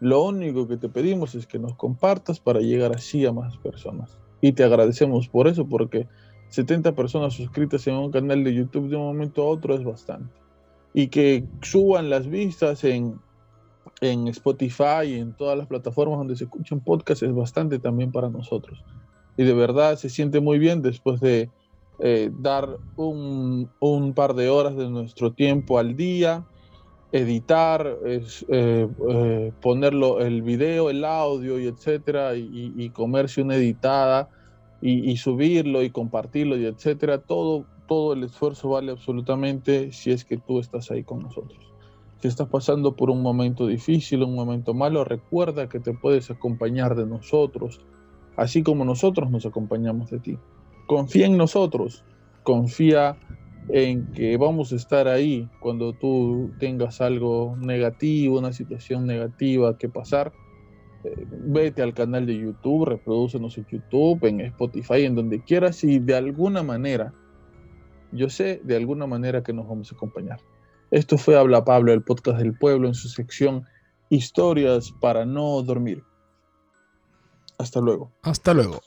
Lo 0.00 0.24
único 0.24 0.68
que 0.68 0.76
te 0.76 0.90
pedimos 0.90 1.34
es 1.34 1.46
que 1.46 1.58
nos 1.58 1.74
compartas 1.74 2.38
para 2.38 2.60
llegar 2.60 2.94
así 2.94 3.24
a 3.24 3.32
más 3.32 3.56
personas. 3.56 4.18
Y 4.42 4.52
te 4.52 4.62
agradecemos 4.62 5.28
por 5.28 5.48
eso 5.48 5.66
porque 5.66 6.06
70 6.50 6.94
personas 6.94 7.34
suscritas 7.34 7.86
en 7.86 7.94
un 7.94 8.10
canal 8.10 8.44
de 8.44 8.54
YouTube 8.54 8.90
de 8.90 8.96
un 8.96 9.04
momento 9.04 9.42
a 9.42 9.46
otro 9.46 9.74
es 9.74 9.84
bastante. 9.84 10.34
Y 10.92 11.08
que 11.08 11.44
suban 11.62 12.10
las 12.10 12.28
vistas 12.28 12.84
en, 12.84 13.18
en 14.00 14.28
Spotify 14.28 15.04
y 15.06 15.14
en 15.14 15.34
todas 15.34 15.56
las 15.56 15.66
plataformas 15.66 16.18
donde 16.18 16.36
se 16.36 16.44
escuchan 16.44 16.80
podcasts 16.80 17.22
es 17.22 17.34
bastante 17.34 17.78
también 17.78 18.12
para 18.12 18.28
nosotros 18.28 18.82
y 19.36 19.44
de 19.44 19.54
verdad 19.54 19.96
se 19.96 20.08
siente 20.08 20.40
muy 20.40 20.58
bien 20.58 20.82
después 20.82 21.20
de 21.20 21.50
eh, 21.98 22.30
dar 22.40 22.76
un, 22.96 23.70
un, 23.80 24.14
par 24.14 24.34
de 24.34 24.48
horas 24.48 24.76
de 24.76 24.88
nuestro 24.88 25.32
tiempo 25.32 25.78
al 25.78 25.96
día, 25.96 26.44
editar, 27.12 27.98
es, 28.04 28.44
eh, 28.48 28.86
eh, 29.08 29.52
ponerlo 29.62 30.20
el 30.20 30.42
video, 30.42 30.90
el 30.90 31.04
audio 31.04 31.58
y 31.58 31.66
etcétera, 31.66 32.36
y, 32.36 32.90
comerse 32.90 33.42
una 33.42 33.56
editada 33.56 34.28
y, 34.82 35.16
subirlo 35.16 35.82
y 35.82 35.90
compartirlo 35.90 36.56
y 36.56 36.66
etcétera, 36.66 37.18
todo, 37.18 37.64
todo 37.88 38.12
el 38.12 38.24
esfuerzo 38.24 38.70
vale 38.70 38.92
absolutamente 38.92 39.92
si 39.92 40.10
es 40.10 40.24
que 40.24 40.36
tú 40.36 40.58
estás 40.58 40.90
ahí 40.90 41.02
con 41.02 41.20
nosotros. 41.20 41.65
Si 42.26 42.30
estás 42.30 42.48
pasando 42.48 42.96
por 42.96 43.08
un 43.08 43.22
momento 43.22 43.68
difícil, 43.68 44.24
un 44.24 44.34
momento 44.34 44.74
malo, 44.74 45.04
recuerda 45.04 45.68
que 45.68 45.78
te 45.78 45.94
puedes 45.94 46.28
acompañar 46.28 46.96
de 46.96 47.06
nosotros, 47.06 47.86
así 48.36 48.64
como 48.64 48.84
nosotros 48.84 49.30
nos 49.30 49.46
acompañamos 49.46 50.10
de 50.10 50.18
ti. 50.18 50.38
Confía 50.88 51.26
en 51.26 51.36
nosotros, 51.36 52.02
confía 52.42 53.16
en 53.68 54.10
que 54.10 54.36
vamos 54.38 54.72
a 54.72 54.74
estar 54.74 55.06
ahí 55.06 55.48
cuando 55.60 55.92
tú 55.92 56.50
tengas 56.58 57.00
algo 57.00 57.54
negativo, 57.60 58.40
una 58.40 58.52
situación 58.52 59.06
negativa 59.06 59.78
que 59.78 59.88
pasar. 59.88 60.32
Eh, 61.04 61.28
vete 61.30 61.80
al 61.80 61.94
canal 61.94 62.26
de 62.26 62.36
YouTube, 62.36 62.86
reproducenos 62.86 63.56
en 63.56 63.66
YouTube, 63.66 64.24
en 64.24 64.40
Spotify, 64.40 65.04
en 65.04 65.14
donde 65.14 65.44
quieras 65.44 65.84
y 65.84 66.00
de 66.00 66.16
alguna 66.16 66.64
manera, 66.64 67.14
yo 68.10 68.28
sé 68.30 68.60
de 68.64 68.74
alguna 68.74 69.06
manera 69.06 69.44
que 69.44 69.52
nos 69.52 69.68
vamos 69.68 69.92
a 69.92 69.94
acompañar. 69.94 70.40
Esto 70.90 71.18
fue 71.18 71.36
Habla 71.36 71.64
Pablo, 71.64 71.92
el 71.92 72.02
podcast 72.02 72.38
del 72.38 72.56
pueblo 72.56 72.88
en 72.88 72.94
su 72.94 73.08
sección 73.08 73.64
Historias 74.08 74.92
para 75.00 75.26
no 75.26 75.60
dormir. 75.62 76.04
Hasta 77.58 77.80
luego. 77.80 78.12
Hasta 78.22 78.54
luego. 78.54 78.80